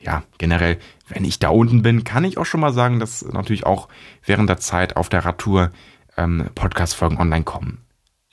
ja, 0.00 0.22
generell, 0.38 0.78
wenn 1.08 1.24
ich 1.24 1.38
da 1.38 1.48
unten 1.48 1.82
bin, 1.82 2.04
kann 2.04 2.24
ich 2.24 2.38
auch 2.38 2.46
schon 2.46 2.60
mal 2.60 2.72
sagen, 2.72 3.00
dass 3.00 3.24
natürlich 3.24 3.64
auch 3.64 3.88
während 4.24 4.48
der 4.48 4.58
Zeit 4.58 4.96
auf 4.96 5.08
der 5.08 5.24
Radtour 5.24 5.70
ähm, 6.16 6.50
Podcast-Folgen 6.54 7.18
online 7.18 7.44
kommen 7.44 7.84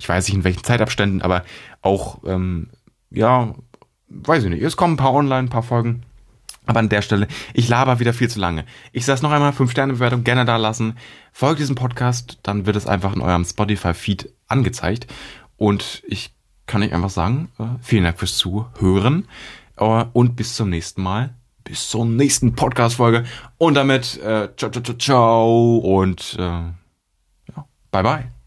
ich 0.02 0.10
weiß 0.10 0.28
nicht 0.28 0.36
in 0.36 0.44
welchen 0.44 0.64
Zeitabständen, 0.64 1.22
aber 1.22 1.44
auch, 1.84 2.24
ähm, 2.26 2.70
ja, 3.12 3.54
weiß 4.10 4.44
ich 4.44 4.50
nicht. 4.50 4.64
Es 4.64 4.76
kommen 4.76 4.96
ein 4.96 4.98
paar 4.98 5.14
online, 5.14 5.44
ein 5.44 5.50
paar 5.50 5.62
Folgen. 5.62 6.02
Aber 6.66 6.80
an 6.80 6.90
der 6.90 7.02
Stelle, 7.02 7.28
ich 7.54 7.68
laber 7.68 8.00
wieder 8.00 8.14
viel 8.14 8.30
zu 8.30 8.40
lange. 8.40 8.66
Ich 8.92 9.06
sage 9.06 9.22
noch 9.24 9.32
einmal, 9.32 9.52
5-Sterne-Bewertung 9.52 10.24
gerne 10.24 10.46
da 10.46 10.58
lassen. 10.58 10.98
Folgt 11.34 11.60
diesem 11.60 11.76
Podcast, 11.76 12.40
dann 12.44 12.66
wird 12.66 12.76
es 12.76 12.88
einfach 12.88 13.16
in 13.16 13.22
eurem 13.22 13.46
Spotify-Feed 13.46 14.32
angezeigt. 14.48 15.08
Und 15.58 16.04
ich 16.08 16.34
kann 16.68 16.84
euch 16.84 16.94
einfach 16.94 17.10
sagen, 17.10 17.50
äh, 17.60 17.64
vielen 17.82 18.04
Dank 18.04 18.20
fürs 18.20 18.38
Zuhören. 18.38 19.28
Äh, 19.78 20.06
und 20.14 20.36
bis 20.36 20.56
zum 20.56 20.70
nächsten 20.70 21.02
Mal. 21.02 21.34
Bis 21.64 21.90
zur 21.90 22.06
nächsten 22.06 22.54
Podcast-Folge. 22.54 23.26
Und 23.58 23.74
damit, 23.74 24.18
äh, 24.20 24.50
ciao, 24.56 24.72
ciao, 24.72 24.84
ciao, 24.84 24.98
ciao. 24.98 25.78
Und, 25.78 26.36
äh, 26.40 26.42
ja, 26.42 27.66
bye, 27.92 28.04
bye. 28.04 28.41